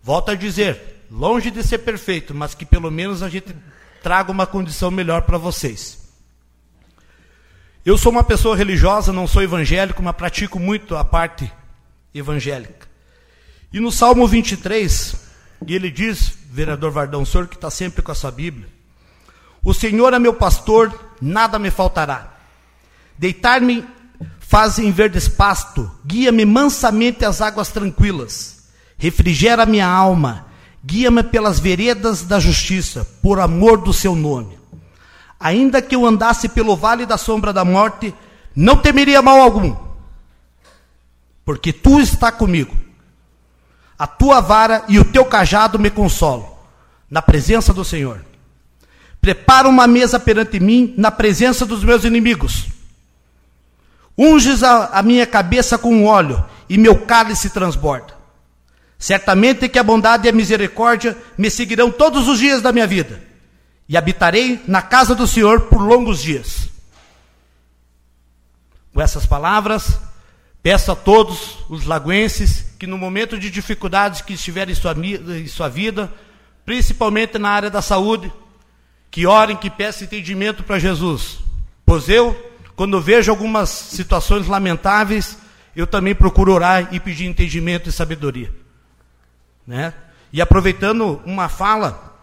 Volto 0.02 0.30
a 0.30 0.34
dizer, 0.34 1.04
longe 1.10 1.50
de 1.50 1.62
ser 1.62 1.78
perfeito, 1.78 2.34
mas 2.34 2.54
que 2.54 2.64
pelo 2.64 2.90
menos 2.90 3.22
a 3.22 3.28
gente 3.28 3.54
traga 4.02 4.32
uma 4.32 4.46
condição 4.46 4.90
melhor 4.90 5.22
para 5.22 5.38
vocês. 5.38 5.98
Eu 7.84 7.96
sou 7.96 8.12
uma 8.12 8.24
pessoa 8.24 8.56
religiosa, 8.56 9.12
não 9.12 9.26
sou 9.26 9.42
evangélico, 9.42 10.02
mas 10.02 10.16
pratico 10.16 10.58
muito 10.58 10.96
a 10.96 11.04
parte 11.04 11.50
evangélica. 12.14 12.88
E 13.72 13.80
no 13.80 13.92
Salmo 13.92 14.26
23, 14.26 15.16
ele 15.66 15.90
diz, 15.90 16.36
vereador 16.50 16.90
Vardão, 16.90 17.22
o 17.22 17.26
senhor 17.26 17.46
que 17.46 17.54
está 17.54 17.70
sempre 17.70 18.02
com 18.02 18.12
a 18.12 18.14
sua 18.14 18.30
Bíblia, 18.30 18.68
o 19.62 19.74
Senhor 19.74 20.12
é 20.14 20.18
meu 20.18 20.34
pastor, 20.34 20.92
nada 21.20 21.58
me 21.58 21.70
faltará. 21.70 22.34
Deitar-me 23.18 23.86
faz 24.50 24.80
em 24.80 24.90
verdes 24.90 25.28
pasto, 25.28 25.90
guia-me 26.04 26.44
mansamente 26.44 27.24
às 27.24 27.40
águas 27.40 27.68
tranquilas, 27.68 28.64
refrigera 28.98 29.64
minha 29.64 29.86
alma, 29.86 30.46
guia-me 30.84 31.22
pelas 31.22 31.60
veredas 31.60 32.22
da 32.22 32.40
justiça, 32.40 33.06
por 33.22 33.38
amor 33.38 33.78
do 33.78 33.92
seu 33.92 34.16
nome. 34.16 34.58
Ainda 35.38 35.80
que 35.80 35.94
eu 35.94 36.04
andasse 36.04 36.48
pelo 36.48 36.76
vale 36.76 37.06
da 37.06 37.16
sombra 37.16 37.52
da 37.52 37.64
morte, 37.64 38.12
não 38.54 38.76
temeria 38.76 39.22
mal 39.22 39.40
algum, 39.40 39.76
porque 41.44 41.72
tu 41.72 42.00
está 42.00 42.32
comigo. 42.32 42.76
A 43.96 44.06
tua 44.06 44.40
vara 44.40 44.84
e 44.88 44.98
o 44.98 45.04
teu 45.04 45.24
cajado 45.26 45.78
me 45.78 45.90
consolam, 45.90 46.58
na 47.08 47.22
presença 47.22 47.72
do 47.72 47.84
Senhor. 47.84 48.24
Prepara 49.20 49.68
uma 49.68 49.86
mesa 49.86 50.18
perante 50.18 50.58
mim, 50.58 50.92
na 50.96 51.10
presença 51.10 51.64
dos 51.64 51.84
meus 51.84 52.02
inimigos. 52.02 52.79
Unges 54.22 54.62
a, 54.62 54.98
a 54.98 55.02
minha 55.02 55.26
cabeça 55.26 55.78
com 55.78 56.04
óleo, 56.04 56.44
e 56.68 56.76
meu 56.76 57.06
cálice 57.06 57.48
transborda. 57.48 58.14
Certamente 58.98 59.66
que 59.68 59.78
a 59.78 59.82
bondade 59.82 60.26
e 60.26 60.30
a 60.30 60.32
misericórdia 60.32 61.16
me 61.38 61.50
seguirão 61.50 61.90
todos 61.90 62.28
os 62.28 62.38
dias 62.38 62.60
da 62.60 62.70
minha 62.70 62.86
vida, 62.86 63.22
e 63.88 63.96
habitarei 63.96 64.62
na 64.68 64.82
casa 64.82 65.14
do 65.14 65.26
Senhor 65.26 65.62
por 65.62 65.80
longos 65.80 66.20
dias. 66.20 66.68
Com 68.92 69.00
essas 69.00 69.24
palavras, 69.24 69.98
Peço 70.62 70.92
a 70.92 70.96
todos 70.96 71.58
os 71.70 71.86
lagoenses 71.86 72.66
que 72.78 72.86
no 72.86 72.98
momento 72.98 73.38
de 73.38 73.50
dificuldades 73.50 74.20
que 74.20 74.34
estiverem 74.34 74.72
em 74.72 74.76
sua, 74.76 74.92
em 74.92 75.46
sua 75.46 75.68
vida, 75.68 76.12
principalmente 76.66 77.38
na 77.38 77.48
área 77.48 77.70
da 77.70 77.80
saúde, 77.80 78.30
que 79.10 79.26
orem, 79.26 79.56
que 79.56 79.70
peçam 79.70 80.04
entendimento 80.04 80.62
para 80.62 80.78
Jesus. 80.78 81.38
Pois 81.84 82.10
eu, 82.10 82.36
quando 82.80 82.98
vejo 82.98 83.30
algumas 83.30 83.68
situações 83.68 84.46
lamentáveis, 84.46 85.36
eu 85.76 85.86
também 85.86 86.14
procuro 86.14 86.54
orar 86.54 86.88
e 86.94 86.98
pedir 86.98 87.26
entendimento 87.26 87.90
e 87.90 87.92
sabedoria. 87.92 88.50
Né? 89.66 89.92
E 90.32 90.40
aproveitando 90.40 91.20
uma 91.26 91.50
fala, 91.50 92.16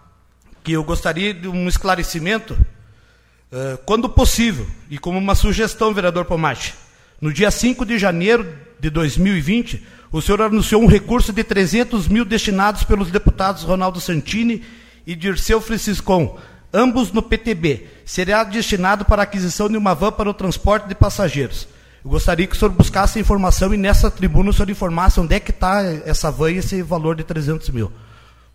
que 0.64 0.72
eu 0.72 0.84
gostaria 0.84 1.32
de 1.32 1.48
um 1.48 1.68
esclarecimento, 1.68 2.56
uh, 2.56 3.78
quando 3.86 4.10
possível, 4.10 4.66
e 4.90 4.98
como 4.98 5.20
uma 5.20 5.36
sugestão, 5.36 5.94
vereador 5.94 6.26
Pomate, 6.26 6.74
no 7.22 7.32
dia 7.32 7.52
5 7.52 7.86
de 7.86 8.00
janeiro 8.00 8.52
de 8.80 8.90
2020, 8.90 9.86
o 10.12 10.20
senhor 10.24 10.42
anunciou 10.42 10.82
um 10.82 10.88
recurso 10.88 11.32
de 11.32 11.44
300 11.44 12.08
mil 12.08 12.26
destinados 12.26 12.84
pelos 12.84 13.12
deputados 13.12 13.62
Ronaldo 13.62 14.02
Santini 14.02 14.64
e 15.06 15.16
Dirceu 15.16 15.62
Franciscon, 15.62 16.36
ambos 16.74 17.12
no 17.12 17.22
PTB. 17.22 17.88
Será 18.06 18.44
destinado 18.44 19.06
para 19.06 19.22
a 19.22 19.24
aquisição 19.24 19.70
de 19.70 19.78
uma 19.78 19.94
van 19.94 20.12
para 20.12 20.30
o 20.30 20.34
transporte 20.34 20.88
de 20.88 20.96
passageiros. 20.96 21.68
Eu 22.04 22.12
gostaria 22.12 22.48
que 22.48 22.56
o 22.56 22.60
senhor 22.60 22.72
buscasse 22.72 23.20
informação 23.20 23.74
e 23.74 23.78
nessa 23.78 24.10
tribuna 24.10 24.50
o 24.50 24.54
senhor 24.54 24.70
informasse 24.70 25.20
onde 25.20 25.36
é 25.36 25.40
que 25.40 25.52
está 25.52 25.84
essa 26.06 26.32
van 26.32 26.52
e 26.52 26.58
esse 26.58 26.82
valor 26.82 27.16
de 27.16 27.24
300 27.24 27.70
mil. 27.70 27.92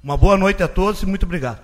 Uma 0.02 0.16
boa 0.16 0.36
noite 0.36 0.62
a 0.62 0.68
todos 0.68 1.02
e 1.02 1.06
muito 1.06 1.24
obrigado. 1.24 1.60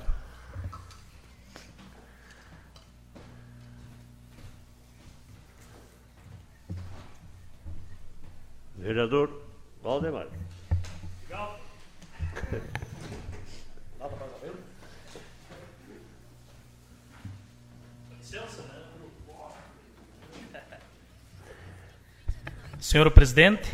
Vereador 8.77 9.31
Valdemar. 9.83 10.27
Senhor 22.89 23.11
presidente, 23.11 23.71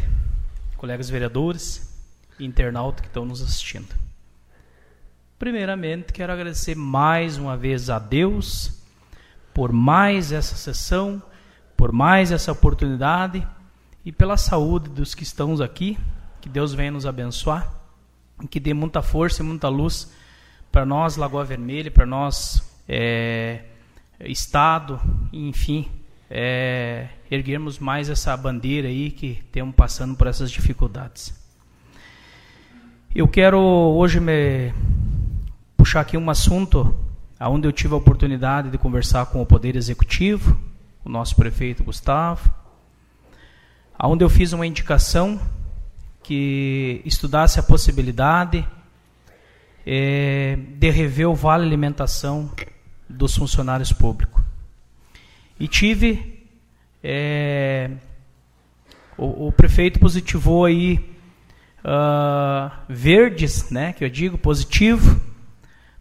colegas 0.76 1.08
vereadores 1.08 1.88
internautas 2.40 3.00
que 3.00 3.06
estão 3.06 3.24
nos 3.24 3.40
assistindo. 3.40 3.94
Primeiramente, 5.38 6.12
quero 6.12 6.32
agradecer 6.32 6.74
mais 6.74 7.38
uma 7.38 7.56
vez 7.56 7.88
a 7.88 8.00
Deus 8.00 8.82
por 9.54 9.70
mais 9.70 10.32
essa 10.32 10.56
sessão, 10.56 11.22
por 11.76 11.92
mais 11.92 12.32
essa 12.32 12.50
oportunidade 12.50 13.46
e 14.04 14.10
pela 14.10 14.36
saúde 14.36 14.90
dos 14.90 15.14
que 15.14 15.22
estão 15.22 15.54
aqui. 15.62 15.96
Que 16.40 16.48
Deus 16.48 16.74
venha 16.74 16.90
nos 16.90 17.06
abençoar 17.06 17.72
e 18.42 18.48
que 18.48 18.58
dê 18.58 18.74
muita 18.74 19.00
força 19.00 19.44
e 19.44 19.46
muita 19.46 19.68
luz 19.68 20.12
para 20.72 20.84
nós, 20.84 21.16
Lagoa 21.16 21.44
Vermelha, 21.44 21.88
para 21.88 22.04
nós, 22.04 22.68
é, 22.88 23.60
Estado, 24.18 25.00
enfim, 25.32 25.88
é, 26.28 27.10
erguermos 27.34 27.78
mais 27.78 28.08
essa 28.08 28.36
bandeira 28.36 28.88
aí 28.88 29.10
que 29.10 29.42
temos 29.50 29.74
passando 29.74 30.14
por 30.14 30.26
essas 30.26 30.50
dificuldades. 30.50 31.34
Eu 33.14 33.28
quero 33.28 33.58
hoje 33.58 34.20
me 34.20 34.72
puxar 35.76 36.00
aqui 36.00 36.16
um 36.16 36.30
assunto 36.30 36.94
onde 37.40 37.68
eu 37.68 37.72
tive 37.72 37.94
a 37.94 37.96
oportunidade 37.96 38.70
de 38.70 38.78
conversar 38.78 39.26
com 39.26 39.42
o 39.42 39.46
Poder 39.46 39.76
Executivo, 39.76 40.58
o 41.04 41.08
nosso 41.08 41.36
prefeito 41.36 41.84
Gustavo, 41.84 42.52
onde 44.02 44.24
eu 44.24 44.30
fiz 44.30 44.52
uma 44.52 44.66
indicação 44.66 45.40
que 46.22 47.02
estudasse 47.04 47.60
a 47.60 47.62
possibilidade 47.62 48.66
é, 49.86 50.56
de 50.56 50.90
rever 50.90 51.28
o 51.28 51.34
vale 51.34 51.64
alimentação 51.64 52.50
dos 53.08 53.36
funcionários 53.36 53.92
públicos. 53.92 54.42
E 55.60 55.68
tive 55.68 56.43
é, 57.06 57.90
o, 59.18 59.48
o, 59.48 59.52
prefeito 59.52 60.00
positivou 60.00 60.64
aí 60.64 60.94
uh, 61.84 62.70
verdes, 62.88 63.68
né, 63.70 63.92
que 63.92 64.02
eu 64.02 64.08
digo 64.08 64.38
positivo, 64.38 65.20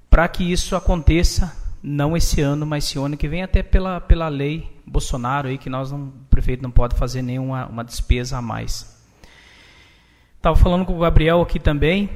para 0.10 0.30
que 0.30 0.50
isso 0.50 0.78
aconteça 0.78 1.54
não 1.84 2.16
esse 2.16 2.40
ano, 2.40 2.66
mas 2.66 2.86
esse 2.86 2.98
ano 2.98 3.18
que 3.18 3.28
vem 3.28 3.44
até 3.44 3.62
pela, 3.62 4.00
pela 4.00 4.30
lei 4.30 4.72
Bolsonaro 4.86 5.50
aí 5.50 5.58
que 5.58 5.70
nós 5.70 5.92
não, 5.92 6.06
o 6.06 6.26
prefeito 6.30 6.64
não 6.64 6.72
pode 6.72 6.96
fazer 6.96 7.22
nenhuma 7.22 7.68
uma 7.68 7.84
despesa 7.84 8.38
a 8.38 8.42
mais. 8.42 8.98
Estava 10.38 10.56
falando 10.56 10.86
com 10.86 10.96
o 10.96 11.00
Gabriel 11.00 11.42
aqui 11.42 11.60
também 11.60 12.10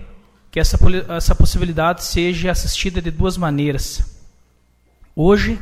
que 0.50 0.62
essa, 0.62 0.80
essa 1.14 1.36
possibilidade 1.36 2.06
seja 2.06 2.52
assistida 2.52 3.02
de 3.02 3.12
duas 3.12 3.36
maneiras. 3.36 4.18
Hoje, 5.14 5.60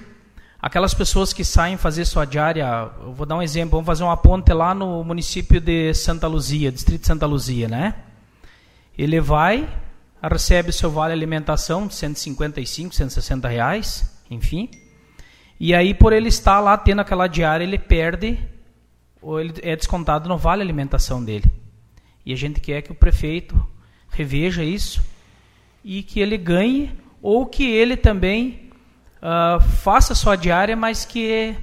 aquelas 0.66 0.96
pessoas 0.96 1.32
que 1.32 1.46
saem 1.46 1.78
fazer 1.78 2.06
sua 2.06 2.26
diária, 2.26 2.90
eu 3.00 3.14
vou 3.14 3.24
dar 3.24 3.36
um 3.36 3.42
exemplo, 3.44 3.74
vamos 3.74 3.86
fazer 3.86 4.04
uma 4.04 4.18
ponte 4.18 4.52
lá 4.52 4.74
no 4.74 5.04
município 5.04 5.62
de 5.62 5.94
Santa 5.94 6.26
Luzia, 6.26 6.72
distrito 6.72 7.02
de 7.02 7.08
Santa 7.08 7.28
Luzia, 7.28 7.68
né? 7.68 7.94
Ele 8.98 9.22
vai, 9.22 9.70
recebe 10.24 10.72
seu 10.72 10.90
vale 10.90 11.14
alimentação 11.14 11.86
de 11.86 11.94
155, 11.94 12.96
160 12.96 13.48
reais, 13.48 14.20
enfim. 14.28 14.72
E 15.60 15.76
aí, 15.76 15.94
por 15.94 16.12
ele 16.12 16.30
estar 16.30 16.60
lá 16.60 16.76
tendo 16.76 17.02
aquela 17.02 17.28
diária, 17.28 17.64
ele 17.64 17.78
perde, 17.78 18.40
ou 19.22 19.40
ele 19.40 19.54
é 19.62 19.76
descontado 19.76 20.28
no 20.28 20.36
vale 20.36 20.64
alimentação 20.64 21.24
dele. 21.24 21.46
E 22.26 22.34
a 22.34 22.36
gente 22.36 22.60
quer 22.60 22.82
que 22.82 22.92
o 22.92 22.96
prefeito 22.96 23.56
reveja 24.10 24.64
isso 24.64 25.06
e 25.84 26.02
que 26.02 26.20
ele 26.20 26.40
ganhe, 26.40 26.92
ou 27.22 27.46
que 27.46 27.70
ele 27.70 27.96
também 27.96 28.65
uh, 29.26 29.60
faça 29.60 30.14
sua 30.14 30.36
diária, 30.36 30.76
mas 30.76 31.04
que 31.04 31.56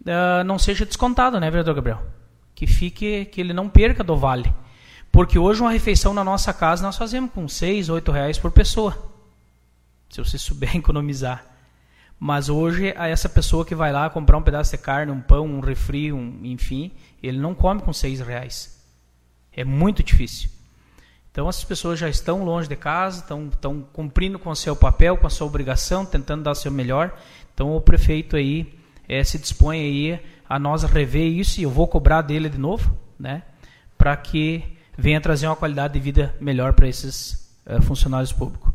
uh, 0.00 0.44
não 0.44 0.58
seja 0.58 0.84
descontado, 0.84 1.38
né, 1.38 1.48
vereador 1.50 1.74
Gabriel? 1.74 2.02
Que 2.54 2.66
fique, 2.66 3.26
que 3.26 3.40
ele 3.40 3.52
não 3.52 3.68
perca 3.68 4.02
do 4.02 4.16
vale. 4.16 4.52
Porque 5.10 5.38
hoje 5.38 5.60
uma 5.60 5.70
refeição 5.70 6.12
na 6.12 6.24
nossa 6.24 6.52
casa 6.52 6.82
nós 6.82 6.96
fazemos 6.96 7.30
com 7.30 7.46
6, 7.46 7.88
8 7.88 8.12
reais 8.12 8.38
por 8.38 8.50
pessoa. 8.50 9.12
Se 10.10 10.18
você 10.18 10.36
souber 10.38 10.76
economizar. 10.76 11.46
Mas 12.18 12.48
hoje, 12.48 12.94
essa 12.96 13.28
pessoa 13.28 13.64
que 13.64 13.74
vai 13.74 13.92
lá 13.92 14.08
comprar 14.08 14.38
um 14.38 14.42
pedaço 14.42 14.70
de 14.70 14.78
carne, 14.78 15.12
um 15.12 15.20
pão, 15.20 15.46
um 15.46 15.60
refri, 15.60 16.12
um, 16.12 16.40
enfim, 16.44 16.92
ele 17.22 17.38
não 17.38 17.54
come 17.54 17.82
com 17.82 17.92
6 17.92 18.20
reais. 18.20 18.80
É 19.52 19.64
muito 19.64 20.02
difícil. 20.02 20.48
Então, 21.34 21.48
essas 21.48 21.64
pessoas 21.64 21.98
já 21.98 22.08
estão 22.08 22.44
longe 22.44 22.68
de 22.68 22.76
casa, 22.76 23.18
estão, 23.18 23.48
estão 23.48 23.84
cumprindo 23.92 24.38
com 24.38 24.50
o 24.50 24.54
seu 24.54 24.76
papel, 24.76 25.16
com 25.16 25.26
a 25.26 25.30
sua 25.30 25.48
obrigação, 25.48 26.06
tentando 26.06 26.44
dar 26.44 26.52
o 26.52 26.54
seu 26.54 26.70
melhor. 26.70 27.12
Então, 27.52 27.74
o 27.74 27.80
prefeito 27.80 28.36
aí 28.36 28.72
é, 29.08 29.24
se 29.24 29.36
dispõe 29.36 29.80
aí 29.80 30.20
a 30.48 30.60
nós 30.60 30.84
rever 30.84 31.26
isso 31.26 31.58
e 31.58 31.64
eu 31.64 31.70
vou 31.70 31.88
cobrar 31.88 32.22
dele 32.22 32.48
de 32.48 32.56
novo, 32.56 32.96
né, 33.18 33.42
para 33.98 34.16
que 34.16 34.62
venha 34.96 35.20
trazer 35.20 35.48
uma 35.48 35.56
qualidade 35.56 35.94
de 35.94 35.98
vida 35.98 36.32
melhor 36.40 36.72
para 36.72 36.86
esses 36.86 37.52
uh, 37.66 37.82
funcionários 37.82 38.30
públicos. 38.30 38.72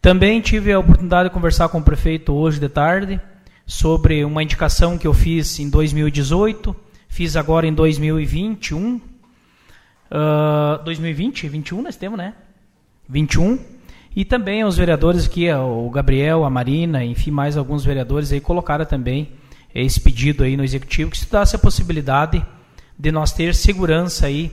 Também 0.00 0.40
tive 0.40 0.72
a 0.72 0.78
oportunidade 0.78 1.28
de 1.28 1.34
conversar 1.34 1.68
com 1.70 1.80
o 1.80 1.82
prefeito 1.82 2.32
hoje 2.34 2.60
de 2.60 2.68
tarde 2.68 3.20
sobre 3.66 4.24
uma 4.24 4.44
indicação 4.44 4.96
que 4.96 5.08
eu 5.08 5.12
fiz 5.12 5.58
em 5.58 5.68
2018, 5.68 6.76
fiz 7.08 7.34
agora 7.34 7.66
em 7.66 7.74
2021, 7.74 9.00
uh, 10.10 10.82
2020, 10.84 11.48
21 11.48 11.82
nós 11.82 11.96
temos, 11.96 12.18
né? 12.18 12.34
21. 13.08 13.58
E 14.14 14.24
também 14.24 14.64
os 14.64 14.76
vereadores 14.76 15.26
aqui, 15.26 15.50
o 15.52 15.88
Gabriel, 15.90 16.44
a 16.44 16.50
Marina, 16.50 17.04
enfim, 17.04 17.30
mais 17.30 17.56
alguns 17.56 17.84
vereadores 17.84 18.32
aí 18.32 18.40
colocaram 18.40 18.84
também 18.84 19.32
esse 19.74 20.00
pedido 20.00 20.42
aí 20.42 20.56
no 20.56 20.64
executivo 20.64 21.10
que 21.10 21.16
estudasse 21.16 21.54
a 21.54 21.58
possibilidade 21.58 22.44
de 22.98 23.12
nós 23.12 23.32
ter 23.32 23.54
segurança 23.54 24.26
aí 24.26 24.50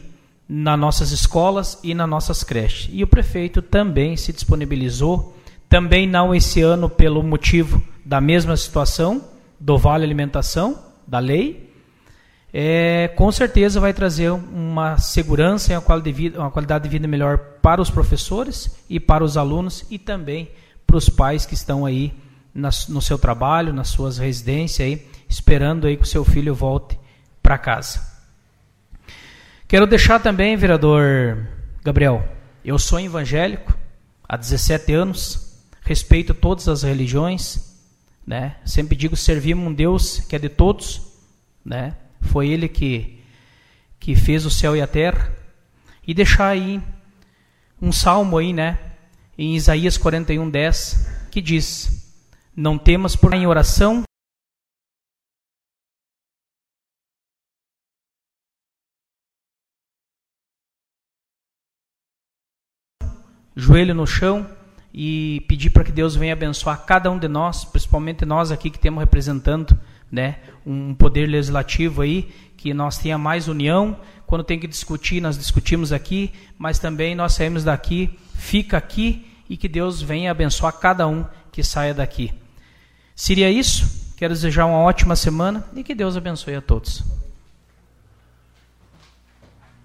nas 0.48 0.78
nossas 0.78 1.12
escolas 1.12 1.80
e 1.84 1.94
nas 1.94 2.08
nossas 2.08 2.44
creches. 2.44 2.90
E 2.94 3.04
o 3.04 3.08
prefeito 3.08 3.62
também 3.62 4.16
se 4.16 4.32
disponibilizou, 4.32 5.36
também 5.68 6.08
não 6.08 6.36
esse 6.36 6.62
ano 6.62 6.90
pelo 6.90 7.24
motivo 7.24 7.82
da 8.06 8.22
mesma 8.22 8.56
situação 8.56 9.24
do 9.60 9.78
Vale 9.78 10.04
Alimentação, 10.04 10.78
da 11.08 11.18
lei, 11.18 11.74
é, 12.58 13.10
com 13.10 13.30
certeza 13.34 13.82
vai 13.82 13.94
trazer 13.94 14.32
uma 14.32 14.98
segurança 14.98 15.74
e 15.74 15.76
uma 15.76 15.82
qualidade, 15.82 16.14
de 16.16 16.18
vida, 16.24 16.40
uma 16.40 16.50
qualidade 16.50 16.86
de 16.86 16.90
vida 16.90 17.06
melhor 17.06 17.38
para 17.38 17.82
os 17.82 17.90
professores 17.90 18.74
e 18.90 18.98
para 18.98 19.26
os 19.26 19.36
alunos 19.36 19.84
e 19.92 20.00
também 20.00 20.50
para 20.88 20.96
os 20.96 21.10
pais 21.10 21.46
que 21.46 21.54
estão 21.54 21.86
aí 21.86 22.14
na, 22.54 22.70
no 22.88 23.02
seu 23.02 23.18
trabalho, 23.18 23.74
nas 23.74 23.90
suas 23.90 24.18
residências, 24.18 24.88
aí, 24.88 25.06
esperando 25.28 25.86
aí 25.86 25.98
que 25.98 26.04
o 26.04 26.08
seu 26.08 26.24
filho 26.24 26.56
volte 26.56 26.98
para 27.44 27.58
casa. 27.58 28.00
Quero 29.68 29.86
deixar 29.86 30.22
também, 30.22 30.56
vereador 30.56 31.46
Gabriel, 31.84 32.26
eu 32.64 32.80
sou 32.80 33.02
evangélico 33.02 33.78
há 34.30 34.38
17 34.38 34.94
anos, 34.94 35.60
respeito 35.82 36.34
todas 36.34 36.70
as 36.70 36.84
religiões, 36.84 37.76
né? 38.26 38.56
Sempre 38.64 38.96
digo 38.96 39.18
servimos 39.18 39.68
um 39.68 39.74
Deus 39.74 40.20
que 40.20 40.38
é 40.38 40.40
de 40.40 40.48
todos, 40.48 41.02
né? 41.66 41.98
Foi 42.26 42.50
ele 42.50 42.68
que 42.68 43.16
que 44.00 44.16
fez 44.16 44.46
o 44.46 44.52
céu 44.52 44.76
e 44.76 44.82
a 44.82 44.88
terra. 44.88 45.34
E 46.06 46.14
deixar 46.14 46.50
aí 46.50 46.82
um 47.82 47.92
salmo 47.92 48.38
aí, 48.38 48.54
né? 48.54 48.78
Em 49.38 49.56
Isaías 49.56 49.98
41:10, 49.98 51.30
que 51.32 51.42
diz: 51.42 52.14
Não 52.56 52.78
temas 52.78 53.16
por 53.16 53.34
em 53.34 53.48
oração 53.48 54.04
joelho 63.56 63.96
no 63.96 64.06
chão 64.06 64.48
e 64.94 65.44
pedir 65.48 65.70
para 65.70 65.84
que 65.84 65.92
Deus 65.92 66.16
venha 66.16 66.34
abençoar 66.34 66.86
cada 66.86 67.10
um 67.10 67.18
de 67.18 67.28
nós, 67.28 67.66
principalmente 67.66 68.26
nós 68.26 68.52
aqui 68.52 68.70
que 68.70 68.80
temos 68.80 69.00
representando 69.00 69.78
né, 70.16 70.38
um 70.66 70.96
poder 70.96 71.28
legislativo 71.28 72.02
aí, 72.02 72.34
que 72.56 72.74
nós 72.74 72.98
tenha 72.98 73.18
mais 73.18 73.50
união. 73.50 74.00
Quando 74.26 74.46
tem 74.46 74.58
que 74.58 74.66
discutir, 74.66 75.22
nós 75.22 75.38
discutimos 75.38 75.92
aqui, 75.92 76.32
mas 76.58 76.80
também 76.80 77.14
nós 77.14 77.34
saímos 77.34 77.66
daqui, 77.66 78.18
fica 78.34 78.78
aqui 78.78 79.28
e 79.50 79.58
que 79.58 79.68
Deus 79.68 80.02
venha 80.02 80.32
abençoar 80.32 80.74
cada 80.74 81.06
um 81.06 81.26
que 81.52 81.62
saia 81.62 81.94
daqui. 81.94 82.34
Seria 83.14 83.52
isso? 83.52 84.14
Quero 84.16 84.34
desejar 84.34 84.66
uma 84.66 84.80
ótima 84.80 85.16
semana 85.18 85.68
e 85.76 85.84
que 85.84 85.94
Deus 85.94 86.16
abençoe 86.16 86.56
a 86.56 86.62
todos. 86.62 87.04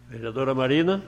Vereadora 0.09 0.55
Marina. 0.55 1.02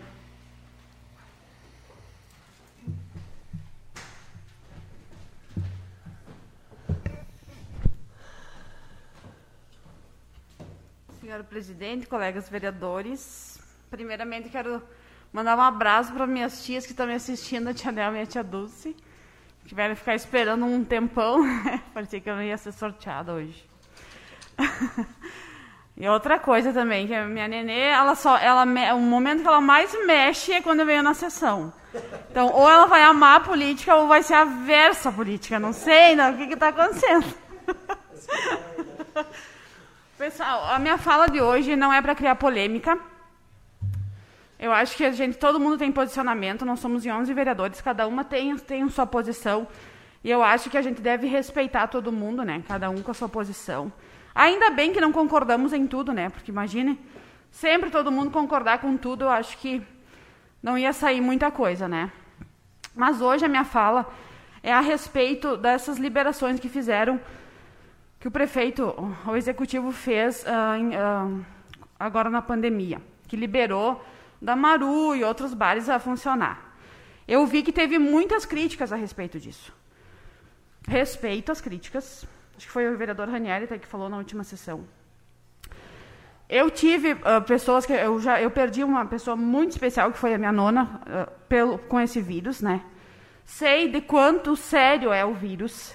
Senhor 11.32 11.44
presidente, 11.44 12.06
colegas 12.06 12.46
vereadores, 12.46 13.58
primeiramente 13.90 14.50
quero 14.50 14.82
mandar 15.32 15.56
um 15.56 15.62
abraço 15.62 16.12
para 16.12 16.26
minhas 16.26 16.62
tias 16.62 16.84
que 16.84 16.90
estão 16.92 17.06
me 17.06 17.14
assistindo, 17.14 17.68
a 17.68 17.72
tia 17.72 17.90
Nelma 17.90 18.18
e 18.18 18.20
a 18.20 18.26
tia 18.26 18.44
Dulce. 18.44 18.94
Tiveram 19.64 19.94
que 19.94 20.00
ficar 20.00 20.14
esperando 20.14 20.66
um 20.66 20.84
tempão, 20.84 21.42
né? 21.42 21.80
parecia 21.94 22.20
que 22.20 22.28
eu 22.28 22.36
não 22.36 22.42
ia 22.42 22.58
ser 22.58 22.72
sorteada 22.72 23.32
hoje. 23.32 23.66
e 25.96 26.06
outra 26.06 26.38
coisa 26.38 26.70
também, 26.70 27.06
que 27.06 27.14
a 27.14 27.24
minha 27.24 27.48
nenê, 27.48 27.80
ela 27.80 28.14
só, 28.14 28.36
ela, 28.36 28.66
o 28.94 29.00
momento 29.00 29.40
que 29.40 29.48
ela 29.48 29.62
mais 29.62 29.90
mexe 30.04 30.52
é 30.52 30.60
quando 30.60 30.80
eu 30.80 30.86
venho 30.86 31.02
na 31.02 31.14
sessão. 31.14 31.72
Então, 32.30 32.48
ou 32.48 32.68
ela 32.68 32.84
vai 32.84 33.04
amar 33.04 33.38
a 33.38 33.44
política 33.44 33.94
ou 33.94 34.06
vai 34.06 34.22
ser 34.22 34.34
aversa 34.34 35.08
à 35.08 35.12
política. 35.12 35.58
Não 35.58 35.72
sei 35.72 36.14
não, 36.14 36.34
o 36.34 36.36
que 36.36 36.52
está 36.52 36.68
acontecendo. 36.68 37.24
Pessoal, 40.22 40.66
a 40.66 40.78
minha 40.78 40.96
fala 40.96 41.26
de 41.26 41.40
hoje 41.40 41.74
não 41.74 41.92
é 41.92 42.00
para 42.00 42.14
criar 42.14 42.36
polêmica. 42.36 42.96
Eu 44.56 44.70
acho 44.70 44.96
que 44.96 45.04
a 45.04 45.10
gente, 45.10 45.36
todo 45.36 45.58
mundo 45.58 45.76
tem 45.76 45.90
posicionamento, 45.90 46.64
nós 46.64 46.78
somos 46.78 47.04
11 47.04 47.34
vereadores, 47.34 47.80
cada 47.80 48.06
uma 48.06 48.22
tem, 48.22 48.56
tem 48.56 48.88
sua 48.88 49.04
posição. 49.04 49.66
E 50.22 50.30
eu 50.30 50.40
acho 50.40 50.70
que 50.70 50.78
a 50.78 50.80
gente 50.80 51.02
deve 51.02 51.26
respeitar 51.26 51.88
todo 51.88 52.12
mundo, 52.12 52.44
né? 52.44 52.62
Cada 52.68 52.88
um 52.88 53.02
com 53.02 53.10
a 53.10 53.14
sua 53.14 53.28
posição. 53.28 53.92
Ainda 54.32 54.70
bem 54.70 54.92
que 54.92 55.00
não 55.00 55.10
concordamos 55.10 55.72
em 55.72 55.88
tudo, 55.88 56.12
né? 56.12 56.28
Porque 56.28 56.52
imagine, 56.52 57.00
sempre 57.50 57.90
todo 57.90 58.12
mundo 58.12 58.30
concordar 58.30 58.78
com 58.78 58.96
tudo, 58.96 59.24
eu 59.24 59.28
acho 59.28 59.58
que 59.58 59.82
não 60.62 60.78
ia 60.78 60.92
sair 60.92 61.20
muita 61.20 61.50
coisa, 61.50 61.88
né? 61.88 62.12
Mas 62.94 63.20
hoje 63.20 63.44
a 63.44 63.48
minha 63.48 63.64
fala 63.64 64.08
é 64.62 64.72
a 64.72 64.80
respeito 64.80 65.56
dessas 65.56 65.98
liberações 65.98 66.60
que 66.60 66.68
fizeram 66.68 67.20
que 68.22 68.28
o 68.28 68.30
prefeito, 68.30 68.94
o 69.26 69.34
executivo 69.34 69.90
fez 69.90 70.44
uh, 70.44 70.76
em, 70.78 70.90
uh, 70.90 71.44
agora 71.98 72.30
na 72.30 72.40
pandemia, 72.40 73.02
que 73.26 73.36
liberou 73.36 74.00
da 74.40 74.54
Maru 74.54 75.16
e 75.16 75.24
outros 75.24 75.52
bares 75.52 75.88
a 75.88 75.98
funcionar. 75.98 76.72
Eu 77.26 77.44
vi 77.48 77.64
que 77.64 77.72
teve 77.72 77.98
muitas 77.98 78.46
críticas 78.46 78.92
a 78.92 78.96
respeito 78.96 79.40
disso. 79.40 79.74
respeito 80.86 81.50
as 81.50 81.60
críticas. 81.60 82.24
Acho 82.56 82.66
que 82.66 82.72
foi 82.72 82.88
o 82.88 82.96
vereador 82.96 83.28
Ranieri 83.28 83.66
que 83.66 83.88
falou 83.88 84.08
na 84.08 84.18
última 84.18 84.44
sessão. 84.44 84.84
Eu 86.48 86.70
tive 86.70 87.14
uh, 87.14 87.42
pessoas 87.44 87.84
que 87.84 87.92
eu 87.92 88.20
já 88.20 88.40
eu 88.40 88.52
perdi 88.52 88.84
uma 88.84 89.04
pessoa 89.04 89.34
muito 89.34 89.72
especial 89.72 90.12
que 90.12 90.18
foi 90.18 90.32
a 90.32 90.38
minha 90.38 90.52
nona 90.52 91.28
pelo 91.48 91.76
com 91.76 91.98
esse 91.98 92.20
vírus, 92.20 92.60
né? 92.60 92.84
Sei 93.44 93.88
de 93.88 94.00
quanto 94.00 94.54
sério 94.54 95.12
é 95.12 95.24
o 95.24 95.34
vírus, 95.34 95.92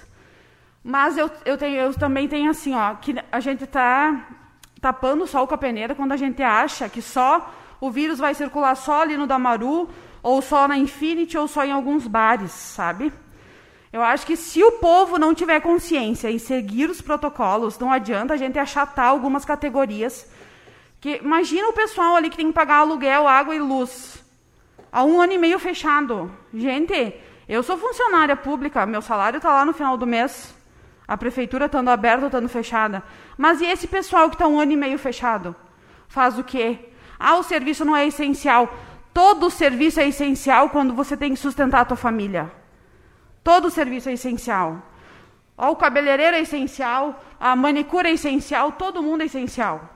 mas 0.88 1.18
eu, 1.18 1.30
eu, 1.44 1.58
tenho, 1.58 1.76
eu 1.76 1.92
também 1.92 2.26
tenho 2.26 2.50
assim, 2.50 2.74
ó, 2.74 2.94
que 2.94 3.14
a 3.30 3.40
gente 3.40 3.64
está 3.64 4.26
tapando 4.80 5.24
o 5.24 5.26
sol 5.26 5.46
com 5.46 5.54
a 5.54 5.58
peneira 5.58 5.94
quando 5.94 6.12
a 6.12 6.16
gente 6.16 6.42
acha 6.42 6.88
que 6.88 7.02
só 7.02 7.52
o 7.78 7.90
vírus 7.90 8.18
vai 8.18 8.34
circular 8.34 8.74
só 8.74 9.02
ali 9.02 9.14
no 9.14 9.26
Damaru, 9.26 9.90
ou 10.22 10.40
só 10.40 10.66
na 10.66 10.78
Infinity, 10.78 11.36
ou 11.36 11.46
só 11.46 11.62
em 11.62 11.72
alguns 11.72 12.06
bares, 12.06 12.52
sabe? 12.52 13.12
Eu 13.92 14.02
acho 14.02 14.24
que 14.24 14.34
se 14.34 14.64
o 14.64 14.72
povo 14.78 15.18
não 15.18 15.34
tiver 15.34 15.60
consciência 15.60 16.30
em 16.30 16.38
seguir 16.38 16.88
os 16.88 17.02
protocolos, 17.02 17.78
não 17.78 17.92
adianta 17.92 18.32
a 18.32 18.38
gente 18.38 18.58
achatar 18.58 19.08
algumas 19.08 19.44
categorias 19.44 20.26
que, 21.02 21.16
imagina 21.16 21.68
o 21.68 21.74
pessoal 21.74 22.16
ali 22.16 22.30
que 22.30 22.36
tem 22.38 22.46
que 22.46 22.54
pagar 22.54 22.78
aluguel, 22.78 23.28
água 23.28 23.54
e 23.54 23.58
luz. 23.58 24.24
Há 24.90 25.04
um 25.04 25.20
ano 25.20 25.34
e 25.34 25.38
meio 25.38 25.58
fechado. 25.58 26.32
Gente, 26.54 27.14
eu 27.46 27.62
sou 27.62 27.76
funcionária 27.76 28.34
pública, 28.34 28.86
meu 28.86 29.02
salário 29.02 29.36
está 29.36 29.50
lá 29.50 29.66
no 29.66 29.74
final 29.74 29.94
do 29.98 30.06
mês. 30.06 30.56
A 31.08 31.16
prefeitura 31.16 31.64
estando 31.64 31.88
aberta 31.88 32.20
ou 32.20 32.26
estando 32.26 32.48
fechada. 32.48 33.02
Mas 33.36 33.62
e 33.62 33.64
esse 33.64 33.88
pessoal 33.88 34.28
que 34.28 34.34
está 34.34 34.46
um 34.46 34.60
ano 34.60 34.72
e 34.72 34.76
meio 34.76 34.98
fechado? 34.98 35.56
Faz 36.06 36.38
o 36.38 36.44
quê? 36.44 36.90
Ah, 37.18 37.36
o 37.36 37.42
serviço 37.42 37.82
não 37.84 37.96
é 37.96 38.06
essencial. 38.06 38.72
Todo 39.14 39.50
serviço 39.50 39.98
é 40.00 40.06
essencial 40.06 40.68
quando 40.68 40.92
você 40.94 41.16
tem 41.16 41.32
que 41.32 41.40
sustentar 41.40 41.80
a 41.80 41.84
tua 41.86 41.96
família. 41.96 42.52
Todo 43.42 43.70
serviço 43.70 44.10
é 44.10 44.12
essencial. 44.12 44.82
o 45.56 45.74
cabeleireiro 45.74 46.36
é 46.36 46.40
essencial, 46.40 47.18
a 47.40 47.56
manicure 47.56 48.08
é 48.08 48.12
essencial, 48.12 48.72
todo 48.72 49.02
mundo 49.02 49.22
é 49.22 49.24
essencial. 49.24 49.88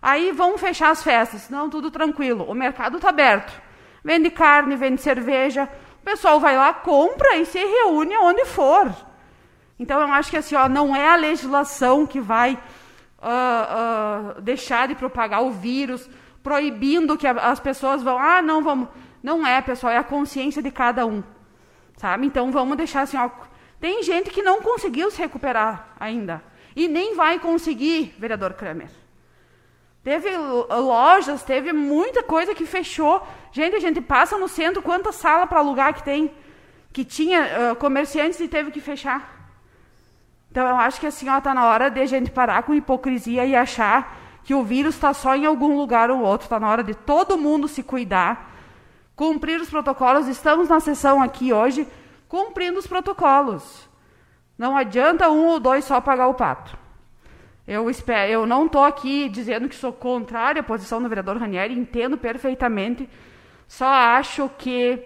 Aí 0.00 0.32
vão 0.32 0.58
fechar 0.58 0.90
as 0.90 1.02
festas. 1.02 1.48
Não, 1.48 1.70
tudo 1.70 1.90
tranquilo. 1.90 2.44
O 2.48 2.54
mercado 2.54 2.96
está 2.96 3.10
aberto. 3.10 3.52
Vende 4.02 4.30
carne, 4.30 4.76
vende 4.76 5.00
cerveja. 5.00 5.68
O 6.00 6.04
pessoal 6.04 6.40
vai 6.40 6.56
lá, 6.56 6.72
compra 6.74 7.36
e 7.36 7.46
se 7.46 7.58
reúne 7.58 8.16
onde 8.16 8.44
for. 8.44 8.92
Então 9.78 10.00
eu 10.00 10.12
acho 10.12 10.30
que 10.30 10.36
assim, 10.36 10.54
ó, 10.54 10.68
não 10.68 10.94
é 10.94 11.08
a 11.08 11.16
legislação 11.16 12.06
que 12.06 12.20
vai 12.20 12.54
uh, 13.24 14.38
uh, 14.38 14.40
deixar 14.40 14.88
de 14.88 14.94
propagar 14.94 15.42
o 15.42 15.50
vírus, 15.50 16.08
proibindo 16.42 17.16
que 17.16 17.26
as 17.26 17.58
pessoas 17.58 18.02
vão. 18.02 18.18
Ah, 18.18 18.40
não, 18.42 18.62
vamos. 18.62 18.88
Não 19.22 19.46
é, 19.46 19.60
pessoal, 19.62 19.92
é 19.92 19.96
a 19.96 20.04
consciência 20.04 20.62
de 20.62 20.70
cada 20.70 21.06
um. 21.06 21.22
Sabe? 21.96 22.26
Então 22.26 22.52
vamos 22.52 22.76
deixar 22.76 23.02
assim, 23.02 23.16
ó. 23.16 23.30
Tem 23.80 24.02
gente 24.02 24.30
que 24.30 24.42
não 24.42 24.62
conseguiu 24.62 25.10
se 25.10 25.18
recuperar 25.18 25.94
ainda. 25.98 26.42
E 26.76 26.88
nem 26.88 27.14
vai 27.14 27.38
conseguir, 27.38 28.14
vereador 28.18 28.54
Kramer. 28.54 28.90
Teve 30.02 30.36
lojas, 30.36 31.42
teve 31.42 31.72
muita 31.72 32.22
coisa 32.22 32.54
que 32.54 32.66
fechou. 32.66 33.26
Gente, 33.52 33.76
a 33.76 33.80
gente 33.80 34.00
passa 34.02 34.36
no 34.36 34.48
centro, 34.48 34.82
quanta 34.82 35.12
sala 35.12 35.46
para 35.46 35.60
alugar 35.60 35.94
que 35.94 36.02
tem, 36.02 36.30
que 36.92 37.04
tinha 37.04 37.72
uh, 37.72 37.76
comerciantes 37.76 38.38
e 38.40 38.46
teve 38.46 38.70
que 38.70 38.80
fechar. 38.80 39.33
Então 40.54 40.68
eu 40.68 40.76
acho 40.76 41.00
que 41.00 41.06
assim, 41.08 41.28
ó, 41.28 41.40
tá 41.40 41.52
na 41.52 41.66
hora 41.66 41.90
de 41.90 41.98
a 41.98 42.06
gente 42.06 42.30
parar 42.30 42.62
com 42.62 42.72
hipocrisia 42.72 43.44
e 43.44 43.56
achar 43.56 44.16
que 44.44 44.54
o 44.54 44.62
vírus 44.62 44.94
está 44.94 45.12
só 45.12 45.34
em 45.34 45.44
algum 45.44 45.76
lugar 45.76 46.12
ou 46.12 46.20
outro. 46.20 46.44
Está 46.44 46.60
na 46.60 46.68
hora 46.68 46.84
de 46.84 46.94
todo 46.94 47.36
mundo 47.36 47.66
se 47.66 47.82
cuidar, 47.82 48.54
cumprir 49.16 49.60
os 49.60 49.68
protocolos. 49.68 50.28
Estamos 50.28 50.68
na 50.68 50.78
sessão 50.78 51.20
aqui 51.20 51.52
hoje 51.52 51.88
cumprindo 52.28 52.78
os 52.78 52.86
protocolos. 52.86 53.88
Não 54.56 54.76
adianta 54.76 55.28
um 55.28 55.44
ou 55.44 55.58
dois 55.58 55.84
só 55.84 56.00
pagar 56.00 56.28
o 56.28 56.34
pato. 56.34 56.78
Eu, 57.66 57.90
espero, 57.90 58.30
eu 58.30 58.46
não 58.46 58.66
estou 58.66 58.84
aqui 58.84 59.28
dizendo 59.28 59.68
que 59.68 59.74
sou 59.74 59.92
contrária 59.92 60.60
à 60.60 60.62
posição 60.62 61.02
do 61.02 61.08
vereador 61.08 61.36
Ranieri, 61.36 61.76
entendo 61.76 62.16
perfeitamente. 62.16 63.10
Só 63.66 63.88
acho 63.88 64.48
que 64.56 65.02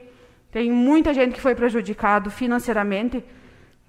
tem 0.50 0.70
muita 0.70 1.14
gente 1.14 1.32
que 1.32 1.40
foi 1.40 1.54
prejudicado 1.54 2.30
financeiramente, 2.30 3.24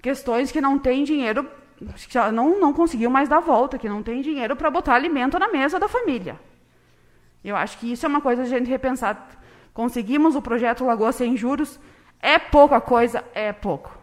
questões 0.01 0.51
que 0.51 0.61
não 0.61 0.77
tem 0.80 1.03
dinheiro, 1.03 1.49
que 1.77 2.17
não, 2.31 2.59
não 2.59 2.73
conseguiu 2.73 3.09
mais 3.09 3.30
dar 3.30 3.39
volta, 3.39 3.77
que 3.77 3.89
não 3.89 4.03
tem 4.03 4.21
dinheiro 4.21 4.55
para 4.55 4.69
botar 4.69 4.95
alimento 4.95 5.38
na 5.39 5.49
mesa 5.49 5.80
da 5.80 5.88
família. 5.88 6.39
Eu 7.43 7.55
acho 7.55 7.77
que 7.77 7.91
isso 7.91 8.05
é 8.05 8.09
uma 8.09 8.21
coisa 8.21 8.41
a 8.41 8.45
gente 8.45 8.69
repensar. 8.69 9.30
Conseguimos 9.73 10.35
o 10.35 10.41
projeto 10.41 10.85
Lagoa 10.85 11.11
Sem 11.11 11.38
Juros, 11.38 11.80
é 12.21 12.38
pouca 12.38 12.81
coisa, 12.81 13.23
é 13.34 13.53
pouco. 13.53 13.97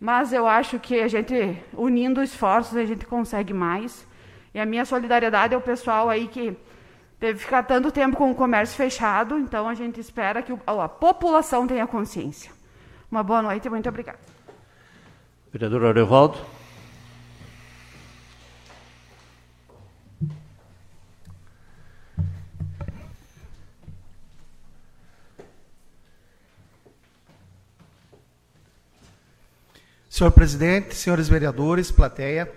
Mas 0.00 0.32
eu 0.32 0.46
acho 0.46 0.78
que 0.78 1.00
a 1.00 1.08
gente, 1.08 1.60
unindo 1.74 2.22
esforços, 2.22 2.76
a 2.76 2.84
gente 2.84 3.04
consegue 3.04 3.52
mais. 3.52 4.06
E 4.54 4.60
a 4.60 4.64
minha 4.64 4.84
solidariedade 4.84 5.54
é 5.54 5.56
o 5.56 5.60
pessoal 5.60 6.08
aí 6.08 6.28
que 6.28 6.56
teve 7.18 7.38
que 7.38 7.44
ficar 7.44 7.64
tanto 7.64 7.90
tempo 7.90 8.16
com 8.16 8.30
o 8.30 8.34
comércio 8.34 8.76
fechado, 8.76 9.38
então 9.38 9.68
a 9.68 9.74
gente 9.74 10.00
espera 10.00 10.40
que 10.40 10.52
a 10.66 10.88
população 10.88 11.66
tenha 11.66 11.86
consciência. 11.86 12.50
Uma 13.10 13.22
boa 13.22 13.42
noite 13.42 13.66
e 13.66 13.70
muito 13.70 13.88
obrigada. 13.88 14.37
Vereador 15.50 15.86
Arevaldo. 15.86 16.38
Senhor 30.10 30.30
presidente, 30.32 30.94
senhores 30.94 31.28
vereadores, 31.28 31.90
plateia, 31.90 32.52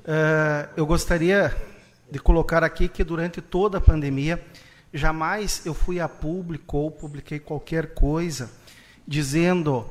uh, 0.00 0.68
eu 0.76 0.84
gostaria 0.84 1.56
de 2.10 2.18
colocar 2.18 2.62
aqui 2.62 2.88
que 2.88 3.02
durante 3.02 3.40
toda 3.40 3.78
a 3.78 3.80
pandemia, 3.80 4.44
jamais 4.92 5.64
eu 5.64 5.72
fui 5.72 5.98
a 5.98 6.08
público 6.08 6.76
ou 6.76 6.90
publiquei 6.90 7.38
qualquer 7.38 7.94
coisa 7.94 8.50
dizendo 9.06 9.86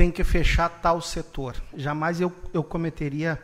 tem 0.00 0.10
que 0.10 0.24
fechar 0.24 0.70
tal 0.80 1.02
setor. 1.02 1.62
Jamais 1.76 2.22
eu, 2.22 2.32
eu 2.54 2.64
cometeria 2.64 3.38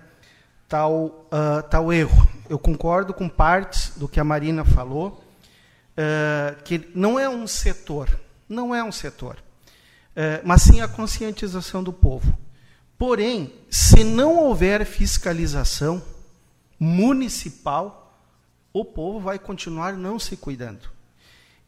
tal, 0.66 1.28
uh, 1.30 1.62
tal 1.68 1.92
erro. 1.92 2.26
Eu 2.48 2.58
concordo 2.58 3.12
com 3.12 3.28
partes 3.28 3.92
do 3.94 4.08
que 4.08 4.18
a 4.18 4.24
Marina 4.24 4.64
falou, 4.64 5.22
uh, 5.92 6.62
que 6.62 6.90
não 6.94 7.20
é 7.20 7.28
um 7.28 7.46
setor, 7.46 8.08
não 8.48 8.74
é 8.74 8.82
um 8.82 8.90
setor, 8.90 9.36
mas 10.42 10.62
sim 10.62 10.80
a 10.80 10.88
conscientização 10.88 11.84
do 11.84 11.92
povo. 11.92 12.32
Porém, 12.96 13.52
se 13.68 14.02
não 14.02 14.38
houver 14.38 14.86
fiscalização 14.86 16.02
municipal, 16.80 18.18
o 18.72 18.82
povo 18.82 19.20
vai 19.20 19.38
continuar 19.38 19.92
não 19.92 20.18
se 20.18 20.38
cuidando. 20.38 20.88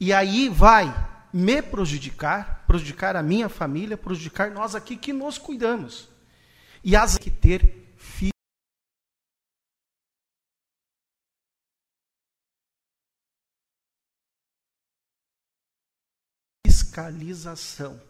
E 0.00 0.14
aí 0.14 0.48
vai 0.48 0.86
me 1.32 1.62
prejudicar, 1.62 2.64
prejudicar 2.66 3.16
a 3.16 3.22
minha 3.22 3.48
família, 3.48 3.96
prejudicar 3.96 4.50
nós 4.50 4.74
aqui 4.74 4.96
que 4.96 5.12
nos 5.12 5.38
cuidamos. 5.38 6.08
E 6.82 6.96
as 6.96 7.18
que 7.18 7.30
ter 7.30 7.88
fiscalização. 16.98 18.00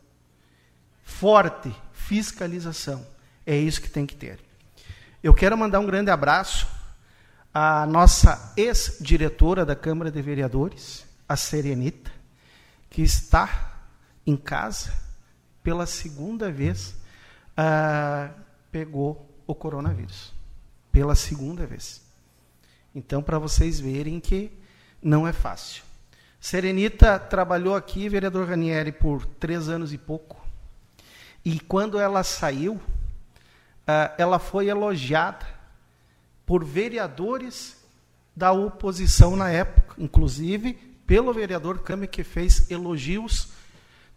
Forte 1.03 1.75
fiscalização. 1.93 3.07
É 3.45 3.57
isso 3.57 3.83
que 3.83 3.91
tem 3.91 4.07
que 4.07 4.15
ter. 4.15 4.39
Eu 5.23 5.35
quero 5.35 5.59
mandar 5.59 5.81
um 5.81 5.87
grande 5.87 6.11
abraço 6.11 6.67
à 7.53 7.87
nossa 7.87 8.55
ex-diretora 8.57 9.65
da 9.65 9.75
Câmara 9.75 10.11
de 10.11 10.23
Vereadores, 10.23 11.05
a 11.29 11.37
Serenita, 11.37 12.11
que 12.99 13.03
está 13.03 13.79
em 14.27 14.37
casa 14.37 14.93
pela 15.63 15.87
segunda 15.87 16.51
vez, 16.51 16.97
uh, 17.57 18.35
pegou 18.73 19.25
o 19.47 19.55
coronavírus. 19.55 20.35
Pela 20.91 21.15
segunda 21.15 21.65
vez. 21.65 22.03
Então, 22.93 23.23
para 23.23 23.39
vocês 23.39 23.79
verem 23.79 24.19
que 24.19 24.51
não 25.01 25.29
é 25.29 25.33
fácil. 25.33 25.85
Serenita 26.41 27.21
trabalhou 27.21 27.77
aqui, 27.77 28.09
vereador 28.09 28.49
Ranieri, 28.49 28.91
por 28.91 29.25
três 29.25 29.69
anos 29.69 29.93
e 29.93 29.99
pouco. 29.99 30.45
E 31.45 31.61
quando 31.61 32.01
ela 32.01 32.25
saiu, 32.25 32.81
ah, 33.87 34.13
ela 34.19 34.41
foi 34.41 34.67
elogiada 34.67 35.47
por 36.45 36.65
vereadores 36.65 37.77
da 38.35 38.51
oposição 38.51 39.37
na 39.37 39.51
época, 39.51 39.95
inclusive 39.99 40.88
pelo 41.09 41.33
vereador 41.33 41.79
Câmara, 41.79 42.07
que 42.07 42.23
fez 42.23 42.71
elogios 42.71 43.49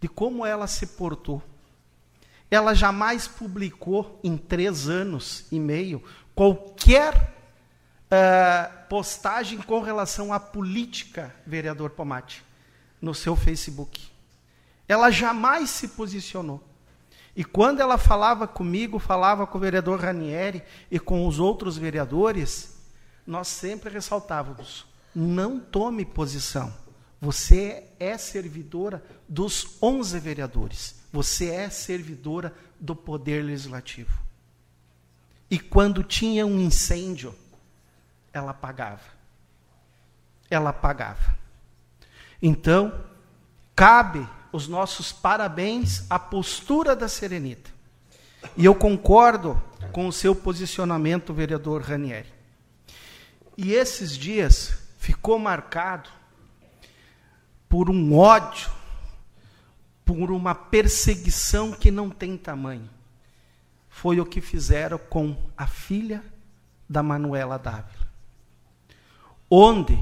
de 0.02 0.10
como 0.10 0.46
ela 0.46 0.68
se 0.68 0.86
portou. 0.88 1.42
Ela 2.52 2.74
jamais 2.74 3.30
publicou 3.30 4.20
em 4.22 4.36
três 4.36 4.90
anos 4.90 5.46
e 5.50 5.58
meio 5.58 6.04
qualquer 6.36 7.34
uh, 8.08 8.88
postagem 8.90 9.60
com 9.60 9.80
relação 9.80 10.34
à 10.34 10.40
política, 10.40 11.34
vereador 11.48 11.92
Pomate, 11.92 12.44
no 13.02 13.16
seu 13.16 13.38
Facebook. 13.38 14.12
Ela 14.86 15.10
jamais 15.12 15.70
se 15.70 15.88
posicionou. 15.88 16.62
E 17.34 17.46
quando 17.46 17.80
ela 17.80 17.98
falava 17.98 18.46
comigo, 18.46 19.00
falava 19.00 19.48
com 19.48 19.58
o 19.58 19.62
vereador 19.62 20.02
Ranieri 20.02 20.62
e 20.92 21.00
com 21.00 21.26
os 21.26 21.40
outros 21.40 21.78
vereadores, 21.78 22.82
nós 23.26 23.48
sempre 23.48 23.90
ressaltávamos: 23.90 24.86
não 25.16 25.58
tome 25.58 26.04
posição. 26.04 26.81
Você 27.22 27.84
é 28.00 28.18
servidora 28.18 29.04
dos 29.30 29.78
11 29.80 30.20
vereadores. 30.20 30.96
Você 31.14 31.52
é 31.52 31.70
servidora 31.70 32.52
do 32.80 32.96
Poder 32.96 33.46
Legislativo. 33.46 34.20
E 35.50 35.60
quando 35.60 36.04
tinha 36.04 36.48
um 36.48 36.60
incêndio, 36.60 37.36
ela 38.34 38.50
apagava. 38.50 39.04
Ela 40.50 40.72
apagava. 40.72 41.38
Então, 42.42 43.06
cabe 43.76 44.28
os 44.52 44.68
nossos 44.68 45.12
parabéns 45.12 46.10
à 46.10 46.18
postura 46.18 46.96
da 46.96 47.08
Serenita. 47.08 47.70
E 48.58 48.66
eu 48.66 48.74
concordo 48.74 49.62
com 49.92 50.08
o 50.08 50.12
seu 50.12 50.36
posicionamento, 50.36 51.36
vereador 51.36 51.84
Ranieri. 51.84 52.34
E 53.56 53.74
esses 53.74 54.18
dias 54.18 54.74
ficou 54.98 55.38
marcado 55.38 56.10
por 57.72 57.90
um 57.90 58.18
ódio, 58.18 58.70
por 60.04 60.30
uma 60.30 60.54
perseguição 60.54 61.72
que 61.72 61.90
não 61.90 62.10
tem 62.10 62.36
tamanho. 62.36 62.90
Foi 63.88 64.20
o 64.20 64.26
que 64.26 64.42
fizeram 64.42 64.98
com 64.98 65.38
a 65.56 65.66
filha 65.66 66.22
da 66.90 67.02
Manuela 67.02 67.58
Dávila. 67.58 68.10
Onde 69.50 69.98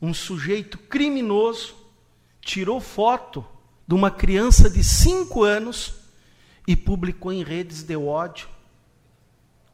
um 0.00 0.12
sujeito 0.12 0.76
criminoso 0.76 1.74
tirou 2.42 2.82
foto 2.82 3.42
de 3.88 3.94
uma 3.94 4.10
criança 4.10 4.68
de 4.68 4.84
cinco 4.84 5.42
anos 5.42 5.94
e 6.68 6.76
publicou 6.76 7.32
em 7.32 7.42
redes 7.42 7.82
de 7.82 7.96
ódio, 7.96 8.46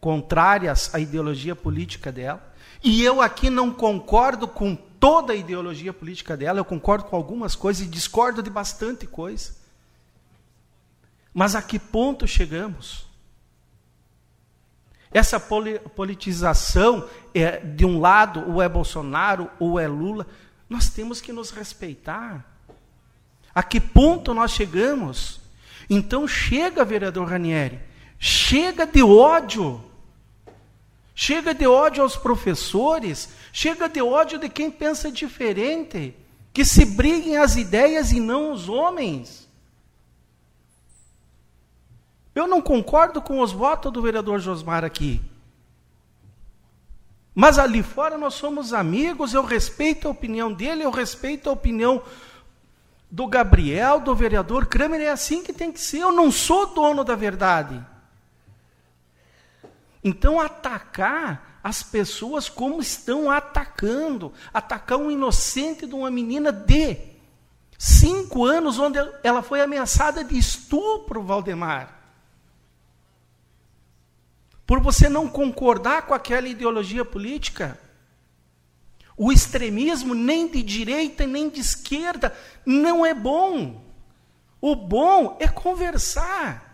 contrárias 0.00 0.94
à 0.94 1.00
ideologia 1.00 1.56
política 1.56 2.12
dela. 2.12 2.54
E 2.84 3.02
eu 3.02 3.20
aqui 3.20 3.50
não 3.50 3.72
concordo 3.72 4.46
com 4.46 4.78
toda 5.02 5.32
a 5.32 5.36
ideologia 5.36 5.92
política 5.92 6.36
dela, 6.36 6.60
eu 6.60 6.64
concordo 6.64 7.06
com 7.06 7.16
algumas 7.16 7.56
coisas 7.56 7.84
e 7.84 7.90
discordo 7.90 8.40
de 8.40 8.48
bastante 8.48 9.04
coisa. 9.04 9.52
Mas 11.34 11.56
a 11.56 11.60
que 11.60 11.76
ponto 11.76 12.24
chegamos? 12.24 13.04
Essa 15.10 15.40
politização 15.40 17.08
é 17.34 17.58
de 17.58 17.84
um 17.84 17.98
lado, 17.98 18.48
ou 18.48 18.62
é 18.62 18.68
Bolsonaro, 18.68 19.50
ou 19.58 19.80
é 19.80 19.88
Lula, 19.88 20.24
nós 20.70 20.88
temos 20.88 21.20
que 21.20 21.32
nos 21.32 21.50
respeitar. 21.50 22.46
A 23.52 23.60
que 23.60 23.80
ponto 23.80 24.32
nós 24.32 24.52
chegamos? 24.52 25.40
Então 25.90 26.28
chega, 26.28 26.84
vereador 26.84 27.28
Ranieri, 27.28 27.80
chega 28.20 28.86
de 28.86 29.02
ódio. 29.02 29.82
Chega 31.24 31.54
de 31.54 31.68
ódio 31.68 32.02
aos 32.02 32.16
professores, 32.16 33.28
chega 33.52 33.88
de 33.88 34.02
ódio 34.02 34.40
de 34.40 34.48
quem 34.48 34.72
pensa 34.72 35.08
diferente, 35.08 36.16
que 36.52 36.64
se 36.64 36.84
briguem 36.84 37.36
as 37.36 37.54
ideias 37.54 38.10
e 38.10 38.18
não 38.18 38.50
os 38.50 38.68
homens. 38.68 39.48
Eu 42.34 42.48
não 42.48 42.60
concordo 42.60 43.22
com 43.22 43.38
os 43.38 43.52
votos 43.52 43.92
do 43.92 44.02
vereador 44.02 44.40
Josmar 44.40 44.84
aqui. 44.84 45.22
Mas 47.32 47.56
ali 47.56 47.84
fora 47.84 48.18
nós 48.18 48.34
somos 48.34 48.72
amigos, 48.72 49.32
eu 49.32 49.44
respeito 49.44 50.08
a 50.08 50.10
opinião 50.10 50.52
dele, 50.52 50.82
eu 50.82 50.90
respeito 50.90 51.48
a 51.48 51.52
opinião 51.52 52.02
do 53.08 53.28
Gabriel, 53.28 54.00
do 54.00 54.12
vereador 54.12 54.66
Kramer, 54.66 55.00
é 55.00 55.10
assim 55.10 55.40
que 55.44 55.52
tem 55.52 55.70
que 55.70 55.80
ser. 55.80 55.98
Eu 55.98 56.10
não 56.10 56.32
sou 56.32 56.74
dono 56.74 57.04
da 57.04 57.14
verdade. 57.14 57.91
Então, 60.02 60.40
atacar 60.40 61.60
as 61.62 61.82
pessoas 61.82 62.48
como 62.48 62.80
estão 62.80 63.30
atacando, 63.30 64.32
atacar 64.52 64.98
um 64.98 65.10
inocente 65.10 65.86
de 65.86 65.94
uma 65.94 66.10
menina 66.10 66.50
de 66.50 66.96
cinco 67.78 68.44
anos, 68.44 68.78
onde 68.78 68.98
ela 69.22 69.42
foi 69.42 69.60
ameaçada 69.60 70.24
de 70.24 70.36
estupro, 70.36 71.22
Valdemar. 71.22 72.00
Por 74.66 74.80
você 74.80 75.08
não 75.08 75.28
concordar 75.28 76.06
com 76.06 76.14
aquela 76.14 76.48
ideologia 76.48 77.04
política. 77.04 77.78
O 79.16 79.30
extremismo, 79.30 80.14
nem 80.14 80.48
de 80.48 80.62
direita 80.62 81.26
nem 81.26 81.48
de 81.48 81.60
esquerda, 81.60 82.34
não 82.64 83.04
é 83.04 83.12
bom. 83.12 83.84
O 84.60 84.74
bom 84.74 85.36
é 85.38 85.46
conversar. 85.46 86.71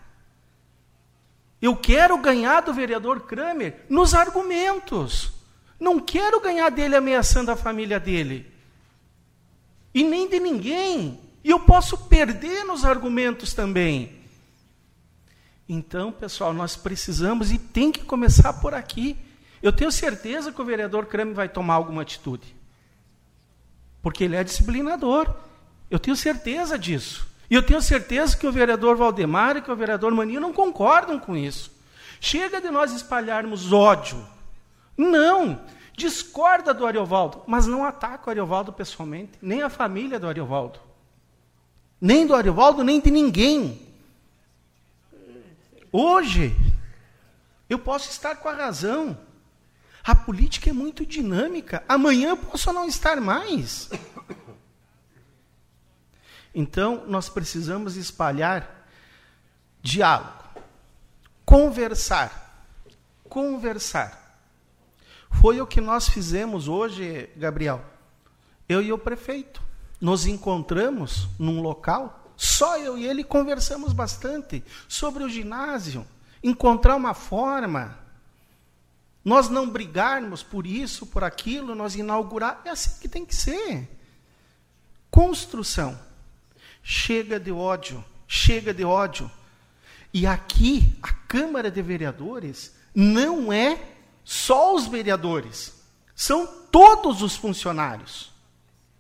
Eu 1.60 1.74
quero 1.76 2.16
ganhar 2.18 2.60
do 2.60 2.72
vereador 2.72 3.20
Kramer 3.20 3.85
nos 3.89 4.14
argumentos. 4.14 5.32
Não 5.78 5.98
quero 5.98 6.40
ganhar 6.40 6.70
dele 6.70 6.97
ameaçando 6.97 7.51
a 7.51 7.56
família 7.56 7.98
dele. 7.98 8.47
E 9.93 10.05
nem 10.05 10.28
de 10.28 10.39
ninguém. 10.39 11.20
E 11.43 11.51
eu 11.51 11.60
posso 11.60 11.97
perder 11.97 12.64
nos 12.64 12.85
argumentos 12.85 13.55
também. 13.55 14.18
Então, 15.68 16.10
pessoal, 16.10 16.52
nós 16.52 16.76
precisamos 16.76 17.52
e 17.52 17.59
tem 17.59 17.93
que 17.93 18.05
começar 18.05 18.52
por 18.55 18.72
aqui. 18.72 19.16
Eu 19.62 19.72
tenho 19.72 19.90
certeza 19.90 20.52
que 20.52 20.62
o 20.62 20.64
vereador 20.64 21.06
Kramer 21.06 21.35
vai 21.35 21.48
tomar 21.48 21.74
alguma 21.74 22.02
atitude. 22.02 22.55
Porque 24.01 24.24
ele 24.24 24.36
é 24.36 24.44
disciplinador. 24.44 25.35
Eu 25.90 25.98
tenho 25.98 26.16
certeza 26.16 26.78
disso. 26.78 27.26
E 27.50 27.54
eu 27.54 27.62
tenho 27.62 27.80
certeza 27.80 28.36
que 28.36 28.46
o 28.46 28.52
vereador 28.52 28.96
Valdemar 28.96 29.56
e 29.56 29.62
que 29.62 29.70
o 29.70 29.76
vereador 29.76 30.12
Maninho 30.12 30.40
não 30.40 30.52
concordam 30.52 31.18
com 31.18 31.36
isso. 31.36 31.70
Chega 32.20 32.60
de 32.60 32.70
nós 32.70 32.92
espalharmos 32.92 33.72
ódio. 33.72 34.24
Não! 34.96 35.60
Discorda 35.96 36.72
do 36.72 36.86
Ariovaldo, 36.86 37.42
mas 37.46 37.66
não 37.66 37.84
ataca 37.84 38.28
o 38.28 38.30
Ariovaldo 38.30 38.72
pessoalmente, 38.72 39.32
nem 39.42 39.62
a 39.62 39.68
família 39.68 40.20
do 40.20 40.28
Ariovaldo. 40.28 40.78
Nem 42.00 42.24
do 42.26 42.34
Ariovaldo, 42.34 42.84
nem 42.84 43.00
de 43.00 43.10
ninguém. 43.10 43.80
Hoje, 45.90 46.54
eu 47.68 47.78
posso 47.78 48.10
estar 48.10 48.36
com 48.36 48.48
a 48.48 48.54
razão. 48.54 49.18
A 50.04 50.14
política 50.14 50.70
é 50.70 50.72
muito 50.72 51.04
dinâmica. 51.04 51.82
Amanhã 51.88 52.30
eu 52.30 52.36
posso 52.36 52.72
não 52.72 52.86
estar 52.86 53.20
mais. 53.20 53.90
Então, 56.54 57.04
nós 57.06 57.28
precisamos 57.28 57.96
espalhar 57.96 58.86
diálogo, 59.82 60.44
conversar. 61.44 62.46
Conversar. 63.28 64.40
Foi 65.30 65.60
o 65.60 65.66
que 65.66 65.80
nós 65.80 66.08
fizemos 66.08 66.66
hoje, 66.66 67.28
Gabriel. 67.36 67.84
Eu 68.68 68.82
e 68.82 68.92
o 68.92 68.98
prefeito. 68.98 69.62
Nos 70.00 70.26
encontramos 70.26 71.28
num 71.38 71.60
local, 71.60 72.32
só 72.36 72.78
eu 72.78 72.96
e 72.96 73.04
ele 73.04 73.24
conversamos 73.24 73.92
bastante 73.92 74.62
sobre 74.86 75.24
o 75.24 75.28
ginásio, 75.28 76.06
encontrar 76.40 76.94
uma 76.94 77.14
forma. 77.14 77.98
Nós 79.24 79.48
não 79.48 79.68
brigarmos 79.68 80.42
por 80.42 80.66
isso, 80.66 81.04
por 81.04 81.24
aquilo, 81.24 81.74
nós 81.74 81.96
inaugurar. 81.96 82.62
É 82.64 82.70
assim 82.70 83.00
que 83.00 83.08
tem 83.08 83.26
que 83.26 83.34
ser. 83.34 83.88
Construção. 85.10 85.98
Chega 86.90 87.39
de 87.39 87.52
ódio, 87.52 88.02
chega 88.27 88.73
de 88.73 88.82
ódio. 88.82 89.31
E 90.10 90.27
aqui, 90.27 90.97
a 91.02 91.12
Câmara 91.12 91.70
de 91.70 91.82
Vereadores 91.82 92.74
não 92.94 93.52
é 93.52 93.78
só 94.24 94.74
os 94.74 94.86
vereadores, 94.86 95.85
são 96.15 96.47
todos 96.73 97.20
os 97.20 97.36
funcionários. 97.36 98.32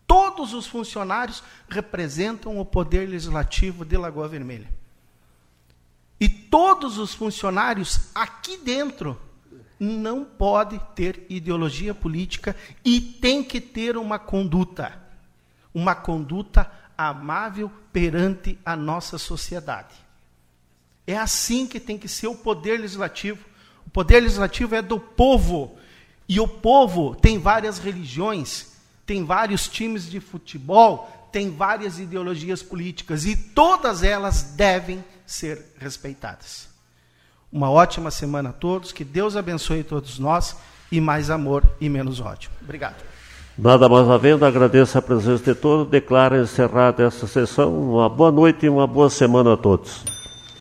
Todos 0.06 0.52
os 0.52 0.66
funcionários 0.66 1.42
representam 1.66 2.58
o 2.58 2.64
poder 2.64 3.08
legislativo 3.08 3.86
de 3.86 3.96
Lagoa 3.96 4.28
Vermelha. 4.28 4.68
E 6.20 6.28
todos 6.28 6.98
os 6.98 7.14
funcionários 7.14 8.10
aqui 8.14 8.58
dentro 8.58 9.18
não 9.80 10.26
pode 10.26 10.78
ter 10.94 11.24
ideologia 11.30 11.94
política 11.94 12.54
e 12.84 13.00
tem 13.00 13.42
que 13.42 13.62
ter 13.62 13.96
uma 13.96 14.18
conduta, 14.18 15.02
uma 15.72 15.94
conduta 15.94 16.70
amável 16.98 17.70
perante 17.92 18.58
a 18.66 18.74
nossa 18.74 19.16
sociedade. 19.16 19.94
É 21.06 21.16
assim 21.16 21.66
que 21.66 21.78
tem 21.78 21.96
que 21.96 22.08
ser 22.08 22.26
o 22.26 22.34
poder 22.34 22.80
legislativo. 22.80 23.42
O 23.86 23.90
poder 23.90 24.20
legislativo 24.20 24.74
é 24.74 24.82
do 24.82 24.98
povo. 24.98 25.78
E 26.28 26.40
o 26.40 26.48
povo 26.48 27.14
tem 27.14 27.38
várias 27.38 27.78
religiões, 27.78 28.72
tem 29.06 29.24
vários 29.24 29.66
times 29.68 30.10
de 30.10 30.20
futebol, 30.20 31.28
tem 31.32 31.50
várias 31.50 31.98
ideologias 31.98 32.62
políticas 32.62 33.24
e 33.24 33.34
todas 33.34 34.02
elas 34.02 34.42
devem 34.42 35.02
ser 35.24 35.64
respeitadas. 35.78 36.68
Uma 37.50 37.70
ótima 37.70 38.10
semana 38.10 38.50
a 38.50 38.52
todos, 38.52 38.92
que 38.92 39.04
Deus 39.04 39.36
abençoe 39.36 39.82
todos 39.82 40.18
nós 40.18 40.56
e 40.92 41.00
mais 41.00 41.30
amor 41.30 41.66
e 41.80 41.88
menos 41.88 42.20
ódio. 42.20 42.50
Obrigado. 42.60 43.07
Nada 43.58 43.88
mais 43.88 44.08
havendo, 44.08 44.44
agradeço 44.44 44.96
a 44.96 45.02
presença 45.02 45.42
de 45.42 45.52
todos, 45.52 45.88
declaro 45.88 46.36
encerrada 46.36 47.02
essa 47.02 47.26
sessão. 47.26 47.76
Uma 47.76 48.08
boa 48.08 48.30
noite 48.30 48.66
e 48.66 48.68
uma 48.68 48.86
boa 48.86 49.10
semana 49.10 49.54
a 49.54 49.56
todos. 49.56 50.17